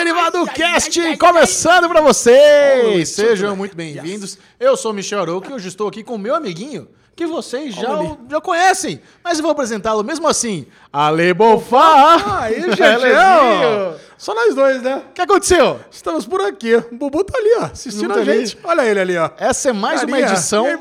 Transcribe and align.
Derivado 0.00 0.46
Cast 0.46 0.98
começando 1.18 1.86
pra 1.86 2.00
vocês! 2.00 3.10
Sejam 3.10 3.54
muito 3.54 3.76
bem-vindos. 3.76 4.38
Eu 4.58 4.74
sou 4.74 4.92
o 4.92 4.94
Michel 4.94 5.20
Arouca 5.20 5.50
e 5.50 5.52
hoje 5.52 5.68
estou 5.68 5.86
aqui 5.86 6.02
com 6.02 6.14
o 6.14 6.18
meu 6.18 6.34
amiguinho, 6.34 6.88
que 7.14 7.26
vocês 7.26 7.74
já, 7.74 7.86
já 8.30 8.40
conhecem, 8.40 9.02
mas 9.22 9.36
eu 9.38 9.42
vou 9.42 9.52
apresentá-lo 9.52 10.02
mesmo 10.02 10.26
assim. 10.26 10.66
Ale 10.90 11.34
Bonfá! 11.34 12.40
Aí, 12.44 12.62
Belezinho. 12.62 14.00
Só 14.20 14.34
nós 14.34 14.54
dois, 14.54 14.82
né? 14.82 14.96
O 14.96 15.12
que 15.14 15.22
aconteceu? 15.22 15.80
Estamos 15.90 16.26
por 16.26 16.42
aqui. 16.42 16.74
O 16.76 16.94
Bubu 16.94 17.24
tá 17.24 17.38
ali, 17.38 17.54
ó, 17.58 17.64
assistindo 17.72 18.08
Bubu 18.08 18.20
a 18.20 18.22
tá 18.22 18.30
ali. 18.30 18.46
gente. 18.46 18.58
Olha 18.62 18.82
ele 18.84 19.00
ali, 19.00 19.16
ó. 19.16 19.30
Essa 19.38 19.70
é 19.70 19.72
mais 19.72 20.02
uma 20.02 20.10
Carinha. 20.10 20.32
edição 20.32 20.66
E 20.66 20.68
aí, 20.72 20.76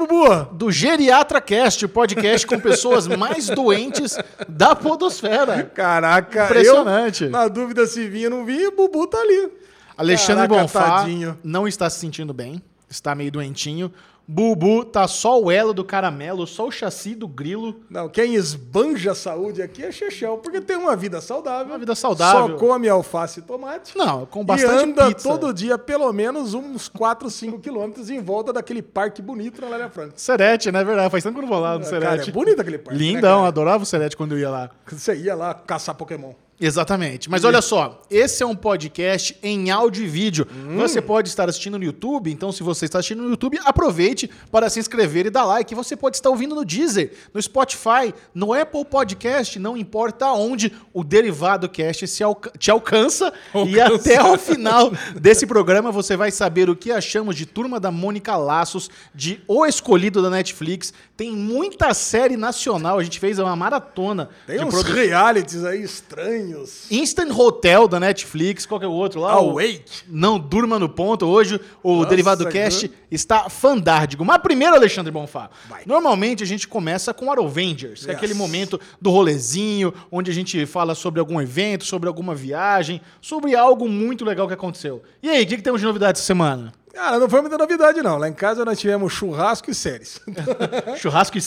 do 0.52 0.70
Geriatra 0.70 1.40
Cast, 1.40 1.86
o 1.86 1.88
podcast 1.88 2.46
com 2.46 2.60
pessoas 2.60 3.08
mais 3.08 3.48
doentes 3.48 4.18
da 4.46 4.76
podosfera. 4.76 5.64
Caraca, 5.74 6.44
Impressionante. 6.48 7.24
eu, 7.24 7.30
na 7.30 7.48
dúvida 7.48 7.88
se 7.88 8.10
vinha 8.10 8.30
ou 8.30 8.40
não 8.40 8.46
vinha, 8.46 8.68
o 8.68 8.72
Bubu 8.74 9.08
tá 9.08 9.20
ali. 9.20 9.50
Alexandre 9.98 10.46
Caraca, 10.46 10.62
Bonfá 10.62 10.84
tadinho. 11.00 11.40
não 11.42 11.66
está 11.66 11.90
se 11.90 11.98
sentindo 11.98 12.34
bem, 12.34 12.62
está 12.90 13.16
meio 13.16 13.32
doentinho. 13.32 13.90
Bubu 14.32 14.86
tá 14.86 15.08
só 15.08 15.42
o 15.42 15.50
elo 15.50 15.74
do 15.74 15.84
caramelo, 15.84 16.46
só 16.46 16.68
o 16.68 16.72
chassi 16.72 17.16
do 17.16 17.28
grilo. 17.28 17.78
Não, 17.90 18.08
quem 18.08 18.36
esbanja 18.36 19.14
a 19.14 19.16
saúde 19.16 19.60
aqui 19.60 19.84
é 19.84 19.92
Chechel, 19.92 20.38
porque 20.38 20.62
tem 20.62 20.78
uma 20.78 20.96
vida 20.96 21.20
saudável. 21.20 21.74
Uma 21.74 21.80
vida 21.80 21.96
saudável. 21.96 22.50
Só 22.60 22.64
come 22.64 22.88
alface 22.88 23.40
e 23.40 23.42
tomate. 23.42 23.98
Não, 23.98 24.28
com 24.28 24.46
bastante 24.46 24.72
e 24.72 24.84
anda 24.84 25.08
pizza. 25.08 25.28
todo 25.28 25.52
dia 25.52 25.80
pelo 25.80 26.14
menos 26.14 26.54
uns 26.54 26.88
4, 26.88 27.28
5 27.28 27.58
quilômetros 27.58 28.12
em 28.12 28.22
volta 28.22 28.54
daquele 28.54 28.84
parque 28.84 29.20
bonito 29.20 29.62
na 29.62 29.70
Lélia 29.70 29.90
Franca. 29.90 30.14
Serete, 30.16 30.72
né? 30.72 30.84
Verdade. 30.84 31.10
Faz 31.10 31.24
tempo 31.24 31.34
que 31.34 31.40
eu 31.40 31.48
não 31.48 31.50
vou 31.50 31.60
lá 31.60 31.80
no 31.80 31.84
Cara, 31.84 31.90
Serete. 31.90 32.30
é 32.30 32.32
bonito 32.32 32.62
aquele 32.62 32.78
parque. 32.78 33.00
né, 33.00 33.06
Lindão, 33.08 33.38
cara? 33.38 33.48
adorava 33.48 33.82
o 33.82 33.86
Serete 33.88 34.16
quando 34.16 34.34
eu 34.34 34.40
ia 34.40 34.50
lá. 34.52 34.70
Você 34.86 35.16
ia 35.16 35.34
lá 35.34 35.56
caçar 35.56 35.96
Pokémon. 35.96 36.34
Exatamente. 36.62 37.30
Mas 37.30 37.44
olha 37.46 37.62
só, 37.62 38.02
esse 38.12 38.44
é 38.44 38.46
um 38.46 38.56
podcast 38.56 39.38
em 39.42 39.72
áudio 39.72 40.04
e 40.04 40.08
vídeo. 40.08 40.46
Você 40.76 41.02
pode 41.02 41.30
estar 41.30 41.48
assistindo 41.48 41.78
no 41.80 41.84
YouTube, 41.86 42.30
então 42.32 42.52
se 42.52 42.62
você 42.64 42.84
está 42.86 43.00
assistindo 43.00 43.24
no 43.24 43.30
YouTube, 43.30 43.58
aproveite 43.64 44.30
para 44.52 44.70
se 44.70 44.78
inscrever 44.80 45.26
e 45.26 45.30
dar 45.30 45.46
like. 45.46 45.74
Você 45.74 45.96
pode 45.96 46.18
estar 46.18 46.30
ouvindo 46.30 46.54
no 46.56 46.66
Deezer, 46.66 47.14
no 47.34 47.42
Spotify, 47.42 48.14
no 48.34 48.54
Apple 48.54 48.84
Podcast, 48.84 49.58
não 49.58 49.78
importa 49.78 50.28
onde 50.34 50.74
o 50.94 51.02
Derivado 51.04 51.70
Cast 51.70 52.06
se 52.08 52.24
alca- 52.24 52.52
te 52.58 52.70
alcança. 52.70 53.32
E 53.56 53.80
Alcança. 53.80 54.10
até 54.10 54.18
ao 54.18 54.38
final 54.38 54.92
desse 55.20 55.46
programa 55.48 55.92
você 55.92 56.18
vai 56.18 56.30
saber 56.30 56.70
o 56.70 56.76
que 56.76 56.92
achamos 56.92 57.36
de 57.38 57.46
Turma 57.46 57.80
da 57.80 57.90
Mônica 57.92 58.36
Laços, 58.36 58.90
de 59.16 59.42
O 59.48 59.66
Escolhido 59.66 60.22
da 60.22 60.30
Netflix. 60.30 60.94
Tem 61.16 61.32
muita 61.32 61.94
série 61.94 62.36
nacional, 62.36 63.00
a 63.00 63.04
gente 63.04 63.20
fez 63.20 63.40
uma 63.40 63.56
maratona 63.56 64.30
Tem 64.46 64.58
de 64.60 64.66
uns 64.66 64.74
produ- 64.74 64.92
realities 64.94 65.64
aí 65.64 65.84
estranhos. 65.84 66.49
Instant 66.92 67.32
Hotel 67.38 67.88
da 67.88 68.00
Netflix, 68.00 68.66
qual 68.66 68.80
que 68.80 68.86
é 68.86 68.90
o 68.90 68.92
outro 68.92 69.22
lá? 69.22 69.40
O- 69.42 69.52
Awake. 69.52 69.84
Não 70.08 70.38
durma 70.40 70.78
no 70.80 70.90
ponto. 70.90 71.26
Hoje 71.26 71.60
o 71.84 71.98
Nossa, 71.98 72.10
Derivado 72.10 72.48
Cast 72.50 72.92
está 73.12 73.50
fandárdigo. 73.50 74.24
Mas 74.26 74.38
primeiro, 74.42 74.76
Alexandre 74.76 75.12
Bonfá. 75.12 75.50
Vai. 75.68 75.84
Normalmente 75.86 76.44
a 76.44 76.46
gente 76.48 76.68
começa 76.68 77.14
com 77.14 77.32
Arovengers, 77.32 78.02
que 78.06 78.08
é 78.10 78.14
Yes. 78.14 78.18
aquele 78.18 78.34
momento 78.34 78.80
do 79.02 79.10
rolezinho, 79.10 79.94
onde 80.12 80.32
a 80.32 80.34
gente 80.34 80.66
fala 80.66 80.96
sobre 80.96 81.20
algum 81.20 81.40
evento, 81.42 81.86
sobre 81.86 82.08
alguma 82.08 82.34
viagem, 82.36 83.02
sobre 83.22 83.56
algo 83.56 83.88
muito 83.88 84.24
legal 84.26 84.48
que 84.48 84.54
aconteceu. 84.54 85.02
E 85.24 85.30
aí, 85.30 85.44
o 85.44 85.48
que, 85.48 85.58
que 85.58 85.62
temos 85.64 85.80
de 85.82 85.88
novidade 85.88 86.18
essa 86.18 86.26
semana? 86.26 86.74
Cara, 86.94 87.20
não 87.20 87.30
foi 87.30 87.40
muita 87.42 87.58
novidade, 87.58 88.02
não. 88.02 88.18
Lá 88.18 88.28
em 88.28 88.34
casa 88.34 88.66
nós 88.66 88.80
tivemos 88.80 89.14
churrasco 89.14 89.70
e 89.72 89.76
séries. 89.76 90.20
Churrasco 91.00 91.38
e 91.38 91.42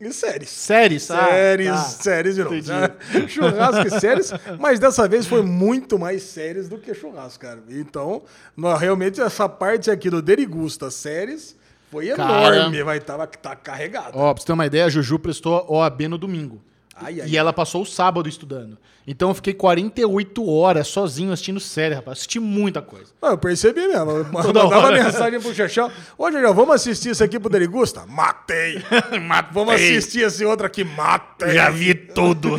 e 0.00 0.12
séries. 0.12 0.50
séries? 0.50 1.10
Ah, 1.10 1.26
Séries, 1.26 1.68
tá. 1.68 1.76
séries 1.76 2.34
de 2.34 2.44
novo. 2.44 2.56
Entendi. 2.56 3.28
Churrasco 3.32 3.86
e 3.86 4.00
séries, 4.00 4.32
mas 4.58 4.78
dessa 4.78 5.08
vez 5.08 5.26
foi 5.26 5.42
muito 5.42 5.98
mais 5.98 6.22
séries 6.22 6.68
do 6.68 6.78
que 6.78 6.92
churrasco, 6.94 7.40
cara. 7.40 7.62
Então, 7.68 8.22
nós, 8.56 8.80
realmente, 8.80 9.20
essa 9.20 9.48
parte 9.48 9.90
aqui 9.90 10.10
do 10.10 10.20
Derigusta 10.20 10.90
séries 10.90 11.56
foi 11.90 12.08
Cara. 12.08 12.56
enorme. 12.56 12.82
Vai 12.82 12.98
estar 12.98 13.26
tá 13.26 13.54
carregado. 13.54 14.18
Ó, 14.18 14.32
pra 14.34 14.40
você 14.40 14.46
ter 14.46 14.52
uma 14.52 14.66
ideia, 14.66 14.86
a 14.86 14.88
Juju 14.88 15.18
prestou 15.18 15.64
OAB 15.68 16.08
no 16.08 16.18
domingo. 16.18 16.60
Ai, 16.96 17.20
ai, 17.20 17.28
e 17.28 17.36
ela 17.36 17.52
passou 17.52 17.82
o 17.82 17.86
sábado 17.86 18.28
estudando. 18.28 18.76
Então 19.06 19.28
eu 19.28 19.34
fiquei 19.34 19.52
48 19.52 20.48
horas 20.50 20.88
sozinho 20.88 21.30
assistindo 21.32 21.60
série, 21.60 21.94
rapaz. 21.94 22.18
Assisti 22.18 22.40
muita 22.40 22.80
coisa. 22.80 23.06
Não, 23.20 23.30
eu 23.30 23.38
percebi 23.38 23.86
mesmo. 23.86 24.10
Eu 24.10 24.24
mandava 24.32 24.78
hora. 24.78 25.04
mensagem 25.04 25.38
pro 25.40 25.54
Chechel. 25.54 25.90
Ô, 26.16 26.30
Chechel, 26.30 26.54
vamos 26.54 26.74
assistir 26.76 27.10
isso 27.10 27.22
aqui 27.22 27.38
pro 27.38 27.50
Derigusta? 27.50 28.06
Matei. 28.06 28.82
Vamos 29.52 29.74
assistir 29.74 30.20
esse 30.22 30.44
outro 30.44 30.66
aqui? 30.66 30.84
Matei. 30.84 31.58
vi 31.72 31.94
tudo. 31.94 32.58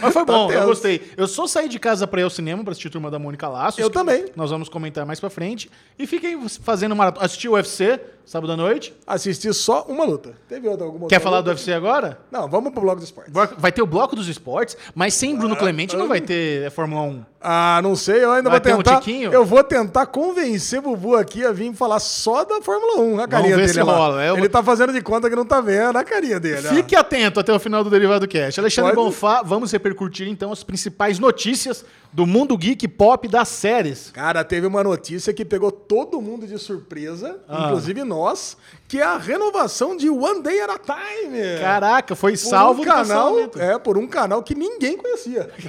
Mas 0.00 0.12
foi 0.12 0.24
bom, 0.24 0.44
eu 0.50 0.54
tenso. 0.54 0.66
gostei. 0.66 1.12
Eu 1.16 1.26
só 1.28 1.46
saí 1.46 1.68
de 1.68 1.78
casa 1.78 2.06
pra 2.06 2.20
ir 2.20 2.24
ao 2.24 2.30
cinema 2.30 2.62
pra 2.62 2.72
assistir 2.72 2.90
Turma 2.90 3.10
da 3.10 3.18
Mônica 3.18 3.46
Laços. 3.48 3.78
Eu 3.78 3.90
também. 3.90 4.26
Nós 4.34 4.50
vamos 4.50 4.68
comentar 4.68 5.04
mais 5.06 5.20
pra 5.20 5.30
frente. 5.30 5.70
E 5.98 6.06
fiquei 6.06 6.36
fazendo 6.62 6.94
maratona. 6.96 7.24
Assisti 7.26 7.48
o 7.48 7.52
UFC, 7.52 8.00
sábado 8.24 8.52
à 8.52 8.56
noite. 8.56 8.94
Assisti 9.06 9.52
só 9.52 9.84
uma 9.88 10.04
luta. 10.04 10.34
Teve 10.48 10.68
outra, 10.68 10.86
alguma 10.86 11.06
Quer 11.08 11.16
outra 11.16 11.20
falar 11.20 11.40
do 11.42 11.50
luta? 11.50 11.60
UFC 11.60 11.72
agora? 11.72 12.18
Não, 12.30 12.48
vamos 12.48 12.72
pro 12.72 12.80
bloco 12.82 13.00
do 13.00 13.04
esporte. 13.04 13.30
Vai 13.60 13.70
ter 13.70 13.82
o 13.82 13.86
bloco 13.86 14.16
dos 14.16 14.28
esportes, 14.28 14.76
mas 14.94 15.14
sem 15.14 15.36
Bruno 15.36 15.54
Clemente 15.56 15.96
não 15.96 16.08
vai 16.08 16.20
ter 16.20 16.66
é, 16.66 16.70
Fórmula 16.70 17.02
1. 17.02 17.29
Ah, 17.42 17.80
não 17.82 17.96
sei, 17.96 18.22
eu 18.22 18.32
ainda 18.32 18.50
Vai 18.50 18.60
vou 18.60 18.74
um 18.74 18.76
tentar. 18.82 18.96
tiquinho? 19.00 19.32
eu 19.32 19.44
vou 19.46 19.64
tentar 19.64 20.04
convencer 20.06 20.78
o 20.78 20.82
Bubu 20.82 21.16
aqui 21.16 21.42
a 21.44 21.52
vir 21.52 21.72
falar 21.74 21.98
só 21.98 22.44
da 22.44 22.60
Fórmula 22.60 23.00
1. 23.00 23.20
A 23.20 23.26
carinha 23.28 23.56
ver 23.56 23.62
dele 23.62 23.72
se 23.72 23.80
rola. 23.80 24.22
Eu 24.22 24.36
Ele 24.36 24.48
tá 24.48 24.62
fazendo 24.62 24.92
de 24.92 25.00
conta 25.00 25.30
que 25.30 25.34
não 25.36 25.46
tá 25.46 25.58
vendo 25.60 25.96
a 25.96 26.04
carinha 26.04 26.38
dele. 26.38 26.68
ó. 26.68 26.74
Fique 26.74 26.94
atento 26.94 27.40
até 27.40 27.50
o 27.52 27.58
final 27.58 27.82
do 27.82 27.88
Derivado 27.88 28.28
Cast. 28.28 28.60
Alexandre 28.60 28.92
Pode. 28.94 29.06
Bonfá, 29.06 29.40
vamos 29.42 29.72
repercutir 29.72 30.28
então 30.28 30.52
as 30.52 30.62
principais 30.62 31.18
notícias 31.18 31.82
do 32.12 32.26
mundo 32.26 32.58
geek 32.58 32.86
pop 32.88 33.26
das 33.28 33.48
séries. 33.48 34.10
Cara, 34.12 34.42
teve 34.44 34.66
uma 34.66 34.82
notícia 34.84 35.32
que 35.32 35.44
pegou 35.44 35.70
todo 35.70 36.20
mundo 36.20 36.46
de 36.46 36.58
surpresa, 36.58 37.38
Ah. 37.48 37.66
inclusive 37.66 38.02
nós, 38.02 38.56
que 38.88 38.98
é 38.98 39.04
a 39.04 39.16
renovação 39.16 39.96
de 39.96 40.10
One 40.10 40.42
Day 40.42 40.60
at 40.60 40.70
a 40.70 40.78
Time. 40.78 41.38
Caraca, 41.60 42.16
foi 42.16 42.32
por 42.32 42.38
salvo 42.38 42.82
um 42.82 42.84
canal, 42.84 43.36
é, 43.56 43.78
por 43.78 43.96
um 43.96 44.08
canal 44.08 44.42
que 44.42 44.54
ninguém 44.54 44.96
conhecia. 44.98 45.48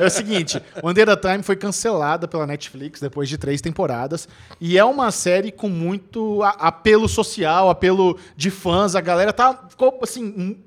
É 0.00 0.04
o 0.06 0.10
seguinte, 0.10 0.49
One 0.82 1.00
at 1.00 1.08
a 1.08 1.16
Time 1.16 1.42
foi 1.42 1.56
cancelada 1.56 2.26
pela 2.26 2.46
Netflix 2.46 3.00
depois 3.00 3.28
de 3.28 3.36
três 3.36 3.60
temporadas 3.60 4.28
e 4.60 4.78
é 4.78 4.84
uma 4.84 5.10
série 5.10 5.52
com 5.52 5.68
muito 5.68 6.42
apelo 6.42 7.08
social, 7.08 7.70
apelo 7.70 8.18
de 8.36 8.50
fãs. 8.50 8.94
A 8.94 9.00
galera 9.00 9.32
tá 9.32 9.66
ficou 9.68 9.98
assim 10.02 10.58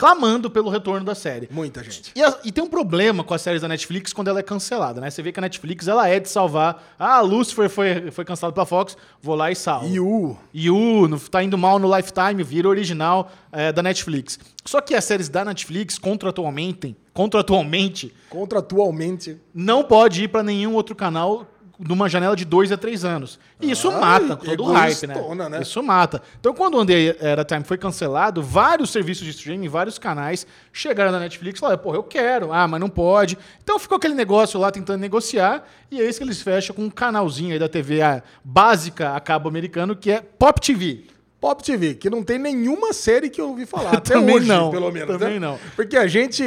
clamando 0.00 0.50
pelo 0.50 0.70
retorno 0.70 1.04
da 1.04 1.14
série. 1.14 1.46
Muita 1.52 1.84
gente. 1.84 2.10
E, 2.16 2.22
a- 2.22 2.38
e 2.42 2.50
tem 2.50 2.64
um 2.64 2.68
problema 2.70 3.22
com 3.22 3.34
as 3.34 3.42
séries 3.42 3.60
da 3.60 3.68
Netflix 3.68 4.14
quando 4.14 4.28
ela 4.28 4.40
é 4.40 4.42
cancelada, 4.42 4.98
né? 4.98 5.10
Você 5.10 5.22
vê 5.22 5.30
que 5.30 5.38
a 5.38 5.42
Netflix 5.42 5.86
ela 5.88 6.08
é 6.08 6.18
de 6.18 6.26
salvar. 6.30 6.82
Ah, 6.98 7.20
Lucifer 7.20 7.68
foi, 7.68 8.10
foi 8.10 8.24
cancelado 8.24 8.54
pela 8.54 8.64
Fox, 8.64 8.96
vou 9.20 9.34
lá 9.34 9.50
e 9.50 9.54
salvo. 9.54 9.86
E 9.86 10.00
o 10.00 10.34
Yu, 10.54 11.06
no- 11.06 11.20
tá 11.20 11.42
indo 11.44 11.58
mal 11.58 11.78
no 11.78 11.94
Lifetime, 11.94 12.42
vira 12.42 12.66
original 12.66 13.30
é, 13.52 13.70
da 13.72 13.82
Netflix. 13.82 14.38
Só 14.64 14.80
que 14.80 14.94
as 14.94 15.04
séries 15.04 15.28
da 15.28 15.44
Netflix, 15.44 15.98
contratualmente, 15.98 16.96
contratualmente 17.12 18.14
contratualmente 18.30 19.36
não 19.54 19.82
pode 19.84 20.24
ir 20.24 20.28
pra 20.28 20.42
nenhum 20.42 20.74
outro 20.74 20.94
canal 20.94 21.46
numa 21.80 22.08
janela 22.08 22.36
de 22.36 22.44
dois 22.44 22.70
a 22.70 22.76
três 22.76 23.04
anos. 23.04 23.38
E 23.58 23.70
isso 23.70 23.90
Ai, 23.90 24.00
mata 24.00 24.36
todo 24.36 24.64
o 24.64 24.72
hype, 24.72 25.06
né? 25.06 25.14
né? 25.48 25.62
Isso 25.62 25.82
mata. 25.82 26.22
Então, 26.38 26.52
quando 26.52 26.76
o 26.76 26.84
Day 26.84 27.16
Era 27.18 27.44
Time 27.44 27.64
foi 27.64 27.78
cancelado, 27.78 28.42
vários 28.42 28.90
serviços 28.90 29.24
de 29.24 29.30
streaming, 29.30 29.68
vários 29.68 29.98
canais 29.98 30.46
chegaram 30.72 31.10
na 31.10 31.18
Netflix 31.18 31.58
e 31.58 31.60
falaram, 31.60 31.78
porra, 31.78 31.96
eu 31.96 32.02
quero. 32.02 32.52
Ah, 32.52 32.68
mas 32.68 32.80
não 32.80 32.90
pode. 32.90 33.38
Então 33.62 33.78
ficou 33.78 33.96
aquele 33.96 34.14
negócio 34.14 34.60
lá 34.60 34.70
tentando 34.70 35.00
negociar, 35.00 35.66
e 35.90 36.00
é 36.00 36.08
isso 36.08 36.18
que 36.18 36.24
eles 36.24 36.42
fecham 36.42 36.76
com 36.76 36.82
um 36.82 36.90
canalzinho 36.90 37.52
aí 37.52 37.58
da 37.58 37.68
TV 37.68 38.00
básica 38.44 39.14
a 39.14 39.20
cabo 39.20 39.48
americano, 39.48 39.96
que 39.96 40.10
é 40.10 40.20
Pop 40.20 40.60
TV. 40.60 41.06
Pop 41.40 41.62
TV, 41.64 41.94
que 41.94 42.10
não 42.10 42.22
tem 42.22 42.38
nenhuma 42.38 42.92
série 42.92 43.30
que 43.30 43.40
eu 43.40 43.48
ouvi 43.48 43.64
falar. 43.64 43.96
Até 43.98 44.14
Também 44.14 44.36
hoje, 44.36 44.46
não, 44.46 44.70
pelo 44.70 44.92
menos. 44.92 45.08
também 45.18 45.40
né? 45.40 45.46
não. 45.46 45.58
Porque 45.74 45.96
a 45.96 46.06
gente 46.06 46.44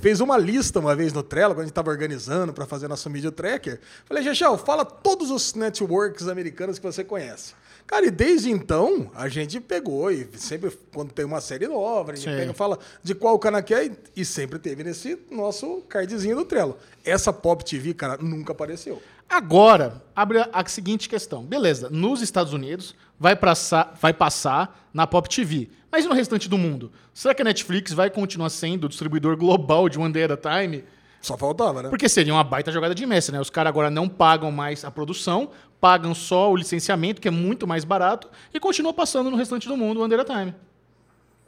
fez 0.00 0.20
uma 0.20 0.38
lista 0.38 0.78
uma 0.80 0.96
vez 0.96 1.12
no 1.12 1.22
Trello, 1.22 1.54
quando 1.54 1.60
a 1.60 1.64
gente 1.64 1.72
estava 1.72 1.90
organizando 1.90 2.52
para 2.52 2.64
fazer 2.64 2.88
nosso 2.88 3.10
Media 3.10 3.30
Tracker. 3.30 3.78
Falei, 4.06 4.22
Gechel, 4.22 4.56
fala 4.56 4.84
todos 4.84 5.30
os 5.30 5.52
networks 5.54 6.26
americanos 6.26 6.78
que 6.78 6.86
você 6.86 7.04
conhece. 7.04 7.52
Cara, 7.86 8.06
e 8.06 8.10
desde 8.10 8.50
então, 8.50 9.10
a 9.16 9.28
gente 9.28 9.58
pegou, 9.60 10.12
e 10.12 10.28
sempre 10.36 10.70
quando 10.94 11.12
tem 11.12 11.24
uma 11.24 11.40
série 11.40 11.66
nova, 11.66 12.12
a 12.12 12.14
gente 12.14 12.30
Sim. 12.30 12.36
pega, 12.36 12.54
fala 12.54 12.78
de 13.02 13.16
qual 13.16 13.36
canal 13.36 13.60
que 13.64 13.74
é, 13.74 13.86
e- 13.86 13.92
e 14.18 14.24
sempre 14.24 14.60
teve 14.60 14.84
nesse 14.84 15.18
nosso 15.28 15.82
cardzinho 15.88 16.36
do 16.36 16.44
Trello. 16.44 16.76
Essa 17.04 17.32
Pop 17.32 17.64
TV, 17.64 17.92
cara, 17.92 18.16
nunca 18.22 18.52
apareceu. 18.52 19.02
Agora, 19.30 20.02
abre 20.14 20.44
a, 20.52 20.64
seguinte 20.66 21.08
questão. 21.08 21.44
Beleza, 21.44 21.88
nos 21.88 22.20
Estados 22.20 22.52
Unidos 22.52 22.96
vai, 23.18 23.36
passar 23.36 23.94
vai 24.00 24.12
passar 24.12 24.88
na 24.92 25.06
Pop 25.06 25.28
TV. 25.28 25.70
Mas 25.90 26.04
e 26.04 26.08
no 26.08 26.14
restante 26.14 26.48
do 26.48 26.58
mundo? 26.58 26.90
Será 27.14 27.32
que 27.32 27.40
a 27.40 27.44
Netflix 27.44 27.92
vai 27.92 28.10
continuar 28.10 28.50
sendo 28.50 28.84
o 28.84 28.88
distribuidor 28.88 29.36
global 29.36 29.88
de 29.88 30.00
One 30.00 30.12
Day 30.12 30.24
at 30.24 30.32
a 30.32 30.36
Time? 30.36 30.84
Só 31.20 31.36
faltava, 31.36 31.82
né? 31.82 31.88
Porque 31.90 32.08
seria 32.08 32.34
uma 32.34 32.42
baita 32.42 32.72
jogada 32.72 32.92
de 32.92 33.06
mestre, 33.06 33.32
né? 33.32 33.40
Os 33.40 33.50
caras 33.50 33.68
agora 33.68 33.88
não 33.88 34.08
pagam 34.08 34.50
mais 34.50 34.84
a 34.84 34.90
produção, 34.90 35.50
pagam 35.80 36.12
só 36.12 36.50
o 36.50 36.56
licenciamento, 36.56 37.20
que 37.20 37.28
é 37.28 37.30
muito 37.30 37.68
mais 37.68 37.84
barato, 37.84 38.28
e 38.52 38.58
continuam 38.58 38.92
passando 38.92 39.30
no 39.30 39.36
restante 39.36 39.68
do 39.68 39.76
mundo 39.76 39.98
o 39.98 40.02
One 40.02 40.10
Day 40.10 40.18
at 40.18 40.28
a 40.28 40.38
Time. 40.38 40.54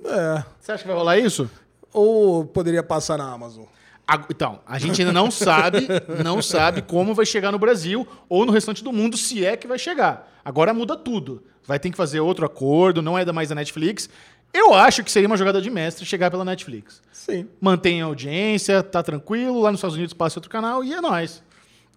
É. 0.05 0.45
Você 0.61 0.71
acha 0.71 0.83
que 0.83 0.89
vai 0.89 0.97
rolar 0.97 1.19
isso? 1.19 1.51
Ou 1.93 2.45
poderia 2.45 2.83
passar 2.83 3.19
na 3.19 3.33
Amazon. 3.33 3.65
A- 4.07 4.25
Então, 4.31 4.61
a 4.67 4.79
gente 4.79 5.01
ainda 5.01 5.13
não 5.13 5.31
sabe, 5.31 5.87
não 6.25 6.43
sabe 6.43 6.83
como 6.83 7.15
vai 7.15 7.25
chegar 7.27 7.53
no 7.53 7.59
Brasil 7.59 8.07
ou 8.29 8.45
no 8.45 8.53
restante 8.53 8.83
do 8.83 8.93
mundo, 8.93 9.17
se 9.17 9.45
é 9.45 9.57
que 9.57 9.67
vai 9.67 9.79
chegar. 9.79 10.29
Agora 10.45 10.75
muda 10.75 10.97
tudo. 10.97 11.43
Vai 11.67 11.79
ter 11.79 11.91
que 11.91 11.97
fazer 11.97 12.21
outro 12.21 12.45
acordo, 12.45 13.01
não 13.01 13.17
é 13.17 13.25
da 13.25 13.33
mais 13.33 13.49
da 13.49 13.55
Netflix. 13.55 14.09
Eu 14.53 14.75
acho 14.75 15.03
que 15.05 15.11
seria 15.11 15.29
uma 15.29 15.37
jogada 15.37 15.63
de 15.63 15.71
mestre 15.71 16.05
chegar 16.05 16.31
pela 16.31 16.45
Netflix. 16.45 17.01
Sim. 17.13 17.47
Mantém 17.61 18.03
a 18.03 18.07
audiência, 18.07 18.83
tá 18.83 19.03
tranquilo, 19.03 19.61
lá 19.61 19.71
nos 19.71 19.79
Estados 19.79 19.97
Unidos 19.97 20.13
passa 20.13 20.39
outro 20.39 20.51
canal 20.51 20.83
e 20.85 20.93
é 20.93 21.01
nóis. 21.01 21.43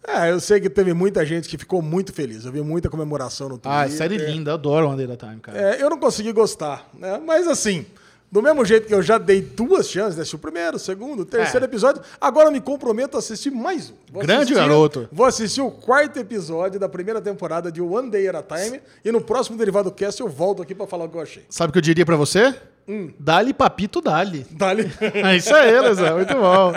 É, 0.08 0.30
eu 0.32 0.40
sei 0.40 0.62
que 0.62 0.70
teve 0.70 0.94
muita 0.94 1.26
gente 1.26 1.50
que 1.50 1.58
ficou 1.58 1.82
muito 1.82 2.14
feliz. 2.14 2.46
Eu 2.46 2.52
vi 2.52 2.62
muita 2.62 2.90
comemoração 2.92 3.50
no 3.50 3.58
Twitter. 3.58 3.72
Ah, 3.82 3.90
série 3.90 4.18
linda, 4.18 4.54
adoro 4.54 4.88
One 4.88 4.96
Day 4.98 5.12
at 5.12 5.24
a 5.24 5.28
Time, 5.28 5.42
cara. 5.42 5.58
É, 5.60 5.82
eu 5.82 5.90
não 5.90 5.98
consegui 6.00 6.32
gostar, 6.32 6.88
né? 6.94 7.20
Mas 7.26 7.48
assim, 7.48 7.88
do 8.32 8.42
mesmo 8.42 8.66
jeito 8.66 8.86
que 8.88 8.94
eu 8.94 9.02
já 9.02 9.18
dei 9.18 9.42
duas 9.42 9.90
chances, 9.90 10.16
né? 10.16 10.22
assisti 10.24 10.36
o 10.36 10.40
primeiro, 10.40 10.76
o 10.76 10.80
segundo, 10.80 11.22
o 11.22 11.26
terceiro 11.26 11.66
É. 11.66 11.68
episódio, 11.70 12.02
agora 12.20 12.48
eu 12.48 12.52
me 12.52 12.60
comprometo 12.60 13.16
a 13.16 13.20
assistir 13.20 13.50
mais 13.50 13.90
um. 13.92 13.94
Vou 14.12 14.22
Grande 14.24 14.42
assistir- 14.44 14.56
garoto. 14.56 15.08
Vou 15.12 15.26
assistir 15.26 15.62
o 15.62 15.72
quarto 15.72 16.20
episódio 16.20 16.80
da 16.80 16.90
primeira 16.90 17.22
temporada 17.22 17.72
de 17.72 17.82
One 17.82 18.10
Day 18.10 18.28
at 18.28 18.36
a 18.36 18.44
Time 18.44 18.82
e 19.06 19.12
no 19.12 19.22
próximo 19.22 19.58
Derivado 19.58 19.92
Cast 19.92 20.20
eu 20.22 20.28
volto 20.28 20.62
aqui 20.62 20.76
pra 20.76 20.86
falar 20.88 21.06
o 21.06 21.10
que 21.10 21.16
eu 21.18 21.22
achei. 21.22 21.46
Sabe 21.50 21.70
o 21.70 21.74
que 21.74 21.78
eu 21.78 21.82
diria 21.84 22.06
pra 22.06 22.16
você? 22.18 22.54
Hum. 22.88 23.12
Dali 23.20 23.54
papito, 23.54 24.02
dali. 24.02 24.46
Dali. 24.52 24.92
É 25.02 25.36
isso 25.38 25.54
aí, 25.56 25.80
Lesão, 25.80 26.16
muito 26.18 26.34
bom. 26.36 26.74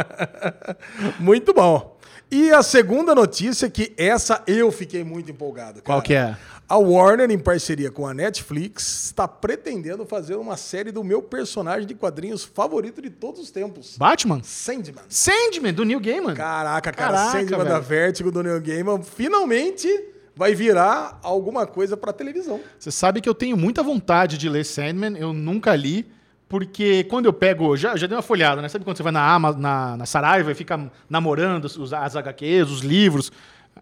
Muito 1.18 1.52
bom. 1.52 1.96
E 2.30 2.50
a 2.50 2.62
segunda 2.62 3.14
notícia, 3.14 3.70
que 3.70 3.92
essa 3.96 4.42
eu 4.46 4.70
fiquei 4.70 5.02
muito 5.02 5.30
empolgado. 5.30 5.80
Qual 5.82 5.98
cara. 6.02 6.06
que 6.06 6.14
é? 6.14 6.36
A 6.68 6.76
Warner, 6.76 7.30
em 7.30 7.38
parceria 7.38 7.90
com 7.90 8.06
a 8.06 8.12
Netflix, 8.12 9.06
está 9.06 9.26
pretendendo 9.26 10.04
fazer 10.04 10.34
uma 10.36 10.54
série 10.58 10.92
do 10.92 11.02
meu 11.02 11.22
personagem 11.22 11.86
de 11.86 11.94
quadrinhos 11.94 12.44
favorito 12.44 13.00
de 13.00 13.08
todos 13.08 13.40
os 13.40 13.50
tempos. 13.50 13.96
Batman? 13.96 14.42
Sandman. 14.42 15.02
Sandman, 15.08 15.72
do 15.72 15.82
Neil 15.84 15.98
Gaiman. 15.98 16.34
Caraca, 16.34 16.92
cara, 16.92 17.12
Caraca, 17.16 17.30
Sandman 17.38 17.58
velho. 17.60 17.70
da 17.70 17.80
Vertigo 17.80 18.30
do 18.30 18.42
Neil 18.42 18.60
Gaiman 18.60 19.02
finalmente 19.02 19.88
vai 20.36 20.54
virar 20.54 21.18
alguma 21.22 21.66
coisa 21.66 21.96
pra 21.96 22.12
televisão. 22.12 22.60
Você 22.78 22.90
sabe 22.90 23.22
que 23.22 23.28
eu 23.28 23.34
tenho 23.34 23.56
muita 23.56 23.82
vontade 23.82 24.36
de 24.36 24.46
ler 24.46 24.64
Sandman, 24.64 25.16
eu 25.16 25.32
nunca 25.32 25.74
li, 25.74 26.06
porque 26.50 27.04
quando 27.04 27.24
eu 27.26 27.32
pego, 27.32 27.78
já, 27.78 27.96
já 27.96 28.06
dei 28.06 28.14
uma 28.14 28.22
folhada, 28.22 28.60
né? 28.60 28.68
Sabe 28.68 28.84
quando 28.84 28.96
você 28.98 29.02
vai 29.02 29.12
na, 29.12 29.34
Ama- 29.34 29.52
na, 29.52 29.96
na 29.96 30.04
Saraiva 30.06 30.52
e 30.52 30.54
fica 30.54 30.90
namorando 31.08 31.64
os, 31.64 31.92
as 31.94 32.14
HQs, 32.14 32.70
os 32.70 32.80
livros? 32.82 33.32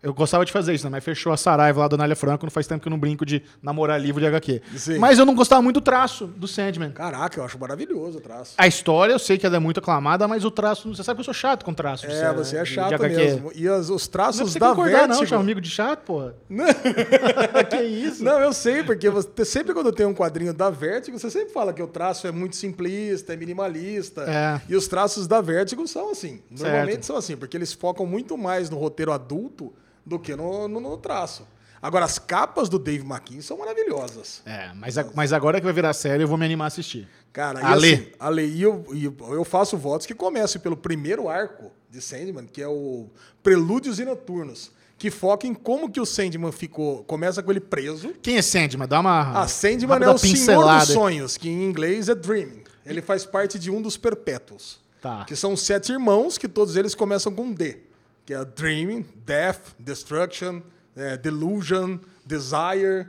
Eu 0.02 0.12
gostava 0.14 0.44
de 0.44 0.52
fazer 0.52 0.74
isso, 0.74 0.84
né? 0.84 0.90
Mas 0.90 1.04
fechou 1.04 1.32
a 1.32 1.36
Saraiva 1.36 1.80
lá 1.80 1.88
do 1.88 1.94
Anália 1.94 2.14
Franco, 2.16 2.44
não 2.46 2.50
faz 2.50 2.66
tempo 2.66 2.80
que 2.82 2.88
eu 2.88 2.90
não 2.90 2.98
brinco 2.98 3.24
de 3.26 3.42
namorar 3.62 4.00
livro 4.00 4.20
de 4.20 4.26
HQ. 4.26 4.62
Sim. 4.76 4.98
Mas 4.98 5.18
eu 5.18 5.24
não 5.26 5.34
gostava 5.34 5.60
muito 5.62 5.76
do 5.80 5.82
traço 5.82 6.26
do 6.26 6.46
Sandman. 6.48 6.90
Caraca, 6.92 7.38
eu 7.40 7.44
acho 7.44 7.58
maravilhoso 7.58 8.18
o 8.18 8.20
traço. 8.20 8.54
A 8.56 8.66
história, 8.66 9.12
eu 9.12 9.18
sei 9.18 9.36
que 9.38 9.46
ela 9.46 9.56
é 9.56 9.58
muito 9.58 9.78
aclamada, 9.80 10.26
mas 10.28 10.44
o 10.44 10.50
traço, 10.50 10.88
você 10.94 11.02
sabe 11.02 11.16
que 11.16 11.20
eu 11.20 11.24
sou 11.24 11.34
chato 11.34 11.64
com 11.64 11.72
traço. 11.74 12.06
É, 12.06 12.32
você 12.32 12.56
é 12.56 12.62
de 12.62 12.70
chato 12.70 13.00
mesmo. 13.02 13.50
E 13.54 13.66
as- 13.68 13.88
os 13.88 13.88
Não 13.88 13.96
é 13.96 14.10
traços 14.10 14.52
você 14.52 14.58
da 14.58 14.68
concordar, 14.70 14.90
Vertigo... 15.00 15.14
não, 15.20 15.26
chama 15.26 15.42
amigo 15.42 15.60
de 15.60 15.70
chato, 15.70 16.00
porra. 16.04 16.34
que 17.70 17.82
isso? 17.82 18.22
Não, 18.24 18.40
eu 18.40 18.52
sei, 18.52 18.82
porque 18.82 19.08
você, 19.10 19.44
sempre 19.44 19.72
quando 19.74 19.92
tem 19.92 20.06
um 20.06 20.14
quadrinho 20.14 20.52
da 20.52 20.70
Vertigo, 20.70 21.18
você 21.18 21.30
sempre 21.30 21.52
fala 21.52 21.72
que 21.72 21.82
o 21.82 21.86
traço 21.86 22.26
é 22.26 22.32
muito 22.32 22.56
simplista, 22.56 23.32
é 23.32 23.36
minimalista. 23.36 24.22
É. 24.22 24.60
E 24.68 24.76
os 24.76 24.86
traços 24.88 25.26
da 25.26 25.40
Vertigo 25.40 25.86
são 25.86 26.10
assim. 26.10 26.40
Normalmente 26.50 26.90
Certo. 26.92 27.06
são 27.06 27.16
assim, 27.16 27.36
porque 27.36 27.56
eles 27.56 27.72
focam 27.72 28.06
muito 28.06 28.36
mais 28.36 28.70
no 28.70 28.76
roteiro 28.76 29.12
adulto 29.12 29.72
do 30.06 30.18
que 30.18 30.34
no, 30.36 30.68
no- 30.68 30.80
no 30.80 30.96
traço. 30.96 31.46
Agora, 31.82 32.04
as 32.06 32.18
capas 32.18 32.68
do 32.68 32.78
Dave 32.78 33.04
McKean 33.04 33.42
são 33.42 33.58
maravilhosas. 33.58 34.40
É, 34.46 34.72
mas, 34.74 34.96
a- 34.96 35.06
mas 35.14 35.32
agora 35.32 35.58
que 35.60 35.64
vai 35.64 35.72
virar 35.74 35.92
série, 35.92 36.22
eu 36.22 36.28
vou 36.28 36.38
me 36.38 36.44
animar 36.46 36.64
a 36.64 36.68
assistir. 36.68 37.06
Cara, 37.32 37.64
Ale. 37.66 37.90
e 37.90 37.94
assim, 37.94 38.06
Ale, 38.18 38.44
e 38.46 38.62
eu, 38.62 38.86
e 38.94 39.04
eu 39.04 39.44
faço 39.44 39.76
votos 39.76 40.06
que 40.06 40.14
comecem 40.14 40.60
pelo 40.60 40.76
primeiro 40.76 41.28
arco 41.28 41.70
de 41.90 42.00
Sandman, 42.00 42.46
que 42.46 42.62
é 42.62 42.68
o 42.68 43.06
Prelúdios 43.42 43.98
e 44.00 44.04
Noturnos, 44.06 44.70
que 44.96 45.10
foca 45.10 45.46
em 45.46 45.52
como 45.52 45.90
que 45.90 46.00
o 46.00 46.06
Sandman 46.06 46.50
ficou. 46.50 47.04
Começa 47.04 47.42
com 47.42 47.50
ele 47.50 47.60
preso. 47.60 48.14
Quem 48.22 48.38
é 48.38 48.42
Sandman? 48.42 48.88
Dá 48.88 49.00
uma. 49.00 49.42
Ah, 49.42 49.46
Sandman 49.46 49.86
rápida 49.90 50.10
é 50.10 50.14
o 50.14 50.18
Senhor 50.18 50.32
pincelada. 50.34 50.84
dos 50.86 50.94
Sonhos, 50.94 51.36
que 51.36 51.48
em 51.50 51.62
inglês 51.68 52.08
é 52.08 52.14
Dreaming. 52.14 52.64
Ele 52.86 53.02
faz 53.02 53.26
parte 53.26 53.58
de 53.58 53.70
um 53.70 53.82
dos 53.82 53.96
perpétuos. 53.98 54.80
Tá. 55.02 55.24
Que 55.26 55.36
são 55.36 55.54
sete 55.56 55.92
irmãos, 55.92 56.38
que 56.38 56.48
todos 56.48 56.74
eles 56.74 56.94
começam 56.94 57.30
com 57.32 57.52
D. 57.52 57.78
Que 58.26 58.34
é 58.34 58.44
Dreaming, 58.44 59.06
Death, 59.24 59.76
Destruction, 59.78 60.60
eh, 60.96 61.16
Delusion, 61.16 61.98
Desire. 62.24 63.06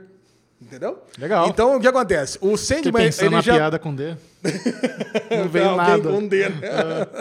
Entendeu? 0.62 1.02
Legal. 1.18 1.48
Então, 1.48 1.76
o 1.76 1.80
que 1.80 1.88
acontece? 1.88 2.38
O 2.40 2.56
Sandman, 2.56 3.10
ele 3.18 3.28
na 3.28 3.40
já... 3.40 3.54
piada 3.54 3.78
com 3.78 3.94
D. 3.94 4.16
Não 5.30 5.48
veio 5.48 5.70
Alguém 5.70 5.86
nada. 5.86 6.10
com 6.10 6.26
D, 6.26 6.48
né? 6.48 6.60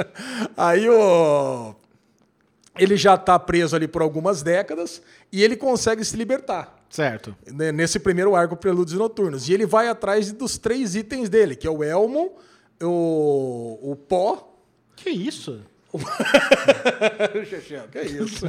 Aí 0.55 0.87
o... 0.87 1.75
Ele 2.77 2.95
já 2.95 3.15
está 3.15 3.37
preso 3.39 3.75
ali 3.75 3.87
por 3.87 4.03
algumas 4.03 4.43
décadas 4.43 5.01
e 5.31 5.43
ele 5.43 5.55
consegue 5.55 6.05
se 6.05 6.15
libertar. 6.15 6.77
Certo. 6.89 7.35
né, 7.51 7.71
nesse 7.71 7.99
primeiro 7.99 8.35
arco 8.35 8.55
Prelúdios 8.55 8.97
Noturnos. 8.97 9.49
E 9.49 9.53
ele 9.53 9.65
vai 9.65 9.87
atrás 9.87 10.31
dos 10.31 10.57
três 10.57 10.95
itens 10.95 11.27
dele, 11.27 11.55
que 11.55 11.67
é 11.67 11.71
o 11.71 11.83
elmo, 11.83 12.37
o, 12.81 13.91
o 13.91 13.95
pó. 13.95 14.55
Que 14.95 15.09
isso? 15.09 15.61
Que 17.91 17.97
é 17.99 18.05
isso? 18.05 18.45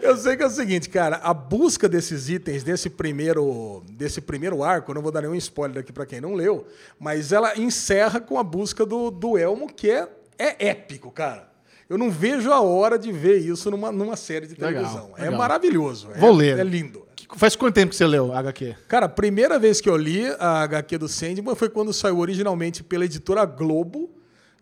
Eu 0.00 0.16
sei 0.16 0.36
que 0.36 0.42
é 0.42 0.46
o 0.46 0.50
seguinte, 0.50 0.88
cara, 0.88 1.16
a 1.16 1.32
busca 1.34 1.88
desses 1.88 2.28
itens 2.28 2.62
desse 2.62 2.88
primeiro, 2.90 3.82
desse 3.90 4.20
primeiro 4.20 4.62
arco, 4.62 4.94
não 4.94 5.02
vou 5.02 5.10
dar 5.12 5.22
nenhum 5.22 5.34
spoiler 5.34 5.78
aqui 5.80 5.92
pra 5.92 6.06
quem 6.06 6.20
não 6.20 6.34
leu, 6.34 6.66
mas 6.98 7.32
ela 7.32 7.58
encerra 7.58 8.20
com 8.20 8.38
a 8.38 8.42
busca 8.44 8.84
do, 8.86 9.10
do 9.10 9.36
elmo, 9.36 9.66
que 9.72 9.90
é, 9.90 10.08
é 10.38 10.68
épico, 10.68 11.10
cara. 11.10 11.48
Eu 11.88 11.96
não 11.96 12.10
vejo 12.10 12.52
a 12.52 12.60
hora 12.60 12.98
de 12.98 13.10
ver 13.10 13.38
isso 13.38 13.70
numa, 13.70 13.90
numa 13.90 14.14
série 14.16 14.46
de 14.46 14.54
Legal, 14.60 14.82
televisão. 14.84 15.10
É 15.16 15.22
legal. 15.22 15.38
maravilhoso. 15.38 16.08
é- 16.14 16.18
Vou 16.18 16.32
ler. 16.32 16.58
É 16.58 16.62
lindo. 16.64 17.06
Faz 17.36 17.56
quanto 17.56 17.74
tempo 17.74 17.90
que 17.90 17.96
você 17.96 18.06
leu 18.06 18.32
HQ? 18.32 18.74
Cara, 18.88 19.06
a 19.06 19.08
primeira 19.08 19.58
vez 19.58 19.80
que 19.80 19.88
eu 19.88 19.96
li 19.96 20.26
a 20.38 20.62
HQ 20.62 20.98
do 20.98 21.08
Sandman 21.08 21.54
foi 21.54 21.68
quando 21.68 21.92
saiu 21.92 22.18
originalmente 22.18 22.82
pela 22.82 23.04
editora 23.04 23.44
Globo. 23.44 24.10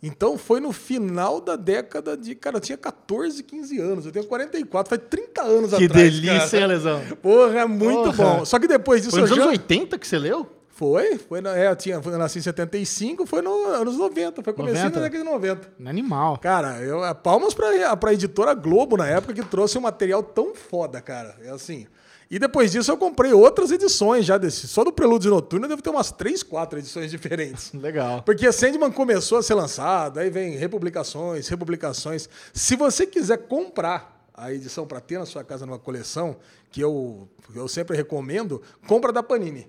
Então 0.03 0.37
foi 0.37 0.61
no 0.61 0.73
final 0.73 1.41
da 1.41 1.57
década 1.57 2.17
de. 2.17 2.35
Cara, 2.35 2.57
eu 2.57 2.61
tinha 2.61 2.77
14, 2.79 3.43
15 3.43 3.79
anos. 3.81 4.07
Eu 4.07 4.13
tenho 4.13 4.27
44, 4.27 4.91
faz 4.91 5.01
30 5.09 5.43
anos 5.43 5.71
Que 5.75 5.85
atrás. 5.87 6.13
delícia, 6.13 6.39
cara. 6.51 6.61
hein, 6.63 6.67
Lesão? 6.69 7.03
Porra, 7.23 7.61
é 7.61 7.67
muito 7.67 8.13
Porra. 8.15 8.39
bom. 8.39 8.45
Só 8.45 8.59
que 8.59 8.69
depois 8.69 9.01
disso 9.03 9.13
Foi 9.13 9.23
nos 9.23 9.33
anos 9.33 9.45
já. 9.45 9.51
80 9.51 9.99
que 9.99 10.07
você 10.07 10.19
leu? 10.19 10.47
Foi, 10.69 11.17
foi 11.17 11.41
na, 11.41 11.57
é, 11.57 11.71
eu, 11.71 11.75
tinha, 11.77 11.95
eu 12.05 12.19
nasci 12.19 12.39
em 12.39 12.43
75, 12.43 13.25
foi 13.25 13.41
nos 13.41 13.67
anos 13.69 13.97
90, 13.97 14.43
foi 14.43 14.53
comecinho 14.53 14.85
90? 14.91 15.01
da 15.01 15.07
década 15.09 15.25
de 15.25 15.31
90. 15.31 15.71
Animal. 15.89 16.37
Cara, 16.37 16.79
eu, 16.83 17.03
é, 17.03 17.15
palmas 17.15 17.55
pra, 17.55 17.97
pra 17.97 18.13
editora 18.13 18.53
Globo 18.53 18.95
na 18.99 19.07
época 19.09 19.33
que 19.33 19.43
trouxe 19.43 19.79
um 19.79 19.81
material 19.81 20.23
tão 20.23 20.55
foda, 20.55 21.01
cara. 21.01 21.35
É 21.43 21.49
assim. 21.49 21.87
E 22.31 22.39
depois 22.39 22.73
disso 22.73 22.91
eu 22.91 22.97
comprei 22.97 23.33
outras 23.33 23.71
edições 23.71 24.27
já 24.27 24.37
desse. 24.37 24.67
Só 24.67 24.83
do 24.83 24.93
Prelúdio 24.93 25.31
Noturno 25.31 25.67
eu 25.67 25.69
devo 25.69 25.83
ter 25.83 25.91
umas 25.91 26.11
3, 26.11 26.43
4 26.43 26.79
edições 26.79 27.11
diferentes. 27.11 27.73
Legal. 27.75 28.23
Porque 28.23 28.51
Sandman 28.51 28.91
começou 28.91 29.39
a 29.39 29.43
ser 29.43 29.55
lançado, 29.55 30.19
aí 30.19 30.29
vem 30.29 30.57
republicações, 30.57 31.47
republicações. 31.49 32.29
Se 32.53 32.75
você 32.75 33.07
quiser 33.07 33.47
comprar 33.47 34.29
a 34.35 34.53
edição 34.53 34.87
para 34.87 35.01
ter 35.01 35.19
na 35.19 35.27
sua 35.27 35.45
casa 35.45 35.65
numa 35.65 35.79
coleção, 35.79 36.37
que 36.71 36.81
eu, 36.81 37.29
eu 37.55 37.69
sempre 37.69 37.97
recomendo, 37.97 38.61
compra 38.87 39.13
da 39.13 39.23
Panini. 39.23 39.69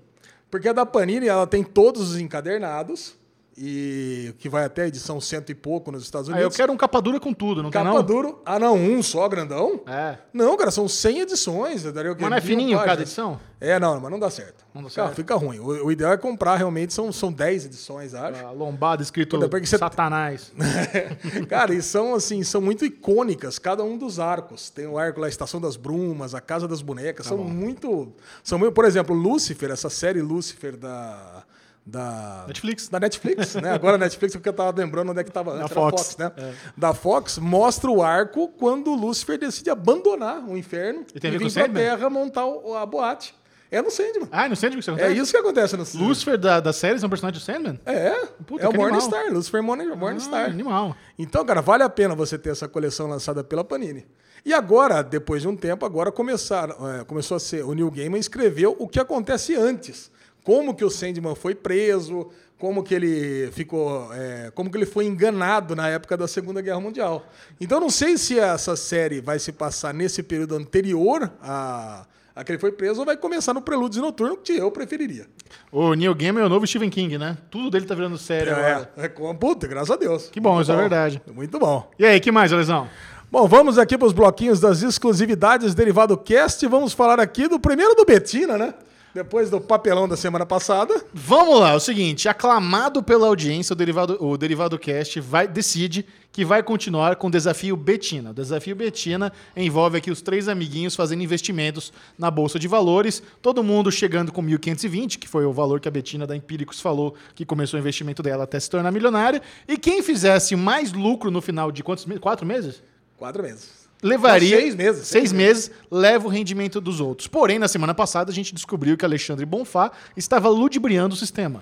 Porque 0.50 0.68
a 0.68 0.74
da 0.74 0.86
Panini 0.86 1.28
ela 1.28 1.46
tem 1.46 1.64
todos 1.64 2.12
os 2.12 2.18
encadernados, 2.18 3.17
e 3.58 4.34
que 4.38 4.48
vai 4.48 4.64
até 4.66 4.84
a 4.84 4.88
edição 4.88 5.20
cento 5.20 5.50
e 5.52 5.56
pouco 5.56 5.92
nos 5.92 6.04
Estados 6.04 6.30
Ah, 6.30 6.34
eu 6.34 6.38
Unidos. 6.38 6.56
quero 6.58 6.72
um 6.72 6.78
capa 6.78 7.02
dura 7.02 7.20
com 7.20 7.34
tudo, 7.34 7.64
não 7.64 7.72
Capa 7.72 7.86
tem 7.90 7.98
não? 7.98 8.04
duro. 8.04 8.40
Ah, 8.46 8.60
não, 8.60 8.76
um 8.76 9.02
só, 9.02 9.28
grandão? 9.28 9.82
É. 9.88 10.18
Não, 10.32 10.56
cara, 10.56 10.70
são 10.70 10.88
100 10.88 11.22
edições. 11.22 11.84
eu 11.84 11.92
daria 11.92 12.12
o 12.12 12.16
quê? 12.16 12.22
Mas 12.22 12.30
não 12.30 12.38
é 12.38 12.42
fininho 12.42 12.78
cada 12.80 13.02
edição? 13.02 13.40
É, 13.60 13.80
não, 13.80 14.00
mas 14.00 14.12
não 14.12 14.20
dá 14.20 14.30
certo. 14.30 14.64
Não 14.72 14.84
dá 14.84 14.90
Cara, 14.92 15.08
certo? 15.08 15.16
fica 15.16 15.34
ruim. 15.36 15.58
O, 15.58 15.86
o 15.88 15.92
ideal 15.92 16.14
é 16.14 16.18
comprar, 16.18 16.58
realmente, 16.58 16.94
são, 16.94 17.12
são 17.12 17.34
10 17.34 17.66
edições, 17.66 18.14
acho. 18.14 18.46
A 18.46 18.52
lombada 18.52 19.02
escrito 19.02 19.36
você- 19.40 19.78
Satanás. 19.78 20.52
Cara, 21.50 21.74
e 21.74 21.82
são 21.82 22.14
assim, 22.14 22.44
são 22.44 22.62
muito 22.62 22.86
icônicas 22.86 23.58
cada 23.58 23.84
um 23.84 23.98
dos 23.98 24.20
arcos. 24.20 24.70
Tem 24.70 24.86
o 24.86 24.98
arco 25.00 25.20
lá, 25.20 25.26
a 25.26 25.30
Estação 25.30 25.60
das 25.60 25.76
Brumas, 25.76 26.36
a 26.36 26.42
Casa 26.42 26.68
das 26.68 26.84
Bonecas, 26.84 27.26
Tá 27.26 27.30
são 27.36 27.40
muito, 27.44 28.14
são 28.44 28.60
muito, 28.60 28.74
por 28.74 28.86
exemplo, 28.86 29.16
Lucifer, 29.16 29.72
essa 29.72 29.90
série 29.90 30.22
Lucifer 30.22 30.78
da 30.78 31.44
da 31.88 32.44
Netflix. 32.48 32.89
da 32.89 33.00
Netflix, 33.00 33.56
né? 33.56 33.72
Agora 33.72 33.96
a 33.96 33.98
Netflix 33.98 34.36
porque 34.36 34.50
eu 34.50 34.53
tava 34.53 34.77
lembrando 34.77 35.12
onde 35.12 35.22
é 35.22 35.24
que 35.24 35.32
tava 35.32 35.53
antes, 35.53 35.72
Fox. 35.72 36.01
Fox, 36.01 36.17
né? 36.17 36.32
É. 36.38 36.53
Da 36.75 36.94
Fox 36.94 37.38
mostra 37.38 37.89
o 37.89 38.03
arco 38.03 38.50
quando 38.50 38.94
Lucifer 38.94 39.38
decide 39.38 39.70
abandonar 39.70 40.44
o 40.48 40.58
inferno 40.58 41.06
E 41.15 41.20
tem 41.20 41.32
ver 41.32 41.39
vir 41.39 41.50
Sandman? 41.50 41.74
Terra 41.84 42.10
montar 42.10 42.46
o- 42.46 42.75
a 42.75 42.86
boate. 42.86 43.34
É 43.70 43.82
no 43.82 43.91
Sandman. 43.91 44.29
Ah, 44.32 44.48
não 44.48 44.56
sei 44.56 44.70
de 44.70 44.77
que 44.77 44.82
você 44.82 44.91
É 44.91 44.94
acontece? 44.94 45.20
isso 45.22 45.32
que 45.32 45.38
acontece 45.38 45.75
no 45.77 45.86
Sandman. 45.86 46.08
Lúcifer 46.08 46.38
da, 46.38 46.60
da 46.62 46.72
série 46.72 47.01
é 47.01 47.06
um 47.06 47.10
personagem 47.10 47.39
do 47.39 47.44
Sandman? 47.44 47.79
É, 47.86 48.12
Puta, 48.46 48.63
é 48.65 48.70
o. 48.70 48.74
Morningstar, 48.74 49.32
Lucifer 49.32 49.62
Morning, 49.62 49.88
Morningstar. 49.96 50.46
Ah, 50.46 50.50
animal. 50.50 50.96
Então, 51.20 51.44
cara, 51.46 51.62
vale 51.62 51.84
a 51.84 51.89
pena 51.89 52.15
você 52.15 52.38
ter 52.38 52.50
essa 52.51 52.67
coleção 52.67 53.08
lançada 53.08 53.44
pela 53.44 53.63
Panini. 53.65 54.06
E 54.46 54.53
agora, 54.53 55.01
depois 55.01 55.41
de 55.41 55.50
um 55.50 55.56
tempo, 55.58 55.86
agora 55.86 56.12
começaram, 56.13 56.75
é, 56.89 57.03
começou 57.03 57.36
a 57.36 57.39
ser. 57.41 57.65
O 57.65 57.74
Neil 57.74 57.91
Gaiman 57.91 58.20
escreveu 58.20 58.74
o 58.79 58.88
que 58.88 59.00
acontece 59.01 59.53
antes, 59.56 60.10
como 60.48 60.74
que 60.74 60.86
o 60.86 60.89
Sandman 60.89 61.36
foi 61.36 61.54
preso, 61.54 62.30
como 62.58 62.82
que 62.82 62.96
ele 62.96 63.51
ficou, 63.51 64.08
é, 64.13 64.50
como 64.56 64.72
que 64.72 64.77
ele 64.77 64.86
foi 64.86 65.06
enganado 65.06 65.75
na 65.75 65.89
época 65.89 66.16
da 66.16 66.25
Segunda 66.25 66.62
Guerra 66.62 66.80
Mundial. 66.80 67.27
Então 67.60 67.82
não 67.82 67.89
sei 67.89 68.18
se 68.18 68.39
essa 68.39 68.77
série 68.77 69.20
vai 69.20 69.39
se 69.39 69.51
passar 69.51 69.94
nesse 69.94 70.24
período 70.24 70.56
anterior 70.56 71.30
a, 71.42 72.06
a 72.34 72.46
que 72.46 72.54
ele 72.54 72.60
foi 72.60 72.72
preso 72.72 73.01
ou 73.01 73.06
vai 73.06 73.18
começar 73.18 73.54
no 73.54 73.62
Prelúdio 73.62 74.01
Noturno, 74.01 74.38
que 74.38 74.54
eu 74.54 74.72
preferiria. 74.72 75.25
O 75.70 75.94
Neil 75.94 76.16
Gaiman 76.16 76.44
é 76.44 76.46
o 76.46 76.50
novo 76.50 76.66
Stephen 76.66 76.89
King, 76.89 77.18
né? 77.18 77.38
Tudo 77.51 77.70
dele 77.70 77.86
tá 77.86 77.94
virando 77.94 78.18
sério. 78.18 78.54
agora. 78.54 78.89
É, 78.96 79.04
é 79.04 79.10
com 79.10 79.36
puta, 79.36 79.68
graças 79.68 79.92
a 79.92 79.98
Deus. 79.98 80.30
Que 80.30 80.39
bom, 80.39 80.54
Muito 80.54 80.63
isso 80.63 80.72
é 80.72 80.77
verdade. 80.77 81.22
Muito 81.36 81.60
bom. 81.60 81.92
E 82.00 82.06
aí, 82.06 82.22
que 82.22 82.32
mais, 82.32 82.54
Alesão? 82.54 82.88
Bom, 83.30 83.46
vamos 83.50 83.77
aqui 83.77 83.98
para 83.98 84.08
os 84.08 84.13
bloquinhos 84.13 84.62
das 84.62 84.82
exclusividades 84.82 85.75
derivado 85.75 86.18
cast. 86.18 86.66
Vamos 86.68 86.94
falar 86.94 87.20
aqui 87.20 87.50
do 87.50 87.60
primeiro 87.60 87.96
do 87.96 88.06
Betina, 88.06 88.58
né? 88.58 88.74
Depois 89.18 89.50
do 89.50 89.60
papelão 89.60 90.08
da 90.08 90.16
semana 90.16 90.46
passada. 90.46 91.04
Vamos 91.12 91.60
lá, 91.60 91.72
é 91.72 91.76
o 91.76 91.80
seguinte, 91.80 92.30
aclamado 92.30 93.02
pela 93.02 93.26
audiência, 93.26 93.74
o 93.74 93.76
Derivado, 93.76 94.16
o 94.24 94.38
Derivado 94.38 94.78
Cast 94.78 95.20
vai, 95.20 95.48
decide 95.48 96.06
que 96.32 96.46
vai 96.46 96.62
continuar 96.62 97.16
com 97.16 97.26
o 97.26 97.32
desafio 97.32 97.76
Betina. 97.76 98.30
O 98.30 98.34
desafio 98.36 98.76
Betina 98.76 99.34
envolve 99.56 99.98
aqui 99.98 100.12
os 100.12 100.22
três 100.22 100.48
amiguinhos 100.48 100.96
fazendo 100.96 101.24
investimentos 101.24 101.92
na 102.16 102.30
Bolsa 102.30 102.60
de 102.60 102.68
Valores, 102.68 103.24
todo 103.42 103.64
mundo 103.64 103.92
chegando 103.92 104.32
com 104.32 104.44
1.520, 104.44 105.18
que 105.18 105.28
foi 105.28 105.46
o 105.46 105.52
valor 105.52 105.80
que 105.80 105.88
a 105.88 105.92
Betina 105.92 106.28
da 106.28 106.36
Empíricos 106.36 106.80
falou 106.80 107.16
que 107.34 107.44
começou 107.44 107.80
o 107.80 107.82
investimento 107.82 108.22
dela 108.22 108.44
até 108.44 108.60
se 108.60 108.70
tornar 108.70 108.92
milionária, 108.92 109.42
e 109.68 109.80
quem 109.80 110.04
fizesse 110.04 110.56
mais 110.56 110.94
lucro 110.94 111.32
no 111.32 111.42
final 111.42 111.72
de 111.72 111.82
quantos 111.82 112.06
meses? 112.06 112.22
Quatro 112.22 112.46
meses? 112.46 112.84
Quatro 113.18 113.42
meses. 113.42 113.87
Levaria 114.01 114.56
Não, 114.56 114.62
seis 114.62 114.75
meses, 114.75 115.08
seis, 115.08 115.08
seis 115.08 115.32
meses, 115.34 115.72
leva 115.92 116.25
o 116.27 116.30
rendimento 116.30 116.80
dos 116.82 117.00
outros. 117.00 117.27
Porém, 117.27 117.58
na 117.60 117.68
semana 117.68 117.94
passada 117.94 118.32
a 118.32 118.34
gente 118.34 118.54
descobriu 118.54 118.96
que 118.98 119.06
Alexandre 119.06 119.46
Bonfá 119.46 119.92
estava 120.16 120.50
ludibriando 120.50 121.16
o 121.16 121.18
sistema. 121.18 121.62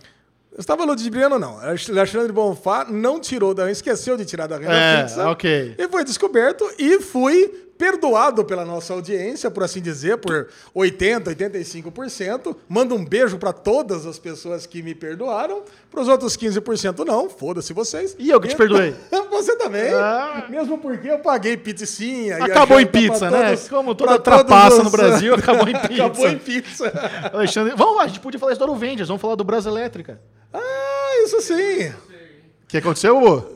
Estava 0.57 0.85
ludibriando, 0.85 1.37
não. 1.37 1.59
Alexandre 1.59 2.31
Bonfá 2.31 2.85
não 2.89 3.19
tirou 3.19 3.53
da... 3.53 3.69
Esqueceu 3.69 4.15
de 4.15 4.23
tirar 4.23 4.47
da 4.47 4.57
renda 4.57 4.71
É, 4.73 5.03
fixa. 5.07 5.29
ok. 5.29 5.75
E 5.77 5.87
foi 5.89 6.03
descoberto 6.05 6.63
e 6.79 7.01
fui 7.01 7.64
perdoado 7.77 8.45
pela 8.45 8.63
nossa 8.63 8.93
audiência, 8.93 9.51
por 9.51 9.63
assim 9.63 9.81
dizer, 9.81 10.17
por 10.17 10.47
80%, 10.75 11.35
85%. 11.83 12.55
Mando 12.69 12.95
um 12.95 13.03
beijo 13.03 13.37
para 13.37 13.51
todas 13.53 14.05
as 14.05 14.17
pessoas 14.17 14.65
que 14.65 14.81
me 14.81 14.95
perdoaram. 14.95 15.63
Para 15.91 16.01
os 16.01 16.07
outros 16.07 16.35
15% 16.37 17.05
não, 17.05 17.29
foda-se 17.29 17.73
vocês. 17.73 18.15
E 18.17 18.29
eu 18.29 18.39
que 18.39 18.47
te 18.47 18.55
perdoei. 18.55 18.93
Você 19.35 19.55
também. 19.57 19.93
Ah. 19.93 20.45
Mesmo 20.49 20.77
porque 20.77 21.09
eu 21.09 21.19
paguei 21.19 21.57
pizzinha. 21.57 22.37
Acabou 22.43 22.79
em 22.79 22.85
pizza, 22.85 23.29
né? 23.29 23.49
todos- 23.49 23.67
Como 23.67 23.93
toda 23.93 24.17
trapaça 24.17 24.81
no 24.81 24.89
Brasil, 24.89 25.35
acabou 25.35 25.67
em 25.67 25.73
pizza. 25.73 26.05
acabou 26.05 26.29
em 26.29 26.37
pizza. 26.37 26.93
Alexandre, 27.33 27.73
vamos 27.75 27.97
lá, 27.97 28.03
a 28.03 28.07
gente 28.07 28.21
podia 28.21 28.39
falar 28.39 28.53
isso 28.53 28.65
do 28.65 28.75
Vendors, 28.75 29.09
vamos 29.09 29.21
falar 29.21 29.35
do 29.35 29.43
Brasa 29.43 29.69
Elétrica. 29.69 30.21
ah, 30.53 31.23
isso 31.25 31.41
sim. 31.41 31.89
O 31.89 32.67
que 32.67 32.77
aconteceu, 32.77 33.19
Bubu? 33.19 33.54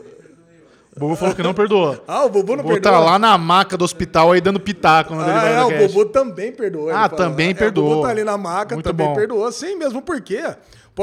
O 0.99 1.07
Bubu 1.07 1.15
falou 1.15 1.33
que 1.33 1.41
não 1.41 1.53
perdoou. 1.53 1.97
Ah, 2.05 2.25
o 2.25 2.29
Bubu 2.29 2.53
O 2.53 2.55
não 2.57 2.63
perdoou. 2.65 2.81
tá 2.81 2.99
lá 2.99 3.17
na 3.17 3.37
maca 3.37 3.77
do 3.77 3.85
hospital 3.85 4.33
aí 4.33 4.41
dando 4.41 4.59
pitaco 4.59 5.13
Ah, 5.13 5.23
Derivado 5.23 5.71
é, 5.71 5.85
o. 5.85 5.87
Bubu 5.87 6.05
também 6.05 6.51
perdoou. 6.51 6.89
ele 6.89 6.97
Ah, 6.97 7.07
também 7.07 7.51
É, 7.51 7.53
perdoou. 7.53 7.87
O 7.87 7.89
Bubu 7.95 8.01
tá 8.03 8.09
ali 8.09 8.23
na 8.25 8.37
maca, 8.37 8.75
Muito 8.75 8.85
também 8.85 9.07
bom. 9.07 9.15
perdoou. 9.15 9.49
Sim, 9.49 9.77
mesmo 9.77 10.01
porque 10.01 10.35
para 10.37 10.57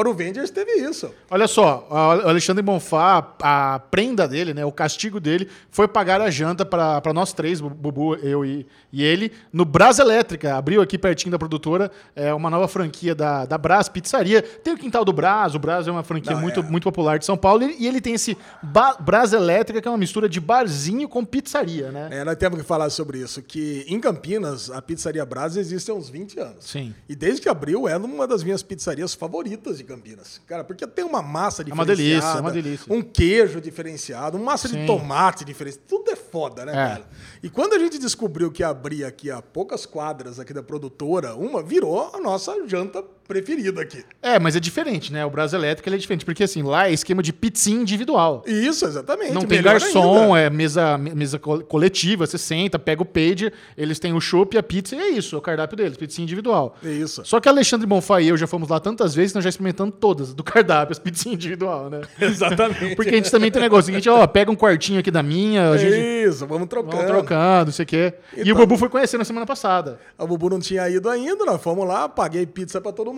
o 0.05 0.13
Vendors 0.13 0.51
teve 0.51 0.73
isso. 0.73 1.11
Olha 1.31 1.47
só, 1.47 1.87
o 1.91 1.95
Alexandre 2.29 2.63
Bonfá, 2.63 3.35
a 3.41 3.79
prenda 3.91 4.27
dele, 4.29 4.53
né, 4.53 4.65
o 4.65 4.73
castigo 4.73 5.19
dele, 5.19 5.49
foi 5.71 5.89
pagar 5.89 6.21
a 6.21 6.29
janta 6.29 6.67
para 6.67 7.13
nós 7.15 7.33
três, 7.33 7.61
Bu- 7.61 7.71
Bubu, 7.71 8.15
eu 8.17 8.45
e, 8.45 8.67
e 8.93 9.03
ele, 9.03 9.33
no 9.53 9.65
Brás 9.65 9.99
Elétrica. 9.99 10.57
Abriu 10.57 10.83
aqui 10.83 10.99
pertinho 10.99 11.31
da 11.33 11.39
produtora 11.39 11.91
é, 12.15 12.35
uma 12.35 12.51
nova 12.51 12.69
franquia 12.69 13.15
da, 13.15 13.47
da 13.47 13.57
Brás 13.57 13.89
Pizzaria. 13.89 14.43
Tem 14.43 14.75
o 14.75 14.77
Quintal 14.79 15.05
do 15.05 15.13
Brás, 15.13 15.55
o 15.55 15.59
Brás 15.59 15.87
é 15.89 15.91
uma 15.91 16.03
franquia 16.03 16.33
Não, 16.35 16.41
muito, 16.41 16.61
é. 16.61 16.63
muito 16.63 16.85
popular 16.85 17.19
de 17.19 17.25
São 17.25 17.37
Paulo, 17.37 17.63
e, 17.63 17.77
e 17.85 17.87
ele 17.87 18.01
tem 18.01 18.15
esse 18.15 18.37
ba 18.63 18.97
Brás 19.01 19.33
Elétrica, 19.33 19.81
que 19.81 19.89
é 19.89 19.91
uma 19.91 19.97
mistura 19.97 20.29
de 20.29 20.41
barzinho 20.41 21.09
com 21.09 21.25
pizzaria, 21.25 21.91
né? 21.91 22.09
É, 22.11 22.25
nós 22.25 22.37
temos 22.37 22.59
que 22.61 22.65
falar 22.67 22.91
sobre 22.91 23.19
isso, 23.19 23.41
que 23.43 23.85
em 23.89 23.99
Campinas, 24.01 24.71
a 24.71 24.83
Pizzaria 24.83 25.25
Brás 25.25 25.57
existe 25.57 25.91
há 25.91 25.95
uns 25.95 26.09
20 26.09 26.41
anos. 26.41 26.65
Sim. 26.65 26.95
E 27.09 27.15
desde 27.15 27.41
que 27.41 27.49
abriu, 27.49 27.87
é 27.89 27.97
uma 27.97 28.27
das 28.27 28.43
minhas 28.43 28.63
pizzarias 28.63 29.15
favoritas 29.15 29.79
de 29.79 29.85
Campinas. 29.87 30.41
Cara, 30.47 30.63
porque 30.65 30.87
tem 30.87 31.05
uma 31.05 31.23
massa 31.23 31.63
uma 31.63 31.85
diferenciada. 31.87 31.97
delícia, 31.97 32.29
é 32.39 32.41
uma 32.41 32.51
delícia. 32.53 32.93
Um 32.95 33.03
queijo 33.03 33.61
diferenciado, 33.61 34.37
uma 34.37 34.47
massa 34.53 34.69
Sim. 34.69 34.81
de 34.81 34.87
tomate 34.87 35.45
diferenciada. 35.45 35.87
Tudo 35.89 36.11
é 36.11 36.17
foda, 36.17 36.65
né, 36.65 36.73
É. 36.73 36.75
cara? 36.75 37.09
E 37.43 37.49
quando 37.49 37.75
a 37.75 37.79
gente 37.79 37.99
descobriu 37.99 38.51
que 38.51 38.63
abria 38.63 39.07
aqui 39.09 39.31
a 39.31 39.41
poucas 39.41 39.87
quadras 39.87 40.39
aqui 40.39 40.53
da 40.53 40.63
produtora, 40.63 41.35
uma 41.35 41.63
virou 41.63 42.11
a 42.15 42.19
nossa 42.21 42.67
janta 42.67 43.03
preferida 43.27 43.81
aqui. 43.83 44.05
É, 44.23 44.39
mas 44.39 44.57
é 44.57 44.61
diferente, 44.61 45.13
né? 45.13 45.25
O 45.25 45.31
Brás 45.31 45.53
Elétrica 45.53 45.89
ele 45.89 45.97
é 45.97 45.99
diferente, 45.99 46.25
porque 46.25 46.45
assim, 46.45 46.63
lá 46.63 46.89
é 46.89 46.93
esquema 46.93 47.23
de 47.23 47.33
pizzinha 47.33 47.81
individual. 47.81 48.45
Isso, 48.47 48.85
exatamente. 48.85 49.33
Não 49.33 49.43
tem 49.43 49.63
garçom, 49.63 50.35
ainda. 50.35 50.47
é 50.47 50.51
mesa, 50.51 50.97
mesa 50.99 51.39
co- 51.39 51.61
coletiva, 51.65 52.27
você 52.27 52.39
senta, 52.39 52.79
pega 52.79 53.03
o 53.03 53.05
pager, 53.05 53.53
eles 53.77 53.99
têm 53.99 54.13
o 54.13 54.21
chopp 54.21 54.55
e 54.55 54.59
a 54.59 54.63
pizza, 54.63 54.95
e 54.97 54.99
é 54.99 55.09
isso, 55.11 55.35
é 55.35 55.39
o 55.39 55.43
cardápio 55.43 55.77
deles, 55.77 55.97
pizza 55.97 56.21
individual. 56.23 56.77
É 56.85 56.91
isso. 56.91 57.23
Só 57.25 57.41
que 57.41 57.49
Alexandre 57.49 57.87
Bonfá 57.87 58.21
e 58.21 58.29
eu 58.29 58.37
já 58.37 58.47
fomos 58.47 58.69
lá 58.69 58.79
tantas 58.81 59.15
vezes 59.15 59.35
nós 59.35 59.43
já 59.45 59.51
experimentamos 59.51 59.95
todas 60.01 60.33
do 60.35 60.45
cardápio, 60.45 60.93
as 60.93 60.99
pizzas 60.99 61.27
individual, 61.27 61.91
né? 61.91 62.01
Exatamente. 62.21 62.95
Porque 62.97 63.11
a 63.11 63.15
gente 63.17 63.31
também 63.31 63.51
tem 63.51 63.61
um 63.61 63.65
negócio, 63.65 63.91
a 63.91 63.95
gente, 63.95 64.09
ó, 64.09 64.27
pega 64.27 64.51
um 64.51 64.57
quartinho 64.57 65.01
aqui 65.01 65.11
da 65.11 65.23
minha, 65.23 65.71
a 65.71 65.77
gente 65.77 65.97
Isso, 66.29 66.47
vamos 66.47 66.69
trocando. 66.69 66.97
vamos 66.97 67.11
trocando, 67.11 67.67
não 67.67 67.73
sei 67.73 67.83
o 67.85 67.87
quê. 67.87 68.15
E 68.37 68.41
Então- 68.43 68.53
o 68.55 68.57
Bubu 68.59 68.77
foi 68.77 68.89
conhecer 68.89 69.19
na 69.19 69.25
semana 69.25 69.47
passada. 69.47 69.99
A 70.19 70.25
Bubu 70.27 70.51
não 70.51 70.61
tinha 70.61 70.89
ido 70.89 71.09
ainda, 71.09 71.45
nós 71.45 71.61
fomos 71.63 71.87
lá, 71.87 72.09
paguei 72.09 72.47
pizza 72.47 72.81
pra 72.81 72.93
todo 72.93 73.13
mundo 73.13 73.16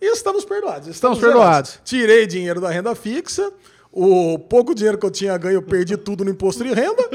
e 0.00 0.06
estamos 0.12 0.44
perdoados. 0.44 0.88
Estamos 0.88 1.18
perdoados. 1.18 1.78
Tirei 1.84 2.26
dinheiro 2.26 2.60
da 2.60 2.68
renda 2.70 2.94
fixa, 2.94 3.52
o 3.92 4.38
pouco 4.38 4.74
dinheiro 4.74 4.96
que 4.96 5.04
eu 5.04 5.10
tinha 5.10 5.36
ganho, 5.36 5.54
eu 5.56 5.62
perdi 5.62 5.96
tudo 5.96 6.24
no 6.24 6.30
imposto 6.30 6.64
de 6.64 6.72
renda. 6.72 7.02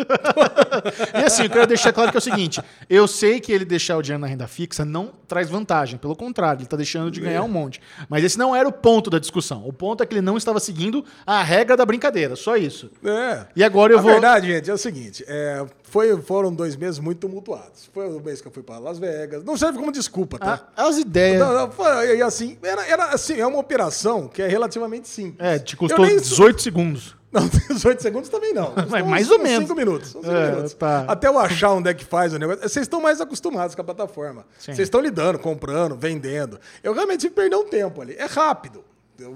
E 1.13 1.23
assim, 1.25 1.43
eu 1.43 1.49
quero 1.49 1.65
deixar 1.67 1.91
claro 1.91 2.11
que 2.11 2.17
é 2.17 2.19
o 2.19 2.21
seguinte: 2.21 2.61
eu 2.89 3.07
sei 3.07 3.39
que 3.39 3.51
ele 3.51 3.65
deixar 3.65 3.97
o 3.97 4.01
dinheiro 4.01 4.21
na 4.21 4.27
renda 4.27 4.47
fixa 4.47 4.85
não 4.85 5.11
traz 5.27 5.49
vantagem. 5.49 5.97
Pelo 5.97 6.15
contrário, 6.15 6.57
ele 6.59 6.65
está 6.65 6.77
deixando 6.77 7.09
de 7.09 7.19
ganhar 7.19 7.43
um 7.43 7.47
monte. 7.47 7.81
Mas 8.07 8.23
esse 8.23 8.37
não 8.37 8.55
era 8.55 8.67
o 8.67 8.71
ponto 8.71 9.09
da 9.09 9.17
discussão. 9.19 9.67
O 9.67 9.73
ponto 9.73 10.03
é 10.03 10.05
que 10.05 10.13
ele 10.13 10.21
não 10.21 10.37
estava 10.37 10.59
seguindo 10.59 11.03
a 11.25 11.41
regra 11.43 11.75
da 11.75 11.85
brincadeira, 11.85 12.35
só 12.35 12.55
isso. 12.55 12.91
É. 13.03 13.47
E 13.55 13.63
agora 13.63 13.93
eu 13.93 13.99
a 13.99 14.01
vou. 14.01 14.11
verdade, 14.11 14.47
gente, 14.47 14.69
é 14.69 14.73
o 14.73 14.77
seguinte: 14.77 15.25
é, 15.27 15.65
foi, 15.83 16.15
foram 16.21 16.53
dois 16.53 16.75
meses 16.75 16.99
muito 16.99 17.19
tumultuados. 17.19 17.89
Foi 17.93 18.07
o 18.07 18.19
mês 18.21 18.39
que 18.39 18.47
eu 18.47 18.51
fui 18.51 18.63
para 18.63 18.77
Las 18.77 18.99
Vegas. 18.99 19.43
Não 19.43 19.57
serve 19.57 19.79
como 19.79 19.91
desculpa, 19.91 20.37
tá? 20.37 20.67
a- 20.75 20.87
as 20.87 20.97
ideias. 20.97 21.41
E 22.17 22.21
assim, 22.21 22.57
era, 22.61 22.85
era 22.87 23.05
assim, 23.05 23.39
é 23.39 23.47
uma 23.47 23.59
operação 23.59 24.27
que 24.27 24.41
é 24.41 24.47
relativamente 24.47 25.07
simples. 25.07 25.35
É, 25.39 25.57
te 25.59 25.73
Eu 25.73 25.79
custou 25.79 26.05
nem- 26.05 26.17
18 26.17 26.61
segundos. 26.67 27.15
Não, 27.31 27.45
18 27.69 28.01
segundos 28.01 28.29
também 28.29 28.53
não. 28.53 28.73
Mas 28.89 29.03
uns- 29.03 29.09
mais 29.09 29.29
ou 29.31 29.37
uns 29.37 29.43
menos. 29.43 29.67
cinco 29.67 29.75
minutos. 29.75 30.15
uns 30.15 30.21
cinco 30.25 30.35
É, 30.35 30.51
minutos. 30.51 30.73
tá. 30.73 31.05
Até 31.07 31.27
eu 31.27 31.37
achar 31.37 31.71
onde 31.73 31.89
é 31.89 31.93
que 31.93 32.05
faz 32.05 32.33
o 32.33 32.39
negócio. 32.39 32.61
Vocês 32.61 32.83
estão 32.85 33.01
mais 33.01 33.19
acostumados 33.19 33.75
com 33.75 33.81
a 33.81 33.83
plataforma. 33.85 34.45
Vocês 34.57 34.79
estão 34.79 35.01
lidando, 35.01 35.37
comprando, 35.37 35.95
vendendo. 35.95 36.59
Eu 36.83 36.93
realmente 36.93 37.21
tive 37.21 37.31
que 37.35 37.41
perder 37.41 37.55
um 37.57 37.67
tempo 37.69 38.01
ali. 38.01 38.15
É 38.17 38.25
rápido. 38.25 38.83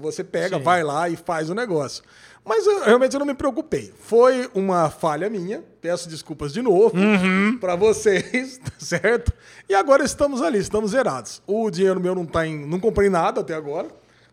Você 0.00 0.22
pega, 0.22 0.58
Sim. 0.58 0.62
vai 0.62 0.82
lá 0.84 1.08
e 1.08 1.16
faz 1.16 1.50
o 1.50 1.54
negócio. 1.56 2.04
Mas 2.44 2.64
eu, 2.66 2.84
realmente 2.84 3.14
eu 3.14 3.18
não 3.18 3.26
me 3.26 3.34
preocupei. 3.34 3.92
Foi 3.98 4.48
uma 4.54 4.88
falha 4.90 5.28
minha. 5.28 5.62
Peço 5.80 6.08
desculpas 6.08 6.52
de 6.52 6.62
novo 6.62 6.96
Uhum. 6.96 7.58
para 7.60 7.74
vocês, 7.76 8.58
tá 8.64 8.70
certo? 8.78 9.32
E 9.68 9.74
agora 9.74 10.04
estamos 10.04 10.40
ali, 10.40 10.58
estamos 10.58 10.92
zerados. 10.92 11.42
O 11.48 11.68
dinheiro 11.70 12.00
meu 12.00 12.14
não 12.14 12.24
tá 12.24 12.46
em. 12.46 12.64
Não 12.66 12.78
comprei 12.80 13.10
nada 13.10 13.40
até 13.40 13.54
agora. 13.54 13.88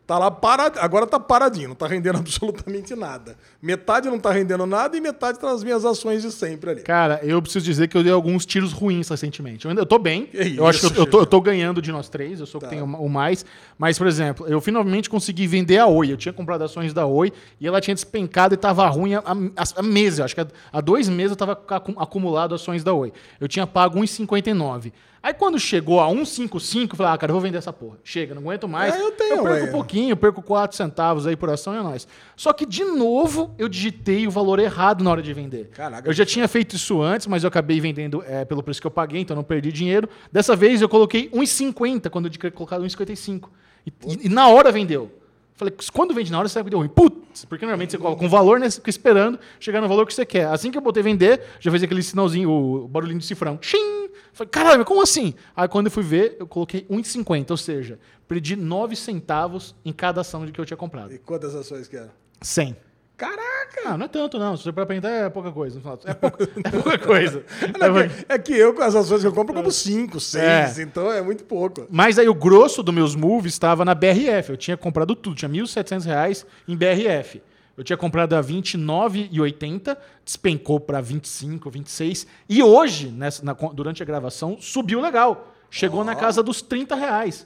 Tá 0.10 0.18
lá 0.18 0.32
parado, 0.32 0.80
agora 0.80 1.06
tá 1.06 1.20
paradinho, 1.20 1.68
não 1.70 1.76
tá 1.76 1.86
rendendo 1.86 2.18
absolutamente 2.18 2.96
nada. 2.96 3.38
Metade 3.62 4.10
não 4.10 4.18
tá 4.18 4.32
rendendo 4.32 4.66
nada 4.66 4.98
e 4.98 5.00
metade 5.00 5.38
tá 5.38 5.46
nas 5.52 5.64
minhas 5.64 5.86
ações 5.86 6.24
de 6.24 6.32
sempre 6.32 6.72
ali. 6.72 6.82
Cara, 6.82 7.20
eu 7.22 7.40
preciso 7.40 7.64
dizer 7.64 7.88
que 7.88 7.96
eu 7.96 8.02
dei 8.02 8.12
alguns 8.12 8.44
tiros 8.44 8.74
ruins 8.74 9.08
recentemente. 9.08 9.66
Eu, 9.66 9.70
ainda, 9.70 9.84
eu 9.84 9.86
tô 9.86 10.00
bem. 10.00 10.26
Que 10.26 10.58
eu 10.58 10.66
acho 10.66 10.80
que 10.80 10.86
eu, 10.88 10.90
eu 10.90 11.04
isso, 11.04 11.12
tô, 11.12 11.20
eu 11.20 11.26
tô 11.28 11.40
ganhando 11.40 11.80
de 11.80 11.92
nós 11.92 12.10
três. 12.10 12.40
Eu 12.40 12.48
sou 12.48 12.58
o 12.58 12.62
Tá. 12.64 12.68
que 12.70 12.76
tenho 12.76 12.86
o 12.86 13.08
mais. 13.08 13.46
Mas, 13.78 14.00
por 14.00 14.08
exemplo, 14.08 14.48
eu 14.48 14.60
finalmente 14.60 15.08
consegui 15.12 15.46
vender 15.46 15.78
a 15.78 15.86
Oi. 15.86 16.12
Eu 16.12 16.18
tinha 16.18 16.34
comprado 16.34 16.64
ações 16.64 16.92
da 16.92 17.06
Oi 17.06 17.32
e 17.62 17.68
ela 17.68 17.80
tinha 17.80 17.94
despencado 17.94 18.56
e 18.56 18.58
tava 18.58 18.88
ruim 18.88 19.14
há, 19.14 19.22
há- 19.56 19.84
meses. 19.84 20.20
Acho 20.22 20.34
que 20.34 20.42
há, 20.74 20.82
dois 20.82 21.08
meses 21.08 21.32
eu 21.34 21.38
tava 21.38 21.52
acu- 21.52 21.94
acumulado 21.98 22.56
ações 22.56 22.84
da 22.84 22.96
Oi. 22.96 23.14
Eu 23.40 23.48
tinha 23.48 23.68
pago 23.68 24.00
1,59. 24.00 24.92
Aí 25.22 25.34
quando 25.34 25.60
chegou 25.60 26.00
a 26.00 26.08
1,55, 26.08 26.90
eu 26.92 26.96
falei, 26.96 27.14
ah, 27.14 27.18
cara, 27.18 27.32
eu 27.32 27.34
vou 27.34 27.42
vender 27.42 27.58
essa 27.58 27.74
porra. 27.74 27.98
Chega, 28.04 28.34
não 28.34 28.42
aguento 28.42 28.68
mais. 28.68 28.96
É, 28.96 29.02
eu 29.02 29.12
tenho, 29.12 29.36
eu 29.36 29.44
perco 29.44 29.64
ué. 29.66 29.70
um 29.70 29.72
pouquinho, 29.72 30.12
eu 30.14 30.18
perco 30.18 30.42
4 30.42 30.78
centavos 30.78 31.28
aí 31.28 31.36
por 31.36 31.50
ação 31.50 31.74
e 31.74 31.78
é 31.78 31.82
nóis. 31.82 32.08
Só 32.38 32.54
que, 32.54 32.66
de 32.66 32.84
novo, 32.86 33.54
eu 33.58 33.68
digitei 33.68 34.26
o 34.28 34.32
valor 34.32 34.60
errado 34.60 35.04
na 35.04 35.12
hora 35.12 35.22
de 35.22 35.34
vender. 35.34 35.70
Caraca, 35.74 36.08
eu 36.08 36.14
já 36.14 36.26
tinha 36.26 36.48
feito 36.48 36.76
isso 36.76 37.02
antes, 37.02 37.28
mas 37.28 37.44
eu 37.44 37.50
acabei 37.50 37.80
vendendo 37.82 38.24
é, 38.26 38.46
pelo 38.46 38.64
preço 38.64 38.80
que 38.80 38.88
eu 38.88 38.92
paguei, 38.92 39.22
então 39.22 39.34
eu 39.36 39.38
não 39.40 39.44
perdi 39.44 39.72
dinheiro. 39.72 40.08
Dessa 40.32 40.56
vez 40.56 40.82
eu 40.82 40.88
coloquei 40.88 41.30
1,50 41.32 42.10
quando 42.10 42.26
eu 42.26 42.32
tinha 42.32 42.50
colocado 42.52 42.84
1,55. 42.86 43.50
E, 43.86 43.90
e- 44.08 44.26
e 44.28 44.30
na 44.30 44.48
hora 44.48 44.72
vendeu. 44.72 45.12
Falei, 45.60 45.74
quando 45.92 46.14
vende 46.14 46.32
na 46.32 46.40
hora, 46.40 46.48
você 46.48 46.54
sabe 46.54 46.68
que 46.68 46.70
deu 46.70 46.80
ruim. 46.80 46.88
Putz, 46.88 47.44
porque 47.44 47.66
normalmente 47.66 47.92
você 47.92 47.98
coloca 47.98 48.24
um 48.24 48.30
valor, 48.30 48.62
né? 48.62 48.70
Você 48.70 48.78
fica 48.78 48.90
esperando 48.90 49.38
chegar 49.60 49.82
no 49.82 49.90
valor 49.90 50.08
que 50.08 50.14
você 50.14 50.26
quer. 50.26 50.48
Assim 50.48 50.72
que 50.72 50.78
eu 50.78 50.82
botei 50.82 51.04
vender, 51.04 51.44
já 51.60 51.70
fez 51.70 51.84
aquele 51.84 52.02
sinalzinho, 52.02 52.50
o 52.50 52.88
barulhinho 52.88 53.20
de 53.20 53.26
cifrão. 53.26 53.58
Tchim! 53.58 54.08
Falei, 54.32 54.50
caralho, 54.50 54.86
como 54.86 55.02
assim? 55.02 55.34
Aí 55.54 55.68
quando 55.68 55.88
eu 55.88 55.92
fui 55.92 56.02
ver, 56.02 56.38
eu 56.40 56.48
coloquei 56.48 56.86
1,50, 56.90 57.52
ou 57.52 57.58
seja, 57.58 58.00
perdi 58.26 58.56
9 58.56 58.96
centavos 58.96 59.76
em 59.84 59.92
cada 59.92 60.22
ação 60.22 60.46
de 60.46 60.54
que 60.54 60.62
eu 60.62 60.66
tinha 60.66 60.78
comprado. 60.78 61.14
E 61.14 61.18
quantas 61.18 61.54
ações 61.54 61.90
que 61.90 61.98
eram? 61.98 62.12
100. 62.42 62.78
Caraca! 63.20 63.82
Ah, 63.86 63.98
não 63.98 64.06
é 64.06 64.08
tanto, 64.08 64.40
não. 64.40 64.56
Se 64.58 64.64
você 64.64 64.72
para 64.72 64.86
pensar, 64.86 65.10
é 65.10 65.30
pouca 65.30 65.52
coisa. 65.52 65.80
É 66.06 66.14
pouca, 66.14 66.44
é 66.64 66.70
pouca 66.72 66.98
coisa. 66.98 67.44
Não, 67.78 67.98
é, 68.00 68.08
que, 68.08 68.26
é 68.30 68.38
que 68.40 68.54
eu, 68.54 68.74
com 68.74 68.82
as 68.82 68.96
ações 68.96 69.22
que 69.22 69.28
eu 69.28 69.34
compro, 69.34 69.52
eu 69.54 69.58
compro 69.58 69.72
5, 69.72 70.20
6, 70.20 70.80
É. 70.80 70.82
então 70.84 71.12
é 71.12 71.22
muito 71.22 71.44
pouco. 71.44 71.86
Mas 71.90 72.18
aí 72.18 72.28
o 72.30 72.34
grosso 72.34 72.82
dos 72.82 72.96
meus 72.96 73.16
moves 73.16 73.54
estava 73.54 73.84
na 73.84 73.94
BRF. 73.94 74.52
Eu 74.52 74.58
tinha 74.58 74.78
comprado 74.78 75.16
tudo, 75.16 75.36
tinha 75.36 75.50
1.700 75.50 76.06
reais 76.06 76.46
em 76.68 76.76
BRF. 76.76 77.42
Eu 77.78 77.84
tinha 77.84 77.98
comprado 77.98 78.34
a 78.34 78.42
R$ 78.42 78.48
29,80, 78.48 79.98
despencou 80.26 80.80
para 80.80 81.00
25, 81.02 81.70
26. 81.70 82.28
E 82.48 82.62
hoje, 82.64 83.08
nessa, 83.10 83.44
na- 83.44 83.54
durante 83.54 84.02
a 84.02 84.06
gravação, 84.06 84.58
subiu 84.60 85.00
legal. 85.02 85.54
Chegou 85.70 86.04
na 86.04 86.16
casa 86.16 86.42
dos 86.42 86.62
30 86.62 86.96
reais. 86.96 87.46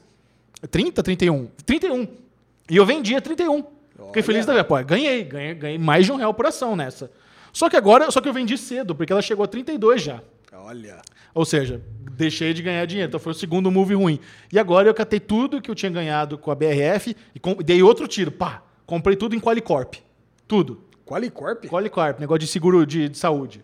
30, 0.72 1.04
31? 1.04 1.48
31. 1.66 2.08
E 2.70 2.78
eu 2.78 2.86
vendia 2.86 3.22
31. 3.22 3.64
Fiquei 4.14 4.22
Olha. 4.22 4.26
feliz 4.26 4.46
da 4.46 4.54
vida. 4.54 4.64
Pô, 4.64 4.82
ganhei, 4.84 5.24
ganhei, 5.24 5.54
ganhei 5.56 5.78
mais 5.78 6.06
de 6.06 6.12
um 6.12 6.16
real 6.16 6.34
por 6.34 6.46
ação 6.46 6.76
nessa. 6.76 7.12
Só 7.52 7.70
que 7.70 7.76
agora, 7.76 8.10
só 8.12 8.22
que 8.22 8.30
eu 8.30 8.34
vendi 8.34 8.58
cedo, 8.58 8.96
porque 8.96 9.12
ela 9.12 9.22
chegou 9.22 9.44
a 9.44 9.48
32 9.48 10.02
já. 10.02 10.22
Olha. 10.54 11.02
Ou 11.34 11.46
seja, 11.46 11.82
deixei 12.12 12.54
de 12.54 12.62
ganhar 12.62 12.86
dinheiro. 12.86 13.10
Então 13.10 13.20
foi 13.20 13.32
o 13.32 13.36
segundo 13.36 13.72
move 13.72 13.96
ruim. 13.96 14.20
E 14.52 14.60
agora 14.60 14.88
eu 14.88 14.94
catei 14.94 15.20
tudo 15.20 15.62
que 15.62 15.70
eu 15.70 15.76
tinha 15.76 15.92
ganhado 15.92 16.38
com 16.38 16.52
a 16.52 16.56
BRF 16.56 17.16
e 17.36 17.64
dei 17.64 17.82
outro 17.82 18.08
tiro. 18.08 18.32
Pá! 18.32 18.64
Comprei 18.86 19.16
tudo 19.16 19.36
em 19.36 19.40
Qualicorp. 19.40 19.96
Tudo. 20.48 20.82
Qualicorp? 21.06 21.66
Qualicorp, 21.66 22.20
negócio 22.20 22.40
de 22.40 22.48
seguro 22.48 22.86
de, 22.86 23.10
de 23.10 23.18
saúde. 23.18 23.64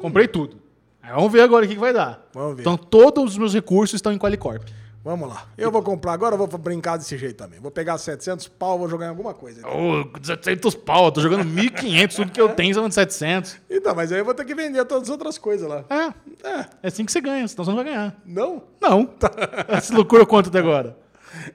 Comprei 0.00 0.26
tudo. 0.28 0.58
Aí 1.02 1.12
vamos 1.12 1.32
ver 1.32 1.40
agora 1.40 1.64
o 1.64 1.68
que, 1.68 1.74
que 1.74 1.80
vai 1.80 1.92
dar. 1.92 2.28
Vamos 2.32 2.56
ver. 2.56 2.62
Então 2.62 2.76
todos 2.76 3.32
os 3.32 3.38
meus 3.38 3.54
recursos 3.54 3.94
estão 3.94 4.12
em 4.12 4.18
Qualicorp. 4.18 4.62
Vamos 5.06 5.28
lá. 5.28 5.46
Eu 5.56 5.70
vou 5.70 5.84
comprar 5.84 6.14
agora, 6.14 6.34
eu 6.34 6.38
vou 6.44 6.48
brincar 6.58 6.96
desse 6.96 7.16
jeito 7.16 7.36
também. 7.36 7.60
Vou 7.60 7.70
pegar 7.70 7.96
700 7.96 8.48
pau, 8.48 8.76
vou 8.76 8.88
jogar 8.88 9.06
em 9.06 9.10
alguma 9.10 9.32
coisa. 9.32 9.64
Ô, 9.64 10.04
700 10.20 10.74
pau, 10.74 11.04
eu 11.04 11.12
tô 11.12 11.20
jogando 11.20 11.44
1.500, 11.44 12.16
tudo 12.16 12.32
que 12.32 12.40
eu 12.40 12.48
tenho 12.48 12.74
são 12.74 12.88
de 12.88 12.94
700. 12.96 13.56
Então, 13.70 13.94
mas 13.94 14.10
aí 14.10 14.18
eu 14.18 14.24
vou 14.24 14.34
ter 14.34 14.44
que 14.44 14.52
vender 14.52 14.84
todas 14.84 15.04
as 15.04 15.10
outras 15.10 15.38
coisas 15.38 15.68
lá. 15.68 15.84
É, 15.88 16.48
É, 16.48 16.66
é 16.82 16.88
assim 16.88 17.04
que 17.04 17.12
você 17.12 17.20
ganha, 17.20 17.46
senão 17.46 17.64
você 17.64 17.70
não 17.70 17.76
vai 17.76 17.84
ganhar. 17.84 18.16
não? 18.26 18.64
Não. 18.80 19.08
Essa 19.68 19.94
loucura 19.94 20.26
quanto 20.26 20.48
até 20.48 20.58
agora? 20.58 20.98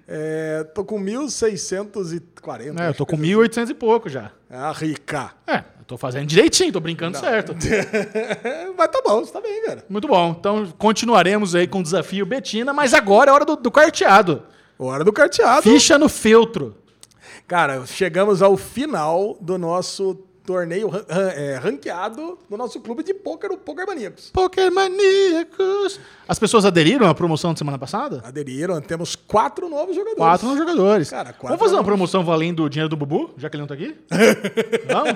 É, 0.07 0.63
tô 0.75 0.83
com 0.83 1.01
1.640. 1.01 2.79
É, 2.79 2.89
eu 2.89 2.93
tô 2.93 3.05
com 3.05 3.17
1.800 3.17 3.69
e 3.69 3.73
pouco 3.73 4.09
já. 4.09 4.31
Ah, 4.49 4.71
rica. 4.71 5.31
É, 5.47 5.57
eu 5.57 5.85
tô 5.87 5.97
fazendo 5.97 6.27
direitinho, 6.27 6.71
tô 6.71 6.79
brincando 6.79 7.17
certo. 7.17 7.55
mas 8.77 8.87
tá 8.89 9.01
bom, 9.03 9.19
você 9.23 9.31
tá 9.31 9.41
bem, 9.41 9.65
cara. 9.65 9.85
Muito 9.89 10.07
bom. 10.07 10.35
Então 10.39 10.67
continuaremos 10.77 11.55
aí 11.55 11.67
com 11.67 11.79
o 11.79 11.83
desafio 11.83 12.25
Betina, 12.25 12.73
mas 12.73 12.93
agora 12.93 13.31
é 13.31 13.33
hora 13.33 13.45
do, 13.45 13.55
do 13.55 13.71
carteado. 13.71 14.43
Hora 14.77 15.03
do 15.03 15.13
carteado. 15.13 15.61
Ficha 15.61 15.97
no 15.97 16.09
feltro. 16.09 16.75
Cara, 17.47 17.85
chegamos 17.85 18.41
ao 18.41 18.55
final 18.57 19.37
do 19.41 19.57
nosso 19.57 20.25
torneio 20.45 20.88
ran- 20.89 21.05
é, 21.10 21.55
ranqueado 21.57 22.38
do 22.50 22.57
nosso 22.57 22.79
clube 22.81 23.03
de 23.03 23.13
pôquer, 23.13 23.51
o 23.51 23.57
Poker 23.57 23.86
Maníacos. 23.88 24.29
Poker 24.31 24.71
Maníacos. 24.71 26.00
As 26.27 26.39
pessoas 26.39 26.65
aderiram 26.65 27.07
à 27.07 27.13
promoção 27.13 27.53
de 27.53 27.60
semana 27.60 27.77
passada? 27.77 28.21
Aderiram, 28.24 28.79
temos 28.81 29.15
quatro 29.15 29.69
novos 29.69 29.95
jogadores. 29.95 30.17
Quatro 30.17 30.48
novos 30.48 30.60
jogadores. 30.60 31.10
Cara, 31.10 31.33
quatro 31.33 31.48
Vamos 31.48 31.60
fazer 31.60 31.74
uma 31.74 31.77
novos. 31.77 31.88
promoção 31.88 32.24
valendo 32.24 32.63
o 32.63 32.69
dinheiro 32.69 32.89
do 32.89 32.95
Bubu, 32.95 33.33
já 33.38 33.50
que 33.50 33.55
ele 33.55 33.62
não 33.62 33.67
tá 33.67 33.74
aqui? 33.75 33.95
Vamos? 34.88 35.13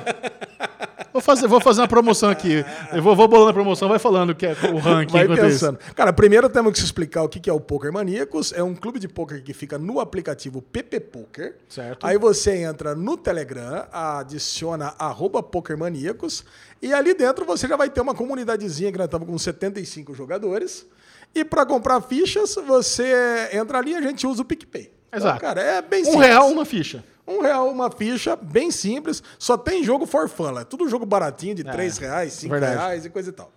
Vou 1.16 1.22
fazer, 1.22 1.48
vou 1.48 1.62
fazer 1.62 1.80
uma 1.80 1.88
promoção 1.88 2.30
aqui. 2.30 2.66
Eu 2.92 3.02
vou, 3.02 3.16
vou 3.16 3.26
bolando 3.26 3.52
a 3.52 3.54
promoção, 3.54 3.88
vai 3.88 3.98
falando 3.98 4.36
que 4.36 4.46
é 4.46 4.50
o 4.74 4.78
ranking 4.78 5.14
Vai 5.14 5.24
isso. 5.24 5.36
pensando. 5.38 5.80
Cara, 5.96 6.12
primeiro 6.12 6.50
temos 6.50 6.74
que 6.74 6.80
explicar 6.80 7.24
o 7.24 7.30
que 7.30 7.50
é 7.50 7.54
o 7.54 7.60
Poker 7.62 7.90
Maníacos. 7.94 8.52
É 8.52 8.62
um 8.62 8.76
clube 8.76 9.00
de 9.00 9.08
poker 9.08 9.42
que 9.42 9.54
fica 9.54 9.78
no 9.78 10.02
aplicativo 10.02 10.62
PP 10.62 11.00
Poker. 11.00 11.56
Certo. 11.70 12.06
Aí 12.06 12.18
você 12.18 12.58
entra 12.64 12.94
no 12.94 13.16
Telegram, 13.16 13.86
adiciona 13.94 14.94
arroba 15.00 15.42
Poker 15.42 15.78
Maníacos, 15.78 16.44
e 16.82 16.94
ali 16.94 17.14
dentro 17.14 17.46
você 17.46 17.66
já 17.66 17.78
vai 17.78 17.90
ter 17.90 18.02
uma 18.02 18.14
comunidadezinha 18.14 18.92
que 18.92 18.98
nós 18.98 19.06
estamos 19.06 19.26
com 19.26 19.38
75 19.38 20.14
jogadores. 20.14 20.86
E 21.34 21.46
para 21.46 21.66
comprar 21.66 22.02
fichas, 22.02 22.56
você 22.68 23.50
entra 23.54 23.78
ali 23.78 23.92
e 23.92 23.96
a 23.96 24.02
gente 24.02 24.28
usa 24.28 24.42
o 24.42 24.46
PicPay. 24.46 24.92
Exato. 25.14 25.38
Então, 25.38 25.48
cara, 25.48 25.62
é 25.62 25.82
bem 25.82 26.02
Um 26.02 26.06
simples. 26.12 26.26
real, 26.28 26.50
uma 26.50 26.66
ficha. 26.66 27.06
Um 27.28 27.42
real 27.42 27.70
uma 27.70 27.90
ficha, 27.92 28.36
bem 28.36 28.70
simples. 28.72 29.22
Só 29.40 29.58
tem 29.58 29.84
jogo 29.84 30.06
for 30.06 30.30
fun. 30.30 30.52
lá. 30.52 30.62
É 30.62 30.64
tudo 30.66 30.88
jogo 30.88 31.06
baratinho, 31.06 31.56
de 31.56 31.68
É, 31.68 31.72
três 31.72 31.98
reais, 31.98 32.34
cinco 32.34 32.52
verdade. 32.52 32.76
reais 32.78 33.06
e 33.06 33.10
coisa 33.10 33.30
e 33.30 33.34
tal. 33.34 33.52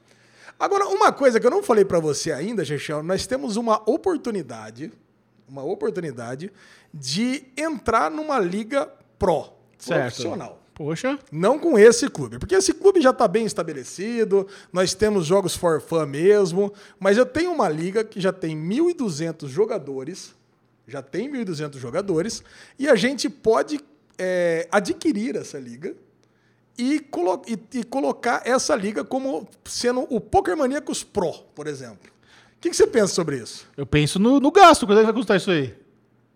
Agora, 0.58 0.88
uma 0.88 1.12
coisa 1.12 1.38
que 1.38 1.46
eu 1.46 1.50
não 1.50 1.62
falei 1.62 1.84
pra 1.84 2.00
você 2.00 2.32
ainda, 2.32 2.64
Chechel, 2.64 3.02
nós 3.02 3.26
temos 3.26 3.56
uma 3.56 3.80
oportunidade, 3.88 4.90
uma 5.48 5.62
oportunidade 5.62 6.50
de 6.92 7.44
entrar 7.56 8.10
numa 8.10 8.38
liga 8.40 8.88
Certo. 9.78 10.00
profissional. 10.00 10.58
Poxa. 10.74 11.18
Não 11.30 11.58
com 11.58 11.76
esse 11.78 12.08
clube, 12.08 12.38
porque 12.38 12.54
esse 12.54 12.72
clube 12.72 13.00
já 13.00 13.10
está 13.10 13.26
bem 13.28 13.44
estabelecido, 13.44 14.46
nós 14.72 14.94
temos 14.94 15.26
jogos 15.26 15.56
for 15.56 15.80
fun 15.80 16.06
mesmo, 16.06 16.72
mas 17.00 17.16
eu 17.18 17.26
tenho 17.26 17.52
uma 17.52 17.68
liga 17.68 18.02
que 18.04 18.20
já 18.20 18.32
tem 18.32 18.56
1.200 18.56 19.48
jogadores, 19.48 20.34
já 20.88 21.02
tem 21.02 21.30
1.200 21.30 21.78
jogadores, 21.78 22.42
e 22.78 22.88
a 22.88 22.96
gente 22.96 23.28
pode 23.30 23.78
é, 24.18 24.66
adquirir 24.72 25.36
essa 25.36 25.58
liga 25.58 25.94
e, 26.76 26.98
colo- 27.00 27.42
e- 27.46 27.78
e 27.78 27.84
colocar 27.84 28.42
essa 28.44 28.74
liga 28.74 29.04
como 29.04 29.48
sendo 29.64 30.00
o 30.12 30.20
Poker 30.20 30.56
Maníacos 30.56 31.04
Pro, 31.04 31.32
por 31.54 31.66
exemplo. 31.66 32.10
O 32.56 32.60
que, 32.60 32.70
que 32.70 32.76
você 32.76 32.86
pensa 32.86 33.14
sobre 33.14 33.36
isso? 33.36 33.68
Eu 33.76 33.86
penso 33.86 34.18
no, 34.18 34.40
no 34.40 34.50
gasto. 34.50 34.84
Quanto 34.86 34.98
é 34.98 35.02
que 35.02 35.06
vai 35.06 35.14
custar 35.14 35.36
isso 35.36 35.50
aí? 35.50 35.72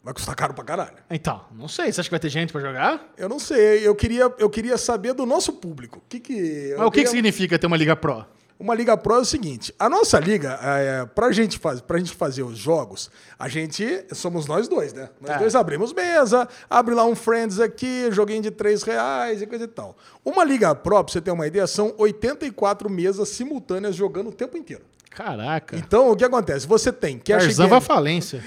Vai 0.05 0.15
custar 0.15 0.35
caro 0.37 0.53
pra 0.55 0.63
caralho. 0.65 0.97
Então, 1.11 1.45
não 1.53 1.67
sei. 1.69 1.93
Você 1.93 2.01
acha 2.01 2.09
que 2.09 2.13
vai 2.13 2.21
ter 2.21 2.29
gente 2.29 2.53
pra 2.53 2.61
jogar? 2.61 3.13
Eu 3.17 3.29
não 3.29 3.39
sei, 3.41 3.87
eu 3.87 3.95
queria, 3.95 4.33
eu 4.39 4.51
queria 4.51 4.77
saber 4.77 5.15
do 5.15 5.25
nosso 5.27 5.53
público. 5.55 5.99
O 5.99 6.03
que, 6.09 6.21
que, 6.21 6.75
Mas 6.77 6.87
o 6.87 6.91
que, 6.91 7.03
que 7.03 7.09
significa 7.09 7.59
ter 7.59 7.67
uma 7.67 7.77
Liga 7.77 7.95
Pro? 7.97 8.25
Uma 8.63 8.77
Liga 8.77 8.97
Pro 8.97 9.17
é 9.17 9.19
o 9.19 9.25
seguinte: 9.25 9.75
a 9.77 9.91
nossa 9.91 10.21
liga, 10.21 10.57
é, 10.63 11.05
pra, 11.05 11.33
gente 11.33 11.59
faz, 11.59 11.81
pra 11.81 11.99
gente 11.99 12.15
fazer 12.15 12.45
os 12.45 12.57
jogos, 12.57 13.11
a 13.37 13.49
gente. 13.49 14.05
Somos 14.13 14.47
nós 14.47 14.69
dois, 14.69 14.93
né? 14.93 15.11
Nós 15.21 15.33
É. 15.33 15.39
dois 15.39 15.57
abrimos 15.57 15.93
mesa, 15.93 16.49
abre 16.71 16.95
lá 16.95 17.05
um 17.05 17.17
Friends 17.17 17.59
aqui, 17.59 18.09
joguinho 18.13 18.41
de 18.41 18.53
3 18.53 18.85
reais 18.85 19.43
e 19.43 19.49
coisa 19.49 19.65
e 19.65 19.69
tal. 19.69 19.97
Uma 20.25 20.45
Liga 20.45 20.73
Pro, 20.77 21.03
pra 21.03 21.13
você 21.13 21.21
ter 21.21 21.33
uma 21.33 21.45
ideia, 21.45 21.67
são 21.67 21.93
84 21.99 22.89
mesas 22.89 23.31
simultâneas 23.31 23.97
jogando 23.97 24.29
o 24.29 24.33
tempo 24.33 24.57
inteiro. 24.57 24.85
Caraca. 25.15 25.77
Então, 25.77 26.11
o 26.11 26.17
que 26.17 26.25
acontece? 26.25 26.67
Você 26.67 26.91
tem 26.91 27.19
cash 27.19 27.45
Tarzan 27.45 27.67
vai 27.67 27.77
à 27.77 27.81
game, 27.81 27.87
falência. 27.87 28.43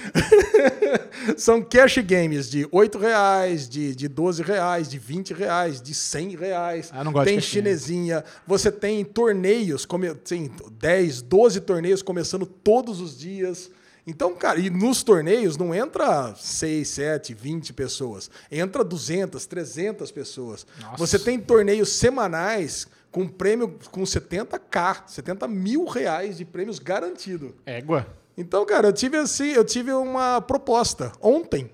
são 1.38 1.62
cash 1.62 1.98
games 2.00 2.50
de 2.50 2.68
8 2.72 2.98
reais, 2.98 3.70
de, 3.70 3.96
de 3.96 4.08
12 4.08 4.42
reais, 4.42 4.90
de 4.90 4.98
20 4.98 5.34
reais, 5.34 5.82
de 5.82 5.94
100 5.94 6.36
reais. 6.36 6.90
Ah, 6.92 7.04
não 7.04 7.12
gosto 7.12 7.26
tem 7.26 7.38
de 7.38 7.42
cash 7.42 7.54
game. 7.54 7.68
chinesinha. 7.68 8.24
Você 8.48 8.72
tem 8.72 9.04
torneios, 9.06 9.86
come, 9.86 10.14
tem 10.16 10.52
10, 10.80 11.22
12 11.22 11.62
torneios 11.62 12.02
começando 12.02 12.46
todos 12.46 13.00
os 13.00 13.18
dias. 13.18 13.70
Então, 14.08 14.36
cara, 14.36 14.60
e 14.60 14.70
nos 14.70 15.02
torneios 15.02 15.58
não 15.58 15.74
entra 15.74 16.36
6, 16.36 16.88
7, 16.88 17.34
20 17.34 17.74
pessoas. 17.74 18.30
Entra 18.52 18.84
200, 18.84 19.46
300 19.46 20.12
pessoas. 20.12 20.66
Nossa. 20.80 20.98
Você 20.98 21.18
tem 21.18 21.40
torneios 21.40 21.90
semanais 21.90 22.88
com 23.16 23.26
prêmio 23.30 23.80
com 23.92 24.04
70k, 24.04 25.04
70 25.08 25.48
mil 25.48 25.86
reais 25.86 26.36
de 26.38 26.44
prêmios 26.44 26.80
garantido. 26.80 27.56
Égua. 27.66 28.06
Então, 28.38 28.66
cara, 28.66 28.90
eu 28.90 28.94
tive 28.94 29.16
assim, 29.16 29.52
eu 29.54 29.64
tive 29.64 29.94
uma 29.94 30.42
proposta 30.42 31.14
ontem. 31.22 31.72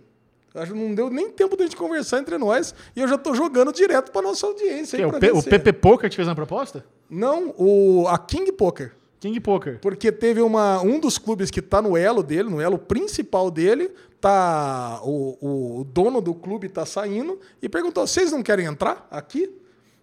Acho 0.54 0.74
que 0.74 0.78
não 0.78 0.94
deu 0.94 1.10
nem 1.10 1.32
tempo 1.32 1.58
de 1.58 1.64
a 1.64 1.66
gente 1.66 1.76
conversar 1.76 2.20
entre 2.20 2.38
nós 2.38 2.76
e 2.96 3.02
eu 3.02 3.08
já 3.08 3.18
tô 3.18 3.34
jogando 3.34 3.74
direto 3.74 4.12
pra 4.12 4.22
nossa 4.22 4.46
audiência. 4.46 4.98
Que 4.98 5.04
é 5.04 5.08
o, 5.08 5.20
P- 5.20 5.32
o. 5.32 5.42
PP 5.42 5.74
Poker 5.74 6.10
te 6.12 6.16
fez 6.16 6.28
uma 6.28 6.36
proposta? 6.36 6.86
Não, 7.10 7.56
o 7.58 8.06
a 8.08 8.20
King 8.20 8.52
Poker. 8.52 8.94
King 9.20 9.40
Poker. 9.40 9.80
Porque 9.82 10.12
teve 10.12 10.42
uma, 10.42 10.80
um 10.84 11.00
dos 11.00 11.18
clubes 11.18 11.50
que 11.50 11.62
tá 11.62 11.82
no 11.82 11.98
elo 11.98 12.22
dele, 12.22 12.50
no 12.52 12.62
elo 12.62 12.78
principal 12.78 13.50
dele, 13.50 13.90
tá 14.20 15.00
o, 15.04 15.80
o 15.80 15.84
dono 15.86 16.22
do 16.22 16.36
clube 16.36 16.70
tá 16.70 16.86
saindo 16.86 17.40
e 17.62 17.68
perguntou: 17.68 18.06
"Vocês 18.06 18.32
não 18.32 18.44
querem 18.44 18.68
entrar 18.68 19.08
aqui?" 19.10 19.50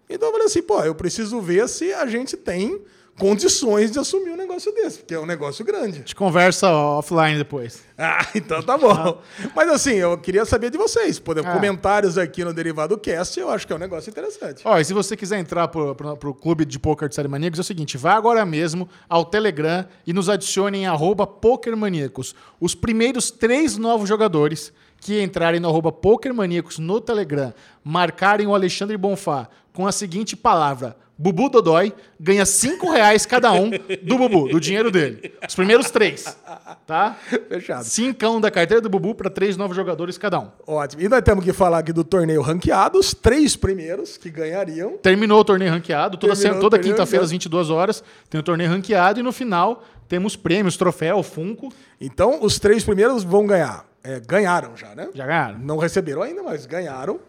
Então 0.08 0.28
eu 0.28 0.32
falei 0.32 0.46
assim: 0.46 0.62
"Pô, 0.62 0.80
eu 0.82 0.94
preciso 0.94 1.40
ver 1.40 1.68
se 1.68 1.92
a 1.92 2.06
gente 2.06 2.36
tem 2.36 2.80
condições 3.18 3.90
de 3.90 3.98
assumir 3.98 4.30
um 4.30 4.36
negócio 4.36 4.72
desse, 4.72 4.98
porque 4.98 5.12
é 5.14 5.18
um 5.18 5.26
negócio 5.26 5.64
grande." 5.64 5.96
A 5.96 5.98
gente 5.98 6.14
conversa 6.14 6.70
offline 6.70 7.36
depois. 7.36 7.82
Ah, 7.98 8.24
então 8.34 8.62
tá 8.62 8.78
bom. 8.78 9.20
Mas 9.56 9.68
assim, 9.70 9.94
eu 9.94 10.16
queria 10.18 10.44
saber 10.44 10.70
de 10.70 10.78
vocês. 10.78 11.18
Poder, 11.18 11.44
Ah. 11.44 11.52
Comentários 11.52 12.16
aqui 12.16 12.44
no 12.44 12.54
Derivado 12.54 12.96
Cast, 12.96 13.38
eu 13.40 13.50
acho 13.50 13.66
que 13.66 13.72
é 13.72 13.76
um 13.76 13.78
negócio 13.80 14.08
interessante. 14.08 14.62
Ó, 14.64 14.78
e 14.78 14.84
se 14.84 14.94
você 14.94 15.16
quiser 15.16 15.38
entrar 15.40 15.66
pro, 15.68 15.94
pro, 15.96 16.16
pro 16.16 16.32
clube 16.34 16.64
de 16.64 16.78
poker 16.78 17.08
de 17.08 17.14
série 17.16 17.26
Maníacos, 17.28 17.58
é 17.58 17.62
o 17.62 17.64
seguinte, 17.64 17.98
vá 17.98 18.14
agora 18.14 18.46
mesmo 18.46 18.88
ao 19.08 19.24
Telegram 19.24 19.84
e 20.06 20.12
nos 20.12 20.28
adicione 20.28 20.78
em 20.78 20.86
arroba 20.86 21.26
pokermaníacos. 21.26 22.34
Os 22.60 22.74
primeiros 22.74 23.30
três 23.32 23.76
novos 23.76 24.08
jogadores 24.08 24.72
que 25.00 25.20
entrarem 25.22 25.60
no 25.60 25.68
arroba 25.68 25.92
pokermaníacos 25.92 26.78
no 26.78 27.00
Telegram, 27.00 27.52
marcarem 27.84 28.46
o 28.48 28.54
Alexandre 28.54 28.96
Bonfá 28.96 29.48
com 29.78 29.86
a 29.86 29.92
seguinte 29.92 30.36
palavra, 30.36 30.96
Bubu 31.16 31.48
Dodói 31.48 31.94
ganha 32.18 32.44
5 32.44 32.90
reais 32.90 33.24
cada 33.24 33.52
um 33.52 33.70
do 34.02 34.18
Bubu, 34.18 34.48
do 34.48 34.58
dinheiro 34.58 34.90
dele. 34.90 35.32
Os 35.48 35.54
primeiros 35.54 35.88
três. 35.88 36.36
Tá? 36.84 37.16
Fechado. 37.48 37.84
Cincão 37.84 38.40
da 38.40 38.50
carteira 38.50 38.80
do 38.80 38.88
Bubu 38.88 39.14
para 39.14 39.30
três 39.30 39.56
novos 39.56 39.76
jogadores 39.76 40.18
cada 40.18 40.40
um. 40.40 40.48
Ótimo. 40.66 41.00
E 41.00 41.08
nós 41.08 41.22
temos 41.22 41.44
que 41.44 41.52
falar 41.52 41.78
aqui 41.78 41.92
do 41.92 42.02
torneio 42.02 42.42
ranqueado, 42.42 42.98
os 42.98 43.14
três 43.14 43.54
primeiros 43.54 44.16
que 44.16 44.30
ganhariam. 44.30 44.98
Terminou 44.98 45.38
o 45.38 45.44
torneio 45.44 45.70
ranqueado, 45.70 46.16
toda, 46.16 46.34
Terminou 46.34 46.60
toda 46.60 46.76
quinta-feira 46.76 47.24
às 47.24 47.30
22 47.30 47.70
horas 47.70 48.02
tem 48.28 48.40
o 48.40 48.42
torneio 48.42 48.70
ranqueado 48.70 49.20
e 49.20 49.22
no 49.22 49.30
final 49.30 49.84
temos 50.08 50.34
prêmios, 50.34 50.76
troféu, 50.76 51.22
Funko. 51.22 51.72
Então, 52.00 52.40
os 52.42 52.58
três 52.58 52.82
primeiros 52.82 53.22
vão 53.22 53.46
ganhar. 53.46 53.86
É, 54.02 54.18
ganharam 54.18 54.76
já, 54.76 54.92
né? 54.96 55.08
Já 55.14 55.24
ganharam. 55.24 55.58
Não 55.60 55.76
receberam 55.78 56.22
ainda, 56.22 56.42
mas 56.42 56.66
ganharam. 56.66 57.20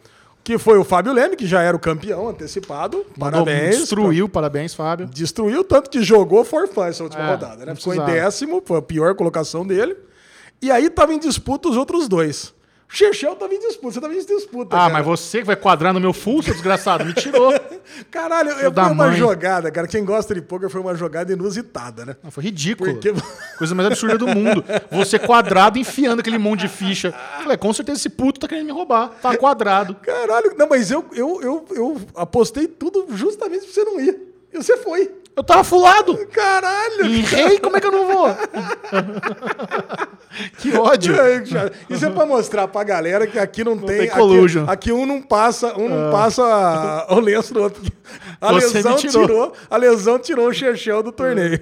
Que 0.50 0.58
foi 0.58 0.80
o 0.80 0.84
Fábio 0.84 1.14
Leme, 1.14 1.36
que 1.36 1.46
já 1.46 1.62
era 1.62 1.78
o 1.78 1.80
campeão 1.80 2.28
antecipado. 2.28 3.06
Mandou- 3.16 3.46
Parabéns. 3.46 3.78
Destruiu, 3.78 4.28
parabéns, 4.28 4.74
Fábio. 4.74 5.06
Destruiu 5.06 5.64
tanto 5.64 5.92
que 5.92 6.02
jogou 6.02 6.44
forfã 6.44 6.88
essa 6.88 7.04
última 7.04 7.22
É, 7.24 7.30
rodada, 7.30 7.66
né? 7.68 7.76
Ficou 7.76 7.94
em 7.94 8.04
décimo, 8.04 8.60
foi 8.66 8.80
a 8.80 8.82
pior 8.82 9.14
colocação 9.14 9.64
dele. 9.64 9.96
E 10.60 10.72
aí 10.72 10.90
tava 10.90 11.14
em 11.14 11.20
disputa 11.20 11.70
os 11.70 11.78
outros 11.78 12.08
dois. 12.08 12.52
Chechel 12.92 13.36
tava 13.36 13.54
em 13.54 13.60
disputa, 13.60 13.94
você 13.94 14.02
tava 14.02 14.14
em 14.16 14.26
disputa. 14.26 14.76
Ah, 14.76 14.80
cara. 14.80 14.94
mas 14.94 15.06
você 15.06 15.40
que 15.40 15.44
vai 15.46 15.56
quadrar 15.56 15.94
no 15.94 16.00
meu 16.00 16.12
full, 16.12 16.42
seu 16.42 16.54
desgraçado, 16.54 17.06
me 17.06 17.14
tirou. 17.14 17.54
Caralho, 18.10 18.50
foi 18.52 18.72
da 18.72 18.88
uma 18.88 18.96
mãe. 19.08 19.16
jogada, 19.18 19.70
cara. 19.72 19.88
Quem 19.88 20.04
gosta 20.04 20.34
de 20.34 20.42
poker 20.42 20.70
foi 20.72 20.82
uma 20.82 20.96
jogada 20.96 21.32
inusitada, 21.32 22.04
né? 22.04 22.16
Não, 22.24 22.32
foi 22.32 22.46
ridículo. 22.46 22.92
Porque- 22.94 23.14
Coisa 23.60 23.76
mais 23.76 23.88
absurda 23.90 24.18
do 24.18 24.28
mundo. 24.28 24.64
Você 24.92 25.20
quadrado 25.20 25.78
enfiando 25.78 26.22
aquele 26.22 26.40
monte 26.40 26.62
de 26.62 26.68
ficha. 26.68 27.12
Falei, 27.44 27.58
com 27.58 27.72
certeza 27.72 28.00
esse 28.00 28.10
puto 28.10 28.40
tá 28.40 28.48
querendo 28.48 28.66
me 28.66 28.72
roubar. 28.72 29.10
Tá 29.22 29.38
quadrado. 29.38 29.94
Caralho, 29.96 30.56
não, 30.58 30.68
mas 30.68 30.90
eu, 30.90 31.06
eu, 31.14 31.42
eu, 31.44 31.66
eu 31.76 32.02
apostei 32.16 32.68
tudo 32.68 33.06
justamente 33.16 33.66
pra 33.66 33.74
você 33.74 33.84
não 33.84 34.00
ir. 34.00 34.20
E 34.52 34.58
você 34.58 34.76
foi. 34.78 35.12
Eu 35.40 35.44
tava 35.44 35.64
fulado. 35.64 36.18
Caralho! 36.34 37.06
Em 37.06 37.22
rei, 37.22 37.60
como 37.60 37.78
é 37.78 37.80
que 37.80 37.88
eu 37.88 37.94
não 37.94 38.08
vou? 38.12 38.28
que 40.60 40.76
ódio. 40.76 41.16
Isso 41.90 42.06
é 42.06 42.10
pra 42.10 42.26
mostrar 42.26 42.68
pra 42.68 42.84
galera 42.84 43.26
que 43.26 43.40
aqui 43.40 43.64
não, 43.64 43.78
tem. 43.78 44.00
tem 44.00 44.10
collusion. 44.10 44.66
Ah. 44.68 44.74
Aqui, 44.74 44.90
aqui 44.90 44.92
um 44.92 45.06
não 45.06 45.22
passa, 45.22 45.80
um 45.80 45.88
não 45.88 46.12
passa 46.12 47.08
o 47.10 47.22
lenço 47.22 47.54
do 47.54 47.62
outro. 47.62 47.82
A 48.42 48.52
Você 48.52 48.74
lesão 48.80 48.98
tirou. 48.98 49.26
tirou. 49.26 49.54
a 49.70 49.78
lesão 49.78 50.20
tirou 50.20 50.50
o 50.50 50.54
Chechel 50.54 51.02
do 51.02 51.14
torneio. 51.14 51.62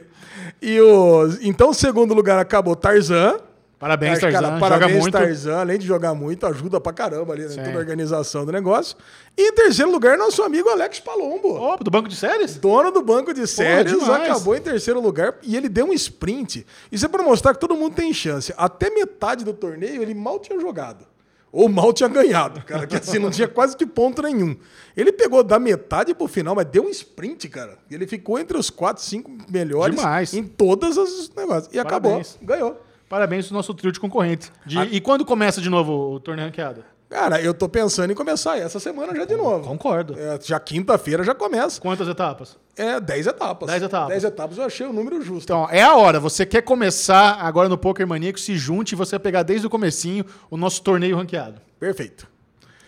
E 0.60 0.82
o 0.82 1.30
então, 1.44 1.72
segundo 1.72 2.16
lugar 2.16 2.40
acabou 2.40 2.76
Tarzan. 2.76 3.36
Parabéns, 3.80 4.20
Cara, 4.20 4.32
Tarzan. 4.32 4.48
Joga 4.48 4.60
parabéns, 4.60 5.00
muito. 5.00 5.14
Tarzan. 5.14 5.60
Além 5.60 5.78
de 5.78 5.86
jogar 5.86 6.16
muito, 6.16 6.48
ajuda 6.48 6.82
pra 6.82 6.92
caramba 6.92 7.34
ali 7.34 7.44
né, 7.44 7.50
Sim. 7.50 7.64
toda 7.64 7.76
a 7.76 7.78
organização 7.78 8.44
do 8.44 8.52
negócio. 8.52 8.98
E 9.38 9.50
em 9.50 9.54
terceiro 9.54 9.92
lugar, 9.92 10.18
nosso 10.18 10.42
amigo 10.42 10.68
Alex 10.70 11.00
Palombo. 11.00 11.54
Ó, 11.54 11.78
do 11.78 11.92
banco 11.92 12.10
de 12.10 12.16
séries? 12.16 12.56
Dono 12.56 12.92
do 12.92 13.04
banco 13.04 13.34
de 13.34 13.46
séries, 13.46 13.94
acabou 14.10 14.56
em 14.56 14.62
terceiro 14.62 15.00
lugar 15.00 15.36
e 15.44 15.56
ele 15.56 15.70
deu 15.70 15.86
um 15.86 15.94
sprint. 15.94 16.66
Isso 16.92 17.06
é 17.06 17.08
para 17.08 17.22
mostrar 17.22 17.54
que 17.54 17.60
todo 17.60 17.76
mundo 17.76 17.94
tem 17.94 18.12
chance. 18.12 18.52
Até 18.58 18.90
metade 18.90 19.46
do 19.46 19.54
torneio 19.54 20.02
ele 20.02 20.16
mal 20.16 20.40
tinha 20.40 20.60
jogado. 20.60 21.06
Ou 21.52 21.70
mal 21.70 21.94
tinha 21.94 22.10
ganhado, 22.10 22.62
cara. 22.66 22.86
Que 22.86 22.98
assim, 22.98 23.20
não 23.20 23.30
tinha 23.30 23.48
quase 23.48 23.78
que 23.78 23.86
ponto 23.86 24.22
nenhum. 24.22 24.56
Ele 24.96 25.12
pegou 25.12 25.44
da 25.44 25.58
metade 25.58 26.14
pro 26.14 26.28
final, 26.28 26.56
mas 26.56 26.66
deu 26.66 26.84
um 26.84 26.90
sprint, 26.90 27.48
cara. 27.48 27.78
Ele 27.90 28.06
ficou 28.06 28.38
entre 28.38 28.58
os 28.58 28.70
quatro, 28.70 29.02
cinco 29.04 29.32
melhores 29.50 29.96
Demais. 29.96 30.34
em 30.34 30.44
todas 30.44 30.98
as 30.98 31.32
negócios. 31.36 31.74
E 31.74 31.78
Parabéns. 31.82 32.36
acabou. 32.36 32.48
Ganhou. 32.48 32.87
Parabéns 33.10 33.46
pro 33.48 33.56
nosso 33.56 33.74
trio 33.74 33.92
de 33.92 34.00
concorrentes. 34.00 34.52
De- 34.66 34.78
Ah. 34.78 34.86
E 34.86 35.00
quando 35.00 35.24
começa 35.26 35.62
de 35.62 35.70
novo 35.70 36.14
o 36.14 36.20
torneio 36.20 36.48
ranqueado? 36.48 36.84
Cara, 37.10 37.42
eu 37.42 37.54
tô 37.54 37.70
pensando 37.70 38.12
em 38.12 38.16
começar 38.16 38.58
essa 38.58 38.82
semana 38.82 39.16
já 39.16 39.24
de 39.24 39.34
novo. 39.36 39.66
Concordo. 39.66 40.14
É, 40.20 40.38
já 40.44 40.60
quinta-feira 40.60 41.24
já 41.24 41.34
começa. 41.34 41.80
Quantas 41.80 42.06
etapas? 42.06 42.58
É 42.76 43.00
10 43.00 43.28
etapas. 43.28 43.70
10 43.70 43.84
etapas. 43.84 44.10
10 44.10 44.24
etapas 44.26 44.58
eu 44.58 44.66
achei 44.66 44.86
o 44.86 44.92
número 44.92 45.22
justo. 45.22 45.44
Então, 45.46 45.68
é 45.72 45.82
a 45.82 45.96
hora. 45.96 46.20
Você 46.20 46.46
quer 46.46 46.62
começar 46.64 47.38
agora 47.40 47.70
no 47.70 47.78
Poker 47.78 48.06
Maníaco, 48.06 48.38
se 48.38 48.58
junte 48.58 48.92
e 48.92 48.96
você 48.98 49.12
vai 49.12 49.20
pegar 49.20 49.44
desde 49.44 49.66
o 49.66 49.70
comecinho 49.70 50.26
o 50.50 50.58
nosso 50.58 50.82
torneio 50.84 51.16
ranqueado. 51.16 51.62
Perfeito. 51.80 52.28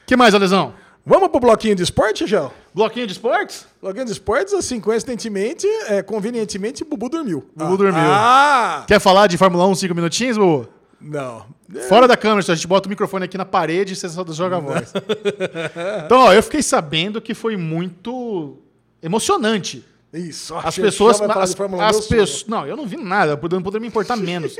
que 0.05 0.17
mais, 0.17 0.33
Alesão? 0.35 0.73
Vamos 1.05 1.29
pro 1.29 1.39
bloquinho 1.39 1.75
de 1.75 1.83
esporte, 1.83 2.27
Gel? 2.27 2.53
Bloquinho 2.73 3.07
de 3.07 3.13
esportes? 3.13 3.65
Bloquinho 3.81 4.05
de 4.05 4.11
esportes, 4.11 4.53
assim, 4.53 4.79
coincidentemente, 4.79 5.65
é, 5.87 6.03
convenientemente, 6.03 6.83
Bubu 6.83 7.09
dormiu. 7.09 7.49
Bubu 7.55 7.73
ah. 7.73 7.77
dormiu. 7.77 8.01
Ah! 8.03 8.83
Quer 8.87 8.99
falar 8.99 9.27
de 9.27 9.37
Fórmula 9.37 9.67
1 9.67 9.75
cinco 9.75 9.95
minutinhos, 9.95 10.37
Bubu? 10.37 10.67
Não. 11.01 11.45
Fora 11.87 12.07
da 12.07 12.17
câmera, 12.17 12.51
a 12.51 12.55
gente 12.55 12.67
bota 12.67 12.87
o 12.87 12.89
microfone 12.89 13.25
aqui 13.25 13.37
na 13.37 13.45
parede 13.45 13.93
e 13.93 13.95
você 13.95 14.09
só 14.09 14.25
joga 14.27 14.57
a 14.57 14.59
voz. 14.59 14.91
então, 16.05 16.19
ó, 16.19 16.33
eu 16.33 16.43
fiquei 16.43 16.61
sabendo 16.61 17.21
que 17.21 17.33
foi 17.33 17.55
muito 17.55 18.57
emocionante. 19.01 19.85
Isso. 20.11 20.55
As 20.55 20.75
pessoas. 20.75 21.21
As, 21.21 21.49
de 21.51 21.55
Fórmula 21.55 21.83
1, 21.83 21.85
as 21.85 22.05
pessoas. 22.07 22.45
Não, 22.47 22.65
eu 22.65 22.75
não 22.75 22.87
vi 22.87 22.97
nada, 22.97 23.39
não 23.51 23.61
poderia 23.61 23.79
me 23.79 23.87
importar 23.87 24.15
menos. 24.17 24.55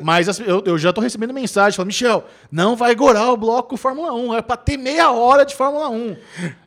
Mas 0.00 0.28
as- 0.30 0.40
eu, 0.40 0.62
eu 0.64 0.78
já 0.78 0.92
tô 0.94 1.00
recebendo 1.02 1.32
mensagem 1.34 1.76
falando, 1.76 1.88
Michel, 1.88 2.24
não 2.50 2.74
vai 2.74 2.94
gorar 2.94 3.30
o 3.30 3.36
bloco 3.36 3.76
Fórmula 3.76 4.14
1. 4.14 4.34
É 4.36 4.42
pra 4.42 4.56
ter 4.56 4.76
meia 4.78 5.10
hora 5.12 5.44
de 5.44 5.54
Fórmula 5.54 5.90
1. 5.90 6.16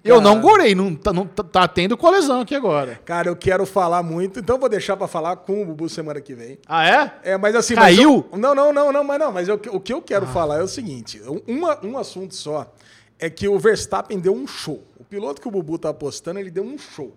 Eu 0.03 0.21
não 0.21 0.39
gorei, 0.39 0.75
não, 0.75 0.93
tá, 0.95 1.11
não, 1.11 1.25
tá- 1.25 1.43
tá 1.43 1.67
tendo 1.67 1.97
colisão 1.97 2.41
aqui 2.41 2.53
agora. 2.55 2.99
Cara, 3.03 3.27
eu 3.27 3.35
quero 3.35 3.65
falar 3.65 4.03
muito, 4.03 4.39
então 4.39 4.59
vou 4.59 4.69
deixar 4.69 4.95
pra 4.95 5.07
falar 5.07 5.35
com 5.37 5.63
o 5.63 5.65
Bubu 5.65 5.89
semana 5.89 6.21
que 6.21 6.35
vem. 6.35 6.59
Ah, 6.67 6.87
é? 6.87 7.31
É, 7.31 7.37
mas 7.37 7.55
assim. 7.55 7.73
Caiu? 7.73 8.23
mas 8.31 8.33
eu- 8.33 8.37
não, 8.39 8.53
não, 8.53 8.71
não, 8.71 8.93
não, 8.93 9.03
mas 9.03 9.19
não. 9.19 9.31
Mas 9.31 9.47
eu- 9.47 9.59
o 9.71 9.79
que 9.79 9.91
eu 9.91 10.01
quero 10.01 10.27
falar 10.27 10.59
é 10.59 10.63
o 10.63 10.67
seguinte: 10.67 11.19
uma- 11.47 11.83
um 11.83 11.97
assunto 11.97 12.35
só 12.35 12.71
é 13.19 13.29
que 13.31 13.47
o 13.47 13.57
Verstappen 13.57 14.19
deu 14.19 14.33
um 14.35 14.45
show. 14.45 14.83
O 14.99 15.03
piloto 15.03 15.41
que 15.41 15.47
o 15.47 15.51
Bubu 15.51 15.77
tá 15.79 15.89
apostando, 15.89 16.39
ele 16.39 16.51
deu 16.51 16.63
um 16.63 16.77
show. 16.77 17.11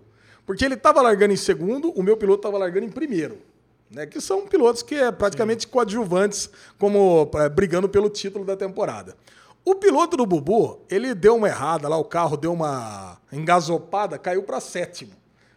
Porque 0.50 0.64
ele 0.64 0.76
tava 0.76 1.00
largando 1.00 1.32
em 1.32 1.36
segundo, 1.36 1.92
o 1.92 2.02
meu 2.02 2.16
piloto 2.16 2.42
tava 2.42 2.58
largando 2.58 2.84
em 2.84 2.90
primeiro. 2.90 3.38
Né, 3.88 4.04
que 4.04 4.20
são 4.20 4.48
pilotos 4.48 4.82
que 4.82 4.96
é 4.96 5.12
praticamente 5.12 5.64
coadjuvantes, 5.68 6.50
como 6.76 7.30
é, 7.36 7.48
brigando 7.48 7.88
pelo 7.88 8.10
título 8.10 8.44
da 8.44 8.56
temporada. 8.56 9.16
O 9.64 9.76
piloto 9.76 10.16
do 10.16 10.26
Bubu, 10.26 10.80
ele 10.90 11.14
deu 11.14 11.36
uma 11.36 11.46
errada 11.46 11.88
lá, 11.88 11.96
o 11.96 12.04
carro 12.04 12.36
deu 12.36 12.52
uma 12.52 13.16
engasopada, 13.32 14.18
caiu 14.18 14.42
para 14.42 14.58
sétimo. 14.58 15.12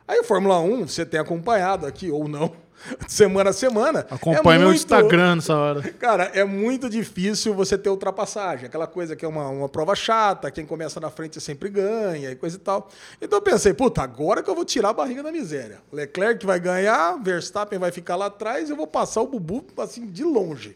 Aí 0.08 0.22
Fórmula 0.22 0.60
1, 0.60 0.88
você 0.88 1.04
tem 1.04 1.20
acompanhado 1.20 1.88
aqui 1.88 2.12
ou 2.12 2.28
não, 2.28 2.52
semana 3.08 3.50
a 3.50 3.54
semana. 3.54 4.06
Acompanha 4.10 4.56
é 4.56 4.60
meu 4.60 4.68
muito- 4.70 4.78
Instagram 4.78 5.36
nessa 5.36 5.56
hora. 5.56 5.82
Cara, 5.94 6.26
é 6.34 6.44
muito 6.44 6.90
difícil 6.90 7.54
você 7.54 7.78
ter 7.78 7.90
ultrapassagem. 7.90 8.66
Aquela 8.66 8.88
coisa 8.88 9.16
que 9.16 9.24
é 9.24 9.28
uma, 9.28 9.48
uma 9.50 9.70
prova 9.70 9.96
chata, 9.96 10.52
quem 10.52 10.66
começa 10.66 11.00
na 11.00 11.10
frente 11.10 11.40
sempre 11.40 11.70
ganha 11.70 12.32
e 12.32 12.36
coisa 12.36 12.58
e 12.58 12.60
tal. 12.60 12.90
Então 13.22 13.38
eu 13.40 13.44
pensei, 13.44 13.74
puta, 13.74 14.02
agora 14.02 14.42
que 14.44 14.50
eu 14.50 14.56
vou 14.56 14.66
tirar 14.66 14.90
a 14.90 14.94
barriga 14.94 15.24
da 15.24 15.32
miséria. 15.32 15.80
Leclerc 15.92 16.46
vai 16.46 16.60
ganhar, 16.60 17.18
Verstappen 17.22 17.80
vai 17.80 17.92
ficar 17.92 18.16
lá 18.16 18.26
atrás, 18.28 18.70
eu 18.70 18.76
vou 18.76 18.88
passar 18.88 19.22
o 19.22 19.28
Bubu 19.28 19.66
assim 19.78 20.06
de 20.08 20.24
longe. 20.24 20.76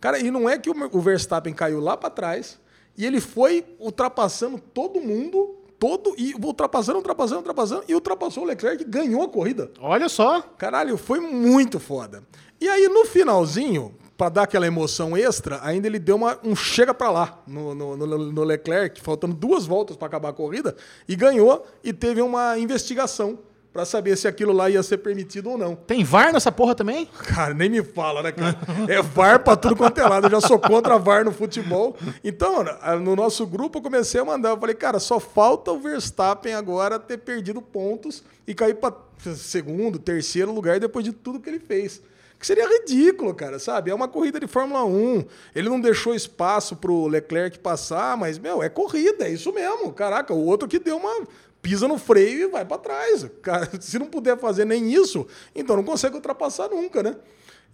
Cara, 0.00 0.18
e 0.18 0.30
não 0.30 0.48
é 0.48 0.56
que 0.58 0.70
o, 0.70 0.74
o 0.92 1.00
Verstappen 1.00 1.52
caiu 1.52 1.80
lá 1.80 1.96
para 1.96 2.10
trás 2.10 2.58
e 2.96 3.04
ele 3.04 3.20
foi 3.20 3.64
ultrapassando 3.78 4.58
todo 4.58 5.00
mundo, 5.00 5.56
todo 5.78 6.14
e 6.18 6.34
ultrapassando, 6.42 6.98
ultrapassando, 6.98 7.38
ultrapassando 7.40 7.84
e 7.88 7.94
ultrapassou 7.94 8.42
o 8.44 8.46
Leclerc 8.46 8.82
e 8.82 8.86
ganhou 8.86 9.22
a 9.22 9.28
corrida. 9.28 9.70
Olha 9.80 10.08
só. 10.08 10.40
Caralho, 10.42 10.96
foi 10.96 11.20
muito 11.20 11.78
foda. 11.78 12.22
E 12.60 12.68
aí, 12.68 12.88
no 12.88 13.04
finalzinho, 13.04 13.94
pra 14.16 14.28
dar 14.28 14.42
aquela 14.42 14.66
emoção 14.66 15.16
extra, 15.16 15.60
ainda 15.62 15.86
ele 15.86 16.00
deu 16.00 16.16
uma, 16.16 16.36
um 16.42 16.56
chega 16.56 16.92
pra 16.92 17.08
lá 17.10 17.40
no, 17.46 17.72
no, 17.74 17.96
no- 17.96 18.32
no 18.32 18.42
Leclerc, 18.42 19.00
faltando 19.00 19.32
duas 19.34 19.64
voltas 19.64 19.96
pra 19.96 20.08
acabar 20.08 20.30
a 20.30 20.32
corrida, 20.32 20.74
e 21.08 21.14
ganhou 21.14 21.64
e 21.84 21.92
teve 21.92 22.20
uma 22.20 22.58
investigação 22.58 23.38
pra 23.78 23.84
saber 23.84 24.16
se 24.16 24.26
aquilo 24.26 24.52
lá 24.52 24.68
ia 24.68 24.82
ser 24.82 24.98
permitido 24.98 25.50
ou 25.50 25.56
não. 25.56 25.76
Tem 25.76 26.02
VAR 26.02 26.32
nessa 26.32 26.50
porra 26.50 26.74
também? 26.74 27.06
Cara, 27.28 27.54
nem 27.54 27.70
me 27.70 27.80
fala, 27.80 28.24
né, 28.24 28.32
cara? 28.32 28.58
É 28.88 29.00
VAR 29.00 29.44
pra 29.44 29.54
tudo 29.54 29.76
quanto 29.76 30.00
é 30.00 30.02
lado. 30.04 30.26
Eu 30.26 30.30
já 30.32 30.40
sou 30.40 30.58
contra 30.58 30.98
VAR 30.98 31.24
no 31.24 31.30
futebol. 31.30 31.96
Então, 32.24 32.64
no 33.00 33.14
nosso 33.14 33.46
grupo, 33.46 33.78
eu 33.78 33.82
comecei 33.82 34.20
a 34.20 34.24
mandar. 34.24 34.48
Eu 34.48 34.58
falei, 34.58 34.74
cara, 34.74 34.98
só 34.98 35.20
falta 35.20 35.70
o 35.70 35.78
Verstappen 35.78 36.54
agora 36.54 36.98
ter 36.98 37.18
perdido 37.18 37.62
pontos 37.62 38.24
e 38.48 38.52
cair 38.52 38.74
pra 38.74 38.92
segundo, 39.36 39.96
terceiro 39.96 40.52
lugar 40.52 40.80
depois 40.80 41.04
de 41.04 41.12
tudo 41.12 41.38
que 41.38 41.48
ele 41.48 41.60
fez. 41.60 42.02
Que 42.36 42.46
seria 42.46 42.68
ridículo, 42.68 43.34
cara, 43.34 43.58
sabe? 43.58 43.90
É 43.90 43.94
uma 43.94 44.06
corrida 44.06 44.38
de 44.38 44.46
Fórmula 44.46 44.84
1. 44.84 45.24
Ele 45.54 45.68
não 45.68 45.80
deixou 45.80 46.14
espaço 46.14 46.76
pro 46.76 47.06
Leclerc 47.06 47.58
passar, 47.58 48.16
mas, 48.16 48.38
meu, 48.38 48.62
é 48.62 48.68
corrida, 48.68 49.26
é 49.26 49.30
isso 49.30 49.52
mesmo. 49.52 49.92
Caraca, 49.92 50.32
o 50.32 50.44
outro 50.44 50.68
que 50.68 50.78
deu 50.78 50.96
uma. 50.96 51.26
Pisa 51.62 51.88
no 51.88 51.98
freio 51.98 52.48
e 52.48 52.50
vai 52.50 52.64
pra 52.64 52.78
trás. 52.78 53.26
Cara, 53.42 53.68
se 53.80 53.98
não 53.98 54.06
puder 54.06 54.38
fazer 54.38 54.64
nem 54.64 54.92
isso, 54.92 55.26
então 55.54 55.76
não 55.76 55.84
consegue 55.84 56.14
ultrapassar 56.14 56.68
nunca, 56.68 57.02
né? 57.02 57.16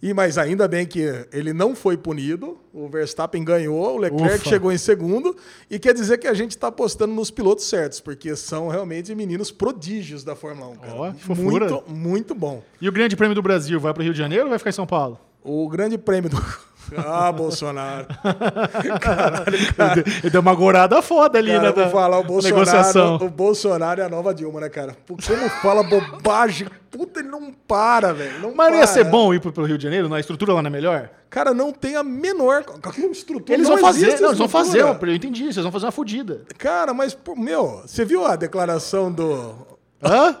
E, 0.01 0.13
mas 0.13 0.37
ainda 0.37 0.67
bem 0.67 0.85
que 0.85 1.01
ele 1.31 1.53
não 1.53 1.73
foi 1.73 1.95
punido, 1.95 2.59
o 2.73 2.87
Verstappen 2.89 3.43
ganhou, 3.43 3.95
o 3.95 3.97
Leclerc 3.97 4.41
Ufa. 4.41 4.49
chegou 4.49 4.71
em 4.71 4.77
segundo, 4.77 5.35
e 5.71 5.79
quer 5.79 5.93
dizer 5.93 6.17
que 6.17 6.27
a 6.27 6.33
gente 6.33 6.51
está 6.51 6.67
apostando 6.67 7.13
nos 7.13 7.31
pilotos 7.31 7.65
certos, 7.65 8.01
porque 8.01 8.35
são 8.35 8.67
realmente 8.67 9.15
meninos 9.15 9.51
prodígios 9.51 10.23
da 10.23 10.35
Fórmula 10.35 10.67
1, 10.67 10.75
cara. 10.75 11.13
Que 11.13 11.23
fofura. 11.23 11.69
muito, 11.71 11.91
muito 11.91 12.35
bom. 12.35 12.61
E 12.81 12.89
o 12.89 12.91
Grande 12.91 13.15
Prêmio 13.15 13.33
do 13.33 13.41
Brasil 13.41 13.79
vai 13.79 13.93
pro 13.93 14.03
Rio 14.03 14.11
de 14.11 14.19
Janeiro 14.19 14.43
ou 14.43 14.49
vai 14.49 14.59
ficar 14.59 14.69
em 14.69 14.73
São 14.73 14.85
Paulo? 14.85 15.17
O 15.41 15.69
grande 15.69 15.95
prêmio 15.95 16.29
do. 16.29 16.37
Ah, 16.97 17.31
Bolsonaro. 17.31 18.07
Caralho, 19.01 19.73
cara. 19.75 20.03
Ele 20.05 20.29
deu 20.29 20.41
uma 20.41 20.53
gorada 20.53 21.01
foda 21.01 21.39
ali, 21.39 21.51
Cara, 21.51 21.63
né? 21.63 21.71
vou 21.71 21.89
falar, 21.89 22.19
o 22.19 22.23
Bolsonaro, 22.23 22.59
negociação. 22.59 23.15
o 23.15 23.29
Bolsonaro 23.29 24.01
é 24.01 24.05
a 24.05 24.09
nova 24.09 24.33
Dilma, 24.33 24.59
né, 24.59 24.69
cara? 24.69 24.95
Porque 25.05 25.25
como 25.33 25.49
fala 25.49 25.83
bobagem, 25.83 26.67
puta, 26.91 27.19
ele 27.19 27.29
não 27.29 27.51
para, 27.51 28.13
velho. 28.13 28.39
Não 28.39 28.55
Mas 28.55 28.71
não 28.71 28.77
ia 28.79 28.87
ser 28.87 29.03
bom 29.05 29.33
ir 29.33 29.39
pro, 29.39 29.65
Rio 29.65 29.77
de 29.77 29.83
Janeiro? 29.83 30.13
A 30.13 30.19
estrutura 30.19 30.53
lá 30.53 30.61
não 30.61 30.67
é 30.67 30.71
melhor? 30.71 31.09
Cara, 31.29 31.53
não 31.53 31.71
tem 31.71 31.95
a 31.95 32.03
menor 32.03 32.63
estrutura. 33.11 33.53
Eles 33.53 33.67
vão 33.67 33.77
fazer, 33.77 34.19
não, 34.19 34.29
eles 34.29 34.37
vão 34.37 34.47
fazer, 34.47 34.81
eu 34.81 35.15
entendi, 35.15 35.51
vocês 35.51 35.63
vão 35.63 35.71
fazer 35.71 35.85
uma 35.85 35.91
fodida. 35.91 36.41
Cara, 36.57 36.93
mas, 36.93 37.17
meu, 37.35 37.81
você 37.85 38.05
viu 38.05 38.25
a 38.25 38.35
declaração 38.35 39.11
do. 39.11 39.55
Hã? 40.01 40.37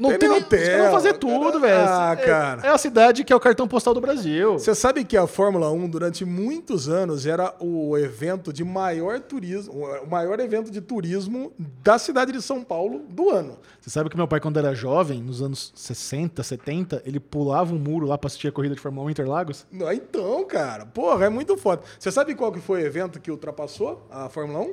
Não 0.00 0.08
Tem 0.08 0.18
tem, 0.18 0.28
nem 0.30 0.40
nem 0.40 0.46
Os 0.48 0.66
caras 0.68 0.82
vão 0.82 0.92
fazer 0.92 1.12
tudo, 1.18 1.60
velho. 1.60 1.86
Ah, 1.86 2.16
É- 2.18 2.24
cara. 2.24 2.66
É, 2.66 2.70
a 2.70 2.78
cidade 2.78 3.22
que 3.22 3.32
é 3.32 3.36
o 3.36 3.40
cartão 3.40 3.68
postal 3.68 3.92
do 3.92 4.00
Brasil. 4.00 4.54
Você 4.54 4.74
sabe 4.74 5.04
que 5.04 5.14
a 5.14 5.26
Fórmula 5.26 5.70
1, 5.70 5.88
durante 5.90 6.24
muitos 6.24 6.88
anos, 6.88 7.26
era 7.26 7.54
o 7.60 7.98
evento 7.98 8.50
de 8.50 8.64
maior 8.64 9.20
turismo, 9.20 9.74
o 10.02 10.08
maior 10.08 10.40
evento 10.40 10.70
de 10.70 10.80
turismo 10.80 11.52
da 11.58 11.98
cidade 11.98 12.32
de 12.32 12.40
São 12.40 12.64
Paulo 12.64 13.00
do 13.10 13.28
ano. 13.28 13.58
Você 13.78 13.90
sabe 13.90 14.08
que 14.08 14.16
meu 14.16 14.26
pai, 14.26 14.40
quando 14.40 14.58
era 14.58 14.74
jovem, 14.74 15.20
nos 15.22 15.42
anos 15.42 15.70
60, 15.74 16.42
70, 16.42 17.02
ele 17.04 17.20
pulava 17.20 17.74
um 17.74 17.78
muro 17.78 18.06
lá 18.06 18.16
pra 18.16 18.28
assistir 18.28 18.48
a 18.48 18.52
corrida 18.52 18.74
de 18.74 18.80
Fórmula 18.80 19.04
1 19.04 19.10
em 19.10 19.12
Interlagos? 19.12 19.66
Então, 19.92 20.44
cara, 20.46 20.86
porra, 20.86 21.26
é 21.26 21.28
muito 21.28 21.58
foda. 21.58 21.82
Você 21.98 22.10
sabe 22.10 22.34
qual 22.34 22.50
que 22.50 22.60
foi 22.60 22.82
o 22.82 22.86
evento 22.86 23.20
que 23.20 23.30
ultrapassou 23.30 24.06
a 24.10 24.30
Fórmula 24.30 24.60
1? 24.60 24.72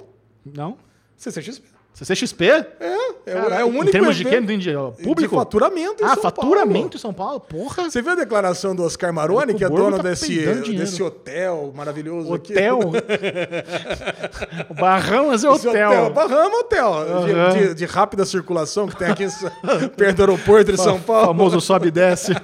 Não? 0.56 0.78
CCXP. 1.18 1.77
CCXP? 1.98 2.46
É, 2.46 2.66
é, 2.80 2.98
o- 3.10 3.14
Cara, 3.42 3.56
é 3.56 3.64
o 3.64 3.68
único 3.70 3.88
Em 3.88 3.92
termos 3.92 4.16
de 4.16 4.24
quê? 4.24 4.40
Ó, 4.76 4.92
Público? 4.92 5.34
De 5.36 5.40
faturamento 5.42 6.04
em 6.04 6.06
ah, 6.06 6.14
São 6.14 6.22
faturamento 6.22 6.74
Paulo. 6.74 6.92
em 6.94 6.98
São 7.00 7.12
Paulo? 7.14 7.40
Porra. 7.40 7.90
Você 7.90 8.04
viu 8.04 8.12
a 8.12 8.16
declaração 8.16 8.76
do 8.76 8.84
Oscar 8.84 9.12
Maroni, 9.12 9.54
O 9.54 9.56
que 9.56 9.64
é 9.64 9.70
dono 9.70 9.98
tá 9.98 10.04
desse, 10.04 10.38
desse 10.76 11.02
hotel 11.02 11.74
maravilhoso 11.76 12.32
Hotel? 12.32 12.80
aqui? 12.82 14.68
o 14.70 14.74
Barrão 14.76 15.32
é 15.32 15.36
Esse 15.36 15.48
hotel. 15.48 16.12
Barrama 16.12 16.60
Hotel, 16.60 16.94
de- 17.26 17.32
Aham. 17.34 17.58
de, 17.58 17.74
de 17.74 17.86
rápida 17.86 18.26
circulação 18.26 18.88
que 18.88 18.96
tem 18.96 19.08
aqui 19.10 19.26
perto 19.98 20.18
do 20.18 20.22
aeroporto 20.22 20.72
de 20.72 20.78
São 20.78 20.98
O 20.98 21.02
Paulo. 21.02 21.28
famoso 21.28 21.60
sobe 21.60 21.88
e 21.88 21.92
desce. 21.92 22.32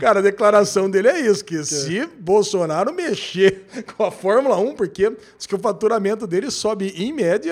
Cara, 0.00 0.20
a 0.20 0.22
declaração 0.22 0.88
dele 0.88 1.08
é 1.08 1.20
isso, 1.20 1.44
que 1.44 1.62
se 1.64 2.08
Bolsonaro 2.18 2.92
mexer 2.92 3.66
com 3.96 4.04
a 4.04 4.10
Fórmula 4.10 4.56
1, 4.56 4.74
porque 4.74 5.10
diz 5.36 5.46
que 5.46 5.54
o 5.54 5.58
faturamento 5.58 6.26
dele 6.26 6.50
sobe 6.50 6.94
em 6.96 7.12
média 7.12 7.43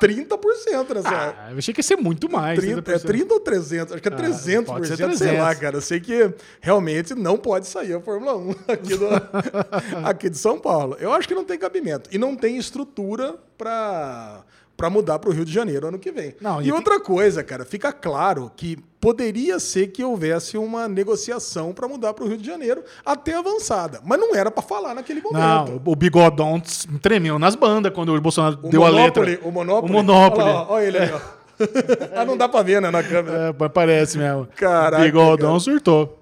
30% 0.00 0.94
nessa 0.94 1.08
época. 1.08 1.36
Ah, 1.38 1.52
eu 1.52 1.58
achei 1.58 1.72
que 1.74 1.80
ia 1.80 1.84
ser 1.84 1.96
muito 1.96 2.30
mais. 2.30 2.58
30, 2.58 2.92
é 2.92 2.98
30 2.98 3.34
ou 3.34 3.40
300? 3.40 3.92
Acho 3.94 4.02
que 4.02 4.08
é 4.08 4.10
300%, 4.10 4.62
Ah, 4.62 4.72
pode 4.72 4.86
ser 4.88 4.96
sei 4.96 5.06
300. 5.06 5.38
lá, 5.38 5.54
cara. 5.54 5.76
Eu 5.76 5.80
sei 5.80 6.00
que 6.00 6.32
realmente 6.60 7.14
não 7.14 7.36
pode 7.36 7.66
sair 7.66 7.94
a 7.94 8.00
Fórmula 8.00 8.36
1 8.36 8.50
aqui, 8.68 8.96
do, 8.96 9.08
aqui 10.04 10.30
de 10.30 10.38
São 10.38 10.58
Paulo. 10.58 10.96
Eu 11.00 11.12
acho 11.12 11.26
que 11.28 11.34
não 11.34 11.44
tem 11.44 11.58
cabimento. 11.58 12.08
E 12.12 12.18
não 12.18 12.36
tem 12.36 12.56
estrutura 12.56 13.36
para 13.56 14.42
para 14.76 14.90
mudar 14.90 15.18
para 15.18 15.30
o 15.30 15.32
Rio 15.32 15.44
de 15.44 15.52
Janeiro 15.52 15.86
ano 15.88 15.98
que 15.98 16.10
vem. 16.10 16.34
Não, 16.40 16.58
e 16.60 16.62
e 16.62 16.64
tem- 16.64 16.72
outra 16.72 16.98
coisa, 17.00 17.42
cara, 17.44 17.64
fica 17.64 17.92
claro 17.92 18.50
que 18.56 18.76
poderia 19.00 19.58
ser 19.60 19.88
que 19.88 20.02
houvesse 20.02 20.56
uma 20.58 20.88
negociação 20.88 21.72
para 21.72 21.86
mudar 21.86 22.14
para 22.14 22.24
o 22.24 22.28
Rio 22.28 22.38
de 22.38 22.46
Janeiro 22.46 22.82
até 23.04 23.34
avançada, 23.36 24.00
mas 24.04 24.18
não 24.18 24.34
era 24.34 24.50
para 24.50 24.62
falar 24.62 24.94
naquele 24.94 25.20
momento. 25.20 25.38
Não, 25.72 25.80
o 25.84 25.94
Bigodon 25.96 26.60
tremeu 27.02 27.38
nas 27.38 27.54
bandas 27.54 27.92
quando 27.92 28.14
o 28.14 28.20
Bolsonaro 28.20 28.58
O 28.62 28.68
deu 28.68 28.80
Monopoly, 28.80 29.02
a 29.02 29.04
letra. 29.30 29.48
O 29.48 29.52
Monopoly. 29.52 29.92
O 29.92 29.94
Monopoly. 29.96 30.42
Olha, 30.44 30.52
lá, 30.54 30.66
olha 30.70 30.84
ele 30.84 30.98
aí, 30.98 31.10
ó. 31.12 31.20
ah, 32.20 32.24
não 32.24 32.36
dá 32.36 32.48
para 32.48 32.62
ver, 32.62 32.80
né, 32.82 32.90
na 32.90 33.02
câmera. 33.02 33.54
É, 33.60 33.68
parece 33.68 34.18
mesmo. 34.18 34.48
Caraca, 34.56 35.04
Bigodon 35.04 35.46
cara. 35.46 35.60
surtou. 35.60 36.20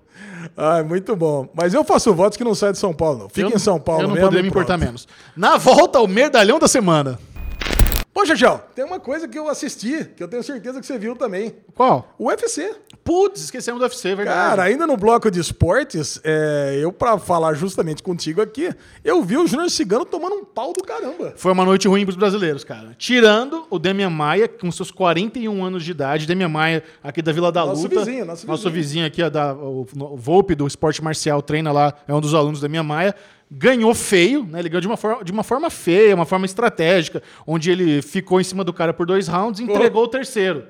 Ai, 0.57 0.83
muito 0.83 1.17
bom. 1.17 1.49
Mas 1.55 1.73
eu 1.73 1.83
faço 1.85 2.12
votos 2.12 2.37
que 2.37 2.45
não 2.45 2.55
sai 2.55 2.73
de 2.73 2.79
São 2.79 2.93
Paulo. 2.93 3.31
Fica 3.33 3.49
Eu- 3.49 3.57
em 3.57 3.59
São 3.59 3.81
Paulo 3.81 4.03
Eu 4.03 4.09
não 4.09 4.15
mesmo. 4.15 4.27
poderia 4.27 4.43
me 4.43 4.49
importar 4.51 4.77
menos. 4.77 5.09
Na 5.37 5.57
volta, 5.57 6.01
o 6.01 6.07
merdalhão 6.07 6.59
da 6.59 6.69
semana. 6.69 7.19
Ô, 8.14 8.27
Jajão, 8.27 8.61
tem 8.75 8.85
uma 8.85 9.01
coisa 9.01 9.27
que 9.27 9.38
eu 9.38 9.48
assisti, 9.48 10.05
que 10.14 10.22
eu 10.22 10.29
tenho 10.29 10.42
certeza 10.42 10.79
que 10.81 10.87
você 10.87 10.98
viu 10.98 11.16
também. 11.16 11.55
Qual? 11.75 12.14
O 12.18 12.27
UFC. 12.27 12.75
Putz, 13.03 13.42
esquecemos 13.42 13.81
do 13.81 13.85
UFC, 13.85 14.11
é 14.11 14.14
verdade. 14.14 14.51
Cara, 14.51 14.62
ainda 14.64 14.87
no 14.87 14.98
bloco 14.98 15.31
de 15.31 15.40
esportes, 15.40 16.20
é, 16.22 16.79
eu, 16.81 16.92
pra 16.92 17.18
falar 17.18 17.55
justamente 17.55 18.03
contigo 18.03 18.42
aqui, 18.42 18.70
eu 19.03 19.22
vi 19.22 19.38
o 19.38 19.46
Júnior 19.46 19.70
Cigano 19.70 20.05
tomando 20.05 20.37
um 20.37 20.44
pau 20.44 20.75
do 20.75 20.85
caramba. 20.85 21.33
Foi 21.37 21.51
uma 21.53 21.64
noite 21.64 21.88
ruim 21.88 22.05
pros 22.05 22.14
brasileiros, 22.16 22.64
cara. 22.64 22.94
Tirando 22.98 23.66
o 23.70 23.79
Demian 23.79 24.11
Maia, 24.11 24.46
com 24.46 24.70
seus 24.70 24.90
41 24.90 25.64
anos 25.64 25.83
de 25.83 25.90
idade. 25.90 26.27
Demian 26.27 26.51
Maia, 26.51 26.85
aqui 27.03 27.22
da 27.22 27.33
Vila 27.33 27.51
da 27.51 27.64
Nosso 27.64 27.85
Luta. 27.85 28.01
vizinho, 28.01 28.25
nosso 28.27 28.46
Nosso 28.46 28.70
vizinho. 28.70 29.05
vizinho 29.05 29.07
aqui, 29.07 29.31
da, 29.31 29.55
o, 29.55 29.87
o 29.98 30.16
Volpe, 30.16 30.55
do 30.55 30.66
esporte 30.66 31.03
marcial, 31.03 31.40
treina 31.40 31.72
lá, 31.72 31.94
é 32.07 32.14
um 32.14 32.20
dos 32.20 32.35
alunos 32.35 32.61
da 32.61 32.68
Demian 32.68 32.83
Maia. 32.83 33.14
Ganhou 33.55 33.95
feio, 33.95 34.45
né? 34.45 34.61
Ele 34.61 34.69
ganhou 34.71 34.81
de 34.81 34.87
uma, 34.87 34.97
forma, 34.97 35.23
de 35.23 35.31
uma 35.31 35.43
forma 35.43 35.69
feia, 35.69 36.15
uma 36.15 36.25
forma 36.25 36.47
estratégica, 36.47 37.23
onde 37.47 37.71
ele 37.71 38.01
ficou 38.01 38.41
em 38.41 38.45
cima 38.45 38.65
do 38.65 38.73
cara 38.73 38.95
por 38.95 39.05
dois 39.05 39.29
rounds 39.29 39.61
e 39.61 39.65
entregou 39.65 40.05
o 40.05 40.09
terceiro. 40.09 40.65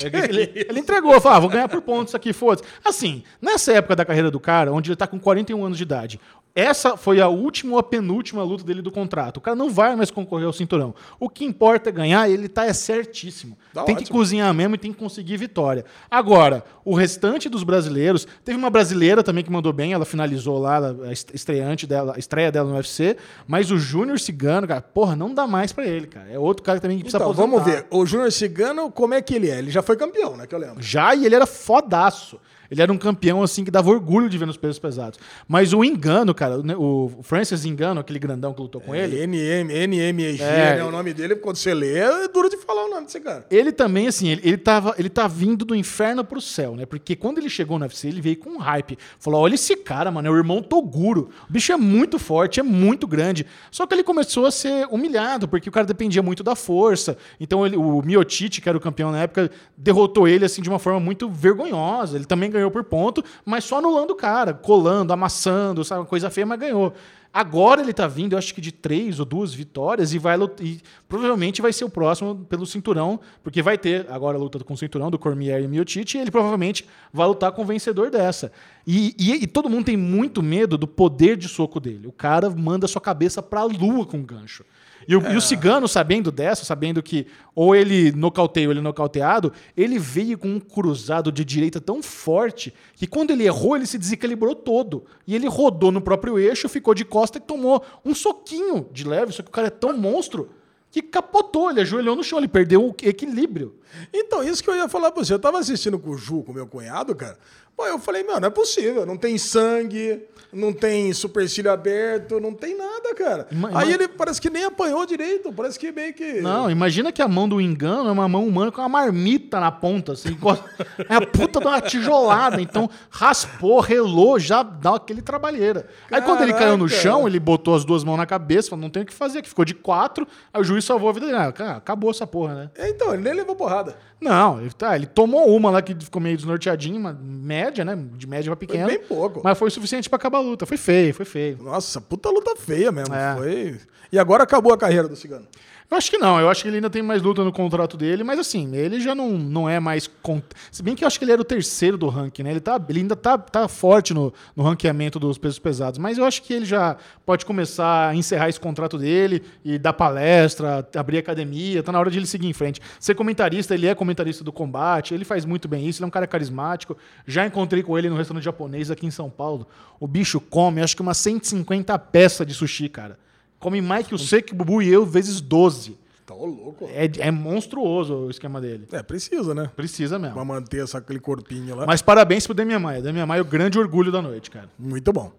Ele, 0.00 0.66
ele 0.68 0.80
entregou, 0.80 1.20
falou, 1.20 1.36
ah, 1.36 1.40
vou 1.40 1.48
ganhar 1.48 1.68
por 1.68 1.80
pontos 1.80 2.14
aqui, 2.14 2.32
foda-se. 2.32 2.66
Assim, 2.84 3.22
nessa 3.40 3.72
época 3.72 3.94
da 3.94 4.04
carreira 4.04 4.30
do 4.30 4.40
cara, 4.40 4.72
onde 4.72 4.90
ele 4.90 4.96
tá 4.96 5.06
com 5.06 5.20
41 5.20 5.64
anos 5.64 5.78
de 5.78 5.84
idade, 5.84 6.20
essa 6.54 6.96
foi 6.96 7.20
a 7.20 7.26
última 7.28 7.72
ou 7.72 7.78
a 7.78 7.82
penúltima 7.82 8.42
luta 8.44 8.62
dele 8.62 8.80
do 8.80 8.90
contrato. 8.92 9.38
O 9.38 9.40
cara 9.40 9.56
não 9.56 9.70
vai 9.70 9.96
mais 9.96 10.10
concorrer 10.10 10.46
ao 10.46 10.52
cinturão. 10.52 10.94
O 11.18 11.28
que 11.28 11.44
importa 11.44 11.88
é 11.88 11.92
ganhar, 11.92 12.30
ele 12.30 12.48
tá 12.48 12.64
é 12.64 12.72
certíssimo. 12.72 13.58
Tá 13.72 13.82
tem 13.82 13.96
que 13.96 14.02
ótimo. 14.04 14.18
cozinhar 14.18 14.54
mesmo 14.54 14.76
e 14.76 14.78
tem 14.78 14.92
que 14.92 14.98
conseguir 14.98 15.36
vitória. 15.36 15.84
Agora, 16.08 16.64
o 16.84 16.94
restante 16.94 17.48
dos 17.48 17.64
brasileiros, 17.64 18.26
teve 18.44 18.56
uma 18.56 18.70
brasileira 18.70 19.22
também 19.22 19.42
que 19.42 19.50
mandou 19.50 19.72
bem, 19.72 19.92
ela 19.92 20.04
finalizou 20.04 20.58
lá 20.58 20.78
a 21.08 21.12
est- 21.12 21.34
estreante 21.34 21.86
dela, 21.88 22.12
a 22.14 22.18
estreia 22.20 22.52
dela 22.52 22.68
no 22.68 22.76
UFC, 22.76 23.16
mas 23.48 23.72
o 23.72 23.76
Júnior 23.78 24.20
Cigano, 24.20 24.68
cara, 24.68 24.80
porra, 24.80 25.16
não 25.16 25.34
dá 25.34 25.46
mais 25.48 25.72
pra 25.72 25.84
ele, 25.84 26.06
cara. 26.06 26.30
É 26.30 26.38
outro 26.38 26.62
cara 26.62 26.78
que 26.78 26.82
também 26.82 26.98
precisa 27.00 27.16
Então, 27.18 27.30
aposentar. 27.32 27.50
vamos 27.50 27.64
ver. 27.66 27.86
O 27.90 28.06
Júnior 28.06 28.30
Cigano, 28.30 28.92
como 28.92 29.12
é 29.14 29.20
que 29.20 29.34
ele 29.34 29.50
é? 29.50 29.58
Ele 29.58 29.70
já 29.72 29.82
foi 29.82 29.96
campeão, 29.96 30.36
né? 30.36 30.46
Que 30.46 30.54
eu 30.54 30.58
lembro. 30.60 30.80
Já 30.80 31.14
e 31.16 31.26
ele 31.26 31.34
era 31.34 31.46
fodaço. 31.46 32.38
Ele 32.70 32.80
era 32.82 32.92
um 32.92 32.98
campeão, 32.98 33.42
assim, 33.42 33.64
que 33.64 33.70
dava 33.70 33.90
orgulho 33.90 34.28
de 34.28 34.36
ver 34.38 34.46
nos 34.46 34.56
pesos 34.56 34.78
pesados. 34.78 35.18
Mas 35.46 35.72
o 35.72 35.84
Engano, 35.84 36.34
cara, 36.34 36.58
o 36.78 37.10
Francis 37.22 37.64
Engano, 37.64 38.00
aquele 38.00 38.18
grandão 38.18 38.52
que 38.52 38.60
lutou 38.60 38.80
com 38.80 38.94
ele, 38.94 39.26
NM, 39.26 39.68
NMEG, 39.86 40.42
É. 40.42 40.76
né? 40.76 40.84
O 40.84 40.90
nome 40.90 41.12
dele, 41.12 41.36
quando 41.36 41.56
você 41.56 41.72
lê, 41.74 41.98
é 41.98 42.28
duro 42.28 42.48
de 42.48 42.56
falar 42.58 42.84
o 42.86 42.90
nome 42.90 43.06
desse 43.06 43.20
cara. 43.20 43.46
ele 43.50 43.72
também, 43.72 44.06
assim, 44.06 44.28
ele, 44.28 44.40
ele, 44.44 44.56
tava, 44.56 44.94
ele 44.98 45.08
tá 45.08 45.26
vindo 45.28 45.64
do 45.64 45.74
inferno 45.74 46.24
pro 46.24 46.40
céu, 46.40 46.74
né? 46.76 46.86
Porque 46.86 47.14
quando 47.16 47.38
ele 47.38 47.48
chegou 47.48 47.78
no 47.78 47.84
UFC, 47.84 48.08
ele 48.08 48.20
veio 48.20 48.36
com 48.36 48.50
um 48.50 48.58
hype. 48.58 48.98
Falou: 49.18 49.40
olha 49.42 49.54
esse 49.54 49.76
cara, 49.76 50.10
mano, 50.10 50.28
é 50.28 50.30
o 50.30 50.36
irmão 50.36 50.62
Toguro. 50.62 51.30
O 51.48 51.52
bicho 51.52 51.72
é 51.72 51.76
muito 51.76 52.18
forte, 52.18 52.60
é 52.60 52.62
muito 52.62 53.06
grande. 53.06 53.46
Só 53.70 53.86
que 53.86 53.94
ele 53.94 54.02
começou 54.02 54.46
a 54.46 54.50
ser 54.50 54.86
humilhado, 54.90 55.46
porque 55.48 55.68
o 55.68 55.72
cara 55.72 55.86
dependia 55.86 56.22
muito 56.22 56.42
da 56.42 56.54
força. 56.56 57.16
Então 57.38 57.66
ele, 57.66 57.76
o 57.76 58.00
Miotite, 58.02 58.60
que 58.60 58.68
era 58.68 58.76
o 58.78 58.80
campeão 58.80 59.10
na 59.12 59.20
época, 59.22 59.50
derrotou 59.76 60.26
ele 60.28 60.44
assim 60.44 60.62
de 60.62 60.68
uma 60.68 60.78
forma 60.78 61.00
muito 61.00 61.28
vergonhosa. 61.28 62.16
Ele 62.16 62.24
também 62.24 62.50
ganhou 62.54 62.70
por 62.70 62.84
ponto, 62.84 63.22
mas 63.44 63.64
só 63.64 63.78
anulando 63.78 64.12
o 64.12 64.16
cara, 64.16 64.54
colando, 64.54 65.12
amassando, 65.12 65.84
sabe, 65.84 66.00
uma 66.00 66.06
coisa 66.06 66.30
feia, 66.30 66.46
mas 66.46 66.58
ganhou. 66.58 66.92
Agora 67.36 67.80
ele 67.82 67.92
tá 67.92 68.06
vindo, 68.06 68.34
eu 68.34 68.38
acho 68.38 68.54
que 68.54 68.60
de 68.60 68.70
três 68.70 69.18
ou 69.18 69.26
duas 69.26 69.52
vitórias 69.52 70.14
e 70.14 70.18
vai 70.20 70.38
e 70.60 70.80
provavelmente 71.08 71.60
vai 71.60 71.72
ser 71.72 71.84
o 71.84 71.90
próximo 71.90 72.46
pelo 72.48 72.64
cinturão, 72.64 73.18
porque 73.42 73.60
vai 73.60 73.76
ter 73.76 74.06
agora 74.08 74.38
a 74.38 74.40
luta 74.40 74.62
com 74.62 74.74
o 74.74 74.78
cinturão 74.78 75.10
do 75.10 75.18
Cormier 75.18 75.60
e 75.60 75.66
Miotite, 75.66 76.16
e 76.16 76.20
ele 76.20 76.30
provavelmente 76.30 76.86
vai 77.12 77.26
lutar 77.26 77.50
com 77.50 77.62
o 77.62 77.64
vencedor 77.64 78.08
dessa. 78.08 78.52
E, 78.86 79.16
e- 79.18 79.42
e 79.42 79.46
todo 79.48 79.68
mundo 79.68 79.86
tem 79.86 79.96
muito 79.96 80.40
medo 80.44 80.78
do 80.78 80.86
poder 80.86 81.36
de 81.36 81.48
soco 81.48 81.80
dele. 81.80 82.06
O 82.06 82.12
cara 82.12 82.48
manda 82.50 82.86
sua 82.86 83.00
cabeça 83.00 83.42
pra 83.42 83.64
lua 83.64 84.06
com 84.06 84.22
gancho. 84.22 84.64
E 85.06 85.16
o, 85.16 85.32
e 85.32 85.36
o 85.36 85.40
Cigano, 85.40 85.86
sabendo 85.86 86.30
dessa, 86.30 86.64
sabendo 86.64 87.02
que 87.02 87.26
ou 87.54 87.74
ele 87.74 88.12
nocauteia 88.12 88.66
ou 88.66 88.72
ele 88.72 88.80
é 88.80 88.82
nocauteado, 88.82 89.52
ele 89.76 89.98
veio 89.98 90.38
com 90.38 90.48
um 90.48 90.60
cruzado 90.60 91.30
de 91.30 91.44
direita 91.44 91.80
tão 91.80 92.02
forte 92.02 92.72
que 92.94 93.06
quando 93.06 93.30
ele 93.30 93.44
errou, 93.44 93.76
ele 93.76 93.86
se 93.86 93.98
desequilibrou 93.98 94.54
todo. 94.54 95.04
E 95.26 95.34
ele 95.34 95.48
rodou 95.48 95.92
no 95.92 96.00
próprio 96.00 96.38
eixo, 96.38 96.68
ficou 96.68 96.94
de 96.94 97.04
costa 97.04 97.38
e 97.38 97.40
tomou 97.40 97.84
um 98.04 98.14
soquinho 98.14 98.86
de 98.92 99.06
leve, 99.06 99.32
só 99.32 99.42
que 99.42 99.48
o 99.48 99.52
cara 99.52 99.68
é 99.68 99.70
tão 99.70 99.96
monstro 99.96 100.50
que 100.90 101.02
capotou, 101.02 101.70
ele 101.70 101.80
ajoelhou 101.80 102.14
no 102.14 102.22
chão, 102.22 102.38
ele 102.38 102.46
perdeu 102.46 102.86
o 102.86 102.94
equilíbrio. 103.02 103.74
Então, 104.12 104.42
isso 104.42 104.62
que 104.62 104.70
eu 104.70 104.74
ia 104.76 104.88
falar 104.88 105.10
pra 105.10 105.24
você. 105.24 105.32
Eu 105.34 105.38
tava 105.38 105.58
assistindo 105.58 105.98
com 105.98 106.10
o 106.10 106.16
Ju, 106.16 106.42
com 106.42 106.52
meu 106.52 106.66
cunhado, 106.66 107.14
cara. 107.14 107.38
Pô, 107.76 107.84
eu 107.86 107.98
falei, 107.98 108.22
meu, 108.22 108.38
não 108.38 108.46
é 108.46 108.50
possível. 108.50 109.04
Não 109.04 109.16
tem 109.16 109.36
sangue, 109.36 110.22
não 110.52 110.72
tem 110.72 111.12
supercílio 111.12 111.72
aberto, 111.72 112.38
não 112.38 112.54
tem 112.54 112.76
nada, 112.78 113.12
cara. 113.16 113.48
Ima- 113.50 113.70
Aí 113.74 113.92
ele 113.92 114.06
parece 114.06 114.40
que 114.40 114.48
nem 114.48 114.64
apanhou 114.64 115.04
direito. 115.04 115.52
Parece 115.52 115.76
que 115.76 115.90
meio 115.90 116.14
que. 116.14 116.40
Não, 116.40 116.70
imagina 116.70 117.10
que 117.10 117.20
a 117.20 117.26
mão 117.26 117.48
do 117.48 117.60
engano 117.60 118.08
é 118.08 118.12
uma 118.12 118.28
mão 118.28 118.46
humana 118.46 118.70
com 118.70 118.80
uma 118.80 118.88
marmita 118.88 119.58
na 119.58 119.72
ponta, 119.72 120.12
assim. 120.12 120.38
É 121.10 121.16
a 121.16 121.20
puta 121.26 121.58
de 121.58 121.66
uma 121.66 121.80
tijolada. 121.80 122.60
Então, 122.62 122.88
raspou, 123.10 123.80
relou, 123.80 124.38
já 124.38 124.62
dá 124.62 124.94
aquele 124.94 125.20
trabalheira. 125.20 125.88
Aí 126.12 126.22
quando 126.22 126.42
ele 126.42 126.52
caiu 126.52 126.76
no 126.76 126.86
Caraca. 126.86 127.02
chão, 127.02 127.26
ele 127.26 127.40
botou 127.40 127.74
as 127.74 127.84
duas 127.84 128.04
mãos 128.04 128.16
na 128.16 128.24
cabeça, 128.26 128.70
falou, 128.70 128.82
não 128.82 128.90
tem 128.90 129.02
o 129.02 129.06
que 129.06 129.12
fazer, 129.12 129.42
que 129.42 129.48
ficou 129.48 129.64
de 129.64 129.74
quatro, 129.74 130.28
aí 130.52 130.60
o 130.60 130.64
juiz 130.64 130.84
salvou 130.84 131.08
a 131.08 131.12
vida 131.12 131.26
dele. 131.26 131.38
Ah, 131.38 131.50
cara, 131.50 131.76
acabou 131.78 132.10
essa 132.12 132.24
porra, 132.24 132.54
né? 132.54 132.70
É, 132.76 132.88
Então, 132.88 133.12
ele 133.12 133.22
nem 133.24 133.34
levou 133.34 133.56
porrada. 133.56 133.83
nada. 133.86 133.96
Não, 134.24 134.60
ele, 134.60 134.70
tá, 134.72 134.96
ele 134.96 135.06
tomou 135.06 135.54
uma 135.54 135.70
lá 135.70 135.82
que 135.82 135.94
ficou 135.94 136.20
meio 136.20 136.36
desnorteadinho, 136.36 136.96
uma 136.98 137.12
média, 137.12 137.84
né? 137.84 137.96
De 138.14 138.26
média 138.26 138.50
pra 138.50 138.56
pequena. 138.56 138.86
bem 138.86 138.98
pouco. 138.98 139.40
Mas 139.44 139.58
foi 139.58 139.68
o 139.68 139.70
suficiente 139.70 140.08
pra 140.08 140.16
acabar 140.16 140.38
a 140.38 140.40
luta. 140.40 140.64
Foi 140.64 140.76
feio, 140.78 141.12
foi 141.14 141.26
feio. 141.26 141.58
Nossa, 141.62 142.00
puta 142.00 142.30
luta 142.30 142.56
feia 142.56 142.90
mesmo. 142.90 143.14
É. 143.14 143.36
Foi... 143.36 143.80
E 144.10 144.18
agora 144.18 144.44
acabou 144.44 144.72
a 144.72 144.78
carreira 144.78 145.06
do 145.08 145.16
Cigano. 145.16 145.46
Eu 145.90 145.98
acho 145.98 146.10
que 146.10 146.16
não, 146.16 146.40
eu 146.40 146.48
acho 146.48 146.62
que 146.62 146.68
ele 146.68 146.76
ainda 146.78 146.88
tem 146.88 147.02
mais 147.02 147.20
luta 147.20 147.44
no 147.44 147.52
contrato 147.52 147.94
dele, 147.96 148.24
mas 148.24 148.38
assim, 148.38 148.74
ele 148.74 148.98
já 149.00 149.14
não, 149.14 149.32
não 149.36 149.68
é 149.68 149.78
mais. 149.78 150.06
con- 150.22 150.40
Se 150.72 150.82
bem 150.82 150.94
que 150.96 151.04
eu 151.04 151.06
acho 151.06 151.18
que 151.18 151.24
ele 151.26 151.32
era 151.32 151.40
o 151.42 151.44
terceiro 151.44 151.98
do 151.98 152.08
ranking, 152.08 152.42
né? 152.42 152.50
Ele, 152.52 152.60
tá, 152.60 152.80
ele 152.88 153.00
ainda 153.00 153.14
tá, 153.14 153.36
tá 153.36 153.68
forte 153.68 154.14
no, 154.14 154.32
no 154.56 154.62
ranqueamento 154.64 155.20
dos 155.20 155.36
pesos 155.36 155.58
pesados, 155.58 155.98
mas 155.98 156.16
eu 156.16 156.24
acho 156.24 156.42
que 156.42 156.54
ele 156.54 156.64
já 156.64 156.96
pode 157.26 157.44
começar 157.44 158.08
a 158.08 158.14
encerrar 158.14 158.48
esse 158.48 158.58
contrato 158.58 158.96
dele 158.96 159.42
e 159.62 159.78
dar 159.78 159.92
palestra, 159.92 160.88
abrir 160.96 161.18
academia, 161.18 161.82
tá 161.82 161.92
na 161.92 162.00
hora 162.00 162.10
de 162.10 162.18
ele 162.18 162.26
seguir 162.26 162.46
em 162.48 162.54
frente. 162.54 162.80
Ser 162.98 163.14
comentarista, 163.14 163.74
ele 163.74 163.86
é 163.86 163.94
comentarista 163.94 164.13
do 164.14 164.52
combate, 164.52 165.14
ele 165.14 165.24
faz 165.24 165.44
muito 165.44 165.66
bem 165.66 165.88
isso, 165.88 165.98
ele 166.00 166.04
é 166.04 166.08
um 166.08 166.10
cara 166.10 166.26
carismático. 166.26 166.96
Já 167.26 167.46
encontrei 167.46 167.82
com 167.82 167.98
ele 167.98 168.08
no 168.08 168.16
restaurante 168.16 168.44
japonês 168.44 168.90
aqui 168.90 169.06
em 169.06 169.10
São 169.10 169.30
Paulo. 169.30 169.66
O 169.98 170.06
bicho 170.06 170.40
come, 170.40 170.80
acho 170.80 170.94
que 170.94 171.02
umas 171.02 171.16
150 171.18 171.98
peças 171.98 172.46
de 172.46 172.54
sushi, 172.54 172.88
cara. 172.88 173.18
Come 173.58 173.80
mais 173.80 174.06
que 174.06 174.14
o 174.14 174.18
Seco, 174.18 174.54
Bubu 174.54 174.82
e 174.82 174.92
eu, 174.92 175.06
vezes 175.06 175.40
12. 175.40 175.96
Tá 176.26 176.34
louco. 176.34 176.88
É, 176.90 177.10
é 177.18 177.30
monstruoso 177.30 178.14
o 178.14 178.30
esquema 178.30 178.60
dele. 178.60 178.86
É, 178.92 179.02
precisa, 179.02 179.54
né? 179.54 179.70
Precisa 179.74 180.18
mesmo. 180.18 180.34
Pra 180.34 180.44
manter 180.44 180.82
essa, 180.82 180.98
aquele 180.98 181.20
corpinho 181.20 181.74
lá. 181.74 181.86
Mas 181.86 182.00
parabéns 182.00 182.46
pro 182.46 182.54
Demian 182.54 182.78
Maia. 182.78 183.02
Demian 183.02 183.26
Maia 183.26 183.40
é 183.40 183.42
o 183.42 183.44
grande 183.44 183.78
orgulho 183.78 184.10
da 184.10 184.22
noite, 184.22 184.50
cara. 184.50 184.68
Muito 184.78 185.12
bom. 185.12 185.32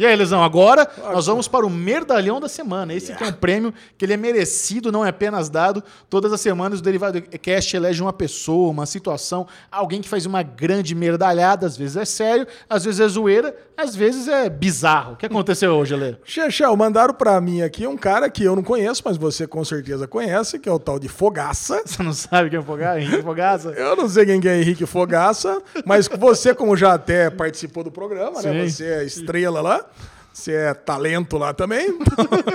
E 0.00 0.06
aí, 0.06 0.16
Lesão, 0.16 0.42
agora 0.42 0.88
nós 1.12 1.26
vamos 1.26 1.46
para 1.46 1.66
o 1.66 1.68
Merdalhão 1.68 2.40
da 2.40 2.48
Semana. 2.48 2.94
Esse 2.94 3.14
que 3.14 3.22
é 3.22 3.26
um 3.26 3.32
prêmio 3.32 3.74
que 3.98 4.06
ele 4.06 4.14
é 4.14 4.16
merecido, 4.16 4.90
não 4.90 5.04
é 5.04 5.10
apenas 5.10 5.50
dado. 5.50 5.84
Todas 6.08 6.32
as 6.32 6.40
semanas 6.40 6.80
o 6.80 6.82
Derivado 6.82 7.20
Cast 7.20 7.76
elege 7.76 8.00
uma 8.00 8.10
pessoa, 8.10 8.70
uma 8.70 8.86
situação, 8.86 9.46
alguém 9.70 10.00
que 10.00 10.08
faz 10.08 10.24
uma 10.24 10.42
grande 10.42 10.94
merdalhada. 10.94 11.66
Às 11.66 11.76
vezes 11.76 11.98
é 11.98 12.06
sério, 12.06 12.46
às 12.66 12.82
vezes 12.82 12.98
é 12.98 13.08
zoeira, 13.08 13.54
às 13.76 13.94
vezes 13.94 14.26
é 14.26 14.48
bizarro. 14.48 15.12
O 15.12 15.16
que 15.16 15.26
aconteceu 15.26 15.72
hoje, 15.72 15.94
Lê? 15.94 16.16
Chechel, 16.24 16.74
mandaram 16.78 17.12
pra 17.12 17.38
mim 17.38 17.60
aqui 17.60 17.86
um 17.86 17.96
cara 17.96 18.30
que 18.30 18.42
eu 18.42 18.56
não 18.56 18.62
conheço, 18.62 19.02
mas 19.04 19.18
você 19.18 19.46
com 19.46 19.62
certeza 19.66 20.08
conhece, 20.08 20.58
que 20.58 20.66
é 20.66 20.72
o 20.72 20.78
tal 20.78 20.98
de 20.98 21.08
Fogaça. 21.08 21.82
Você 21.84 22.02
não 22.02 22.14
sabe 22.14 22.48
quem 22.48 22.58
é 22.58 22.62
Fogaça? 22.62 23.00
Henrique 23.00 23.22
Fogaça? 23.22 23.68
Eu 23.70 23.96
não 23.96 24.08
sei 24.08 24.24
quem 24.24 24.40
que 24.40 24.48
é 24.48 24.58
Henrique 24.58 24.86
Fogaça, 24.86 25.60
mas 25.84 26.08
você, 26.08 26.54
como 26.54 26.74
já 26.74 26.94
até 26.94 27.28
participou 27.28 27.84
do 27.84 27.90
programa, 27.90 28.40
né? 28.40 28.66
Você 28.66 28.84
é 28.86 29.04
estrela 29.04 29.60
lá. 29.60 29.89
Você 30.32 30.52
é 30.52 30.72
talento 30.72 31.36
lá 31.36 31.52
também. 31.52 31.98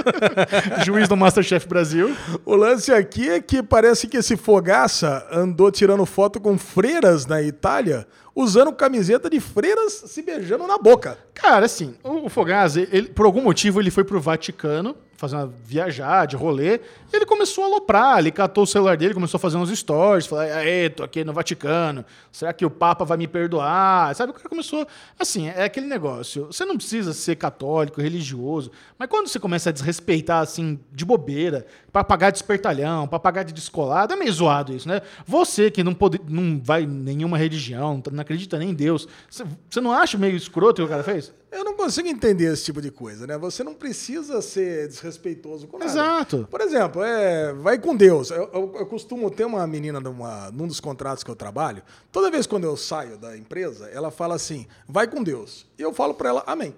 Juiz 0.84 1.08
do 1.08 1.16
Masterchef 1.16 1.68
Brasil. 1.68 2.16
O 2.44 2.56
lance 2.56 2.92
aqui 2.92 3.30
é 3.30 3.40
que 3.40 3.62
parece 3.62 4.08
que 4.08 4.18
esse 4.18 4.36
Fogaça 4.36 5.28
andou 5.32 5.70
tirando 5.70 6.04
foto 6.06 6.40
com 6.40 6.58
freiras 6.58 7.28
na 7.28 7.44
Itália, 7.44 8.08
usando 8.34 8.74
camiseta 8.74 9.30
de 9.30 9.40
freiras 9.40 9.94
se 10.08 10.24
beijando 10.24 10.66
na 10.66 10.80
boca. 10.80 11.18
Cara, 11.34 11.68
assim, 11.68 11.96
o 12.04 12.28
Fogazzi, 12.28 12.88
ele, 12.92 13.10
por 13.10 13.26
algum 13.26 13.42
motivo, 13.42 13.80
ele 13.80 13.92
foi 13.92 14.04
pro 14.04 14.20
Vaticano 14.20 14.96
fazer 15.16 15.36
uma 15.36 15.48
viajar 15.48 16.26
de 16.26 16.36
rolê, 16.36 16.80
ele 17.12 17.26
começou 17.26 17.64
a 17.64 17.68
aloprar, 17.68 18.20
ele 18.20 18.32
catou 18.32 18.64
o 18.64 18.68
celular 18.68 18.98
dele, 18.98 19.14
começou 19.14 19.38
a 19.38 19.40
fazer 19.40 19.58
uns 19.58 19.70
stories, 19.70 20.28
falar, 20.28 20.44
aê, 20.44 20.90
tô 20.90 21.04
aqui 21.04 21.24
no 21.24 21.34
Vaticano, 21.34 22.06
será 22.32 22.52
que 22.52 22.66
o 22.66 22.70
Papa 22.70 23.06
vai 23.06 23.18
me 23.18 23.28
perdoar? 23.28 24.14
Sabe, 24.16 24.32
o 24.32 24.36
cara 24.36 24.50
começou, 24.50 24.86
assim, 25.18 25.48
é 25.48 25.64
aquele 25.64 25.88
negócio, 25.88 26.48
você 26.48 26.66
não 26.66 26.76
precisa 26.76 27.14
ser 27.14 27.36
católico, 27.36 28.02
religioso, 28.02 28.72
mas 28.98 29.10
quando 29.10 29.28
você 29.28 29.40
começa 29.40 29.70
a 29.70 29.74
desrespeitar, 29.74 30.42
assim, 30.42 30.80
de 30.92 31.06
bobeira, 31.06 31.66
pra 31.92 32.04
pagar 32.04 32.32
de 32.32 32.38
espertalhão, 32.38 33.08
pra 33.08 33.20
pagar 33.20 33.44
de 33.44 33.54
descolado, 33.54 34.14
é 34.14 34.16
meio 34.18 34.32
zoado 34.34 34.76
isso, 34.76 34.88
né? 34.88 35.02
Você 35.26 35.72
que 35.72 35.84
não, 35.84 35.94
pode, 35.94 36.20
não 36.28 36.60
vai 36.62 36.84
em 36.84 36.88
nenhuma 36.88 37.38
religião, 37.38 38.02
não 38.12 38.22
acredita 38.22 38.58
nem 38.58 38.72
em 38.72 38.74
Deus, 38.74 39.08
você 39.30 39.80
não 39.80 39.94
acha 39.94 40.18
meio 40.18 40.36
escroto 40.36 40.82
o 40.82 40.86
que 40.86 40.92
o 40.92 40.92
cara 40.92 41.04
fez? 41.04 41.34
Eu 41.52 41.64
não 41.64 41.74
consigo 41.76 42.08
entender 42.08 42.52
esse 42.52 42.66
tipo 42.66 42.82
de 42.82 42.92
coisa, 42.92 43.26
né? 43.26 43.38
Você 43.38 43.64
não 43.64 43.74
precisa 43.74 44.42
ser 44.42 44.88
desrespeitoso 44.88 45.68
com 45.68 45.78
nada. 45.78 45.90
Exato. 45.90 46.48
Por 46.52 46.60
exemplo, 46.60 47.02
é, 47.02 47.54
vai 47.54 47.80
com 47.80 47.96
Deus. 47.96 48.30
Eu, 48.30 48.50
eu- 48.54 48.74
eu 48.80 48.86
costumo 48.88 49.30
ter 49.32 49.46
uma 49.46 49.66
menina 49.66 50.00
numa, 50.00 50.52
num 50.52 50.68
dos 50.68 50.80
contratos 50.82 51.24
que 51.24 51.32
eu 51.32 51.36
trabalho. 51.36 51.82
Toda 52.12 52.30
vez 52.30 52.46
quando 52.46 52.66
eu 52.66 52.76
saio 52.76 53.18
da 53.18 53.38
empresa, 53.38 53.88
ela 53.94 54.12
fala 54.12 54.36
assim: 54.36 54.68
vai 54.88 55.08
com 55.08 55.24
Deus. 55.24 55.66
E 55.78 55.82
eu 55.82 55.94
falo 55.94 56.14
pra 56.14 56.30
ela, 56.30 56.44
amém. 56.46 56.76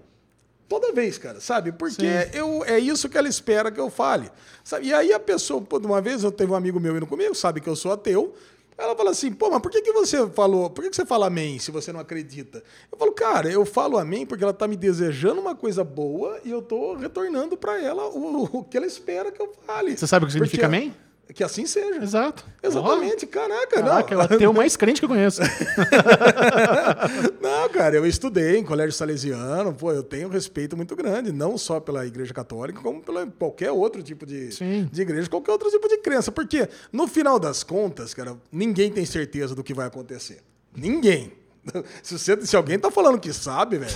Toda 0.69 0.91
vez, 0.91 1.17
cara, 1.17 1.39
sabe? 1.39 1.71
Porque 1.71 2.05
eu, 2.33 2.61
é 2.65 2.77
isso 2.77 3.07
que 3.07 3.17
ela 3.17 3.29
espera 3.29 3.71
que 3.71 3.79
eu 3.79 3.89
fale. 3.89 4.29
Sabe? 4.65 4.87
E 4.87 4.93
aí 4.93 5.13
a 5.13 5.19
pessoa, 5.19 5.65
uma 5.81 6.01
vez 6.01 6.23
eu 6.25 6.31
teve 6.31 6.51
um 6.51 6.55
amigo 6.55 6.77
meu 6.79 6.95
indo 6.97 7.07
comigo, 7.07 7.33
sabe 7.33 7.61
que 7.61 7.69
eu 7.69 7.75
sou 7.75 7.93
ateu. 7.93 8.35
Ela 8.77 8.95
fala 8.95 9.09
assim, 9.09 9.31
pô, 9.31 9.49
mas 9.49 9.59
por 9.61 9.71
que, 9.71 9.81
que 9.81 9.91
você 9.91 10.27
falou, 10.29 10.69
por 10.69 10.83
que, 10.83 10.89
que 10.91 10.95
você 10.95 11.05
fala 11.05 11.25
amém 11.27 11.57
se 11.57 11.71
você 11.71 11.91
não 11.91 11.99
acredita? 11.99 12.63
Eu 12.91 12.97
falo, 12.97 13.11
cara, 13.11 13.49
eu 13.51 13.65
falo 13.65 13.97
amém 13.97 14.23
porque 14.25 14.43
ela 14.43 14.53
tá 14.53 14.67
me 14.67 14.75
desejando 14.77 15.41
uma 15.41 15.55
coisa 15.55 15.83
boa 15.83 16.39
e 16.45 16.51
eu 16.51 16.61
tô 16.61 16.93
retornando 16.95 17.57
pra 17.57 17.81
ela 17.81 18.07
o, 18.07 18.43
o 18.59 18.63
que 18.63 18.77
ela 18.77 18.85
espera 18.85 19.31
que 19.31 19.41
eu 19.41 19.51
fale. 19.65 19.97
Você 19.97 20.05
sabe 20.05 20.25
o 20.25 20.27
que 20.27 20.33
significa 20.33 20.67
Porque- 20.67 20.75
amém? 20.77 20.95
Que 21.33 21.43
assim 21.43 21.65
seja. 21.67 22.01
Exato. 22.01 22.45
Exatamente, 22.63 23.27
caraca, 23.27 23.81
Caraca, 23.81 24.13
é 24.13 24.17
não. 24.17 24.21
o 24.23 24.25
ateu 24.25 24.53
mais 24.53 24.75
crente 24.77 24.99
que 25.01 25.05
eu 25.05 25.09
conheço. 25.09 25.41
Não, 27.41 27.69
cara, 27.69 27.95
eu 27.95 28.05
estudei 28.05 28.57
em 28.57 28.63
colégio 28.63 28.93
salesiano, 28.93 29.73
pô, 29.73 29.91
eu 29.91 30.03
tenho 30.03 30.29
respeito 30.29 30.75
muito 30.75 30.95
grande, 30.95 31.31
não 31.31 31.57
só 31.57 31.79
pela 31.79 32.05
igreja 32.05 32.33
católica, 32.33 32.81
como 32.81 33.01
pela 33.01 33.25
qualquer 33.27 33.71
outro 33.71 34.01
tipo 34.01 34.25
de, 34.25 34.51
Sim. 34.51 34.89
de 34.91 35.01
igreja, 35.01 35.29
qualquer 35.29 35.51
outro 35.51 35.69
tipo 35.69 35.87
de 35.87 35.97
crença. 35.97 36.31
Porque, 36.31 36.67
no 36.91 37.07
final 37.07 37.39
das 37.39 37.63
contas, 37.63 38.13
cara, 38.13 38.35
ninguém 38.51 38.91
tem 38.91 39.05
certeza 39.05 39.53
do 39.55 39.63
que 39.63 39.73
vai 39.73 39.87
acontecer. 39.87 40.39
Ninguém. 40.75 41.31
Se, 42.01 42.17
você- 42.17 42.45
se 42.45 42.55
alguém 42.55 42.79
tá 42.79 42.89
falando 42.89 43.19
que 43.19 43.33
sabe, 43.33 43.77
velho, 43.77 43.91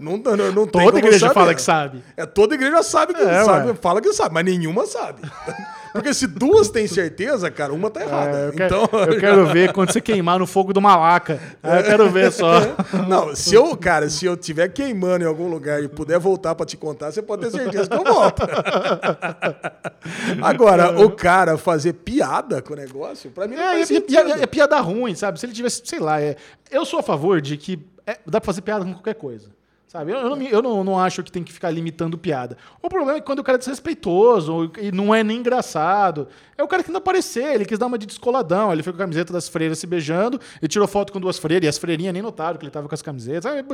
não, 0.00 0.16
não, 0.18 0.36
não, 0.36 0.52
não, 0.52 0.66
tem 0.66 0.84
Toda 0.84 0.98
igreja 0.98 1.20
saber. 1.20 1.34
fala 1.34 1.54
que 1.54 1.62
sabe. 1.62 2.02
É, 2.16 2.26
toda 2.26 2.56
igreja 2.56 2.82
sabe 2.82 3.14
que 3.14 3.20
É, 3.20 3.44
sabe, 3.44 3.68
ué. 3.68 3.74
fala 3.74 4.00
que 4.00 4.12
sabe, 4.12 4.34
mas 4.34 4.44
nenhuma 4.44 4.84
sabe. 4.86 5.22
Porque 5.92 6.14
se 6.14 6.26
duas 6.26 6.68
têm 6.68 6.86
certeza, 6.88 7.50
cara, 7.50 7.72
uma 7.72 7.90
tá 7.90 8.02
errada. 8.02 8.38
É, 8.38 8.48
eu, 8.48 8.52
quero, 8.52 8.74
então, 8.84 9.00
eu 9.00 9.18
quero 9.18 9.46
ver 9.46 9.72
quando 9.72 9.92
você 9.92 10.00
queimar 10.00 10.38
no 10.38 10.46
fogo 10.46 10.72
do 10.72 10.80
Malaca. 10.80 11.40
Aí 11.62 11.78
eu 11.80 11.84
quero 11.84 12.10
ver 12.10 12.30
só. 12.32 12.60
Não, 13.08 13.34
se 13.34 13.54
eu, 13.54 13.76
cara, 13.76 14.08
se 14.08 14.24
eu 14.26 14.36
tiver 14.36 14.68
queimando 14.68 15.24
em 15.24 15.26
algum 15.26 15.48
lugar 15.48 15.82
e 15.82 15.88
puder 15.88 16.18
voltar 16.18 16.54
pra 16.54 16.64
te 16.66 16.76
contar, 16.76 17.10
você 17.10 17.20
pode 17.22 17.42
ter 17.42 17.50
certeza 17.50 17.88
que 17.88 17.96
eu 17.96 18.04
volto. 18.04 18.42
Agora, 20.42 21.00
o 21.04 21.10
cara 21.10 21.56
fazer 21.56 21.92
piada 21.94 22.62
com 22.62 22.72
o 22.72 22.76
negócio, 22.76 23.30
pra 23.30 23.46
mim 23.46 23.56
não 23.56 23.62
É, 23.62 23.80
é, 23.80 23.86
sentido. 23.86 24.32
é- 24.32 24.42
é 24.42 24.46
piada 24.46 24.78
ruim, 24.80 25.14
sabe? 25.14 25.38
Se 25.38 25.46
ele 25.46 25.52
tivesse, 25.52 25.82
sei 25.84 25.98
lá, 25.98 26.20
é, 26.20 26.36
eu 26.70 26.84
sou 26.84 27.00
a 27.00 27.02
favor 27.02 27.40
de 27.40 27.56
que 27.56 27.78
é, 28.06 28.18
dá 28.26 28.40
pra 28.40 28.46
fazer 28.46 28.62
piada 28.62 28.84
com 28.84 28.92
qualquer 28.92 29.14
coisa. 29.14 29.48
Sabe? 29.90 30.12
Eu, 30.12 30.18
eu 30.18 30.36
não, 30.36 30.42
eu 30.42 30.62
não, 30.62 30.84
não 30.84 30.98
acho 31.00 31.20
que 31.20 31.32
tem 31.32 31.42
que 31.42 31.52
ficar 31.52 31.68
limitando 31.68 32.16
piada. 32.16 32.56
O 32.80 32.88
problema 32.88 33.16
é 33.16 33.20
que 33.20 33.26
quando 33.26 33.40
o 33.40 33.42
cara 33.42 33.56
é 33.56 33.58
desrespeitoso 33.58 34.70
e 34.80 34.92
não 34.92 35.12
é 35.12 35.24
nem 35.24 35.38
engraçado, 35.38 36.28
é 36.56 36.62
o 36.62 36.68
cara 36.68 36.84
que 36.84 36.92
não 36.92 36.98
aparecer, 36.98 37.56
ele 37.56 37.64
quis 37.64 37.76
dar 37.76 37.86
uma 37.86 37.98
de 37.98 38.06
descoladão, 38.06 38.72
ele 38.72 38.84
foi 38.84 38.92
com 38.92 38.98
a 38.98 39.00
camiseta 39.00 39.32
das 39.32 39.48
freiras 39.48 39.80
se 39.80 39.88
beijando 39.88 40.40
e 40.62 40.68
tirou 40.68 40.86
foto 40.86 41.12
com 41.12 41.18
duas 41.18 41.40
freiras, 41.40 41.64
e 41.66 41.68
as 41.68 41.76
freirinhas 41.76 42.12
nem 42.12 42.22
notaram 42.22 42.56
que 42.56 42.64
ele 42.64 42.70
tava 42.70 42.86
com 42.86 42.94
as 42.94 43.02
camisetas. 43.02 43.52
É, 43.52 43.64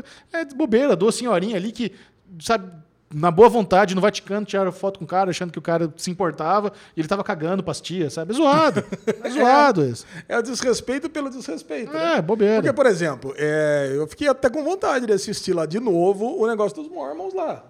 é 0.40 0.44
bobeira, 0.46 0.96
duas 0.96 1.16
senhorinhas 1.16 1.56
ali 1.56 1.70
que, 1.70 1.92
sabe, 2.40 2.72
na 3.12 3.30
boa 3.30 3.48
vontade, 3.48 3.94
no 3.94 4.00
Vaticano, 4.00 4.44
tiraram 4.44 4.72
foto 4.72 4.98
com 4.98 5.04
o 5.04 5.08
cara, 5.08 5.30
achando 5.30 5.52
que 5.52 5.58
o 5.58 5.62
cara 5.62 5.92
se 5.96 6.10
importava, 6.10 6.72
e 6.96 7.00
ele 7.00 7.08
tava 7.08 7.22
cagando 7.22 7.62
pastia, 7.62 8.10
sabe? 8.10 8.32
É 8.32 8.36
zoado. 8.36 8.84
É 9.22 9.30
zoado 9.30 9.84
isso. 9.84 10.04
É 10.28 10.38
o 10.38 10.42
desrespeito 10.42 11.08
pelo 11.08 11.30
desrespeito. 11.30 11.92
né? 11.92 12.16
É, 12.16 12.22
bobeira. 12.22 12.56
Porque, 12.56 12.72
por 12.72 12.86
exemplo, 12.86 13.34
é, 13.36 13.92
eu 13.94 14.06
fiquei 14.06 14.28
até 14.28 14.50
com 14.50 14.64
vontade 14.64 15.06
de 15.06 15.12
assistir 15.12 15.52
lá 15.52 15.66
de 15.66 15.78
novo 15.78 16.40
o 16.40 16.46
negócio 16.46 16.76
dos 16.82 16.90
Mormons 16.90 17.32
lá. 17.34 17.64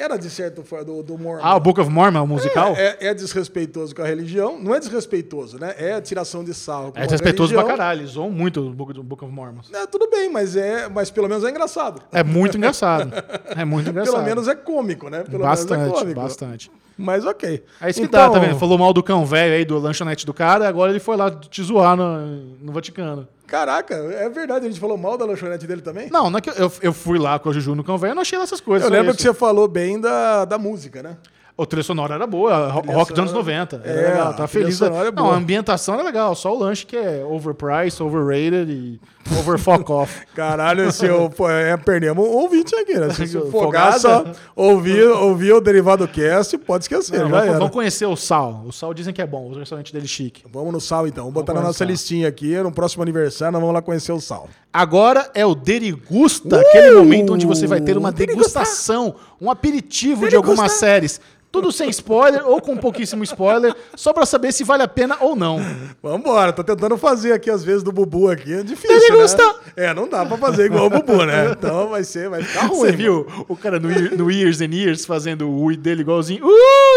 Era 0.00 0.16
de 0.16 0.30
certo 0.30 0.62
do, 0.84 1.02
do 1.02 1.18
Mormon. 1.18 1.42
Ah, 1.44 1.56
o 1.56 1.60
Book 1.60 1.78
of 1.80 1.90
Mormon, 1.90 2.22
o 2.22 2.26
musical? 2.26 2.74
É, 2.74 2.96
É, 3.00 3.08
é 3.08 3.14
desrespeitoso 3.14 3.94
com 3.94 4.02
a 4.02 4.06
religião. 4.06 4.58
Não 4.58 4.74
é 4.74 4.80
desrespeitoso, 4.80 5.58
né? 5.58 5.74
É 5.76 6.00
tiração 6.00 6.42
de 6.42 6.54
sarro 6.54 6.92
a 6.96 7.00
desrespeitoso 7.02 7.52
pra 7.52 7.64
caralho. 7.64 8.00
Eles 8.00 8.12
zoam 8.12 8.30
muito 8.30 8.60
o 8.60 8.70
Book, 8.72 8.98
Book 9.02 9.24
of 9.24 9.32
Mormon. 9.32 9.60
É, 9.72 9.86
tudo 9.86 10.08
bem, 10.10 10.30
mas, 10.30 10.56
é, 10.56 10.88
mas 10.88 11.10
pelo 11.10 11.28
menos 11.28 11.44
é 11.44 11.50
engraçado. 11.50 12.00
É 12.10 12.22
muito 12.24 12.56
engraçado. 12.56 13.12
É 13.56 13.64
muito 13.64 13.88
engraçado. 13.90 14.14
Pelo 14.14 14.24
menos 14.26 14.48
é 14.48 14.54
cômico, 14.54 15.08
né? 15.10 15.22
Pelo 15.22 15.42
bastante, 15.42 15.78
menos 15.80 15.94
é 15.96 16.00
cômico. 16.00 16.20
bastante. 16.20 16.70
Mas 16.96 17.24
ok. 17.24 17.64
É 17.80 17.88
isso 17.90 18.00
que 18.00 18.06
Então, 18.06 18.28
dá, 18.28 18.30
tá 18.30 18.38
vendo? 18.38 18.58
Falou 18.58 18.76
mal 18.76 18.92
do 18.92 19.02
cão 19.02 19.24
velho 19.24 19.54
aí, 19.54 19.64
do 19.64 19.78
lanchonete 19.78 20.26
do 20.26 20.34
cara, 20.34 20.68
agora 20.68 20.90
ele 20.90 21.00
foi 21.00 21.16
lá 21.16 21.30
te 21.30 21.62
zoar 21.62 21.96
no, 21.96 22.26
no 22.60 22.72
Vaticano. 22.72 23.26
Caraca, 23.50 23.94
é 23.94 24.28
verdade, 24.28 24.64
a 24.66 24.68
gente 24.68 24.78
falou 24.80 24.96
mal 24.96 25.18
da 25.18 25.24
lanchonete 25.24 25.66
dele 25.66 25.82
também? 25.82 26.08
Não, 26.08 26.30
não 26.30 26.38
é 26.38 26.40
que 26.40 26.50
eu, 26.50 26.72
eu 26.80 26.92
fui 26.92 27.18
lá 27.18 27.38
com 27.38 27.50
a 27.50 27.52
Juju 27.52 27.74
no 27.74 27.82
velho, 27.98 28.12
eu 28.12 28.14
não 28.14 28.22
achei 28.22 28.38
essas 28.38 28.60
coisas. 28.60 28.86
Eu 28.88 28.92
lembro 28.92 29.10
isso. 29.10 29.16
que 29.18 29.22
você 29.24 29.34
falou 29.34 29.66
bem 29.66 30.00
da, 30.00 30.44
da 30.44 30.56
música, 30.56 31.02
né? 31.02 31.16
O 31.56 31.66
trilha 31.66 31.82
sonora 31.82 32.14
era 32.14 32.26
boa, 32.26 32.68
ro- 32.68 32.80
rock 32.90 33.10
dos 33.10 33.18
anos 33.18 33.32
90. 33.34 33.82
Era 33.84 34.00
É, 34.00 34.08
legal, 34.12 34.34
tá 34.34 34.46
feliz. 34.46 34.76
sonora 34.78 35.08
é 35.08 35.12
Não, 35.12 35.24
boa. 35.24 35.34
a 35.34 35.36
ambientação 35.36 35.94
era 35.94 36.02
legal, 36.04 36.34
só 36.34 36.54
o 36.54 36.58
lanche 36.58 36.86
que 36.86 36.96
é 36.96 37.22
overpriced, 37.22 38.00
overrated 38.02 38.70
e 38.72 39.00
over 39.38 39.58
fuck 39.58 39.90
off. 39.90 40.26
Caralho, 40.34 40.88
esse 40.88 41.06
eu, 41.06 41.30
pô, 41.30 41.48
é, 41.48 41.76
perdemos 41.76 42.24
um 42.24 42.30
ouvinte 42.30 42.74
aqui, 42.74 42.94
né? 42.94 43.10
Se 43.10 43.26
Fogada. 43.50 43.50
Fogaça 43.50 44.32
ouvir, 44.56 45.02
ouvir 45.02 45.52
o 45.52 45.60
Derivado 45.60 46.06
Cast, 46.08 46.56
pode 46.58 46.84
esquecer, 46.84 47.20
Não, 47.20 47.28
vamos, 47.28 47.58
vamos 47.58 47.70
conhecer 47.70 48.06
o 48.06 48.16
Sal. 48.16 48.64
O 48.66 48.72
Sal 48.72 48.92
dizem 48.94 49.12
que 49.12 49.22
é 49.22 49.26
bom, 49.26 49.50
o 49.50 49.58
restaurante 49.58 49.92
dele 49.92 50.04
é 50.06 50.08
chique. 50.08 50.42
Vamos 50.52 50.72
no 50.72 50.80
sal 50.80 51.06
então, 51.06 51.24
vamos 51.24 51.34
botar 51.34 51.52
na 51.52 51.60
Vamos 51.60 51.74
nossa 51.74 51.84
listinha 51.84 52.28
aqui, 52.28 52.56
no 52.56 52.72
próximo 52.72 53.02
aniversário 53.02 53.52
nós 53.52 53.60
vamos 53.60 53.74
lá 53.74 53.82
conhecer 53.82 54.12
o 54.12 54.20
sal. 54.20 54.48
Agora 54.72 55.30
é 55.34 55.44
o 55.44 55.54
Derigusta, 55.54 56.60
aquele 56.60 56.92
momento 56.92 57.34
onde 57.34 57.46
você 57.46 57.66
vai 57.66 57.80
ter 57.80 57.96
uma 57.96 58.12
degustação, 58.12 59.14
um 59.40 59.50
aperitivo 59.50 60.24
de 60.24 60.30
Derigustar. 60.30 60.50
algumas 60.50 60.72
séries. 60.72 61.20
Tudo 61.52 61.72
sem 61.72 61.90
spoiler 61.90 62.46
ou 62.46 62.60
com 62.60 62.76
pouquíssimo 62.76 63.24
spoiler, 63.24 63.74
só 63.96 64.12
pra 64.12 64.24
saber 64.24 64.52
se 64.52 64.62
vale 64.62 64.84
a 64.84 64.88
pena 64.88 65.16
ou 65.20 65.34
não. 65.34 65.58
Vambora, 66.00 66.52
tô 66.52 66.62
tentando 66.62 66.96
fazer 66.96 67.32
aqui 67.32 67.50
as 67.50 67.64
vezes 67.64 67.82
do 67.82 67.90
Bubu 67.90 68.30
aqui, 68.30 68.52
é 68.52 68.62
difícil, 68.62 69.00
Derigusta. 69.00 69.42
né? 69.44 69.54
É, 69.76 69.94
não 69.94 70.08
dá 70.08 70.24
pra 70.24 70.36
fazer 70.36 70.66
igual 70.66 70.86
o 70.86 70.90
Bubu, 70.90 71.24
né? 71.24 71.50
Então 71.60 71.88
vai 71.88 72.04
ser, 72.04 72.28
vai 72.28 72.42
ficar 72.42 72.66
ruim. 72.66 72.78
Você 72.78 72.86
mano. 72.86 72.96
viu 72.96 73.26
o 73.48 73.56
cara 73.56 73.80
no, 73.80 73.88
no 73.88 74.30
Years 74.30 74.60
and 74.60 74.72
Years 74.72 75.04
fazendo 75.04 75.48
o 75.48 75.64
ui 75.64 75.76
dele 75.76 76.02
igualzinho? 76.02 76.44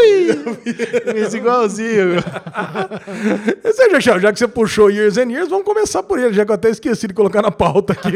Ui! 0.03 1.37
Igualzinho. 1.37 2.15
Aí, 2.53 3.91
Jachel, 3.91 4.19
já 4.19 4.31
que 4.33 4.39
você 4.39 4.47
puxou 4.47 4.89
Years 4.89 5.17
and 5.17 5.31
Years, 5.31 5.49
vamos 5.49 5.65
começar 5.65 6.03
por 6.03 6.19
ele, 6.19 6.33
já 6.33 6.45
que 6.45 6.51
eu 6.51 6.55
até 6.55 6.69
esqueci 6.69 7.07
de 7.07 7.13
colocar 7.13 7.41
na 7.41 7.51
pauta 7.51 7.93
aqui. 7.93 8.11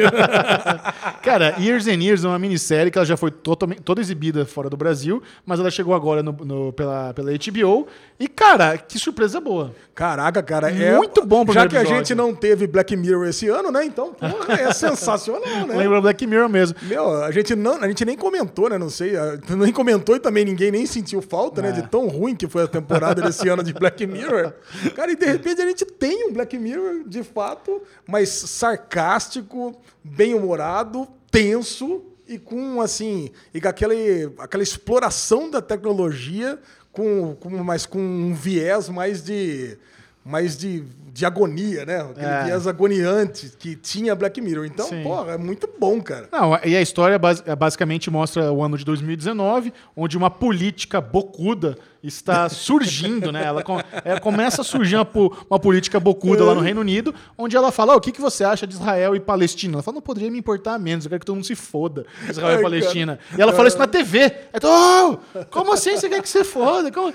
Cara, 1.23 1.55
Years 1.59 1.87
and 1.87 2.01
Years 2.03 2.23
é 2.23 2.27
uma 2.27 2.39
minissérie 2.39 2.91
que 2.91 2.97
ela 2.97 3.05
já 3.05 3.17
foi 3.17 3.31
totalmente, 3.31 3.81
toda 3.81 4.01
exibida 4.01 4.45
fora 4.45 4.69
do 4.69 4.77
Brasil, 4.77 5.21
mas 5.45 5.59
ela 5.59 5.69
chegou 5.71 5.93
agora 5.93 6.23
no- 6.23 6.31
no- 6.43 6.73
pela, 6.73 7.13
pela 7.13 7.31
HBO. 7.31 7.87
E, 8.19 8.27
cara, 8.27 8.77
que 8.77 8.97
surpresa 8.97 9.39
boa. 9.39 9.73
Caraca, 9.93 10.41
cara, 10.43 10.71
é. 10.71 10.95
Muito 10.97 11.25
bom 11.25 11.43
o 11.47 11.53
Já 11.53 11.67
que 11.67 11.75
a 11.75 11.81
episódio. 11.81 11.97
gente 12.05 12.15
não 12.15 12.33
teve 12.33 12.67
Black 12.67 12.95
Mirror 12.95 13.27
esse 13.27 13.47
ano, 13.47 13.71
né? 13.71 13.83
Então, 13.85 14.13
porra, 14.13 14.53
é 14.53 14.71
sensacional, 14.71 15.67
né? 15.67 15.75
Lembra 15.77 16.01
Black 16.01 16.25
Mirror 16.25 16.49
mesmo. 16.49 16.77
Meu, 16.83 17.23
a 17.23 17.31
gente, 17.31 17.55
não, 17.55 17.75
a 17.81 17.87
gente 17.87 18.05
nem 18.05 18.15
comentou, 18.15 18.69
né? 18.69 18.77
Não 18.77 18.89
sei. 18.89 19.15
a- 19.17 19.37
Nem 19.49 19.71
comentou 19.73 20.15
e 20.15 20.19
também 20.19 20.45
ninguém 20.45 20.71
nem 20.71 20.85
sentiu 20.85 21.21
falta, 21.21 21.61
né? 21.61 21.71
De 21.81 21.87
tão 21.87 22.07
ruim 22.07 22.35
que 22.35 22.47
foi 22.47 22.63
a 22.63 22.67
temporada 22.67 23.21
desse 23.21 23.47
ano 23.47 23.63
de 23.63 23.73
Black 23.73 24.05
Mirror. 24.05 24.53
Cara, 24.95 25.11
e 25.11 25.15
de 25.15 25.25
repente 25.25 25.61
a 25.61 25.65
gente 25.65 25.85
tem 25.85 26.29
um 26.29 26.33
Black 26.33 26.57
Mirror, 26.57 27.03
de 27.07 27.23
fato, 27.23 27.81
mas 28.07 28.29
sarcástico, 28.29 29.79
bem-humorado, 30.03 31.07
tenso 31.31 32.03
e 32.27 32.37
com, 32.37 32.81
assim, 32.81 33.31
e 33.53 33.61
com 33.61 33.67
aquele, 33.67 34.31
aquela 34.37 34.63
exploração 34.63 35.49
da 35.49 35.61
tecnologia, 35.61 36.59
com, 36.91 37.35
com, 37.35 37.49
mas 37.63 37.85
com 37.85 37.99
um 37.99 38.33
viés 38.33 38.89
mais 38.89 39.23
de. 39.23 39.77
Mais 40.25 40.57
de, 40.57 40.83
de 41.17 41.25
agonia, 41.25 41.83
né? 41.83 41.99
Aquele 42.01 42.25
É. 42.27 42.43
viés 42.43 42.67
agoniante 42.67 43.51
que 43.57 43.75
tinha 43.75 44.13
Black 44.13 44.39
Mirror. 44.39 44.65
Então, 44.67 44.87
Sim. 44.87 45.01
pô, 45.01 45.27
é 45.27 45.35
muito 45.35 45.67
bom, 45.79 45.99
cara. 45.99 46.29
Não, 46.31 46.53
e 46.63 46.75
a 46.77 46.81
história 46.81 47.17
basi- 47.17 47.41
basicamente 47.57 48.11
mostra 48.11 48.51
o 48.53 48.61
ano 48.63 48.77
de 48.77 48.85
2019, 48.85 49.73
onde 49.95 50.15
uma 50.15 50.29
política 50.29 51.01
bocuda 51.01 51.75
está 52.03 52.47
surgindo, 52.49 53.31
né? 53.31 53.43
Ela, 53.43 53.63
com- 53.63 53.79
ela 54.05 54.19
começa 54.19 54.61
a 54.61 54.63
surgir 54.63 54.95
uma, 54.95 55.07
uma 55.49 55.57
política 55.59 55.99
bocuda 55.99 56.43
lá 56.43 56.53
no 56.53 56.61
Reino 56.61 56.81
Unido, 56.81 57.15
onde 57.35 57.57
ela 57.57 57.71
fala: 57.71 57.93
"Ó, 57.93 57.97
o 57.97 57.99
que, 58.01 58.11
que 58.11 58.21
você 58.21 58.43
acha 58.43 58.67
de 58.67 58.75
Israel 58.75 59.15
e 59.15 59.19
Palestina? 59.19 59.73
Ela 59.77 59.81
fala: 59.83 59.95
não 59.95 60.01
poderia 60.03 60.29
me 60.29 60.37
importar 60.37 60.77
menos, 60.77 61.03
eu 61.05 61.09
quero 61.09 61.21
que 61.21 61.25
todo 61.25 61.35
mundo 61.35 61.47
se 61.47 61.55
foda, 61.55 62.05
Israel 62.29 62.49
Ai, 62.49 62.59
e 62.59 62.61
Palestina. 62.61 63.17
E 63.35 63.41
ela 63.41 63.53
fala 63.53 63.67
isso 63.67 63.79
na 63.79 63.87
TV. 63.87 64.31
Eu 64.53 64.59
tô, 64.59 64.67
"Oh, 64.69 65.17
como 65.49 65.73
assim 65.73 65.97
você 65.97 66.07
quer 66.07 66.21
que 66.21 66.29
você 66.29 66.43
foda? 66.43 66.91
Como-" 66.91 67.11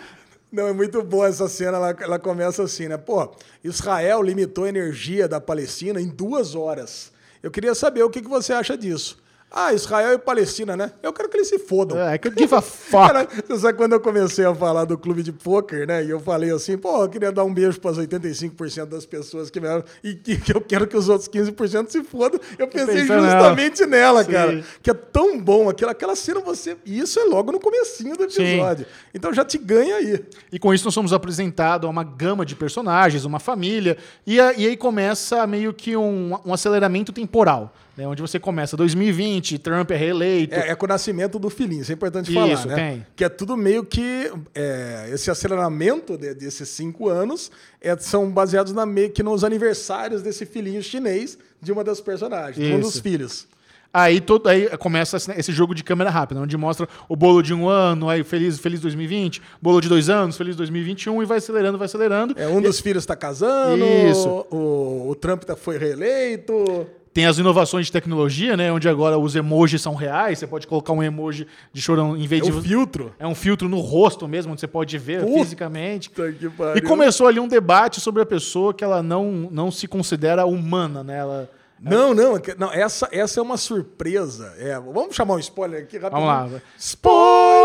Não, 0.53 0.67
é 0.69 0.73
muito 0.75 1.03
boa 1.03 1.29
essa 1.29 1.49
cena. 1.49 1.79
Ela, 1.79 1.97
ela 1.99 2.19
começa 2.19 2.63
assim, 2.63 2.87
né? 2.87 2.99
Pô, 2.99 3.35
Israel 3.65 4.23
limitou 4.23 4.65
a 4.65 4.69
energia 4.69 5.27
da 5.27 5.41
Palestina 5.41 5.99
em 5.99 6.09
duas 6.09 6.55
horas. 6.55 7.11
Eu 7.43 7.51
queria 7.51 7.75
saber 7.75 8.03
o 8.03 8.11
que, 8.11 8.21
que 8.21 8.29
você 8.29 8.53
acha 8.53 8.77
disso. 8.77 9.22
Ah, 9.55 9.75
Israel 9.75 10.15
e 10.15 10.19
Palestina, 10.19 10.75
né? 10.77 10.91
Eu 11.03 11.13
quero 11.13 11.29
que 11.29 11.37
eles 11.37 11.49
se 11.49 11.59
fodam. 11.59 11.99
É, 11.99 12.15
I 12.15 12.19
could 12.19 12.41
give 12.41 12.55
a 12.55 12.63
fuck. 12.63 13.07
Cara, 13.13 13.29
você 13.47 13.59
sabe 13.59 13.77
quando 13.77 13.93
eu 13.93 14.01
comecei 14.01 14.47
a 14.47 14.55
falar 14.55 14.87
do 14.87 14.97
clube 14.97 15.23
de 15.23 15.31
pôquer, 15.31 15.87
né? 15.87 16.03
E 16.03 16.09
eu 16.09 16.19
falei 16.19 16.51
assim, 16.51 16.79
pô, 16.79 17.03
eu 17.03 17.09
queria 17.09 17.31
dar 17.31 17.45
um 17.45 17.53
beijo 17.53 17.79
para 17.79 17.91
as 17.91 17.99
85% 17.99 18.87
das 18.87 19.05
pessoas 19.05 19.51
que 19.51 19.61
me 19.61 19.69
e 20.03 20.15
que, 20.15 20.39
que 20.39 20.57
eu 20.57 20.61
quero 20.63 20.87
que 20.87 20.97
os 20.97 21.09
outros 21.11 21.29
15% 21.29 21.91
se 21.91 22.03
fodam. 22.03 22.41
Eu 22.59 22.67
pensei 22.67 23.05
nela. 23.05 23.23
justamente 23.31 23.87
nela, 23.87 24.25
Sim. 24.25 24.33
cara. 24.33 24.65
Que 24.83 24.91
é 24.91 24.95
tão 24.95 25.39
bom 25.39 25.69
aquela, 25.69 25.93
aquela 25.93 26.17
cena 26.17 26.41
você. 26.41 26.77
E 26.85 26.99
isso 26.99 27.21
é 27.21 27.25
logo 27.25 27.53
no 27.53 27.61
comecinho 27.61 28.17
do 28.17 28.31
Sim. 28.31 28.43
episódio. 28.55 28.87
Então 29.15 29.35
já 29.35 29.45
te 29.45 29.59
ganha 29.59 29.97
aí. 29.97 30.25
E 30.51 30.59
com 30.59 30.73
isso 30.73 30.85
nós 30.87 30.95
somos 30.95 31.13
apresentados 31.13 31.87
a 31.87 31.91
uma 31.91 32.05
gama 32.05 32.47
de 32.47 32.57
personagens, 32.57 33.25
uma 33.27 33.39
família, 33.39 33.99
e, 34.27 34.41
a- 34.41 34.55
e 34.55 34.67
aí 34.67 34.77
começa 34.79 35.47
meio 35.47 35.75
que 35.75 35.95
um, 35.97 36.39
um 36.47 36.55
aceleramento 36.55 37.13
temporal, 37.13 37.75
né? 37.97 38.07
onde 38.07 38.21
você 38.23 38.39
começa 38.39 38.77
2020, 38.77 39.59
Trump 39.59 39.91
é 39.91 39.97
reeleito. 39.97 40.55
É, 40.55 40.71
é 40.71 40.75
com 40.75 40.87
o 40.87 40.89
nascimento 40.89 41.39
do 41.39 41.51
filhinho, 41.51 41.83
isso 41.83 41.93
é 41.93 41.95
importante 41.95 42.31
Isso, 42.31 42.35
falar, 42.63 42.67
né? 42.67 42.75
tem. 42.75 43.07
Que 43.17 43.25
é 43.25 43.29
tudo 43.29 43.57
meio 43.57 43.85
que. 43.85 44.31
é, 44.55 45.11
esse 45.13 45.31
aceleramento 45.31 46.17
de- 46.17 46.35
desses 46.35 46.69
cinco 46.69 47.09
anos 47.09 47.51
é, 47.81 47.97
são 47.99 48.31
baseados 48.31 48.73
na, 48.73 48.85
meio 48.87 49.11
que 49.11 49.23
nos 49.23 49.45
aniversários 49.45 50.23
desse 50.23 50.45
filhinho 50.47 50.83
chinês 50.83 51.37
de 51.61 51.71
uma 51.73 51.85
das 51.85 52.01
personagens, 52.01 52.57
de 52.67 52.73
um 52.75 52.81
dos 52.81 52.95
Isso. 52.95 53.03
filhos. 53.03 53.47
Aí, 53.95 54.23
todo, 54.23 54.49
aí 54.49 54.71
começa 54.79 55.19
esse- 55.37 55.53
jogo 55.53 55.75
de 55.75 55.85
câmera 55.85 56.09
rápida, 56.09 56.41
onde 56.41 56.57
mostra 56.57 56.89
o 57.11 57.15
bolo 57.15 57.43
de 57.43 57.53
um 57.53 57.69
ano, 57.69 58.09
aí 58.09 58.25
feliz, 58.25 58.59
feliz 58.59 58.81
2020, 58.81 59.43
bolo 59.61 59.83
de 59.83 59.89
dois 59.91 60.09
anos, 60.09 60.35
feliz 60.39 60.57
2021, 60.57 61.23
e 61.23 61.27
vai 61.27 61.37
acelerando, 61.37 61.77
vai 61.77 61.85
acelerando. 61.85 62.35
É, 62.39 62.49
um 62.49 62.63
dos 62.63 62.81
filhos 62.81 63.03
está 63.03 63.15
casando, 63.15 63.85
Isso. 63.85 64.47
O, 64.51 65.11
o 65.11 65.15
Trump 65.15 65.43
tá, 65.45 65.55
foi 65.55 65.77
reeleito. 65.77 66.87
Tem 67.15 67.27
as 67.27 67.37
inovações 67.39 67.87
de 67.87 67.93
tecnologia, 67.93 68.57
né? 68.57 68.73
Onde 68.73 68.89
agora 68.89 69.19
os 69.19 69.37
emojis 69.37 69.83
são 69.83 69.95
reais. 69.95 70.39
Você 70.39 70.47
pode 70.47 70.67
colocar 70.67 70.93
um 70.95 71.03
emoji 71.03 71.47
de 71.73 71.83
chorão 71.83 72.17
em 72.17 72.27
vez 72.27 72.43
É 72.43 72.45
de. 72.47 72.53
o 72.53 72.63
filtro. 72.63 73.15
É 73.19 73.27
um 73.27 73.35
filtro 73.35 73.69
no 73.69 73.81
rosto 73.81 74.27
mesmo, 74.27 74.53
onde 74.53 74.61
você 74.61 74.67
pode 74.67 74.97
ver 74.97 75.21
Puta 75.21 75.33
fisicamente. 75.45 76.09
que 76.09 76.23
E 76.47 76.49
pariu. 76.49 76.83
começou 76.89 77.27
ali 77.27 77.39
um 77.39 77.47
debate 77.49 78.01
sobre 78.01 78.23
a 78.23 78.27
pessoa 78.27 78.73
que 78.73 78.83
ela 78.83 79.03
não, 79.03 79.49
não 79.51 79.71
se 79.71 79.87
considera 79.87 80.47
humana, 80.47 81.05
né? 81.05 81.19
Ela, 81.19 81.51
Não, 81.79 82.15
não, 82.15 82.37
é 82.37 82.41
não 82.59 82.73
essa, 82.73 83.07
essa 83.13 83.41
é 83.41 83.43
uma 83.43 83.57
surpresa. 83.59 84.55
É, 84.59 84.79
vamos 84.81 85.15
chamar 85.15 85.35
um 85.35 85.39
spoiler 85.39 85.83
aqui 85.83 85.99
rapidinho. 85.99 86.27
vamos 86.31 86.53
lá. 86.53 86.61
Spoilers! 86.79 87.62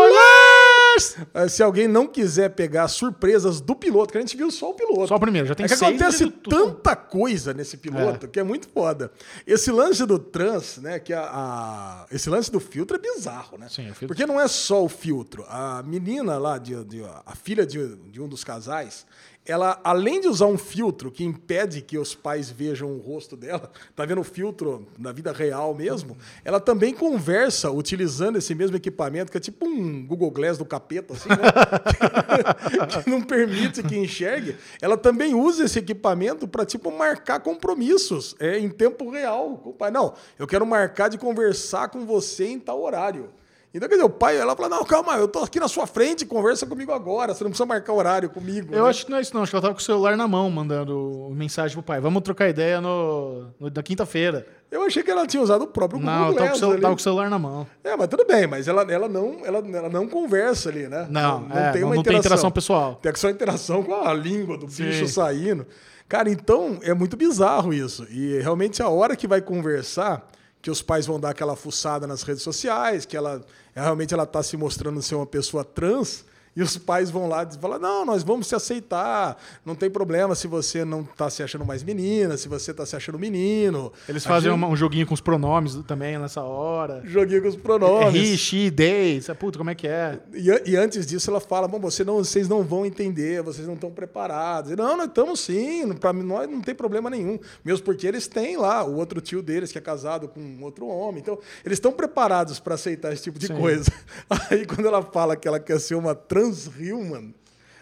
Ah, 1.34 1.48
Se 1.48 1.62
alguém 1.62 1.86
não 1.88 2.06
quiser 2.06 2.50
pegar 2.50 2.88
surpresas 2.88 3.60
do 3.60 3.74
piloto, 3.74 4.12
que 4.12 4.18
a 4.18 4.20
gente 4.20 4.36
viu 4.36 4.50
só 4.50 4.70
o 4.70 4.74
piloto. 4.74 5.08
Só 5.08 5.16
o 5.16 5.20
primeiro, 5.20 5.46
já 5.46 5.54
tem 5.54 5.64
é 5.64 5.68
que 5.68 5.76
seis 5.76 5.90
acontece 6.00 6.30
tudo. 6.30 6.56
tanta 6.74 6.96
coisa 6.96 7.52
nesse 7.54 7.76
piloto 7.76 8.28
que 8.28 8.38
é 8.40 8.42
muito 8.42 8.68
foda. 8.68 9.10
Esse 9.46 9.70
lance 9.70 10.04
do 10.06 10.18
trans, 10.18 10.78
né, 10.78 10.98
que 10.98 11.12
a, 11.12 11.22
a- 11.22 12.06
esse 12.10 12.28
lance 12.30 12.50
do 12.50 12.60
filtro 12.60 12.96
é 12.96 13.00
bizarro, 13.00 13.58
né? 13.58 13.68
Sim, 13.68 13.82
o 13.90 13.94
filtro- 13.94 14.08
Porque 14.08 14.26
não 14.26 14.40
é 14.40 14.48
só 14.48 14.84
o 14.84 14.88
filtro. 14.88 15.44
A 15.48 15.82
menina 15.82 16.38
lá, 16.38 16.58
de, 16.58 16.82
de- 16.84 17.02
a 17.04 17.34
filha 17.34 17.66
de, 17.66 17.96
de 17.96 18.20
um 18.20 18.28
dos 18.28 18.42
casais, 18.44 19.06
ela, 19.48 19.80
além 19.82 20.20
de 20.20 20.28
usar 20.28 20.44
um 20.44 20.58
filtro 20.58 21.10
que 21.10 21.24
impede 21.24 21.80
que 21.80 21.96
os 21.96 22.14
pais 22.14 22.50
vejam 22.50 22.92
o 22.92 22.98
rosto 22.98 23.34
dela, 23.34 23.72
tá 23.96 24.04
vendo 24.04 24.20
o 24.20 24.24
filtro 24.24 24.86
na 24.98 25.10
vida 25.10 25.32
real 25.32 25.74
mesmo, 25.74 26.18
ela 26.44 26.60
também 26.60 26.92
conversa 26.92 27.70
utilizando 27.70 28.36
esse 28.36 28.54
mesmo 28.54 28.76
equipamento, 28.76 29.32
que 29.32 29.38
é 29.38 29.40
tipo 29.40 29.66
um 29.66 30.06
Google 30.06 30.30
Glass 30.30 30.58
do 30.58 30.66
capeta, 30.66 31.14
assim, 31.14 31.30
né? 31.30 31.36
que 33.02 33.08
não 33.08 33.22
permite 33.22 33.82
que 33.82 33.96
enxergue. 33.96 34.54
Ela 34.82 34.98
também 34.98 35.34
usa 35.34 35.64
esse 35.64 35.78
equipamento 35.78 36.46
para 36.46 36.66
tipo 36.66 36.92
marcar 36.92 37.40
compromissos 37.40 38.36
é, 38.38 38.58
em 38.58 38.68
tempo 38.68 39.08
real. 39.10 39.74
Não, 39.90 40.12
eu 40.38 40.46
quero 40.46 40.66
marcar 40.66 41.08
de 41.08 41.16
conversar 41.16 41.88
com 41.88 42.04
você 42.04 42.48
em 42.48 42.60
tal 42.60 42.82
horário. 42.82 43.30
Então, 43.72 43.86
quer 43.86 43.96
dizer, 43.96 44.06
o 44.06 44.10
pai, 44.10 44.36
ela 44.38 44.56
fala, 44.56 44.68
não, 44.70 44.84
calma, 44.84 45.14
eu 45.16 45.28
tô 45.28 45.40
aqui 45.40 45.60
na 45.60 45.68
sua 45.68 45.86
frente, 45.86 46.24
conversa 46.24 46.66
comigo 46.66 46.90
agora, 46.90 47.34
você 47.34 47.44
não 47.44 47.50
precisa 47.50 47.66
marcar 47.66 47.92
horário 47.92 48.30
comigo. 48.30 48.74
Eu 48.74 48.84
né? 48.84 48.90
acho 48.90 49.04
que 49.04 49.10
não 49.10 49.18
é 49.18 49.20
isso, 49.20 49.34
não. 49.34 49.42
Acho 49.42 49.50
que 49.50 49.56
ela 49.56 49.62
tava 49.62 49.74
com 49.74 49.80
o 49.80 49.84
celular 49.84 50.16
na 50.16 50.26
mão, 50.26 50.50
mandando 50.50 51.28
mensagem 51.34 51.74
pro 51.76 51.82
pai. 51.82 52.00
Vamos 52.00 52.22
trocar 52.22 52.48
ideia 52.48 52.80
no, 52.80 53.48
no- 53.60 53.70
na 53.70 53.82
quinta-feira. 53.82 54.46
Eu 54.70 54.82
achei 54.82 55.02
que 55.02 55.10
ela 55.10 55.26
tinha 55.26 55.42
usado 55.42 55.62
o 55.62 55.66
próprio 55.66 56.00
Google 56.00 56.14
Não, 56.14 56.24
ela 56.28 56.34
tava 56.34 56.48
com, 56.50 56.56
o 56.56 56.60
Glass 56.60 56.72
ali. 56.72 56.80
tava 56.80 56.94
com 56.94 57.00
o 57.00 57.02
celular 57.02 57.28
na 57.30 57.38
mão. 57.38 57.66
É, 57.84 57.94
mas 57.96 58.08
tudo 58.08 58.24
bem, 58.26 58.46
mas 58.46 58.66
ela, 58.68 58.82
ela, 58.90 59.08
não, 59.08 59.40
ela, 59.44 59.58
ela 59.58 59.88
não 59.90 60.08
conversa 60.08 60.70
ali, 60.70 60.88
né? 60.88 61.06
Não, 61.10 61.46
é, 61.50 61.78
não- 61.78 61.94
não 61.94 62.02
tem 62.02 62.16
interação 62.16 62.50
pessoal. 62.50 62.94
Tem 63.02 63.14
só 63.16 63.28
interação 63.28 63.82
com 63.82 63.94
a 63.94 64.14
língua 64.14 64.56
do 64.56 64.68
Sim. 64.68 64.84
bicho 64.84 65.06
saindo. 65.08 65.66
Cara, 66.08 66.30
então 66.30 66.78
é 66.82 66.94
muito 66.94 67.18
bizarro 67.18 67.72
isso. 67.74 68.06
E 68.10 68.38
realmente 68.40 68.82
a 68.82 68.88
hora 68.88 69.14
que 69.14 69.26
vai 69.28 69.42
conversar, 69.42 70.26
que 70.68 70.70
os 70.70 70.82
pais 70.82 71.06
vão 71.06 71.18
dar 71.18 71.30
aquela 71.30 71.56
fuçada 71.56 72.06
nas 72.06 72.22
redes 72.22 72.42
sociais, 72.42 73.06
que 73.06 73.16
ela 73.16 73.42
realmente 73.74 74.12
ela 74.12 74.26
tá 74.26 74.42
se 74.42 74.54
mostrando 74.54 75.00
ser 75.00 75.14
uma 75.14 75.24
pessoa 75.24 75.64
trans, 75.64 76.26
E 76.58 76.62
os 76.62 76.76
pais 76.76 77.08
vão 77.08 77.28
lá 77.28 77.44
e 77.48 77.56
falam: 77.56 77.78
não, 77.78 78.04
nós 78.04 78.24
vamos 78.24 78.48
se 78.48 78.54
aceitar. 78.56 79.40
Não 79.64 79.76
tem 79.76 79.88
problema 79.88 80.34
se 80.34 80.48
você 80.48 80.84
não 80.84 81.04
tá 81.04 81.30
se 81.30 81.40
achando 81.40 81.64
mais 81.64 81.84
menina, 81.84 82.36
se 82.36 82.48
você 82.48 82.74
tá 82.74 82.84
se 82.84 82.96
achando 82.96 83.16
menino. 83.16 83.92
Eles 84.08 84.26
fazem 84.26 84.50
gente- 84.50 84.64
um 84.64 84.74
joguinho 84.74 85.06
com 85.06 85.14
os 85.14 85.20
pronomes 85.20 85.76
também 85.86 86.18
nessa 86.18 86.42
hora. 86.42 87.00
Joguinho 87.04 87.42
com 87.42 87.48
os 87.48 87.54
pronomes. 87.54 88.12
he, 88.20 88.36
she, 88.36 88.72
they. 88.72 89.22
Puta, 89.38 89.56
como 89.56 89.70
é 89.70 89.74
que 89.76 89.86
é? 89.86 90.18
E, 90.34 90.72
e 90.72 90.76
antes 90.76 91.06
disso 91.06 91.30
ela 91.30 91.38
fala, 91.38 91.68
bom, 91.68 91.78
você 91.78 92.02
não, 92.02 92.16
vocês 92.16 92.48
não 92.48 92.64
vão 92.64 92.84
entender, 92.84 93.40
vocês 93.40 93.64
não 93.64 93.74
estão 93.74 93.92
preparados. 93.92 94.72
E, 94.72 94.74
não, 94.76 94.96
nós 94.96 95.06
estamos 95.06 95.38
sim, 95.38 95.92
para 95.92 96.12
nós 96.12 96.50
não 96.50 96.60
tem 96.60 96.74
problema 96.74 97.08
nenhum. 97.08 97.38
Mesmo 97.64 97.84
porque 97.84 98.04
eles 98.04 98.26
têm 98.26 98.56
lá 98.56 98.82
o 98.82 98.96
outro 98.96 99.20
tio 99.20 99.42
deles 99.42 99.70
que 99.70 99.78
é 99.78 99.80
casado 99.80 100.26
com 100.26 100.58
outro 100.62 100.88
homem. 100.88 101.20
Então, 101.20 101.38
eles 101.64 101.76
estão 101.76 101.92
preparados 101.92 102.58
para 102.58 102.74
aceitar 102.74 103.12
esse 103.12 103.22
tipo 103.22 103.38
de 103.38 103.46
Sim. 103.46 103.54
coisa. 103.56 103.92
Aí 104.50 104.66
quando 104.66 104.88
ela 104.88 105.02
fala 105.02 105.36
que 105.36 105.46
ela 105.46 105.60
quer 105.60 105.78
ser 105.78 105.94
uma 105.94 106.16
transhuman, 106.48 107.32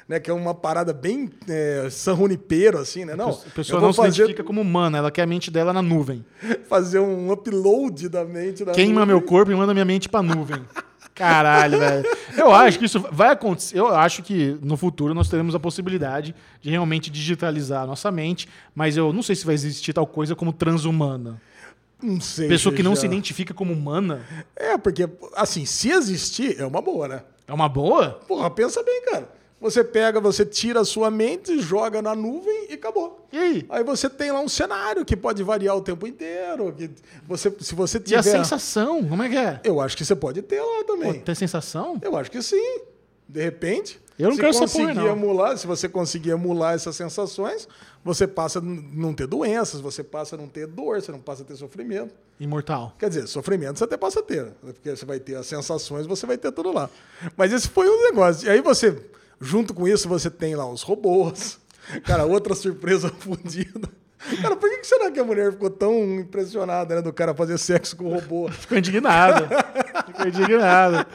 né, 0.08 0.20
que 0.20 0.30
é 0.30 0.34
uma 0.34 0.54
parada 0.54 0.92
bem 0.92 1.30
é, 1.48 1.88
assim, 2.80 3.04
né? 3.04 3.16
Não, 3.16 3.30
a 3.30 3.50
pessoa 3.54 3.80
não 3.80 3.86
vou 3.88 3.92
se 3.92 3.96
fazer, 3.96 4.22
identifica 4.22 4.44
como 4.44 4.60
humana, 4.60 4.98
ela 4.98 5.10
quer 5.10 5.22
a 5.22 5.26
mente 5.26 5.50
dela 5.50 5.72
na 5.72 5.82
nuvem. 5.82 6.24
fazer 6.68 7.00
um 7.00 7.30
upload 7.32 8.08
da 8.08 8.24
mente 8.24 8.64
da 8.64 8.72
Queima 8.72 9.00
nuvem. 9.00 9.06
meu 9.06 9.22
corpo 9.22 9.50
e 9.50 9.54
manda 9.54 9.72
minha 9.72 9.84
mente 9.84 10.08
pra 10.08 10.22
nuvem. 10.22 10.62
Caralho, 11.14 11.78
velho. 11.78 12.04
Eu 12.36 12.52
acho 12.54 12.78
que 12.78 12.84
isso 12.84 13.00
vai 13.10 13.30
acontecer. 13.30 13.78
Eu 13.78 13.88
acho 13.88 14.22
que 14.22 14.58
no 14.62 14.76
futuro 14.76 15.14
nós 15.14 15.30
teremos 15.30 15.54
a 15.54 15.58
possibilidade 15.58 16.34
de 16.60 16.70
realmente 16.70 17.10
digitalizar 17.10 17.84
a 17.84 17.86
nossa 17.86 18.10
mente, 18.10 18.46
mas 18.74 18.98
eu 18.98 19.12
não 19.14 19.22
sei 19.22 19.34
se 19.34 19.46
vai 19.46 19.54
existir 19.54 19.94
tal 19.94 20.06
coisa 20.06 20.36
como 20.36 20.52
transhumana. 20.52 21.40
Não 22.02 22.20
sei. 22.20 22.48
Pessoa 22.48 22.74
que 22.74 22.82
não 22.82 22.94
já. 22.94 23.00
se 23.00 23.06
identifica 23.06 23.54
como 23.54 23.72
humana. 23.72 24.20
É, 24.54 24.76
porque, 24.76 25.08
assim, 25.34 25.64
se 25.64 25.90
existir, 25.90 26.60
é 26.60 26.66
uma 26.66 26.82
boa, 26.82 27.08
né? 27.08 27.22
É 27.47 27.53
uma 27.53 27.68
boa? 27.68 28.11
Porra, 28.26 28.51
pensa 28.51 28.82
bem, 28.82 29.03
cara. 29.03 29.28
Você 29.59 29.82
pega, 29.82 30.20
você 30.20 30.44
tira 30.44 30.80
a 30.80 30.84
sua 30.84 31.11
mente, 31.11 31.59
joga 31.61 32.03
na 32.03 32.14
nuvem 32.14 32.66
e 32.68 32.74
acabou. 32.74 33.26
E 33.32 33.38
aí? 33.38 33.66
Aí 33.70 33.82
você 33.82 34.09
tem 34.11 34.30
lá 34.30 34.38
um 34.40 34.49
cenário 34.49 35.03
que 35.05 35.16
pode 35.16 35.42
variar 35.42 35.74
o 35.74 35.80
tempo 35.80 36.07
inteiro. 36.07 36.72
Que 36.76 36.90
você, 37.26 37.51
se 37.61 37.74
você 37.74 37.97
E 37.97 38.01
tiver. 38.01 38.18
a 38.18 38.22
sensação? 38.22 39.03
Como 39.03 39.22
é 39.22 39.28
que 39.30 39.36
é? 39.36 39.61
Eu 39.64 39.80
acho 39.80 39.97
que 39.97 40.05
você 40.05 40.14
pode 40.14 40.42
ter 40.42 40.61
lá 40.61 40.84
Pô, 40.84 40.84
também. 40.84 41.20
Tem 41.20 41.34
sensação? 41.34 41.99
Eu 42.03 42.16
acho 42.16 42.30
que 42.30 42.42
sim. 42.42 42.80
De 43.26 43.42
repente. 43.42 43.99
Eu 44.18 44.28
não 44.28 44.34
se 44.34 44.40
quero 44.40 44.51
essa 44.51 44.61
conseguir 44.61 44.82
porra, 44.88 44.94
não. 44.94 45.09
emular, 45.09 45.57
se 45.59 45.66
você 45.66 45.88
conseguir 45.88 46.30
emular 46.30 46.74
essas 46.74 46.94
sensações, 46.97 47.66
você 48.07 48.24
passa 48.24 48.61
a 48.61 48.62
não 48.62 49.12
ter 49.12 49.26
doenças, 49.26 49.80
você 49.80 50.04
passa 50.04 50.36
a 50.36 50.38
não 50.38 50.46
ter 50.46 50.68
dor, 50.68 51.02
você 51.02 51.11
não 51.11 51.18
passa 51.18 51.42
a 51.42 51.44
ter 51.44 51.57
sofrimento. 51.57 52.14
Imortal. 52.38 52.94
Quer 52.96 53.09
dizer, 53.09 53.26
sofrimento 53.26 53.78
você 53.78 53.84
até 53.84 53.96
passa 53.96 54.20
a 54.20 54.22
ter, 54.22 54.44
né? 54.44 54.52
porque 54.62 54.94
você 54.94 55.04
vai 55.04 55.18
ter 55.18 55.34
as 55.34 55.46
sensações, 55.48 56.07
você 56.07 56.24
vai 56.24 56.38
ter 56.38 56.52
tudo 56.52 56.72
lá. 56.72 56.88
Mas 57.36 57.52
esse 57.52 57.68
foi 57.68 57.88
o 57.88 58.02
negócio. 58.04 58.46
E 58.46 58.50
aí 58.50 58.61
você, 58.61 58.96
junto 59.40 59.74
com 59.74 59.88
isso, 59.88 60.09
você 60.09 60.30
tem 60.30 60.54
lá 60.54 60.70
os 60.70 60.82
robôs. 60.82 61.59
Cara, 62.07 62.24
outra 62.24 62.54
surpresa 62.54 63.09
fodida. 63.18 63.90
Cara, 64.42 64.56
por 64.56 64.68
que 64.70 64.84
será 64.86 65.10
que 65.10 65.20
a 65.20 65.24
mulher 65.24 65.52
ficou 65.52 65.70
tão 65.70 65.94
impressionada, 66.20 66.96
né, 66.96 67.02
do 67.02 67.12
cara 67.12 67.34
fazer 67.34 67.58
sexo 67.58 67.96
com 67.96 68.04
o 68.06 68.14
robô? 68.14 68.48
Ficou 68.52 68.76
indignado. 68.78 69.46
Ficou 70.06 70.26
indignado. 70.26 71.06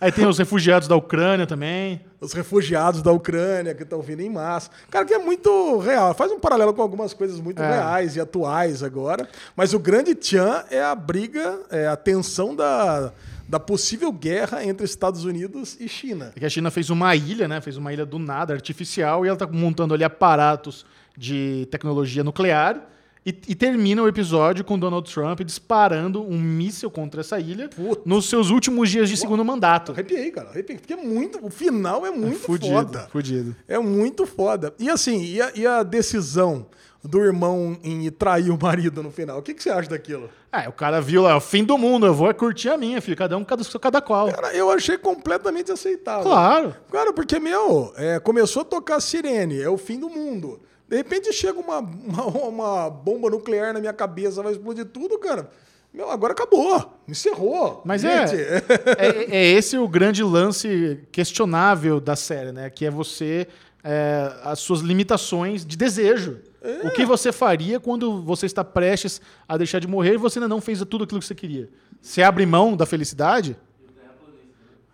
Aí 0.00 0.12
tem 0.12 0.26
os 0.26 0.38
refugiados 0.38 0.86
da 0.88 0.96
Ucrânia 0.96 1.46
também. 1.46 2.00
Os 2.20 2.32
refugiados 2.32 3.00
da 3.02 3.12
Ucrânia 3.12 3.74
que 3.74 3.82
estão 3.84 4.00
vindo 4.02 4.20
em 4.20 4.30
massa. 4.30 4.70
Cara, 4.90 5.04
que 5.04 5.14
é 5.14 5.18
muito 5.18 5.78
real. 5.78 6.12
Faz 6.14 6.30
um 6.32 6.38
paralelo 6.40 6.74
com 6.74 6.82
algumas 6.82 7.14
coisas 7.14 7.40
muito 7.40 7.62
É. 7.62 7.68
reais 7.70 8.16
e 8.16 8.20
atuais 8.20 8.82
agora. 8.82 9.28
Mas 9.56 9.72
o 9.72 9.78
grande 9.78 10.14
tchan 10.14 10.64
é 10.70 10.82
a 10.82 10.94
briga, 10.94 11.60
é 11.70 11.86
a 11.86 11.96
tensão 11.96 12.54
da, 12.56 13.12
da 13.48 13.58
possível 13.60 14.10
guerra 14.12 14.64
entre 14.64 14.84
Estados 14.84 15.24
Unidos 15.24 15.76
e 15.80 15.88
China. 15.88 16.32
É 16.36 16.40
que 16.40 16.46
a 16.46 16.50
China 16.50 16.70
fez 16.70 16.90
uma 16.90 17.14
ilha, 17.14 17.46
né? 17.48 17.60
Fez 17.60 17.76
uma 17.76 17.92
ilha 17.92 18.04
do 18.04 18.18
nada, 18.18 18.52
artificial, 18.52 19.24
e 19.24 19.28
ela 19.28 19.36
tá 19.38 19.46
montando 19.46 19.94
ali 19.94 20.04
aparatos 20.04 20.84
de 21.18 21.66
tecnologia 21.70 22.22
nuclear. 22.22 22.86
E, 23.26 23.30
e 23.48 23.54
termina 23.54 24.02
o 24.02 24.08
episódio 24.08 24.64
com 24.64 24.78
Donald 24.78 25.12
Trump 25.12 25.40
disparando 25.40 26.22
um 26.22 26.38
míssil 26.38 26.90
contra 26.90 27.20
essa 27.20 27.38
ilha 27.38 27.68
Puta. 27.68 28.00
nos 28.06 28.26
seus 28.26 28.48
últimos 28.48 28.88
dias 28.88 29.08
de 29.08 29.16
segundo 29.16 29.44
mandato. 29.44 29.92
Arrepiei, 29.92 30.30
cara. 30.30 30.48
Arrepiei. 30.48 30.78
Porque 30.78 30.94
é 30.94 30.96
muito. 30.96 31.44
O 31.44 31.50
final 31.50 32.06
é 32.06 32.10
muito 32.10 32.38
fudido, 32.38 32.72
foda. 32.72 33.08
fudido. 33.10 33.56
É 33.66 33.78
muito 33.78 34.24
foda. 34.24 34.72
E 34.78 34.88
assim, 34.88 35.22
e 35.24 35.42
a, 35.42 35.52
e 35.54 35.66
a 35.66 35.82
decisão 35.82 36.66
do 37.04 37.22
irmão 37.22 37.78
em 37.82 38.06
ir 38.06 38.12
trair 38.12 38.50
o 38.50 38.58
marido 38.60 39.02
no 39.02 39.10
final? 39.10 39.38
O 39.38 39.42
que, 39.42 39.52
que 39.52 39.62
você 39.62 39.70
acha 39.70 39.90
daquilo? 39.90 40.30
É, 40.52 40.68
o 40.68 40.72
cara 40.72 41.00
viu 41.00 41.22
lá, 41.22 41.36
o 41.36 41.40
fim 41.40 41.64
do 41.64 41.76
mundo, 41.76 42.06
eu 42.06 42.14
vou 42.14 42.32
curtir 42.34 42.70
a 42.70 42.76
minha, 42.76 43.00
filho. 43.02 43.16
Cada 43.16 43.36
um, 43.36 43.44
cada, 43.44 43.62
cada 43.64 44.00
qual. 44.00 44.32
Cara, 44.32 44.54
eu 44.54 44.70
achei 44.70 44.96
completamente 44.96 45.70
aceitável. 45.70 46.24
Claro. 46.24 46.74
Cara, 46.90 47.12
porque, 47.12 47.38
meu, 47.38 47.92
é, 47.96 48.18
começou 48.18 48.62
a 48.62 48.64
tocar 48.64 49.00
sirene, 49.00 49.60
é 49.60 49.68
o 49.68 49.76
fim 49.76 49.98
do 49.98 50.08
mundo. 50.08 50.60
De 50.88 50.96
repente 50.96 51.32
chega 51.32 51.58
uma, 51.60 51.78
uma, 51.80 52.24
uma 52.26 52.90
bomba 52.90 53.28
nuclear 53.30 53.74
na 53.74 53.80
minha 53.80 53.92
cabeça, 53.92 54.42
vai 54.42 54.52
explodir 54.52 54.86
tudo, 54.86 55.18
cara. 55.18 55.50
Meu, 55.92 56.10
agora 56.10 56.32
acabou. 56.32 56.94
Encerrou. 57.08 57.82
Mas 57.84 58.02
Gente, 58.02 58.34
é, 58.36 58.62
é. 58.98 59.36
É 59.36 59.44
esse 59.52 59.76
o 59.78 59.88
grande 59.88 60.22
lance 60.22 61.00
questionável 61.10 62.00
da 62.00 62.14
série, 62.16 62.52
né? 62.52 62.70
Que 62.70 62.86
é 62.86 62.90
você. 62.90 63.46
é, 63.82 64.32
as 64.44 64.58
suas 64.58 64.80
limitações 64.80 65.64
de 65.64 65.76
desejo. 65.76 66.40
O 66.84 66.90
que 66.90 67.06
você 67.06 67.30
faria 67.32 67.78
quando 67.78 68.20
você 68.22 68.44
está 68.44 68.64
prestes 68.64 69.20
a 69.48 69.56
deixar 69.56 69.78
de 69.78 69.86
morrer 69.86 70.14
e 70.14 70.18
você 70.18 70.38
ainda 70.38 70.48
não 70.48 70.60
fez 70.60 70.80
tudo 70.80 71.04
aquilo 71.04 71.20
que 71.20 71.26
você 71.26 71.34
queria? 71.34 71.68
Você 72.02 72.22
abre 72.22 72.44
mão 72.44 72.76
da 72.76 72.84
felicidade? 72.84 73.56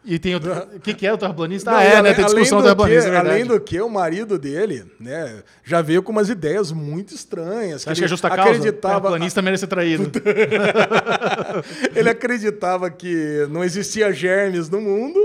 E 0.05 0.19
tem. 0.19 0.35
O 0.37 0.41
que, 0.83 0.93
que 0.93 1.07
é 1.07 1.13
o 1.13 1.17
terraplanista? 1.17 1.71
Não, 1.71 1.79
Ah, 1.79 1.85
e 1.85 1.89
é, 1.89 2.03
né? 2.03 2.13
Tem 2.15 2.25
discussão 2.25 2.59
do 2.61 2.65
do 2.65 2.69
que, 2.69 2.91
terraplanista. 2.91 3.11
é. 3.11 3.17
Além 3.17 3.47
do 3.47 3.59
que, 3.59 3.81
o 3.81 3.89
marido 3.89 4.39
dele, 4.39 4.85
né, 5.01 5.43
já 5.65 5.81
veio 5.81 6.03
com 6.03 6.13
umas 6.13 6.29
ideias 6.29 6.71
muito 6.73 7.15
estranhas. 7.15 7.83
Você 7.83 7.91
acha 7.91 8.01
que 8.01 8.05
é 8.05 8.09
justa 8.09 8.29
causa? 8.29 8.43
O 8.43 8.53
acreditava, 8.53 9.01
terraplanista 9.01 9.41
merece 9.43 9.61
ser 9.63 9.67
traído. 9.67 10.11
ele 11.95 12.09
acreditava 12.11 12.91
que 12.91 13.47
não 13.51 13.65
existia 13.65 14.13
germes 14.13 14.69
no 14.69 14.81
mundo 14.81 15.19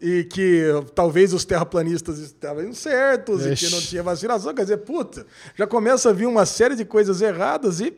e 0.00 0.24
que 0.24 0.64
talvez 0.94 1.32
os 1.34 1.44
terraplanistas 1.44 2.18
estavam 2.18 2.72
certos 2.72 3.44
e 3.44 3.52
Ixi. 3.52 3.66
que 3.66 3.72
não 3.72 3.80
tinha 3.80 4.02
vacinação. 4.02 4.54
Quer 4.54 4.62
dizer, 4.62 4.78
puta, 4.78 5.26
já 5.56 5.66
começa 5.66 6.10
a 6.10 6.12
vir 6.12 6.26
uma 6.26 6.46
série 6.46 6.74
de 6.74 6.84
coisas 6.84 7.20
erradas 7.20 7.80
e, 7.80 7.92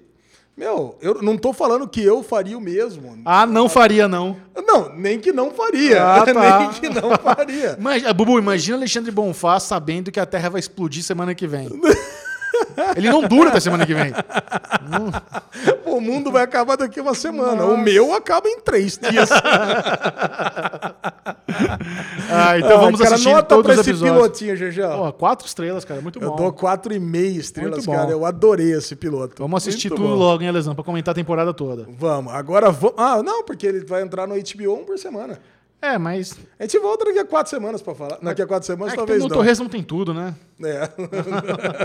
meu, 0.56 0.98
eu 1.00 1.22
não 1.22 1.38
tô 1.38 1.52
falando 1.52 1.88
que 1.88 2.02
eu 2.04 2.22
faria 2.22 2.58
o 2.58 2.60
mesmo. 2.60 3.22
Ah, 3.24 3.46
não 3.46 3.70
faria, 3.70 4.06
não. 4.06 4.36
Não, 4.66 4.94
nem 4.94 5.18
que 5.18 5.32
não 5.32 5.50
faria. 5.50 6.04
Ah, 6.04 6.24
tá. 6.30 6.58
nem 6.58 6.70
que 6.70 6.88
não 6.90 7.16
faria. 7.16 7.76
Mas, 7.80 8.04
ah, 8.04 8.12
Bubu, 8.12 8.38
imagina 8.38 8.76
Alexandre 8.76 9.10
Bonfá 9.10 9.58
sabendo 9.58 10.12
que 10.12 10.20
a 10.20 10.26
Terra 10.26 10.50
vai 10.50 10.60
explodir 10.60 11.02
semana 11.02 11.34
que 11.34 11.46
vem. 11.46 11.68
Ele 12.96 13.10
não 13.10 13.22
dura 13.26 13.50
até 13.50 13.60
semana 13.60 13.84
que 13.86 13.94
vem. 13.94 14.12
o 15.84 16.00
mundo 16.00 16.30
vai 16.32 16.42
acabar 16.44 16.76
daqui 16.76 17.00
uma 17.00 17.14
semana. 17.14 17.64
O 17.64 17.70
Nossa. 17.72 17.82
meu 17.82 18.14
acaba 18.14 18.48
em 18.48 18.60
três 18.60 18.98
dias. 18.98 19.28
Ah, 22.30 22.58
então 22.58 22.80
vamos 22.80 23.00
Ah, 23.00 23.04
cara, 23.04 23.14
assistir 23.16 23.32
nota 23.32 23.48
todos 23.48 23.72
pra 23.72 23.80
esse 23.80 23.94
pilotinho, 24.02 24.56
GG. 24.56 24.80
Pô, 24.96 25.12
quatro 25.12 25.46
estrelas, 25.46 25.84
cara. 25.84 26.00
Muito 26.00 26.18
Eu 26.20 26.30
bom. 26.30 26.36
dou 26.36 26.52
quatro 26.52 26.92
e 26.94 26.98
meia 26.98 27.38
estrelas, 27.38 27.84
cara. 27.86 28.10
Eu 28.10 28.24
adorei 28.24 28.72
esse 28.72 28.96
piloto. 28.96 29.34
Vamos 29.38 29.62
assistir 29.62 29.90
Muito 29.90 30.00
tudo 30.02 30.14
bom. 30.14 30.18
logo, 30.18 30.42
hein, 30.42 30.48
Alesão, 30.48 30.74
pra 30.74 30.82
comentar 30.82 31.12
a 31.12 31.14
temporada 31.14 31.52
toda. 31.52 31.86
Vamos. 31.98 32.32
Agora 32.32 32.70
vamos. 32.70 32.94
Ah, 32.98 33.22
não, 33.22 33.44
porque 33.44 33.66
ele 33.66 33.84
vai 33.84 34.02
entrar 34.02 34.26
no 34.26 34.34
HBO 34.34 34.74
um 34.80 34.84
por 34.84 34.98
semana. 34.98 35.38
É, 35.82 35.98
mas. 35.98 36.38
A 36.60 36.62
gente 36.62 36.78
volta 36.78 37.04
daqui 37.04 37.18
a 37.18 37.24
quatro 37.24 37.50
semanas 37.50 37.82
pra 37.82 37.92
falar. 37.92 38.18
Daqui 38.22 38.40
a 38.40 38.46
quatro 38.46 38.64
semanas, 38.64 38.94
É 38.94 38.96
talvez 38.96 39.20
no 39.20 39.28
não. 39.28 39.36
Torres 39.36 39.58
não 39.58 39.68
tem 39.68 39.82
tudo, 39.82 40.14
né? 40.14 40.32
É. 40.64 40.88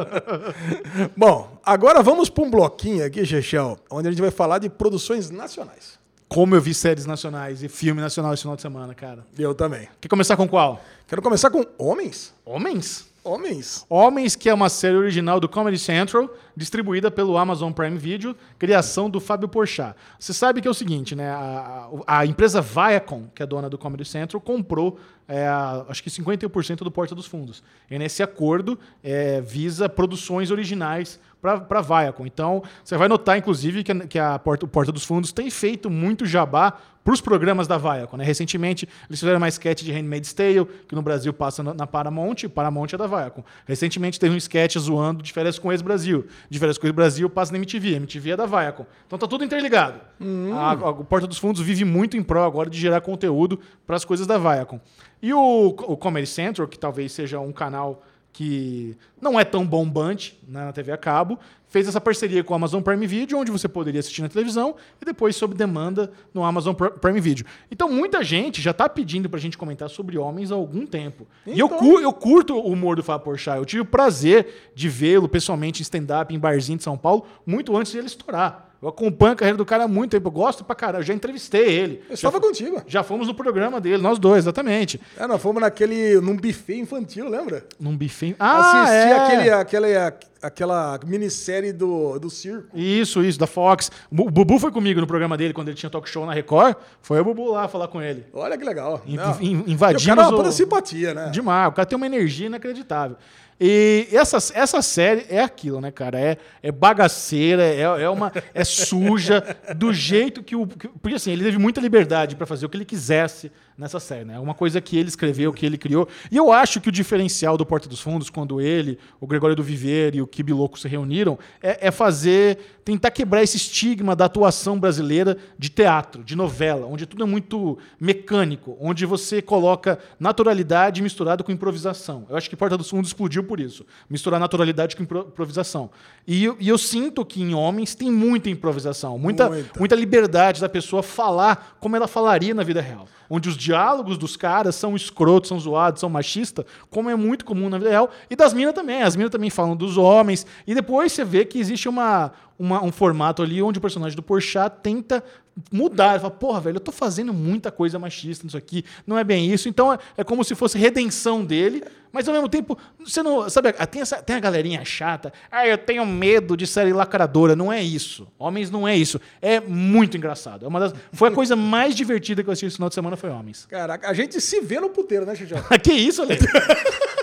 Bom, 1.17 1.59
agora 1.65 2.03
vamos 2.03 2.29
para 2.29 2.43
um 2.43 2.51
bloquinho 2.51 3.03
aqui, 3.03 3.25
Chechel, 3.25 3.75
onde 3.89 4.07
a 4.07 4.11
gente 4.11 4.21
vai 4.21 4.29
falar 4.29 4.59
de 4.59 4.69
produções 4.69 5.31
nacionais. 5.31 5.97
Como 6.29 6.53
eu 6.53 6.61
vi 6.61 6.73
séries 6.75 7.07
nacionais 7.07 7.63
e 7.63 7.69
filme 7.69 7.99
nacional 7.99 8.33
esse 8.33 8.43
final 8.43 8.55
de 8.55 8.61
semana, 8.61 8.93
cara. 8.93 9.25
Eu 9.39 9.55
também. 9.55 9.87
Quer 9.99 10.09
começar 10.09 10.37
com 10.37 10.47
qual? 10.47 10.79
Quero 11.07 11.21
começar 11.21 11.49
com 11.49 11.65
Homens. 11.77 12.33
Homens? 12.45 13.07
Homens. 13.23 13.85
Homens, 13.89 14.35
que 14.37 14.49
é 14.49 14.53
uma 14.53 14.69
série 14.69 14.95
original 14.95 15.37
do 15.39 15.49
Comedy 15.49 15.77
Central, 15.77 16.29
distribuída 16.55 17.11
pelo 17.11 17.37
Amazon 17.37 17.73
Prime 17.73 17.97
Video, 17.97 18.35
criação 18.57 19.09
do 19.09 19.19
Fábio 19.19 19.49
Porchat. 19.49 19.95
Você 20.17 20.33
sabe 20.33 20.61
que 20.61 20.67
é 20.67 20.71
o 20.71 20.73
seguinte, 20.73 21.13
né? 21.13 21.29
A, 21.29 21.89
a- 22.07 22.25
empresa 22.25 22.61
Viacom, 22.61 23.25
que 23.35 23.43
é 23.43 23.45
dona 23.45 23.69
do 23.69 23.77
Comedy 23.77 24.05
Central, 24.05 24.39
comprou 24.41 24.97
é, 25.27 25.45
acho 25.89 26.01
que 26.01 26.09
51% 26.09 26.77
do 26.77 26.91
Porta 26.91 27.13
dos 27.13 27.25
Fundos. 27.25 27.61
E 27.91 27.99
nesse 27.99 28.23
acordo 28.23 28.79
é, 29.03 29.41
visa 29.41 29.89
produções 29.89 30.49
originais 30.51 31.19
para 31.41 31.81
Viacom. 31.81 32.25
Então, 32.25 32.63
você 32.83 32.95
vai 32.97 33.07
notar, 33.09 33.37
inclusive, 33.37 33.83
que, 33.83 33.91
a- 33.91 34.07
que 34.07 34.19
a 34.19 34.39
Porta, 34.39 34.63
o 34.65 34.69
Porta 34.69 34.91
dos 34.91 35.03
Fundos 35.03 35.33
tem 35.33 35.49
feito 35.49 35.89
muito 35.89 36.25
jabá 36.25 36.77
para 37.07 37.13
os 37.13 37.21
programas 37.21 37.69
da 37.69 37.77
Viacom. 37.77 38.17
Né? 38.17 38.25
Recentemente, 38.25 38.85
eles 39.09 39.17
fizeram 39.21 39.37
uma 39.37 39.47
sketch 39.47 39.81
de 39.81 39.93
Handmaid's 39.93 40.33
Tale, 40.33 40.65
que 40.89 40.93
no 40.93 41.01
Brasil 41.01 41.31
passa 41.31 41.63
na, 41.63 41.87
Paramount, 41.87 41.87
Paramount, 41.87 42.49
Paramount 42.53 42.87
é 42.91 42.97
da 42.97 43.07
Viacom. 43.07 43.43
Recentemente 43.65 44.19
teve 44.19 44.35
um 44.35 44.37
sketch 44.37 44.77
zoando 44.77 45.23
de 45.23 45.31
férias 45.31 45.57
com 45.57 45.71
ex-Brasil. 45.71 46.27
De 46.49 46.59
férias 46.59 46.77
com 46.77 46.85
ex-Brasil 46.85 47.29
passa 47.29 47.53
na 47.53 47.59
MTV. 47.59 47.95
MTV 47.95 48.31
é 48.31 48.35
da 48.35 48.45
Viacom. 48.45 48.85
Então 49.05 49.17
tá 49.17 49.25
tudo 49.25 49.45
interligado. 49.45 50.01
Hum. 50.19 50.53
A, 50.53 50.71
a, 50.71 50.89
o 50.89 51.05
Porta 51.05 51.25
dos 51.25 51.37
Fundos 51.37 51.61
vive 51.61 51.85
muito 51.85 52.17
em 52.17 52.21
prol 52.21 52.43
agora 52.43 52.69
de 52.69 52.77
gerar 52.77 52.99
conteúdo 52.99 53.57
para 53.85 53.95
as 53.95 54.03
coisas 54.03 54.27
da 54.27 54.37
Viacom. 54.37 54.77
E 55.21 55.33
o, 55.33 55.67
o 55.67 55.95
Comedy 55.95 56.27
Central, 56.27 56.67
que 56.67 56.77
talvez 56.77 57.13
seja 57.13 57.39
um 57.39 57.53
canal 57.53 58.03
que 58.37 58.95
não 59.19 59.39
é 59.39 59.43
tão 59.43 59.65
bombante 59.65 60.39
né, 60.47 60.63
na 60.65 60.71
TV 60.71 60.91
a 60.91 60.97
cabo, 60.97 61.39
fez 61.67 61.87
essa 61.87 61.99
parceria 61.99 62.43
com 62.43 62.53
o 62.53 62.55
Amazon 62.55 62.83
Prime 62.83 63.07
Video, 63.07 63.39
onde 63.39 63.49
você 63.51 63.67
poderia 63.67 63.99
assistir 63.99 64.21
na 64.21 64.29
televisão 64.29 64.75
e 65.01 65.05
depois 65.05 65.35
sob 65.35 65.55
demanda 65.55 66.11
no 66.31 66.43
Amazon 66.43 66.75
Pr- 66.75 66.91
Prime 67.01 67.19
Video. 67.19 67.43
Então 67.71 67.91
muita 67.91 68.23
gente 68.23 68.61
já 68.61 68.69
está 68.69 68.87
pedindo 68.87 69.27
pra 69.27 69.39
gente 69.39 69.57
comentar 69.57 69.89
sobre 69.89 70.19
homens 70.19 70.51
há 70.51 70.55
algum 70.55 70.85
tempo. 70.85 71.25
E 71.47 71.59
eu, 71.59 71.65
Então- 71.65 71.79
cu- 71.79 71.99
eu 71.99 72.13
curto 72.13 72.53
o 72.55 72.71
humor 72.71 72.95
do 72.95 73.01
Fábio 73.03 73.25
Porchat. 73.25 73.57
Eu 73.57 73.65
tive 73.65 73.81
o 73.81 73.85
prazer 73.85 74.69
de 74.75 74.87
vê-lo 74.87 75.27
pessoalmente 75.27 75.81
em 75.81 75.83
stand-up 75.83 76.31
em 76.31 76.37
barzinho 76.37 76.77
de 76.77 76.83
São 76.83 76.95
Paulo, 76.95 77.25
muito 77.43 77.75
antes 77.75 77.91
de 77.91 77.97
ele 77.97 78.05
estourar. 78.07 78.66
Eu 78.81 78.89
acompanho 78.89 79.33
a 79.33 79.35
carreira 79.35 79.57
do 79.57 79.65
cara 79.65 79.85
há 79.85 79.87
muito 79.87 80.11
tempo. 80.11 80.27
Eu 80.27 80.31
gosto 80.31 80.63
pra 80.63 80.75
caralho. 80.75 81.01
Eu 81.01 81.05
já 81.07 81.13
entrevistei 81.13 81.67
ele. 81.67 82.03
Eu 82.07 82.13
estava 82.13 82.39
contigo. 82.39 82.81
já 82.85 83.01
fomos 83.03 83.27
no 83.27 83.33
programa 83.33 83.81
dele, 83.81 84.01
nós 84.01 84.19
dois, 84.19 84.43
exatamente. 84.43 85.01
É, 85.17 85.25
nós 85.25 85.41
fomos 85.41 85.61
naquele, 85.61 86.21
num 86.21 86.35
buffet 86.35 86.77
infantil, 86.77 87.27
lembra? 87.27 87.65
Num 87.79 87.97
buffet. 87.97 88.35
Ah, 88.37 88.83
Assisti 88.83 88.95
é. 88.95 89.13
aquele, 89.13 89.49
aquela, 89.49 90.13
aquela 90.43 90.99
minissérie 91.05 91.73
do, 91.73 92.19
do 92.19 92.29
circo. 92.29 92.77
Isso, 92.77 93.23
isso, 93.23 93.39
da 93.39 93.47
Fox. 93.47 93.89
O 94.11 94.29
Bubu 94.29 94.59
foi 94.59 94.71
comigo 94.71 95.01
no 95.01 95.07
programa 95.07 95.35
dele, 95.35 95.53
quando 95.53 95.69
ele 95.69 95.77
tinha 95.77 95.89
talk 95.89 96.07
show 96.07 96.25
na 96.25 96.33
Record. 96.33 96.75
Foi 97.01 97.19
o 97.19 97.23
Bubu 97.23 97.51
lá 97.51 97.67
falar 97.67 97.87
com 97.87 98.01
ele. 98.01 98.25
Olha 98.33 98.57
que 98.57 98.63
legal. 98.63 99.01
In- 99.07 99.15
Não. 99.15 99.41
in- 99.41 99.63
E 99.65 99.69
o 99.69 99.69
invadimos 99.71 100.05
cara 100.05 100.21
é 100.21 100.27
uma 100.27 100.47
o- 100.49 100.51
simpatia, 100.51 101.13
né? 101.15 101.29
Demais, 101.31 101.69
o 101.69 101.71
cara 101.71 101.85
tem 101.85 101.95
uma 101.95 102.05
energia 102.05 102.45
inacreditável. 102.45 103.17
E 103.59 104.07
essa, 104.11 104.37
essa 104.53 104.81
série 104.83 105.25
é 105.29 105.41
aquilo, 105.41 105.81
né, 105.81 105.89
cara? 105.91 106.19
É, 106.19 106.37
é 106.61 106.71
bagaceira, 106.71 107.63
é, 107.63 107.81
é, 107.81 108.09
uma, 108.09 108.31
é 108.53 108.63
suja, 108.63 109.43
do 109.75 109.91
jeito 109.91 110.43
que 110.43 110.55
o. 110.55 110.67
que- 110.67 110.87
porque 110.89 111.15
assim, 111.15 111.31
ele 111.31 111.43
teve 111.43 111.57
muita 111.57 111.81
liberdade 111.81 112.35
pra 112.35 112.45
fazer 112.45 112.65
o 112.65 112.69
que 112.69 112.77
ele 112.77 112.85
quisesse 112.85 113.51
nessa 113.77 113.99
série, 113.99 114.25
né? 114.25 114.35
É 114.35 114.39
uma 114.39 114.53
coisa 114.55 114.81
que 114.81 114.97
ele 114.97 115.07
escreveu, 115.09 115.53
que 115.53 115.65
ele 115.65 115.77
criou. 115.77 116.07
E 116.31 116.35
eu 116.37 116.51
acho 116.51 116.81
que 116.81 116.89
o 116.89 116.91
diferencial 116.91 117.55
do 117.57 117.65
Porta 117.65 117.87
dos 117.87 118.01
Fundos, 118.01 118.29
quando 118.29 118.59
ele, 118.59 118.97
o 119.21 119.27
Gregório 119.27 119.55
do 119.55 119.61
Viver 119.61 120.15
e 120.15 120.21
o 120.21 120.25
Kibi 120.27 120.51
Louco 120.53 120.79
se 120.79 120.87
reuniram, 120.87 121.37
é, 121.61 121.87
é 121.87 121.91
fazer. 121.91 122.57
tentar 122.83 123.11
quebrar 123.11 123.43
esse 123.43 123.57
estigma 123.57 124.15
da 124.15 124.25
atuação 124.25 124.79
brasileira 124.79 125.37
de 125.59 125.69
teatro, 125.69 126.23
de 126.23 126.35
novela, 126.37 126.87
onde 126.87 127.05
tudo 127.05 127.23
é 127.23 127.27
muito 127.27 127.77
mecânico, 127.99 128.77
onde 128.79 129.05
você 129.05 129.41
coloca 129.41 129.99
naturalidade 130.19 131.01
misturado 131.01 131.43
com 131.43 131.51
improvisação. 131.51 132.25
Eu 132.29 132.37
acho 132.37 132.49
que 132.49 132.55
Porta 132.55 132.77
dos 132.77 132.89
Fundos 132.89 133.09
explodiu 133.09 133.43
por 133.43 133.59
isso. 133.59 133.85
Misturar 134.09 134.39
naturalidade 134.39 134.95
com 134.95 135.03
impro- 135.03 135.27
improvisação. 135.27 135.89
E 136.25 136.45
eu, 136.45 136.55
e 136.59 136.69
eu 136.69 136.77
sinto 136.77 137.25
que 137.25 137.41
em 137.41 137.53
homens 137.53 137.93
tem 137.93 138.09
muita 138.09 138.49
improvisação, 138.49 139.19
muita, 139.19 139.49
Muita. 139.49 139.79
muita 139.79 139.95
liberdade 139.95 140.61
da 140.61 140.69
pessoa 140.69 141.03
falar 141.03 141.77
como 141.79 141.95
ela 141.95 142.07
falaria 142.07 142.53
na 142.53 142.63
vida 142.63 142.79
real. 142.81 143.07
Onde 143.29 143.49
os 143.49 143.57
diálogos 143.57 144.17
dos 144.17 144.35
caras 144.37 144.75
são 144.75 144.95
escrotos, 144.95 145.49
são 145.49 145.59
zoados, 145.59 145.99
são 145.99 146.09
machistas, 146.09 146.65
como 146.89 147.09
é 147.09 147.15
muito 147.15 147.43
comum 147.45 147.69
na 147.69 147.77
vida 147.77 147.89
real. 147.89 148.09
E 148.29 148.35
das 148.35 148.53
minas 148.53 148.73
também. 148.73 149.01
As 149.03 149.15
minas 149.15 149.31
também 149.31 149.49
falam 149.49 149.75
dos 149.75 149.97
homens. 149.97 150.45
E 150.65 150.73
depois 150.73 151.11
você 151.11 151.23
vê 151.25 151.43
que 151.45 151.59
existe 151.59 151.89
uma, 151.89 152.31
uma- 152.57 152.83
um 152.83 152.91
formato 152.91 153.41
ali 153.43 153.61
onde 153.61 153.79
o 153.79 153.81
personagem 153.81 154.15
do 154.15 154.23
Porchat 154.23 154.77
tenta 154.81 155.23
mudar. 155.71 156.19
Fala, 156.19 156.31
porra, 156.31 156.59
velho, 156.61 156.75
eu 156.77 156.79
tô 156.81 156.91
fazendo 156.91 157.33
muita 157.33 157.71
coisa 157.71 157.97
machista 157.99 158.45
nisso 158.45 158.57
aqui. 158.57 158.85
Não 159.05 159.17
é 159.17 159.23
bem 159.23 159.51
isso. 159.51 159.67
Então 159.67 159.91
é, 159.91 159.97
é 160.17 160.23
como 160.23 160.43
se 160.43 160.55
fosse 160.55 160.77
redenção 160.77 161.43
dele. 161.43 161.83
Mas 162.11 162.27
ao 162.27 162.33
mesmo 162.33 162.49
tempo, 162.49 162.77
você 162.99 163.21
não. 163.21 163.49
Sabe, 163.49 163.71
tem, 163.87 164.01
essa, 164.01 164.21
tem 164.21 164.35
a 164.35 164.39
galerinha 164.39 164.83
chata. 164.85 165.31
Ah, 165.51 165.67
eu 165.67 165.77
tenho 165.77 166.05
medo 166.05 166.55
de 166.55 166.65
série 166.65 166.93
lacradora. 166.93 167.55
Não 167.55 167.71
é 167.71 167.81
isso. 167.81 168.27
Homens 168.37 168.69
não 168.69 168.87
é 168.87 168.95
isso. 168.95 169.19
É 169.41 169.59
muito 169.59 170.17
engraçado. 170.17 170.65
É 170.65 170.67
uma 170.67 170.79
das, 170.79 170.93
foi 171.13 171.29
a 171.29 171.31
coisa 171.31 171.55
mais 171.57 171.95
divertida 171.95 172.43
que 172.43 172.49
eu 172.49 172.51
assisti 172.53 172.67
esse 172.67 172.75
final 172.75 172.89
de 172.89 172.95
semana 172.95 173.15
foi 173.15 173.29
Homens. 173.29 173.65
Caraca, 173.65 174.09
a 174.09 174.13
gente 174.13 174.39
se 174.41 174.61
vê 174.61 174.79
no 174.79 174.89
puteiro, 174.89 175.25
né, 175.25 175.35
Xixão? 175.35 175.61
que 175.83 175.93
isso, 175.93 176.21
Ale? 176.21 176.37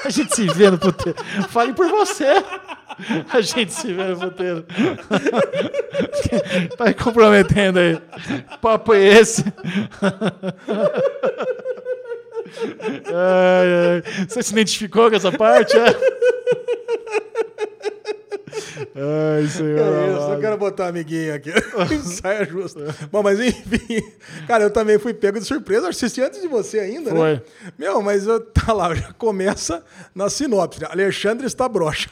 A 0.05 0.11
gente 0.11 0.35
se 0.35 0.47
vê 0.49 0.71
no 0.71 0.79
puteiro. 0.79 1.19
Fale 1.49 1.73
por 1.73 1.89
você. 1.89 2.45
A 3.33 3.41
gente 3.41 3.73
se 3.73 3.93
vê 3.93 4.05
no 4.09 4.19
puteiro. 4.19 4.65
Tá 6.77 6.87
me 6.87 6.95
comprometendo 6.95 7.79
aí. 7.79 8.01
Papo 8.61 8.95
é 8.95 9.05
esse? 9.21 9.45
Ai, 13.07 14.03
ai. 14.07 14.27
Você 14.29 14.43
se 14.43 14.53
identificou 14.53 15.11
com 15.11 15.17
essa 15.17 15.33
parte? 15.33 15.77
É? 15.77 15.85
Ai, 18.97 19.47
senhor. 19.49 19.79
É 19.81 20.13
isso, 20.13 20.31
eu 20.33 20.41
quero 20.41 20.57
botar 20.57 20.87
amiguinho 20.89 21.35
aqui. 21.35 21.51
Saia 22.05 22.45
justa. 22.45 22.95
Bom, 23.11 23.23
mas 23.23 23.41
enfim. 23.41 24.01
Cara, 24.47 24.63
eu 24.65 24.71
também 24.71 24.99
fui 24.99 25.13
pego 25.13 25.41
de 25.41 25.45
surpresa. 25.47 25.87
Eu 25.87 25.91
assisti 25.91 26.21
antes 26.23 26.41
de 26.41 26.47
você 26.47 26.79
ainda, 26.79 27.11
né? 27.13 27.17
Foi. 27.17 27.43
Meu, 27.77 28.01
mas 28.03 28.27
eu, 28.27 28.39
tá 28.41 28.73
lá, 28.73 28.95
já 28.95 29.13
começa 29.15 29.83
na 30.15 30.31
sinopse. 30.31 30.81
né? 30.81 30.87
Alexandre 30.91 31.47
está 31.47 31.69
broxa. 31.69 32.09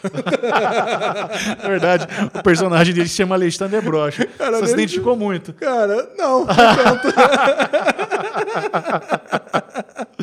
É 1.63 1.69
verdade. 1.69 2.09
O 2.35 2.43
personagem 2.43 2.93
dele 2.95 3.09
se 3.09 3.15
chama 3.17 3.37
Alexandre 3.37 3.81
Brocha. 3.81 4.27
Cara, 4.37 4.59
Você 4.59 4.67
se 4.69 4.73
identificou 4.73 5.15
muito. 5.15 5.53
Cara, 5.55 6.11
não. 6.19 6.47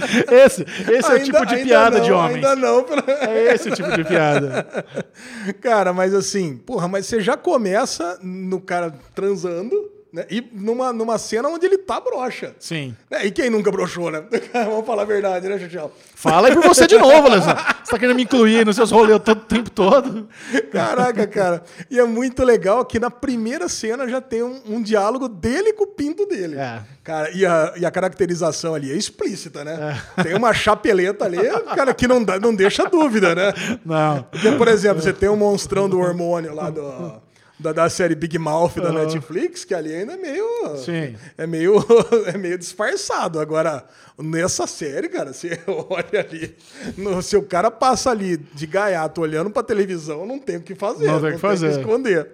Esse, 0.31 0.63
esse 0.91 1.11
é 1.11 1.15
o 1.15 1.23
tipo 1.23 1.45
de 1.45 1.55
ainda 1.55 1.65
piada 1.67 1.97
não, 1.97 2.03
de 2.05 2.11
homens. 2.11 2.35
Ainda 2.35 2.55
não. 2.55 2.83
pelo- 2.83 3.03
É 3.09 3.53
esse 3.53 3.69
o 3.69 3.75
tipo 3.75 3.91
de 3.91 4.03
piada. 4.03 4.67
Cara, 5.61 5.93
mas 5.93 6.13
assim, 6.13 6.57
porra, 6.57 6.87
mas 6.87 7.05
você 7.05 7.19
já 7.21 7.35
começa 7.37 8.17
no 8.21 8.59
cara 8.61 8.93
transando, 9.15 9.75
né? 10.11 10.25
E 10.29 10.43
numa, 10.51 10.91
numa 10.91 11.17
cena 11.17 11.49
onde 11.49 11.65
ele 11.65 11.77
tá 11.77 11.99
broxa. 11.99 12.55
Sim. 12.59 12.95
Né? 13.09 13.27
E 13.27 13.31
quem 13.31 13.49
nunca 13.49 13.71
broxou, 13.71 14.09
né? 14.09 14.23
Vamos 14.53 14.85
falar 14.85 15.03
a 15.03 15.05
verdade, 15.05 15.47
né, 15.47 15.59
Xuxão? 15.59 15.91
Fala 16.15 16.47
aí 16.47 16.53
por 16.53 16.63
você 16.63 16.87
de 16.87 16.97
novo, 16.97 17.27
Alessandro. 17.27 17.63
Você 17.83 17.91
tá 17.91 17.99
querendo 17.99 18.15
me 18.15 18.23
incluir 18.23 18.65
nos 18.65 18.75
seus 18.75 18.91
rolês 18.91 19.21
todo 19.23 19.37
o 19.37 19.45
tempo 19.45 19.69
todo? 19.69 20.27
Caraca, 20.71 21.27
cara. 21.27 21.63
E 21.89 21.99
é 21.99 22.03
muito 22.03 22.43
legal 22.43 22.83
que 22.85 22.99
na 22.99 23.11
primeira 23.11 23.69
cena 23.69 24.07
já 24.07 24.19
tem 24.19 24.41
um, 24.41 24.61
um 24.65 24.81
diálogo 24.81 25.27
dele 25.27 25.73
com 25.73 25.83
o 25.83 25.87
pinto 25.87 26.25
dele. 26.25 26.57
É. 26.57 26.81
Cara, 27.03 27.31
e 27.31 27.45
a, 27.45 27.73
e 27.77 27.85
a 27.85 27.91
caracterização 27.91 28.73
ali 28.75 28.91
é 28.91 28.95
explícita, 28.95 29.63
né? 29.63 29.99
Tem 30.21 30.35
uma 30.35 30.53
chapeleta 30.53 31.25
ali, 31.25 31.37
cara, 31.75 31.93
que 31.93 32.07
não, 32.07 32.23
dá, 32.23 32.39
não 32.39 32.53
deixa 32.53 32.85
dúvida, 32.85 33.33
né? 33.33 33.53
Não. 33.85 34.23
Porque, 34.23 34.51
por 34.51 34.67
exemplo, 34.67 35.01
você 35.01 35.13
tem 35.13 35.29
um 35.29 35.35
monstrão 35.35 35.89
do 35.89 35.99
hormônio 35.99 36.53
lá 36.53 36.69
do, 36.69 37.21
da, 37.59 37.73
da 37.73 37.89
série 37.89 38.15
Big 38.15 38.37
Mouth 38.39 38.75
da 38.75 38.91
Netflix, 38.91 39.65
que 39.65 39.73
ali 39.73 39.93
ainda 39.93 40.13
é 40.13 40.17
meio. 40.17 40.45
Sim. 40.77 41.15
É 41.37 41.45
meio, 41.45 41.75
é 42.33 42.37
meio 42.37 42.57
disfarçado. 42.57 43.39
Agora, 43.39 43.83
nessa 44.17 44.65
série, 44.65 45.09
cara, 45.09 45.33
você 45.33 45.59
olha 45.67 46.21
ali. 46.21 46.55
no- 46.97 47.21
se 47.21 47.35
o 47.35 47.43
cara 47.43 47.69
passa 47.69 48.11
ali 48.11 48.37
de 48.37 48.65
gaiato 48.65 49.21
olhando 49.21 49.49
pra 49.49 49.61
televisão, 49.61 50.25
não 50.25 50.39
tem 50.39 50.57
o 50.57 50.61
que 50.61 50.73
fazer. 50.75 51.07
Não 51.07 51.19
tem 51.19 51.31
o 51.31 51.33
que 51.33 51.39
fazer. 51.39 51.71
esconder. 51.79 52.29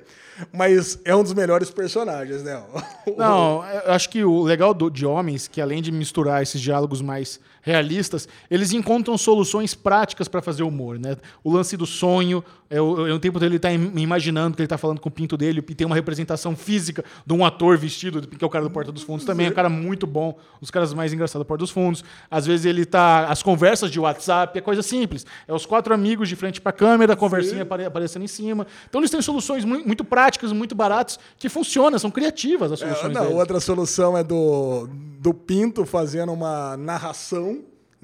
Mas 0.51 0.99
é 1.05 1.15
um 1.15 1.23
dos 1.23 1.33
melhores 1.33 1.71
personagens, 1.71 2.43
né? 2.43 2.61
Não, 3.17 3.63
eu 3.85 3.93
acho 3.93 4.09
que 4.09 4.21
o 4.21 4.43
legal 4.43 4.73
do- 4.73 4.89
de 4.89 5.05
homens, 5.05 5.47
que 5.47 5.61
além 5.61 5.81
de 5.81 5.93
misturar 5.93 6.43
esses 6.43 6.59
diálogos 6.59 7.01
mais 7.01 7.39
realistas, 7.65 8.27
eles 8.49 8.71
encontram 8.71 9.17
soluções 9.17 9.73
práticas 9.73 10.27
para 10.27 10.39
fazer 10.39 10.61
humor, 10.61 10.99
né? 10.99 11.17
O 11.43 11.51
lance 11.51 11.75
do 11.75 11.85
sonho, 11.87 12.43
é 12.69 12.79
o, 12.79 13.07
é 13.07 13.11
o 13.13 13.19
tempo 13.19 13.39
dele 13.39 13.57
tá 13.57 13.71
im- 13.73 13.91
imaginando 13.97 14.55
que 14.55 14.61
ele 14.61 14.67
tá 14.67 14.77
falando 14.77 14.99
com 15.01 15.09
o 15.09 15.11
pinto 15.11 15.35
dele 15.35 15.63
e 15.67 15.75
tem 15.75 15.85
uma 15.87 15.95
representação 15.95 16.55
física 16.55 17.03
de 17.25 17.33
um 17.33 17.43
ator 17.43 17.75
vestido, 17.77 18.21
que 18.27 18.43
é 18.43 18.47
o 18.47 18.49
cara 18.49 18.63
do 18.63 18.69
Porta 18.69 18.91
dos 18.91 19.01
Fundos 19.01 19.25
também, 19.25 19.47
é 19.47 19.49
um 19.49 19.53
cara 19.53 19.67
muito 19.69 20.05
bom, 20.05 20.37
um 20.57 20.59
dos 20.61 20.69
caras 20.69 20.93
mais 20.93 21.11
engraçados 21.11 21.43
do 21.43 21.47
Porta 21.47 21.63
dos 21.63 21.71
Fundos. 21.71 22.03
Às 22.29 22.45
vezes 22.45 22.67
ele 22.67 22.85
tá 22.85 23.25
as 23.27 23.41
conversas 23.41 23.89
de 23.89 23.99
WhatsApp, 23.99 24.55
é 24.57 24.61
coisa 24.61 24.83
simples. 24.83 25.25
É 25.47 25.53
os 25.53 25.65
quatro 25.65 25.91
amigos 25.91 26.29
de 26.29 26.35
frente 26.35 26.61
para 26.61 26.69
a 26.69 26.73
câmera, 26.73 27.13
a 27.13 27.15
conversinha 27.15 27.63
apare- 27.63 27.85
aparecendo 27.85 28.23
em 28.23 28.27
cima. 28.27 28.67
Então 28.87 29.01
eles 29.01 29.09
têm 29.09 29.21
soluções 29.23 29.65
mui- 29.65 29.83
muito 29.83 30.03
práticas, 30.05 30.51
muito 30.51 30.75
baratas, 30.75 31.19
que 31.39 31.49
funcionam, 31.49 31.97
são 31.97 32.11
criativas 32.11 32.71
as 32.71 32.81
É, 32.81 32.85
soluções 32.85 33.13
não, 33.13 33.21
deles. 33.23 33.35
outra 33.37 33.59
solução 33.59 34.15
é 34.15 34.23
do, 34.23 34.87
do 35.19 35.33
Pinto 35.33 35.83
fazendo 35.85 36.31
uma 36.31 36.77
narração. 36.77 37.54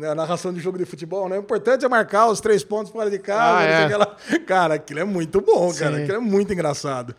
Né, 0.02 0.10
a 0.10 0.16
narração 0.16 0.52
de 0.52 0.60
jogo 0.60 0.80
de 0.80 0.86
futebol, 0.86 1.30
né? 1.30 1.38
O 1.38 1.42
importante 1.42 1.86
é 1.86 1.88
marcar 1.88 2.28
os 2.28 2.42
três 2.42 2.64
pontos 2.64 2.92
fora 2.92 3.08
de 3.08 3.20
casa. 3.20 3.60
Ah, 3.60 3.64
é. 3.64 3.86
o 3.86 3.88
que 3.88 3.96
lá. 3.96 4.16
Cara, 4.48 4.74
aquilo 4.74 5.00
é 5.00 5.04
muito 5.04 5.40
bom, 5.40 5.72
cara. 5.72 5.96
Sim. 5.96 6.02
Aquilo 6.02 6.18
é 6.18 6.20
muito 6.20 6.52
engraçado. 6.52 7.16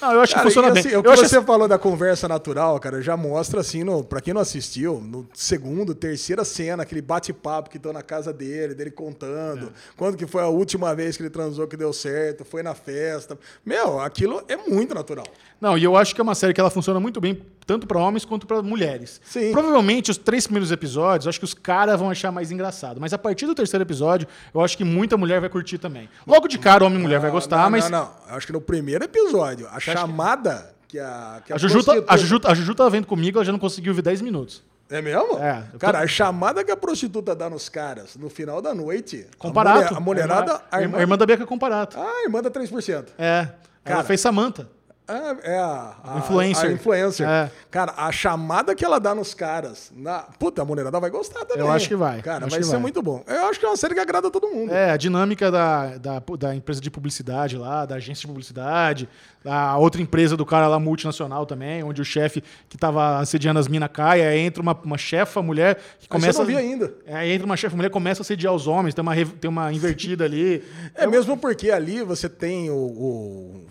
Não, 0.00 0.12
eu 0.12 0.20
acho 0.20 0.34
Cara, 0.34 0.46
que 0.46 0.52
funciona 0.52 0.68
e 0.68 0.72
bem. 0.72 0.80
assim, 0.80 0.88
o 0.90 0.98
eu 0.98 1.02
que 1.02 1.08
acho 1.08 1.28
você 1.28 1.42
falou 1.42 1.66
da 1.66 1.78
conversa 1.78 2.28
natural, 2.28 2.78
cara, 2.78 3.00
já 3.00 3.16
mostra 3.16 3.60
assim, 3.60 3.82
no, 3.82 4.04
pra 4.04 4.20
quem 4.20 4.34
não 4.34 4.40
assistiu, 4.40 5.00
no 5.00 5.26
segundo, 5.34 5.94
terceira 5.94 6.44
cena, 6.44 6.82
aquele 6.82 7.00
bate-papo 7.02 7.70
que 7.70 7.76
estão 7.76 7.92
na 7.92 8.02
casa 8.02 8.32
dele, 8.32 8.74
dele 8.74 8.90
contando, 8.90 9.72
quando 9.96 10.16
que 10.16 10.26
foi 10.26 10.42
a 10.42 10.48
última 10.48 10.94
vez 10.94 11.16
que 11.16 11.22
ele 11.22 11.30
transou 11.30 11.66
que 11.66 11.76
deu 11.76 11.92
certo, 11.92 12.44
foi 12.44 12.62
na 12.62 12.74
festa. 12.74 13.38
Meu, 13.64 14.00
aquilo 14.00 14.42
é 14.48 14.56
muito 14.56 14.94
natural. 14.94 15.26
Não, 15.60 15.76
e 15.78 15.84
eu 15.84 15.96
acho 15.96 16.14
que 16.14 16.20
é 16.20 16.24
uma 16.24 16.34
série 16.34 16.52
que 16.52 16.60
ela 16.60 16.68
funciona 16.70 17.00
muito 17.00 17.20
bem, 17.20 17.42
tanto 17.64 17.86
pra 17.86 17.98
homens 17.98 18.24
quanto 18.24 18.46
pra 18.46 18.60
mulheres. 18.62 19.20
Sim. 19.24 19.52
Provavelmente 19.52 20.10
os 20.10 20.18
três 20.18 20.46
primeiros 20.46 20.70
episódios, 20.70 21.24
eu 21.26 21.30
acho 21.30 21.38
que 21.38 21.44
os 21.44 21.54
caras 21.54 21.98
vão 21.98 22.10
achar 22.10 22.30
mais 22.30 22.50
engraçado. 22.50 23.00
Mas 23.00 23.12
a 23.14 23.18
partir 23.18 23.46
do 23.46 23.54
terceiro 23.54 23.82
episódio, 23.82 24.28
eu 24.54 24.60
acho 24.60 24.76
que 24.76 24.84
muita 24.84 25.16
mulher 25.16 25.40
vai 25.40 25.48
curtir 25.48 25.78
também. 25.78 26.08
Logo 26.26 26.46
de 26.46 26.58
cara, 26.58 26.84
homem 26.84 26.98
e 26.98 27.02
mulher 27.02 27.18
vai 27.18 27.30
gostar, 27.30 27.62
não, 27.64 27.70
mas. 27.70 27.88
Não, 27.88 28.00
não, 28.02 28.10
Eu 28.28 28.36
acho 28.36 28.46
que 28.46 28.52
no 28.52 28.60
primeiro 28.60 29.04
episódio, 29.04 29.66
chamada 29.94 30.74
que 30.88 30.98
a. 30.98 31.40
Que 31.44 31.52
A 31.52 31.58
Juju, 31.58 31.82
tá, 31.84 31.92
a, 32.08 32.16
Juju, 32.16 32.40
a 32.44 32.54
Juju 32.54 32.74
tá 32.74 32.88
vendo 32.88 33.06
comigo, 33.06 33.38
ela 33.38 33.44
já 33.44 33.52
não 33.52 33.58
conseguiu 33.58 33.92
ver 33.94 34.02
10 34.02 34.20
minutos. 34.22 34.62
É 34.88 35.02
mesmo? 35.02 35.38
É, 35.40 35.64
eu 35.72 35.72
tô- 35.72 35.78
Cara, 35.80 35.98
a 35.98 36.06
chamada 36.06 36.62
que 36.62 36.70
a 36.70 36.76
prostituta 36.76 37.34
dá 37.34 37.50
nos 37.50 37.68
caras 37.68 38.14
no 38.16 38.30
final 38.30 38.62
da 38.62 38.72
noite. 38.72 39.26
Comparato. 39.36 39.78
A, 39.78 39.82
mulher- 39.82 39.96
a 39.96 40.00
mulherada. 40.00 40.62
A 40.70 40.80
irmã, 40.80 40.98
a 40.98 41.00
irmã 41.00 41.18
da 41.18 41.26
Beca 41.26 41.44
Comparato. 41.44 41.98
Ah, 41.98 42.08
a 42.20 42.22
irmã 42.24 42.40
dá 42.40 42.50
3%. 42.50 43.06
É. 43.18 43.48
Cara, 43.84 43.96
ela 44.00 44.04
fez 44.04 44.20
Samantha. 44.20 44.68
Ah, 45.08 45.36
é 45.42 45.56
a, 45.56 45.94
a 46.04 46.18
Influencer. 46.18 46.68
A 46.68 46.72
influencer. 46.72 47.28
É. 47.28 47.50
Cara, 47.70 47.94
a 47.96 48.10
chamada 48.10 48.74
que 48.74 48.84
ela 48.84 48.98
dá 48.98 49.14
nos 49.14 49.34
caras. 49.34 49.92
Na... 49.94 50.20
Puta, 50.38 50.62
a 50.62 50.64
mulherada 50.64 50.98
vai 50.98 51.10
gostar 51.10 51.44
também. 51.44 51.64
Eu 51.64 51.70
acho 51.70 51.86
que 51.88 51.94
vai, 51.94 52.20
Cara, 52.22 52.46
vai 52.46 52.62
ser 52.62 52.72
vai. 52.72 52.80
muito 52.80 53.00
bom. 53.00 53.22
Eu 53.26 53.46
acho 53.46 53.60
que 53.60 53.66
é 53.66 53.68
uma 53.68 53.76
série 53.76 53.94
que 53.94 54.00
agrada 54.00 54.30
todo 54.30 54.48
mundo. 54.48 54.72
É, 54.72 54.90
a 54.90 54.96
dinâmica 54.96 55.50
da, 55.50 55.96
da, 55.98 56.22
da 56.38 56.54
empresa 56.56 56.80
de 56.80 56.90
publicidade 56.90 57.56
lá, 57.56 57.86
da 57.86 57.94
agência 57.96 58.22
de 58.22 58.26
publicidade, 58.26 59.08
da 59.44 59.76
outra 59.76 60.02
empresa 60.02 60.36
do 60.36 60.44
cara 60.44 60.66
lá 60.66 60.78
multinacional 60.80 61.46
também, 61.46 61.84
onde 61.84 62.02
o 62.02 62.04
chefe 62.04 62.42
que 62.68 62.76
tava 62.76 63.18
assediando 63.18 63.60
as 63.60 63.68
minas 63.68 63.88
cai, 63.92 64.22
aí 64.26 64.40
entra 64.40 64.60
uma, 64.60 64.76
uma 64.84 64.98
chefa 64.98 65.40
mulher 65.40 65.76
que 66.00 66.08
Mas 66.10 66.20
começa. 66.20 66.40
eu 66.40 66.46
não 66.46 66.46
vi 66.52 66.56
ainda. 66.56 66.92
É, 67.06 67.14
aí 67.14 67.30
entra 67.30 67.46
uma 67.46 67.56
chefa 67.56 67.76
mulher 67.76 67.90
começa 67.90 68.22
a 68.22 68.24
assediar 68.24 68.52
os 68.52 68.66
homens, 68.66 68.92
tem 68.92 69.02
uma, 69.02 69.14
tem 69.14 69.48
uma 69.48 69.72
invertida 69.72 70.24
ali. 70.24 70.64
É 70.96 71.06
mesmo 71.06 71.36
porque 71.36 71.70
ali 71.70 72.02
você 72.02 72.28
tem 72.28 72.70
o, 72.70 72.74
o- 72.74 73.66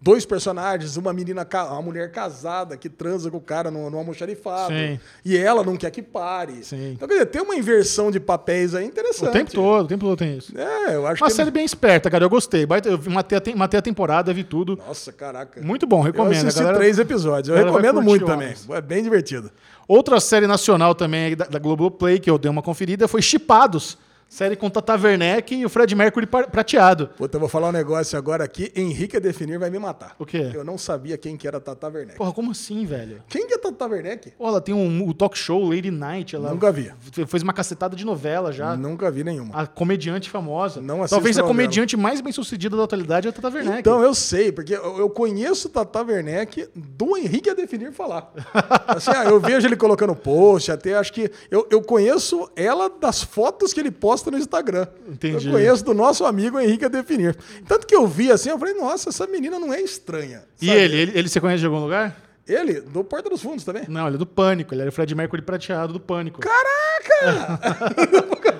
dois 0.00 0.24
personagens, 0.24 0.96
uma 0.96 1.12
menina, 1.12 1.46
uma 1.70 1.82
mulher 1.82 2.10
casada 2.12 2.76
que 2.76 2.88
transa 2.88 3.30
com 3.30 3.36
o 3.36 3.40
cara 3.40 3.70
no, 3.70 3.90
no 3.90 3.98
almoxarifado. 3.98 4.72
Sim. 4.72 5.00
E 5.24 5.36
ela 5.36 5.64
não 5.64 5.76
quer 5.76 5.90
que 5.90 6.02
pare. 6.02 6.64
Sim. 6.64 6.92
Então, 6.92 7.08
quer 7.08 7.14
dizer, 7.14 7.26
tem 7.26 7.42
uma 7.42 7.56
inversão 7.56 8.10
de 8.10 8.20
papéis 8.20 8.74
aí 8.74 8.84
interessante. 8.86 9.28
O 9.28 9.32
tempo 9.32 9.52
todo, 9.52 9.84
o 9.84 9.88
tempo 9.88 10.04
todo 10.04 10.18
tem 10.18 10.38
isso. 10.38 10.56
É, 10.58 10.94
eu 10.94 11.06
acho 11.06 11.22
Uma 11.22 11.28
que. 11.30 11.36
série 11.36 11.50
bem 11.50 11.64
esperta, 11.64 12.10
cara. 12.10 12.24
Eu 12.24 12.30
gostei. 12.30 12.62
Eu 12.64 13.10
matei 13.12 13.38
a, 13.38 13.56
matei 13.56 13.78
a 13.78 13.82
temporada, 13.82 14.32
vi 14.32 14.44
tudo. 14.44 14.78
Nossa, 14.86 15.12
caraca. 15.12 15.60
Muito 15.60 15.86
bom, 15.86 16.00
recomendo. 16.00 16.34
Eu 16.34 16.40
assisti 16.48 16.60
galera- 16.60 16.78
três 16.78 16.98
episódios. 16.98 17.48
Eu 17.56 17.64
recomendo 17.64 18.00
muito 18.00 18.24
também. 18.24 18.54
É 18.70 18.80
bem 18.80 19.02
divertido. 19.02 19.50
Outra 19.86 20.20
série 20.20 20.46
nacional 20.46 20.94
também 20.94 21.34
da, 21.34 21.46
da 21.46 21.58
Globoplay, 21.58 22.18
que 22.18 22.30
eu 22.30 22.38
dei 22.38 22.50
uma 22.50 22.62
conferida, 22.62 23.08
foi 23.08 23.22
Chipados. 23.22 23.98
Série 24.28 24.56
com 24.56 24.68
Tata 24.68 24.94
Werneck 24.94 25.54
e 25.54 25.64
o 25.64 25.70
Fred 25.70 25.94
Mercury 25.94 26.26
prateado. 26.26 27.08
Puta, 27.16 27.36
eu 27.36 27.40
vou 27.40 27.48
falar 27.48 27.68
um 27.68 27.72
negócio 27.72 28.18
agora 28.18 28.44
aqui. 28.44 28.70
Henrique 28.76 29.16
a 29.16 29.20
definir 29.20 29.58
vai 29.58 29.70
me 29.70 29.78
matar. 29.78 30.14
O 30.18 30.26
quê? 30.26 30.50
Eu 30.54 30.62
não 30.62 30.76
sabia 30.76 31.16
quem 31.16 31.34
que 31.34 31.48
era 31.48 31.58
Tata 31.58 31.88
Werneck. 31.88 32.18
Porra, 32.18 32.32
como 32.32 32.50
assim, 32.50 32.84
velho? 32.84 33.22
Quem 33.26 33.46
que 33.46 33.54
é 33.54 33.58
Tata 33.58 33.86
Werneck? 33.86 34.32
Pô, 34.32 34.46
ela 34.46 34.60
tem 34.60 34.74
um, 34.74 35.08
o 35.08 35.14
talk 35.14 35.36
show 35.36 35.66
Lady 35.66 35.90
Night. 35.90 36.36
Ela 36.36 36.50
Nunca 36.50 36.70
vi. 36.70 36.92
Fez 37.26 37.42
uma 37.42 37.54
cacetada 37.54 37.96
de 37.96 38.04
novela 38.04 38.52
já. 38.52 38.76
Nunca 38.76 39.10
vi 39.10 39.24
nenhuma. 39.24 39.54
A 39.54 39.66
comediante 39.66 40.28
famosa. 40.28 40.82
Não 40.82 40.96
assisto 40.98 41.16
Talvez 41.16 41.38
a 41.38 41.40
novela. 41.40 41.56
comediante 41.56 41.96
mais 41.96 42.20
bem 42.20 42.32
sucedida 42.32 42.76
da 42.76 42.84
atualidade 42.84 43.26
é 43.26 43.30
a 43.30 43.32
Tata 43.32 43.48
Werneck. 43.48 43.78
Então, 43.80 44.02
eu 44.02 44.14
sei, 44.14 44.52
porque 44.52 44.74
eu 44.74 44.98
eu 44.98 45.08
conheço 45.08 45.68
Tata 45.68 46.02
Werneck 46.02 46.68
do 46.74 47.16
Henrique 47.16 47.48
a 47.48 47.54
definir 47.54 47.92
falar. 47.92 48.30
Assim, 48.86 49.10
ah, 49.10 49.24
eu 49.24 49.40
vejo 49.40 49.66
ele 49.66 49.76
colocando 49.76 50.14
post, 50.14 50.70
até 50.70 50.94
acho 50.96 51.12
que. 51.12 51.30
Eu, 51.50 51.66
eu 51.70 51.80
conheço 51.80 52.50
ela 52.54 52.90
das 52.90 53.22
fotos 53.22 53.72
que 53.72 53.80
ele 53.80 53.90
posta 53.90 54.17
no 54.30 54.38
Instagram. 54.38 54.86
Entendi. 55.08 55.46
Eu 55.46 55.52
conheço 55.52 55.84
do 55.84 55.94
nosso 55.94 56.24
amigo 56.24 56.58
Henrique 56.58 56.84
a 56.84 56.88
definir. 56.88 57.36
Tanto 57.66 57.86
que 57.86 57.94
eu 57.94 58.06
vi 58.06 58.30
assim, 58.30 58.50
eu 58.50 58.58
falei, 58.58 58.74
nossa, 58.74 59.08
essa 59.10 59.26
menina 59.26 59.58
não 59.58 59.72
é 59.72 59.80
estranha. 59.80 60.42
e 60.60 60.66
sabe? 60.66 60.78
ele, 60.78 60.96
ele, 60.96 61.12
ele 61.18 61.28
você 61.28 61.40
conhece 61.40 61.60
de 61.60 61.66
algum 61.66 61.80
lugar? 61.80 62.16
Ele, 62.46 62.80
do 62.80 63.04
Porta 63.04 63.28
dos 63.28 63.42
Fundos 63.42 63.62
também. 63.62 63.84
Não, 63.88 64.06
ele 64.06 64.16
é 64.16 64.18
do 64.18 64.24
Pânico. 64.26 64.72
Ele 64.74 64.80
era 64.80 64.88
o 64.88 64.92
Fred 64.92 65.14
Mercury 65.14 65.42
prateado 65.42 65.92
do 65.92 66.00
Pânico. 66.00 66.40
Caraca! 66.40 67.60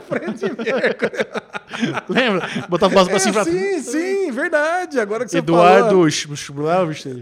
Frente 0.07 0.45
Mercury. 0.57 1.27
Lembra? 2.09 2.49
Botava 2.69 3.01
as 3.01 3.09
É, 3.09 3.11
bracinhos 3.11 3.35
pra 3.37 3.45
sim, 3.45 3.81
sim, 3.81 4.31
verdade. 4.31 5.01
Agora 5.01 5.25
que 5.25 5.31
você 5.31 5.39
Eduardo 5.39 6.07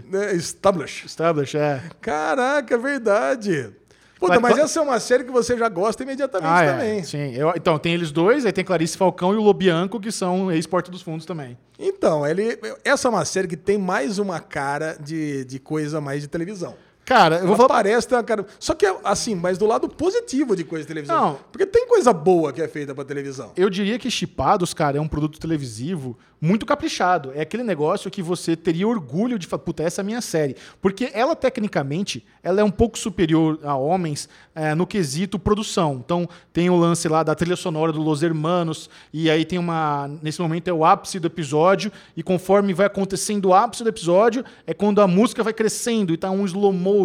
Né, 0.09 0.35
Establish. 0.35 1.05
Establish, 1.05 1.55
é. 1.55 1.83
Caraca, 2.01 2.75
é 2.75 2.77
verdade. 2.77 3.69
Puta, 4.19 4.39
Mas- 4.39 4.57
essa 4.57 4.79
é 4.79 4.81
uma 4.81 4.99
série 4.99 5.23
que 5.23 5.31
você 5.31 5.57
já 5.57 5.69
gosta 5.69 6.01
imediatamente 6.03 6.49
Ah, 6.51 6.63
é. 6.63 6.71
também. 6.71 7.03
Sim. 7.03 7.33
Eu- 7.35 7.53
então, 7.55 7.77
tem 7.77 7.93
eles 7.93 8.11
dois, 8.11 8.45
aí 8.45 8.51
tem 8.51 8.63
Clarice 8.65 8.97
Falcão 8.97 9.33
e 9.33 9.37
o 9.37 9.41
Lobianco, 9.41 9.99
que 9.99 10.11
são 10.11 10.51
ex-Porta 10.51 10.89
dos 10.89 11.01
Fundos 11.01 11.25
também. 11.25 11.57
Então, 11.79 12.25
ele, 12.25 12.57
essa 12.83 13.07
é 13.07 13.11
uma 13.11 13.23
série 13.25 13.47
que 13.47 13.55
tem 13.57 13.77
mais 13.77 14.17
uma 14.17 14.39
cara 14.39 14.97
de, 14.99 15.45
de 15.45 15.59
coisa 15.59 16.01
mais 16.01 16.21
de 16.23 16.27
televisão. 16.27 16.75
Cara, 17.07 17.37
eu 17.37 17.47
vou 17.47 17.55
falar. 17.55 17.69
parece 17.69 18.09
cara. 18.23 18.45
Só 18.59 18.73
que, 18.73 18.85
assim, 19.01 19.33
mas 19.33 19.57
do 19.57 19.65
lado 19.65 19.87
positivo 19.87 20.57
de 20.57 20.65
coisa 20.65 20.83
de 20.83 20.89
televisão. 20.89 21.15
Não. 21.15 21.39
Porque 21.53 21.65
tem 21.65 21.87
coisa 21.87 22.11
boa 22.11 22.51
que 22.51 22.61
é 22.61 22.67
feita 22.67 22.93
pra 22.93 23.05
televisão. 23.05 23.53
Eu 23.55 23.69
diria 23.69 23.97
que 23.97 24.11
Chipados, 24.11 24.73
cara, 24.73 24.97
é 24.97 25.01
um 25.01 25.07
produto 25.07 25.39
televisivo 25.39 26.17
muito 26.39 26.65
caprichado. 26.65 27.31
É 27.33 27.41
aquele 27.41 27.63
negócio 27.63 28.11
que 28.11 28.21
você 28.21 28.57
teria 28.57 28.87
orgulho 28.87 29.39
de 29.39 29.47
falar, 29.47 29.63
puta, 29.63 29.83
essa 29.83 30.01
é 30.01 30.03
a 30.03 30.05
minha 30.05 30.21
série. 30.21 30.55
Porque 30.81 31.09
ela, 31.13 31.33
tecnicamente, 31.33 32.25
ela 32.43 32.59
é 32.59 32.63
um 32.63 32.69
pouco 32.69 32.97
superior 32.97 33.57
a 33.63 33.75
homens 33.75 34.27
é, 34.53 34.75
no 34.75 34.85
quesito 34.85 35.39
produção. 35.39 36.01
Então, 36.03 36.27
tem 36.51 36.69
o 36.69 36.75
lance 36.75 37.07
lá 37.07 37.23
da 37.23 37.33
trilha 37.33 37.55
sonora 37.55 37.91
do 37.93 38.01
Los 38.01 38.21
Hermanos, 38.21 38.89
e 39.13 39.31
aí 39.31 39.45
tem 39.45 39.57
uma... 39.57 40.09
Nesse 40.21 40.41
momento 40.41 40.67
é 40.67 40.73
o 40.73 40.85
ápice 40.85 41.19
do 41.19 41.27
episódio, 41.27 41.91
e 42.15 42.21
conforme 42.21 42.73
vai 42.73 42.85
acontecendo 42.85 43.47
o 43.47 43.53
ápice 43.53 43.83
do 43.83 43.89
episódio, 43.89 44.43
é 44.65 44.73
quando 44.73 45.01
a 45.01 45.07
música 45.07 45.41
vai 45.41 45.53
crescendo, 45.53 46.13
e 46.13 46.17
tá 46.17 46.29
um 46.29 46.45
slow 46.45 46.73
motion. 46.73 46.96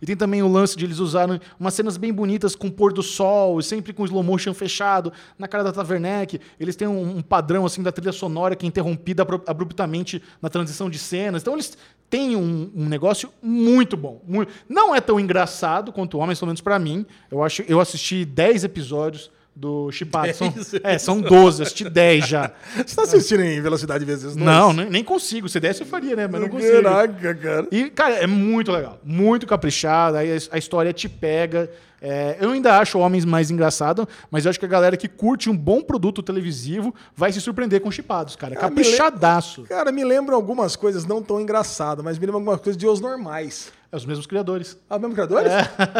E 0.00 0.06
tem 0.06 0.16
também 0.16 0.42
o 0.42 0.48
lance 0.48 0.76
de 0.76 0.84
eles 0.84 0.98
usarem 0.98 1.40
umas 1.58 1.74
cenas 1.74 1.96
bem 1.96 2.12
bonitas 2.12 2.54
com 2.56 2.70
pôr 2.70 2.92
do 2.92 3.02
sol, 3.02 3.58
e 3.58 3.62
sempre 3.62 3.92
com 3.92 4.04
slow 4.04 4.22
motion 4.22 4.54
fechado, 4.54 5.12
na 5.38 5.46
cara 5.48 5.64
da 5.64 5.72
Taverneck. 5.72 6.40
Eles 6.58 6.76
têm 6.76 6.88
um, 6.88 7.18
um 7.18 7.22
padrão 7.22 7.66
assim 7.66 7.82
da 7.82 7.92
trilha 7.92 8.12
sonora 8.12 8.54
que 8.56 8.64
é 8.64 8.68
interrompida 8.68 9.22
abru- 9.22 9.42
abruptamente 9.46 10.22
na 10.40 10.48
transição 10.48 10.88
de 10.88 10.98
cenas. 10.98 11.42
Então 11.42 11.54
eles 11.54 11.76
têm 12.08 12.36
um, 12.36 12.70
um 12.74 12.86
negócio 12.86 13.30
muito 13.42 13.96
bom. 13.96 14.20
Muito- 14.26 14.52
Não 14.68 14.94
é 14.94 15.00
tão 15.00 15.18
engraçado 15.18 15.92
quanto 15.92 16.18
Homens, 16.18 16.38
pelo 16.38 16.48
menos 16.48 16.60
pra 16.60 16.78
mim. 16.78 17.04
Eu 17.30 17.42
acho, 17.42 17.62
eu 17.62 17.80
assisti 17.80 18.24
10 18.24 18.64
episódios 18.64 19.30
do 19.54 19.90
Chipado. 19.92 20.32
São, 20.34 20.48
10 20.50 20.74
é, 20.82 20.98
são 20.98 21.20
12, 21.20 21.60
eu 21.60 21.62
assisti 21.62 21.88
10 21.88 22.26
já. 22.26 22.50
Você 22.84 22.96
tá 22.96 23.02
assistindo 23.02 23.42
em 23.42 23.60
velocidade 23.60 24.04
vezes 24.04 24.34
dois? 24.34 24.36
Não, 24.36 24.72
nem, 24.72 24.90
nem 24.90 25.04
consigo. 25.04 25.48
Se 25.48 25.60
desse 25.60 25.82
eu 25.82 25.86
faria, 25.86 26.16
né? 26.16 26.26
Mas 26.26 26.40
não 26.40 26.48
consigo. 26.48 26.82
Caraca, 26.82 27.34
cara. 27.34 27.66
E, 27.70 27.90
cara, 27.90 28.14
é 28.16 28.26
muito 28.26 28.72
legal. 28.72 28.98
Muito 29.04 29.46
caprichado. 29.46 30.16
Aí 30.16 30.36
a, 30.50 30.58
história 30.58 30.92
te 30.92 31.08
pega. 31.08 31.70
É, 32.06 32.36
eu 32.38 32.50
ainda 32.50 32.78
acho 32.78 32.98
Homens 32.98 33.24
mais 33.24 33.50
engraçado, 33.50 34.06
mas 34.30 34.44
eu 34.44 34.50
acho 34.50 34.58
que 34.58 34.66
a 34.66 34.68
galera 34.68 34.94
que 34.94 35.08
curte 35.08 35.48
um 35.48 35.56
bom 35.56 35.80
produto 35.80 36.22
televisivo 36.22 36.94
vai 37.16 37.32
se 37.32 37.40
surpreender 37.40 37.80
com 37.80 37.90
Chipados, 37.90 38.36
cara. 38.36 38.54
Ah, 38.60 38.68
me 38.68 38.82
le- 38.82 38.82
Caprichadaço. 38.84 39.62
Cara, 39.62 39.90
me 39.90 40.04
lembra 40.04 40.34
algumas 40.34 40.76
coisas 40.76 41.06
não 41.06 41.22
tão 41.22 41.40
engraçadas, 41.40 42.04
mas 42.04 42.18
me 42.18 42.26
lembra 42.26 42.40
algumas 42.40 42.60
coisas 42.60 42.76
de 42.76 42.86
Os 42.86 43.00
Normais. 43.00 43.72
É 43.94 43.96
os 43.96 44.04
mesmos 44.04 44.26
criadores. 44.26 44.76
Ah, 44.90 44.98
mesmo 44.98 45.14
criadores? 45.14 45.52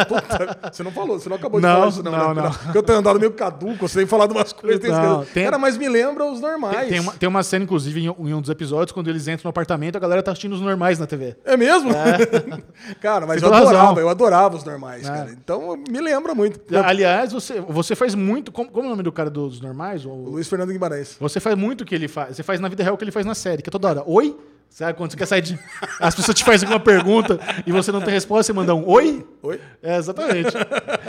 Puta, 0.09 0.69
você 0.73 0.83
não 0.83 0.91
falou, 0.91 1.17
você 1.17 1.29
não 1.29 1.37
acabou 1.37 1.61
de 1.61 1.65
É. 1.65 1.69
Não, 1.69 1.75
falar 1.77 1.87
isso, 1.89 2.03
não. 2.03 2.11
não, 2.11 2.33
né? 2.33 2.41
não. 2.41 2.51
Porque 2.51 2.77
eu 2.77 2.83
tenho 2.83 2.99
andado 2.99 3.17
meio 3.17 3.31
caduco, 3.31 3.87
você 3.87 3.99
tem 3.99 4.05
falado 4.05 4.33
umas 4.33 4.51
coisas. 4.51 4.81
tem 4.81 4.91
Não, 4.91 5.23
tem- 5.23 5.45
Cara, 5.45 5.57
mas 5.57 5.77
me 5.77 5.87
lembra 5.87 6.25
os 6.25 6.41
normais. 6.41 6.77
Tem, 6.77 6.89
tem 6.89 6.99
uma, 6.99 7.13
tem 7.13 7.29
uma 7.29 7.41
cena, 7.41 7.63
inclusive, 7.63 8.01
em, 8.03 8.09
um 8.09 8.41
dos 8.41 8.49
episódios, 8.49 8.91
quando 8.91 9.07
eles 9.09 9.29
entram 9.29 9.43
no 9.45 9.49
apartamento, 9.51 9.95
a 9.95 9.99
galera 9.99 10.21
tá 10.21 10.31
assistindo 10.31 10.51
os 10.53 10.59
normais 10.61 10.99
na 10.99 11.07
TV. 11.07 11.37
É 11.45 11.55
mesmo? 11.55 11.91
cara, 13.01 13.25
mas 13.25 13.41
eu 13.41 13.47
adorava, 13.53 13.87
razão. 13.87 13.99
eu 13.99 14.09
adorava 14.09 14.57
os 14.57 14.63
normais, 14.65 15.07
É. 15.07 15.11
cara. 15.11 15.31
Então 15.31 15.77
me 15.89 16.01
lembra 16.01 16.35
muito. 16.35 16.59
Aliás, 16.83 17.31
você, 17.31 17.61
você 17.61 17.95
faz 17.95 18.13
muito. 18.13 18.51
Como, 18.51 18.69
como 18.69 18.83
é 18.83 18.87
o 18.87 18.89
nome 18.91 19.03
do 19.03 19.11
cara 19.13 19.29
do- 19.29 19.47
dos 19.47 19.61
normais? 19.61 20.05
O- 20.05 20.09
Luiz 20.09 20.47
Fernando 20.49 20.71
Guimarães. 20.71 21.15
Você 21.19 21.39
faz 21.39 21.55
muito 21.57 21.81
o 21.81 21.85
que 21.85 21.95
ele 21.95 22.07
faz. 22.09 22.35
Você 22.35 22.43
faz 22.43 22.59
na 22.59 22.67
vida 22.67 22.83
real 22.83 22.95
o 22.95 22.97
que 22.97 23.03
ele 23.03 23.11
faz 23.11 23.25
na 23.25 23.35
série, 23.35 23.61
que 23.61 23.69
é 23.69 23.71
toda 23.71 23.87
hora. 23.87 24.03
Oi? 24.05 24.35
Sabe 24.75 24.97
quando 24.97 25.11
você 25.11 25.15
quer 25.15 25.25
sair 25.25 25.41
de. 25.41 25.57
As 26.01 26.13
pessoas 26.13 26.37
te 26.37 26.43
fazem 26.43 26.67
alguma 26.67 26.83
pergunta 26.83 27.39
e 27.65 27.71
você 27.71 27.93
não 27.93 28.01
tem 28.01 28.13
resposta, 28.13 28.43
você 28.43 28.51
manda 28.51 28.75
um 28.75 28.85
oi? 28.85 29.25
Oi? 29.41 29.61
É, 29.81 29.95
exatamente. 29.95 30.51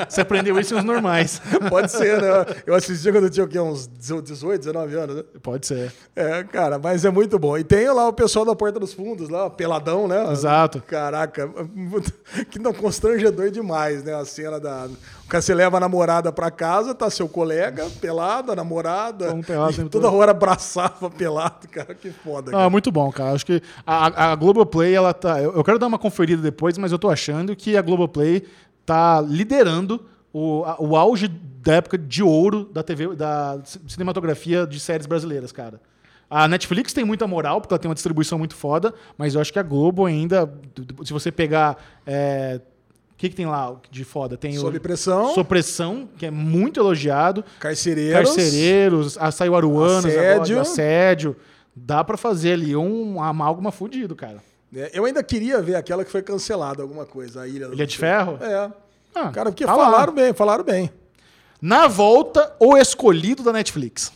Você 0.08 0.20
aprendeu 0.20 0.56
isso 0.60 0.72
nos 0.72 0.84
normais. 0.84 1.42
Pode 1.68 1.90
ser, 1.90 2.22
né? 2.22 2.46
Eu 2.64 2.76
assisti 2.76 3.10
quando 3.10 3.24
eu 3.24 3.30
tinha 3.30 3.44
o 3.44 3.48
quê? 3.48 3.58
uns 3.58 3.88
18, 3.88 4.58
19 4.58 4.94
anos, 4.94 5.16
né? 5.16 5.24
Pode 5.42 5.66
ser. 5.66 5.92
É, 6.14 6.44
cara, 6.44 6.78
mas 6.78 7.04
é 7.04 7.10
muito 7.10 7.40
bom. 7.40 7.58
E 7.58 7.64
tem 7.64 7.90
lá 7.90 8.06
o 8.06 8.12
pessoal 8.12 8.44
da 8.44 8.54
Porta 8.54 8.78
dos 8.78 8.92
Fundos, 8.92 9.28
lá, 9.28 9.50
peladão, 9.50 10.06
né? 10.06 10.30
Exato. 10.30 10.80
Caraca, 10.82 11.50
que 12.48 12.60
não 12.60 12.72
constrangedor 12.72 13.50
demais, 13.50 14.04
né? 14.04 14.14
A 14.14 14.24
cena 14.24 14.60
da. 14.60 14.88
Cara 15.28 15.42
você 15.42 15.54
leva 15.54 15.76
a 15.76 15.80
namorada 15.80 16.30
pra 16.32 16.50
casa, 16.50 16.94
tá 16.94 17.10
seu 17.10 17.28
colega, 17.28 17.88
pelado, 18.00 18.52
a 18.52 18.56
namorada. 18.56 19.30
Vamos 19.30 19.46
pelado 19.46 19.88
toda 19.88 20.08
hora 20.10 20.30
abraçava 20.30 21.10
pelado, 21.10 21.66
cara, 21.68 21.94
que 21.94 22.10
foda. 22.10 22.50
Ah, 22.50 22.58
cara. 22.58 22.70
muito 22.70 22.92
bom, 22.92 23.10
cara. 23.10 23.32
Acho 23.32 23.44
que 23.44 23.60
porque 23.60 23.68
a, 23.84 24.32
a 24.32 24.34
Globoplay, 24.36 24.94
ela 24.94 25.12
tá. 25.12 25.42
Eu, 25.42 25.52
eu 25.54 25.64
quero 25.64 25.78
dar 25.78 25.88
uma 25.88 25.98
conferida 25.98 26.40
depois, 26.40 26.78
mas 26.78 26.92
eu 26.92 26.98
tô 26.98 27.10
achando 27.10 27.56
que 27.56 27.76
a 27.76 27.82
Globoplay 27.82 28.44
tá 28.84 29.20
liderando 29.20 30.00
o, 30.32 30.64
a- 30.64 30.76
o 30.80 30.96
auge 30.96 31.26
da 31.28 31.74
época 31.74 31.98
de 31.98 32.22
ouro 32.22 32.70
da 32.72 32.82
TV, 32.84 33.16
da 33.16 33.58
ci- 33.64 33.80
cinematografia 33.88 34.64
de 34.64 34.78
séries 34.78 35.06
brasileiras, 35.06 35.50
cara. 35.50 35.80
A 36.30 36.46
Netflix 36.46 36.92
tem 36.92 37.04
muita 37.04 37.26
moral, 37.26 37.60
porque 37.60 37.74
ela 37.74 37.78
tem 37.80 37.88
uma 37.88 37.94
distribuição 37.94 38.38
muito 38.38 38.54
foda, 38.54 38.94
mas 39.18 39.34
eu 39.34 39.40
acho 39.40 39.52
que 39.52 39.58
a 39.58 39.62
Globo 39.64 40.06
ainda, 40.06 40.52
se 41.04 41.12
você 41.12 41.32
pegar. 41.32 41.76
é, 42.06 42.60
que, 43.28 43.30
que 43.30 43.36
tem 43.36 43.46
lá 43.46 43.74
de 43.90 44.04
foda? 44.04 44.36
Tem 44.36 44.52
Sob 44.54 44.76
o 44.76 45.44
pressão, 45.44 46.08
que 46.16 46.26
é 46.26 46.30
muito 46.30 46.80
elogiado. 46.80 47.44
carcereiros. 47.60 48.12
Carcereiros, 48.34 49.18
açaí 49.18 49.52
aruanos, 49.54 50.06
Assédio. 50.06 50.34
agora, 50.56 50.60
assédio. 50.62 51.36
Dá 51.74 52.02
pra 52.02 52.16
fazer 52.16 52.52
ali 52.52 52.74
um 52.74 53.22
amálgama 53.22 53.70
fudido, 53.70 54.14
cara. 54.16 54.42
É, 54.74 54.90
Eu 54.94 55.04
ainda 55.04 55.22
queria 55.22 55.60
ver 55.62 55.74
aquela 55.74 56.04
que 56.04 56.10
foi 56.10 56.22
cancelada, 56.22 56.82
alguma 56.82 57.04
coisa, 57.06 57.42
a 57.42 57.48
Ilha, 57.48 57.66
Ilha 57.66 57.86
de 57.86 57.96
Ferro? 57.98 58.38
É. 58.40 58.70
Ah, 59.14 59.30
Cara, 59.30 59.50
porque 59.50 59.64
tá 59.64 59.74
lá. 59.74 59.84
falaram 59.84 60.12
bem, 60.12 60.32
falaram 60.34 60.64
bem. 60.64 60.90
Na 61.60 61.86
volta, 61.86 62.54
o 62.60 62.76
escolhido 62.76 63.42
da 63.42 63.52
Netflix. 63.52 64.12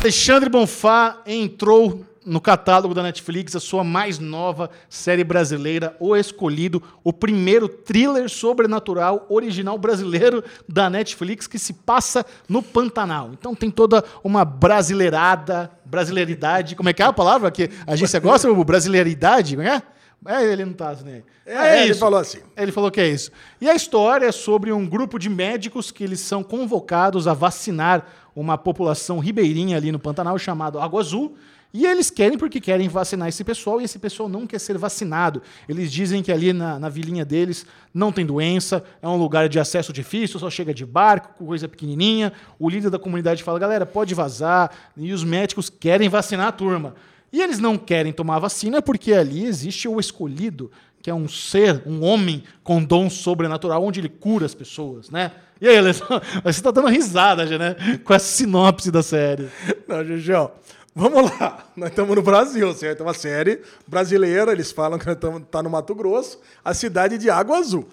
Alexandre 0.00 0.48
Bonfá 0.48 1.22
entrou 1.26 2.04
no 2.28 2.40
catálogo 2.40 2.94
da 2.94 3.02
Netflix 3.02 3.56
a 3.56 3.60
sua 3.60 3.82
mais 3.82 4.18
nova 4.18 4.70
série 4.88 5.24
brasileira, 5.24 5.96
O 5.98 6.14
Escolhido, 6.14 6.82
o 7.02 7.12
primeiro 7.12 7.68
thriller 7.68 8.28
sobrenatural 8.28 9.26
original 9.30 9.78
brasileiro 9.78 10.44
da 10.68 10.90
Netflix 10.90 11.46
que 11.46 11.58
se 11.58 11.72
passa 11.72 12.24
no 12.48 12.62
Pantanal. 12.62 13.30
Então 13.32 13.54
tem 13.54 13.70
toda 13.70 14.04
uma 14.22 14.44
brasileirada, 14.44 15.70
brasileiridade, 15.84 16.76
como 16.76 16.90
é 16.90 16.92
que 16.92 17.02
é 17.02 17.06
a 17.06 17.12
palavra 17.12 17.50
que 17.50 17.70
a 17.86 17.92
agência 17.94 18.20
gosta? 18.20 18.52
Brasileiridade, 18.52 19.56
como 19.56 19.66
é? 19.66 19.82
É, 20.26 20.44
ele 20.44 20.64
não 20.64 20.72
tá 20.72 20.90
assim. 20.90 21.22
É, 21.46 21.84
ele 21.84 21.94
falou 21.94 22.18
assim. 22.18 22.40
Ele 22.56 22.72
falou 22.72 22.90
que 22.90 23.00
é 23.00 23.08
isso. 23.08 23.30
E 23.60 23.70
a 23.70 23.74
história 23.74 24.26
é 24.26 24.32
sobre 24.32 24.72
um 24.72 24.86
grupo 24.86 25.18
de 25.18 25.30
médicos 25.30 25.90
que 25.90 26.02
eles 26.02 26.20
são 26.20 26.42
convocados 26.42 27.28
a 27.28 27.32
vacinar 27.32 28.04
uma 28.34 28.58
população 28.58 29.18
ribeirinha 29.18 29.76
ali 29.76 29.92
no 29.92 29.98
Pantanal 29.98 30.38
chamado 30.38 30.80
Água 30.80 31.00
Azul. 31.00 31.36
E 31.72 31.84
eles 31.84 32.10
querem 32.10 32.38
porque 32.38 32.60
querem 32.60 32.88
vacinar 32.88 33.28
esse 33.28 33.44
pessoal 33.44 33.80
e 33.80 33.84
esse 33.84 33.98
pessoal 33.98 34.28
não 34.28 34.46
quer 34.46 34.58
ser 34.58 34.78
vacinado. 34.78 35.42
Eles 35.68 35.92
dizem 35.92 36.22
que 36.22 36.32
ali 36.32 36.52
na, 36.52 36.78
na 36.78 36.88
vilinha 36.88 37.24
deles 37.24 37.66
não 37.92 38.10
tem 38.10 38.24
doença, 38.24 38.82
é 39.02 39.08
um 39.08 39.16
lugar 39.16 39.48
de 39.50 39.60
acesso 39.60 39.92
difícil, 39.92 40.40
só 40.40 40.48
chega 40.48 40.72
de 40.72 40.86
barco, 40.86 41.44
coisa 41.44 41.68
pequenininha. 41.68 42.32
O 42.58 42.70
líder 42.70 42.88
da 42.88 42.98
comunidade 42.98 43.42
fala, 43.42 43.58
galera, 43.58 43.84
pode 43.84 44.14
vazar. 44.14 44.70
E 44.96 45.12
os 45.12 45.22
médicos 45.22 45.68
querem 45.68 46.08
vacinar 46.08 46.48
a 46.48 46.52
turma. 46.52 46.94
E 47.30 47.42
eles 47.42 47.58
não 47.58 47.76
querem 47.76 48.12
tomar 48.12 48.36
a 48.36 48.40
vacina 48.40 48.80
porque 48.80 49.12
ali 49.12 49.44
existe 49.44 49.86
o 49.86 50.00
escolhido, 50.00 50.70
que 51.02 51.10
é 51.10 51.14
um 51.14 51.28
ser, 51.28 51.82
um 51.84 52.02
homem 52.02 52.42
com 52.64 52.82
dom 52.82 53.10
sobrenatural, 53.10 53.84
onde 53.84 54.00
ele 54.00 54.08
cura 54.08 54.46
as 54.46 54.54
pessoas, 54.54 55.10
né? 55.10 55.32
E 55.60 55.68
aí, 55.68 55.76
Alessandro, 55.76 56.22
você 56.42 56.62
tá 56.62 56.70
dando 56.70 56.88
risada 56.88 57.46
já, 57.46 57.58
né? 57.58 57.76
Com 58.04 58.14
essa 58.14 58.24
sinopse 58.24 58.90
da 58.90 59.02
série. 59.02 59.48
Não, 59.86 60.04
Gigião, 60.04 60.50
vamos 60.98 61.30
lá. 61.38 61.64
Nós 61.76 61.90
estamos 61.90 62.14
no 62.16 62.22
Brasil, 62.22 62.74
certo? 62.74 63.00
É 63.00 63.02
uma 63.06 63.14
série 63.14 63.62
brasileira, 63.86 64.50
eles 64.50 64.72
falam 64.72 64.98
que 64.98 65.06
nós 65.06 65.14
estamos 65.14 65.42
tá 65.48 65.62
no 65.62 65.70
Mato 65.70 65.94
Grosso, 65.94 66.40
a 66.64 66.74
cidade 66.74 67.16
de 67.16 67.30
Água 67.30 67.58
Azul. 67.58 67.88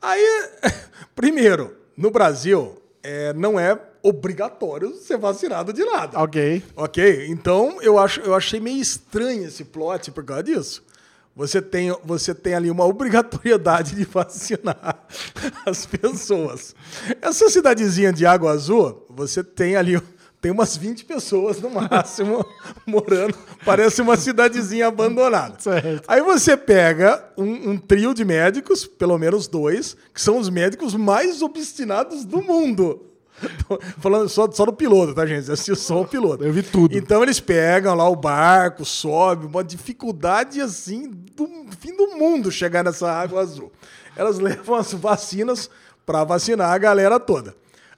Aí, 0.00 0.50
primeiro, 1.16 1.74
no 1.96 2.10
Brasil, 2.10 2.80
é, 3.02 3.32
não 3.32 3.58
é 3.58 3.78
obrigatório 4.02 4.94
ser 4.96 5.16
vacinado 5.16 5.72
de 5.72 5.82
nada. 5.84 6.20
Ok. 6.20 6.62
Ok? 6.76 7.26
Então, 7.28 7.78
eu, 7.80 7.98
acho, 7.98 8.20
eu 8.20 8.34
achei 8.34 8.60
meio 8.60 8.80
estranho 8.80 9.46
esse 9.46 9.64
plot 9.64 10.10
por 10.10 10.24
causa 10.24 10.42
disso. 10.42 10.84
Você 11.34 11.62
tem, 11.62 11.96
você 12.04 12.34
tem 12.34 12.54
ali 12.54 12.70
uma 12.70 12.84
obrigatoriedade 12.86 13.94
de 13.94 14.04
vacinar 14.04 15.06
as 15.64 15.86
pessoas. 15.86 16.74
Essa 17.22 17.48
cidadezinha 17.48 18.12
de 18.12 18.26
Água 18.26 18.52
Azul, 18.52 19.06
você 19.08 19.42
tem 19.42 19.76
ali 19.76 20.00
tem 20.40 20.50
umas 20.50 20.76
20 20.76 21.04
pessoas 21.04 21.60
no 21.60 21.70
máximo 21.70 22.44
morando. 22.86 23.36
Parece 23.64 24.00
uma 24.00 24.16
cidadezinha 24.16 24.86
abandonada. 24.86 25.56
Certo. 25.58 26.04
Aí 26.08 26.22
você 26.22 26.56
pega 26.56 27.22
um, 27.36 27.70
um 27.70 27.78
trio 27.78 28.14
de 28.14 28.24
médicos, 28.24 28.86
pelo 28.86 29.18
menos 29.18 29.46
dois, 29.46 29.96
que 30.14 30.20
são 30.20 30.38
os 30.38 30.48
médicos 30.48 30.94
mais 30.94 31.42
obstinados 31.42 32.24
do 32.24 32.40
mundo. 32.40 33.06
Tô 33.66 33.78
Falando 34.00 34.28
só, 34.28 34.50
só 34.50 34.64
do 34.64 34.72
piloto, 34.72 35.14
tá, 35.14 35.26
gente? 35.26 35.50
Assistiu 35.50 35.76
só 35.76 36.02
o 36.02 36.06
piloto. 36.06 36.44
Eu 36.44 36.52
vi 36.52 36.62
tudo. 36.62 36.96
Então 36.96 37.22
eles 37.22 37.40
pegam 37.40 37.94
lá 37.94 38.08
o 38.08 38.16
barco, 38.16 38.84
sobe, 38.84 39.46
uma 39.46 39.64
dificuldade 39.64 40.60
assim 40.60 41.10
do 41.36 41.48
fim 41.78 41.96
do 41.96 42.16
mundo 42.16 42.50
chegar 42.50 42.84
nessa 42.84 43.10
água 43.10 43.40
azul. 43.40 43.72
Elas 44.16 44.38
levam 44.40 44.74
as 44.74 44.92
vacinas 44.92 45.70
para 46.04 46.24
vacinar 46.24 46.72
a 46.72 46.78
galera 46.78 47.20
toda. 47.20 47.54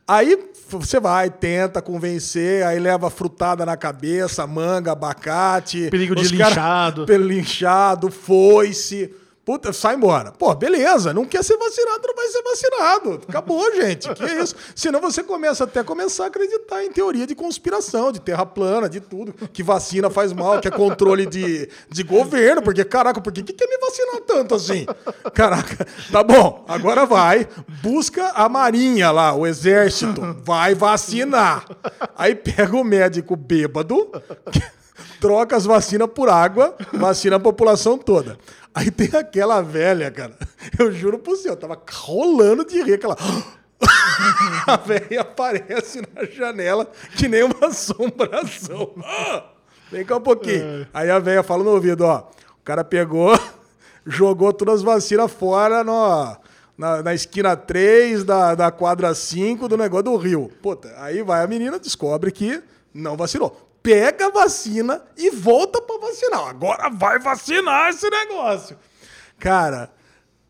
Aí 0.06 0.36
você 0.78 0.98
vai, 1.00 1.30
tenta 1.30 1.80
convencer, 1.82 2.64
aí 2.64 2.78
leva 2.78 3.10
frutada 3.10 3.64
na 3.66 3.76
cabeça, 3.76 4.46
manga, 4.46 4.92
abacate. 4.92 5.88
Perigo 5.90 6.14
de 6.14 6.36
cara- 6.36 6.48
linchado. 6.50 7.04
Pelo 7.06 7.24
linchado, 7.26 8.10
foice. 8.10 9.14
Puta, 9.44 9.72
sai 9.72 9.96
embora. 9.96 10.30
Pô, 10.30 10.54
beleza, 10.54 11.12
não 11.12 11.24
quer 11.24 11.42
ser 11.42 11.56
vacinado, 11.56 12.06
não 12.06 12.14
vai 12.14 12.28
ser 12.28 12.42
vacinado. 12.42 13.20
Acabou, 13.28 13.74
gente. 13.74 14.08
Que 14.14 14.24
isso? 14.40 14.54
Senão 14.74 15.00
você 15.00 15.20
começa 15.20 15.64
até 15.64 15.80
a 15.80 15.84
começar 15.84 16.24
a 16.24 16.26
acreditar 16.28 16.84
em 16.84 16.92
teoria 16.92 17.26
de 17.26 17.34
conspiração, 17.34 18.12
de 18.12 18.20
terra 18.20 18.46
plana, 18.46 18.88
de 18.88 19.00
tudo. 19.00 19.34
Que 19.52 19.62
vacina 19.62 20.08
faz 20.08 20.32
mal, 20.32 20.60
que 20.60 20.68
é 20.68 20.70
controle 20.70 21.26
de, 21.26 21.68
de 21.90 22.02
governo. 22.04 22.62
Porque, 22.62 22.84
caraca, 22.84 23.20
por 23.20 23.32
que, 23.32 23.42
que 23.42 23.52
quer 23.52 23.66
me 23.66 23.78
vacinar 23.78 24.20
tanto 24.20 24.54
assim? 24.54 24.86
Caraca, 25.34 25.88
tá 26.12 26.22
bom, 26.22 26.64
agora 26.68 27.04
vai, 27.04 27.48
busca 27.82 28.28
a 28.34 28.48
marinha 28.48 29.10
lá, 29.10 29.34
o 29.34 29.44
exército, 29.46 30.20
vai 30.44 30.74
vacinar. 30.74 31.64
Aí 32.16 32.34
pega 32.34 32.76
o 32.76 32.84
médico 32.84 33.34
bêbado, 33.34 34.10
troca 35.22 35.56
as 35.56 35.64
vacinas 35.64 36.08
por 36.12 36.28
água, 36.28 36.74
vacina 36.92 37.36
a 37.36 37.40
população 37.40 37.96
toda. 37.96 38.36
Aí 38.74 38.90
tem 38.90 39.08
aquela 39.16 39.62
velha, 39.62 40.10
cara. 40.10 40.36
Eu 40.76 40.90
juro 40.90 41.16
pro 41.16 41.36
senhor, 41.36 41.54
eu 41.54 41.60
tava 41.60 41.80
rolando 41.90 42.64
de 42.64 42.82
rir, 42.82 42.94
aquela. 42.94 43.16
A 44.66 44.76
velha 44.76 45.20
aparece 45.20 46.02
na 46.14 46.24
janela 46.24 46.90
que 47.16 47.28
nem 47.28 47.42
uma 47.42 47.66
assombração. 47.66 48.92
Vem 49.90 50.04
cá 50.04 50.16
um 50.16 50.20
pouquinho. 50.20 50.86
Aí 50.94 51.10
a 51.10 51.18
velha 51.18 51.42
fala 51.42 51.62
no 51.64 51.70
ouvido, 51.70 52.04
ó. 52.04 52.30
O 52.60 52.64
cara 52.64 52.82
pegou, 52.82 53.38
jogou 54.06 54.52
todas 54.52 54.76
as 54.76 54.82
vacinas 54.82 55.30
fora 55.30 55.84
no, 55.84 56.36
na, 56.78 57.02
na 57.02 57.14
esquina 57.14 57.56
3 57.56 58.24
da, 58.24 58.54
da 58.54 58.70
quadra 58.70 59.14
5 59.14 59.68
do 59.68 59.76
negócio 59.76 60.04
do 60.04 60.16
Rio. 60.16 60.50
Puta, 60.62 60.94
aí 60.98 61.22
vai 61.22 61.42
a 61.42 61.46
menina, 61.46 61.78
descobre 61.78 62.30
que 62.30 62.62
não 62.94 63.16
vacinou. 63.16 63.71
Pega 63.82 64.26
a 64.26 64.30
vacina 64.30 65.02
e 65.16 65.30
volta 65.30 65.80
pra 65.82 65.98
vacinar. 65.98 66.48
Agora 66.48 66.88
vai 66.88 67.18
vacinar 67.18 67.90
esse 67.90 68.08
negócio. 68.08 68.78
Cara, 69.38 69.90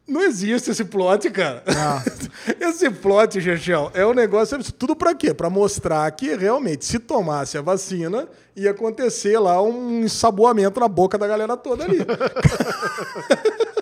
não 0.06 0.20
existe 0.20 0.70
esse 0.70 0.84
plot, 0.84 1.30
cara. 1.30 1.62
esse 2.60 2.90
plot, 2.90 3.40
Chechel, 3.40 3.90
é 3.94 4.04
um 4.04 4.12
negócio. 4.12 4.58
Tudo 4.72 4.94
pra 4.94 5.14
quê? 5.14 5.32
Pra 5.32 5.48
mostrar 5.48 6.10
que 6.12 6.34
realmente, 6.34 6.84
se 6.84 6.98
tomasse 6.98 7.56
a 7.56 7.62
vacina, 7.62 8.28
ia 8.54 8.72
acontecer 8.72 9.38
lá 9.38 9.62
um 9.62 10.00
ensaboamento 10.00 10.78
na 10.78 10.88
boca 10.88 11.16
da 11.16 11.26
galera 11.26 11.56
toda 11.56 11.84
ali. 11.84 11.98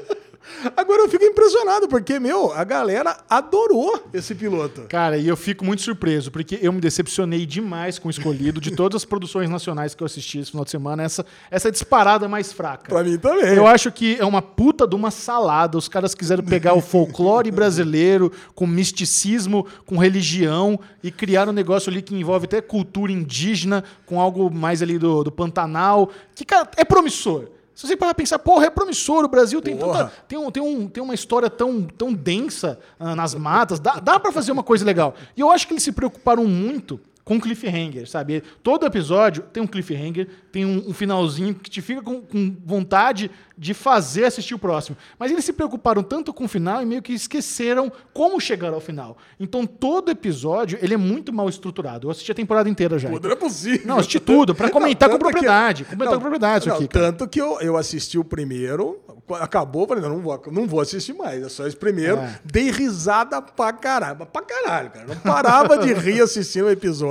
Agora 0.76 1.02
eu 1.02 1.08
fico 1.08 1.24
impressionado, 1.24 1.88
porque, 1.88 2.18
meu, 2.18 2.52
a 2.52 2.64
galera 2.64 3.16
adorou 3.28 4.02
esse 4.12 4.34
piloto. 4.34 4.82
Cara, 4.88 5.16
e 5.16 5.26
eu 5.26 5.36
fico 5.36 5.64
muito 5.64 5.82
surpreso, 5.82 6.30
porque 6.30 6.58
eu 6.60 6.72
me 6.72 6.80
decepcionei 6.80 7.46
demais 7.46 7.98
com 7.98 8.08
o 8.08 8.10
escolhido. 8.10 8.60
De 8.60 8.70
todas 8.70 9.02
as 9.02 9.04
produções 9.04 9.48
nacionais 9.48 9.94
que 9.94 10.02
eu 10.02 10.06
assisti 10.06 10.38
esse 10.38 10.50
final 10.50 10.64
de 10.64 10.70
semana, 10.70 11.02
essa, 11.02 11.24
essa 11.50 11.68
é 11.68 11.70
disparada 11.70 12.28
mais 12.28 12.52
fraca. 12.52 12.88
Pra 12.88 13.02
mim 13.02 13.18
também. 13.18 13.54
Eu 13.54 13.66
acho 13.66 13.90
que 13.90 14.16
é 14.18 14.24
uma 14.24 14.42
puta 14.42 14.86
de 14.86 14.94
uma 14.94 15.10
salada. 15.10 15.78
Os 15.78 15.88
caras 15.88 16.14
quiseram 16.14 16.44
pegar 16.44 16.74
o 16.74 16.80
folclore 16.80 17.50
brasileiro 17.50 18.32
com 18.54 18.66
misticismo, 18.66 19.66
com 19.86 19.96
religião 19.96 20.78
e 21.02 21.10
criar 21.10 21.48
um 21.48 21.52
negócio 21.52 21.90
ali 21.90 22.02
que 22.02 22.14
envolve 22.14 22.46
até 22.46 22.60
cultura 22.60 23.12
indígena, 23.12 23.84
com 24.06 24.20
algo 24.20 24.50
mais 24.50 24.82
ali 24.82 24.98
do, 24.98 25.24
do 25.24 25.32
Pantanal, 25.32 26.10
que, 26.34 26.44
cara, 26.44 26.70
é 26.76 26.84
promissor. 26.84 27.48
Se 27.80 27.86
você 27.86 27.96
parar 27.96 28.12
pensar, 28.12 28.38
porra, 28.38 28.66
é 28.66 28.70
promissor, 28.70 29.24
o 29.24 29.28
Brasil 29.28 29.62
tem, 29.62 29.74
tanta, 29.74 30.12
tem, 30.28 30.38
um, 30.38 30.50
tem, 30.50 30.62
um, 30.62 30.86
tem 30.86 31.02
uma 31.02 31.14
história 31.14 31.48
tão, 31.48 31.80
tão 31.84 32.12
densa 32.12 32.78
ah, 32.98 33.16
nas 33.16 33.34
matas, 33.34 33.80
dá, 33.80 33.98
dá 33.98 34.20
para 34.20 34.30
fazer 34.30 34.52
uma 34.52 34.62
coisa 34.62 34.84
legal. 34.84 35.14
E 35.34 35.40
eu 35.40 35.50
acho 35.50 35.66
que 35.66 35.72
eles 35.72 35.82
se 35.82 35.90
preocuparam 35.90 36.44
muito 36.44 37.00
com 37.24 37.40
cliffhanger, 37.40 38.08
sabe? 38.08 38.42
Todo 38.62 38.86
episódio 38.86 39.44
tem 39.52 39.62
um 39.62 39.66
cliffhanger, 39.66 40.28
tem 40.50 40.64
um, 40.64 40.88
um 40.88 40.92
finalzinho 40.92 41.54
que 41.54 41.70
te 41.70 41.80
fica 41.80 42.02
com, 42.02 42.20
com, 42.20 42.56
vontade 42.64 43.30
de 43.56 43.74
fazer 43.74 44.24
assistir 44.24 44.54
o 44.54 44.58
próximo. 44.58 44.96
Mas 45.18 45.30
eles 45.30 45.44
se 45.44 45.52
preocuparam 45.52 46.02
tanto 46.02 46.32
com 46.32 46.44
o 46.44 46.48
final 46.48 46.82
e 46.82 46.86
meio 46.86 47.02
que 47.02 47.12
esqueceram 47.12 47.92
como 48.12 48.40
chegar 48.40 48.72
ao 48.72 48.80
final. 48.80 49.16
Então 49.38 49.66
todo 49.66 50.10
episódio 50.10 50.78
ele 50.80 50.94
é 50.94 50.96
muito 50.96 51.32
mal 51.32 51.48
estruturado. 51.48 52.06
Eu 52.06 52.10
assisti 52.10 52.32
a 52.32 52.34
temporada 52.34 52.68
inteira 52.68 52.98
já. 52.98 53.08
Não 53.08 53.30
é 53.30 53.36
possível. 53.36 53.86
Não, 53.86 53.98
assisti 53.98 54.18
tudo, 54.18 54.54
para 54.54 54.70
comentar 54.70 55.08
Não, 55.08 55.16
com 55.16 55.24
tanto 55.24 55.28
que- 55.28 55.40
propriedade. 55.40 55.84
Comentar 55.84 56.06
Não, 56.06 56.14
com 56.14 56.20
propriedade 56.20 56.66
não, 56.66 56.74
isso 56.74 56.84
aqui. 56.84 56.92
cara. 56.92 57.12
Tanto 57.12 57.28
que 57.28 57.40
eu, 57.40 57.60
eu 57.60 57.76
assisti 57.76 58.18
o 58.18 58.24
primeiro, 58.24 58.98
acabou, 59.40 59.86
falei, 59.86 60.02
não, 60.02 60.10
não 60.10 60.20
vou, 60.20 60.42
não 60.50 60.66
vou 60.66 60.80
assistir 60.80 61.12
mais, 61.12 61.42
é 61.42 61.48
só 61.48 61.66
esse 61.66 61.76
primeiro. 61.76 62.18
É. 62.18 62.40
Dei 62.44 62.70
risada 62.70 63.40
pra 63.42 63.72
caralho, 63.72 64.26
pra 64.26 64.42
caralho, 64.42 64.90
cara. 64.90 65.06
Não 65.06 65.16
parava 65.16 65.78
de 65.78 65.92
rir 65.92 66.22
assistindo 66.22 66.64
o 66.64 66.70
episódio. 66.70 67.09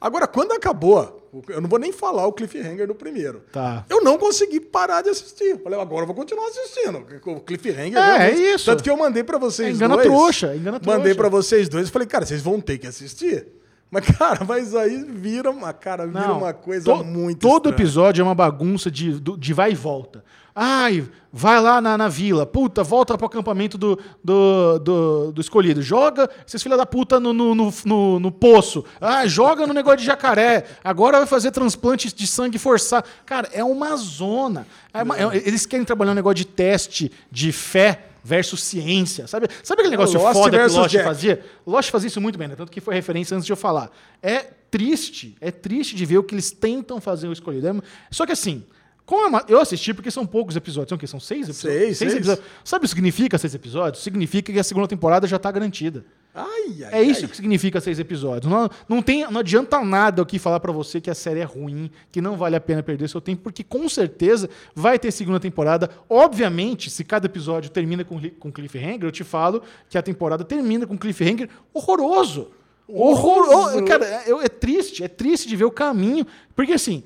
Agora, 0.00 0.26
quando 0.26 0.52
acabou, 0.52 1.30
eu 1.48 1.60
não 1.60 1.68
vou 1.68 1.78
nem 1.78 1.92
falar 1.92 2.26
o 2.26 2.32
cliffhanger 2.32 2.86
do 2.86 2.94
primeiro. 2.94 3.42
Tá. 3.52 3.84
Eu 3.88 4.02
não 4.02 4.16
consegui 4.18 4.60
parar 4.60 5.02
de 5.02 5.10
assistir. 5.10 5.60
Falei, 5.62 5.78
agora 5.80 6.02
eu 6.02 6.06
vou 6.06 6.14
continuar 6.16 6.46
assistindo. 6.48 7.04
O 7.26 7.40
cliffhanger. 7.40 7.98
É, 7.98 8.30
é 8.30 8.34
isso. 8.54 8.64
Tanto 8.66 8.82
que 8.82 8.90
eu 8.90 8.96
mandei 8.96 9.22
pra 9.24 9.38
vocês 9.38 9.68
É, 9.68 9.72
engana 9.72 9.94
dois. 9.96 10.06
trouxa, 10.06 10.54
engana 10.56 10.80
trouxa. 10.80 10.98
Mandei 10.98 11.14
pra 11.14 11.28
vocês 11.28 11.68
dois 11.68 11.88
e 11.88 11.90
falei, 11.90 12.06
cara, 12.08 12.24
vocês 12.26 12.42
vão 12.42 12.60
ter 12.60 12.78
que 12.78 12.86
assistir. 12.86 13.46
Mas, 13.90 14.04
cara, 14.18 14.44
mas 14.44 14.74
aí 14.74 15.04
vira 15.04 15.50
uma, 15.50 15.72
cara, 15.72 16.06
vira 16.06 16.20
Não, 16.26 16.38
uma 16.38 16.52
coisa 16.52 16.84
to- 16.86 17.04
muito 17.04 17.38
Todo 17.40 17.68
estranha. 17.68 17.74
episódio 17.76 18.20
é 18.22 18.24
uma 18.24 18.34
bagunça 18.34 18.90
de, 18.90 19.20
de 19.20 19.52
vai 19.54 19.72
e 19.72 19.74
volta. 19.74 20.24
Ai, 20.58 21.06
vai 21.30 21.60
lá 21.60 21.82
na, 21.82 21.98
na 21.98 22.08
vila. 22.08 22.46
Puta, 22.46 22.82
volta 22.82 23.16
pro 23.18 23.26
acampamento 23.26 23.76
do, 23.76 23.98
do, 24.24 24.78
do, 24.78 25.32
do 25.32 25.40
escolhido. 25.42 25.82
Joga 25.82 26.30
esses 26.48 26.62
filha 26.62 26.78
da 26.78 26.86
puta 26.86 27.20
no, 27.20 27.30
no, 27.34 27.54
no, 27.54 27.72
no- 27.84 28.18
no 28.18 28.32
poço. 28.32 28.82
Ah, 28.98 29.26
joga 29.26 29.66
no 29.66 29.74
negócio 29.74 29.98
de 29.98 30.06
jacaré. 30.06 30.64
Agora 30.82 31.18
vai 31.18 31.26
fazer 31.26 31.50
transplante 31.50 32.10
de 32.14 32.26
sangue 32.26 32.58
forçado. 32.58 33.06
Cara, 33.26 33.50
é 33.52 33.62
uma 33.62 33.94
zona. 33.96 34.66
É 34.94 35.02
uma- 35.02 35.18
é- 35.18 35.42
eles 35.46 35.66
querem 35.66 35.84
trabalhar 35.84 36.12
um 36.12 36.14
negócio 36.14 36.36
de 36.36 36.46
teste 36.46 37.12
de 37.30 37.52
fé 37.52 38.06
versus 38.24 38.62
ciência. 38.62 39.26
Sabe, 39.26 39.48
sabe 39.62 39.82
aquele 39.82 39.90
negócio 39.96 40.18
Lost 40.18 40.32
foda 40.32 40.58
que 40.66 40.74
Lost 40.74 40.90
Jack. 40.90 41.04
fazia? 41.04 41.44
Lost 41.66 41.90
fazia 41.90 42.08
isso 42.08 42.20
muito 42.20 42.38
bem, 42.38 42.48
né? 42.48 42.56
Tanto 42.56 42.72
que 42.72 42.80
foi 42.80 42.94
referência 42.94 43.36
antes 43.36 43.44
de 43.44 43.52
eu 43.52 43.56
falar. 43.58 43.90
É 44.22 44.38
triste, 44.70 45.36
é 45.38 45.50
triste 45.50 45.94
de 45.94 46.06
ver 46.06 46.16
o 46.18 46.22
que 46.24 46.34
eles 46.34 46.50
tentam 46.50 46.98
fazer 46.98 47.28
o 47.28 47.32
escolhido. 47.32 47.68
É- 47.68 47.74
Só 48.10 48.24
que 48.24 48.32
assim, 48.32 48.64
como 49.06 49.36
é 49.38 49.44
eu 49.48 49.60
assisti 49.60 49.94
porque 49.94 50.10
são 50.10 50.26
poucos 50.26 50.56
episódios. 50.56 50.88
São 50.88 50.96
o 50.96 50.98
quê? 50.98 51.06
São 51.06 51.20
seis 51.20 51.48
episódios? 51.48 51.80
Seis, 51.80 51.98
seis. 51.98 52.14
episódios. 52.14 52.44
Sabe 52.64 52.80
o 52.80 52.88
que 52.88 52.88
significa 52.88 53.38
seis 53.38 53.54
episódios? 53.54 54.02
Significa 54.02 54.52
que 54.52 54.58
a 54.58 54.64
segunda 54.64 54.88
temporada 54.88 55.28
já 55.28 55.36
está 55.36 55.48
garantida. 55.52 56.04
Ai, 56.34 56.84
ai, 56.84 56.90
É 56.92 57.02
isso 57.02 57.22
ai. 57.22 57.30
que 57.30 57.36
significa 57.36 57.80
seis 57.80 58.00
episódios. 58.00 58.50
Não, 58.50 58.68
não, 58.88 59.00
tem, 59.00 59.24
não 59.30 59.40
adianta 59.40 59.80
nada 59.80 60.20
aqui 60.22 60.40
falar 60.40 60.58
pra 60.58 60.72
você 60.72 61.00
que 61.00 61.08
a 61.08 61.14
série 61.14 61.38
é 61.38 61.44
ruim, 61.44 61.88
que 62.10 62.20
não 62.20 62.36
vale 62.36 62.56
a 62.56 62.60
pena 62.60 62.82
perder 62.82 63.08
seu 63.08 63.20
tempo, 63.20 63.42
porque 63.42 63.62
com 63.62 63.88
certeza 63.88 64.50
vai 64.74 64.98
ter 64.98 65.12
segunda 65.12 65.38
temporada. 65.38 65.88
Obviamente, 66.10 66.90
se 66.90 67.04
cada 67.04 67.26
episódio 67.26 67.70
termina 67.70 68.04
com, 68.04 68.20
com 68.40 68.50
cliffhanger, 68.50 69.04
eu 69.04 69.12
te 69.12 69.22
falo 69.22 69.62
que 69.88 69.96
a 69.96 70.02
temporada 70.02 70.44
termina 70.44 70.84
com 70.84 70.98
cliffhanger 70.98 71.48
horroroso. 71.72 72.50
Horroroso. 72.88 73.50
Horroroso. 73.50 73.84
Cara, 73.84 74.04
é, 74.04 74.30
é 74.30 74.48
triste, 74.48 75.02
é 75.02 75.08
triste 75.08 75.48
de 75.48 75.56
ver 75.56 75.64
o 75.64 75.70
caminho. 75.70 76.26
Porque 76.54 76.72
assim, 76.72 77.02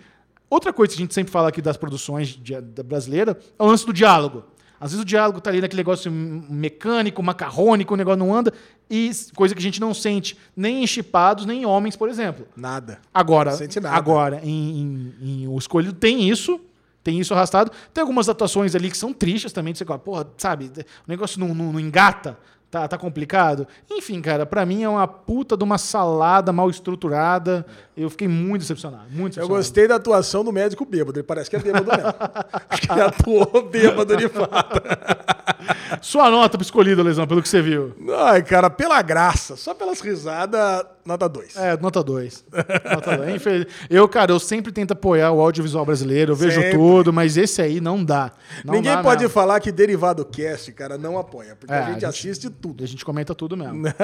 outra 0.50 0.72
coisa 0.72 0.92
que 0.92 0.98
a 1.00 1.02
gente 1.04 1.14
sempre 1.14 1.32
fala 1.32 1.48
aqui 1.48 1.62
das 1.62 1.76
produções 1.78 2.28
de- 2.28 2.60
da 2.60 2.82
brasileira 2.82 3.38
é 3.58 3.62
o 3.62 3.66
lance 3.66 3.86
do 3.86 3.92
diálogo. 3.92 4.44
Às 4.78 4.92
vezes 4.92 5.02
o 5.02 5.06
diálogo 5.06 5.40
tá 5.42 5.50
ali 5.50 5.60
naquele 5.60 5.80
negócio 5.80 6.10
mecânico, 6.10 7.22
macarrônico, 7.22 7.94
o 7.94 7.96
negócio 7.96 8.18
não 8.18 8.34
anda, 8.34 8.52
e 8.88 9.10
coisa 9.34 9.54
que 9.54 9.58
a 9.58 9.62
gente 9.62 9.80
não 9.80 9.92
sente 9.92 10.36
nem 10.56 10.82
em 10.82 10.86
chipados, 10.86 11.44
nem 11.46 11.62
em 11.62 11.66
homens, 11.66 11.96
por 11.96 12.08
exemplo. 12.08 12.46
Nada. 12.56 12.98
Agora, 13.12 13.50
Não 13.50 13.58
sente 13.58 13.78
nada. 13.78 13.94
agora 13.96 14.40
em, 14.42 14.80
em- 14.80 15.14
em 15.42 15.48
O 15.48 15.58
Escolhido 15.58 15.92
tem 15.92 16.28
isso, 16.28 16.58
tem 17.04 17.20
isso 17.20 17.32
arrastado. 17.34 17.70
Tem 17.92 18.00
algumas 18.02 18.28
atuações 18.28 18.74
ali 18.74 18.90
que 18.90 18.96
são 18.96 19.12
tristes 19.12 19.52
também, 19.52 19.72
de 19.72 19.78
você 19.78 19.84
fala, 19.84 19.98
porra, 19.98 20.26
sabe, 20.38 20.70
o 21.06 21.10
negócio 21.10 21.38
não, 21.38 21.54
não- 21.54 21.72
não 21.74 21.80
engata, 21.80 22.38
tá, 22.70 22.86
tá 22.88 22.96
complicado. 22.98 23.66
Enfim, 23.90 24.20
cara, 24.20 24.46
pra 24.46 24.64
mim 24.64 24.82
é 24.82 24.88
uma 24.88 25.06
puta 25.08 25.56
de 25.56 25.64
uma 25.64 25.78
salada 25.78 26.52
mal 26.52 26.70
estruturada. 26.70 27.66
Eu 27.96 28.08
fiquei 28.08 28.28
muito 28.28 28.62
decepcionado, 28.62 29.04
muito 29.10 29.16
Eu 29.38 29.46
decepcionado. 29.48 29.48
gostei 29.56 29.88
da 29.88 29.96
atuação 29.96 30.42
do 30.44 30.52
médico 30.52 30.84
bêbado. 30.86 31.18
Ele 31.18 31.24
parece 31.26 31.50
que 31.50 31.56
é 31.56 31.58
bêbado 31.58 31.86
mesmo. 31.90 32.14
Acho 32.70 32.82
que 32.82 32.92
ele 32.92 33.00
atuou 33.02 33.68
bêbado 33.70 34.16
de 34.16 34.28
fato. 34.28 34.80
Sua 36.00 36.30
nota 36.30 36.56
pro 36.56 36.64
Escolhido, 36.64 37.02
Lesão, 37.02 37.26
pelo 37.26 37.42
que 37.42 37.48
você 37.48 37.60
viu. 37.60 37.94
Ai, 38.24 38.42
cara, 38.42 38.70
pela 38.70 39.02
graça. 39.02 39.56
Só 39.56 39.74
pelas 39.74 40.00
risadas, 40.00 40.84
nota 41.04 41.28
2. 41.28 41.56
É, 41.56 41.76
nota 41.76 42.02
2. 42.02 42.44
Nota 42.94 43.18
Eu, 43.90 44.08
cara, 44.08 44.32
eu 44.32 44.40
sempre 44.40 44.72
tento 44.72 44.92
apoiar 44.92 45.30
o 45.32 45.40
audiovisual 45.40 45.84
brasileiro, 45.84 46.32
eu 46.32 46.36
vejo 46.36 46.60
Sempre. 46.60 46.78
tudo, 46.78 47.12
mas 47.12 47.36
esse 47.36 47.60
aí 47.60 47.80
não 47.80 48.02
dá. 48.02 48.32
Não 48.64 48.74
Ninguém 48.74 48.94
dá 48.94 49.02
pode 49.02 49.22
mesmo. 49.22 49.34
falar 49.34 49.60
que 49.60 49.70
Derivado 49.70 50.24
Cast, 50.24 50.72
cara, 50.72 50.96
não 50.96 51.18
apoia. 51.18 51.54
Porque 51.56 51.72
É, 51.72 51.76
a, 51.76 51.80
gente 51.80 51.88
a 51.90 51.92
gente- 51.94 52.04
assiste 52.06 52.48
tudo. 52.60 52.84
A 52.84 52.86
gente 52.86 53.04
comenta 53.04 53.34
tudo 53.34 53.56
mesmo. 53.56 53.82
né? 53.82 53.94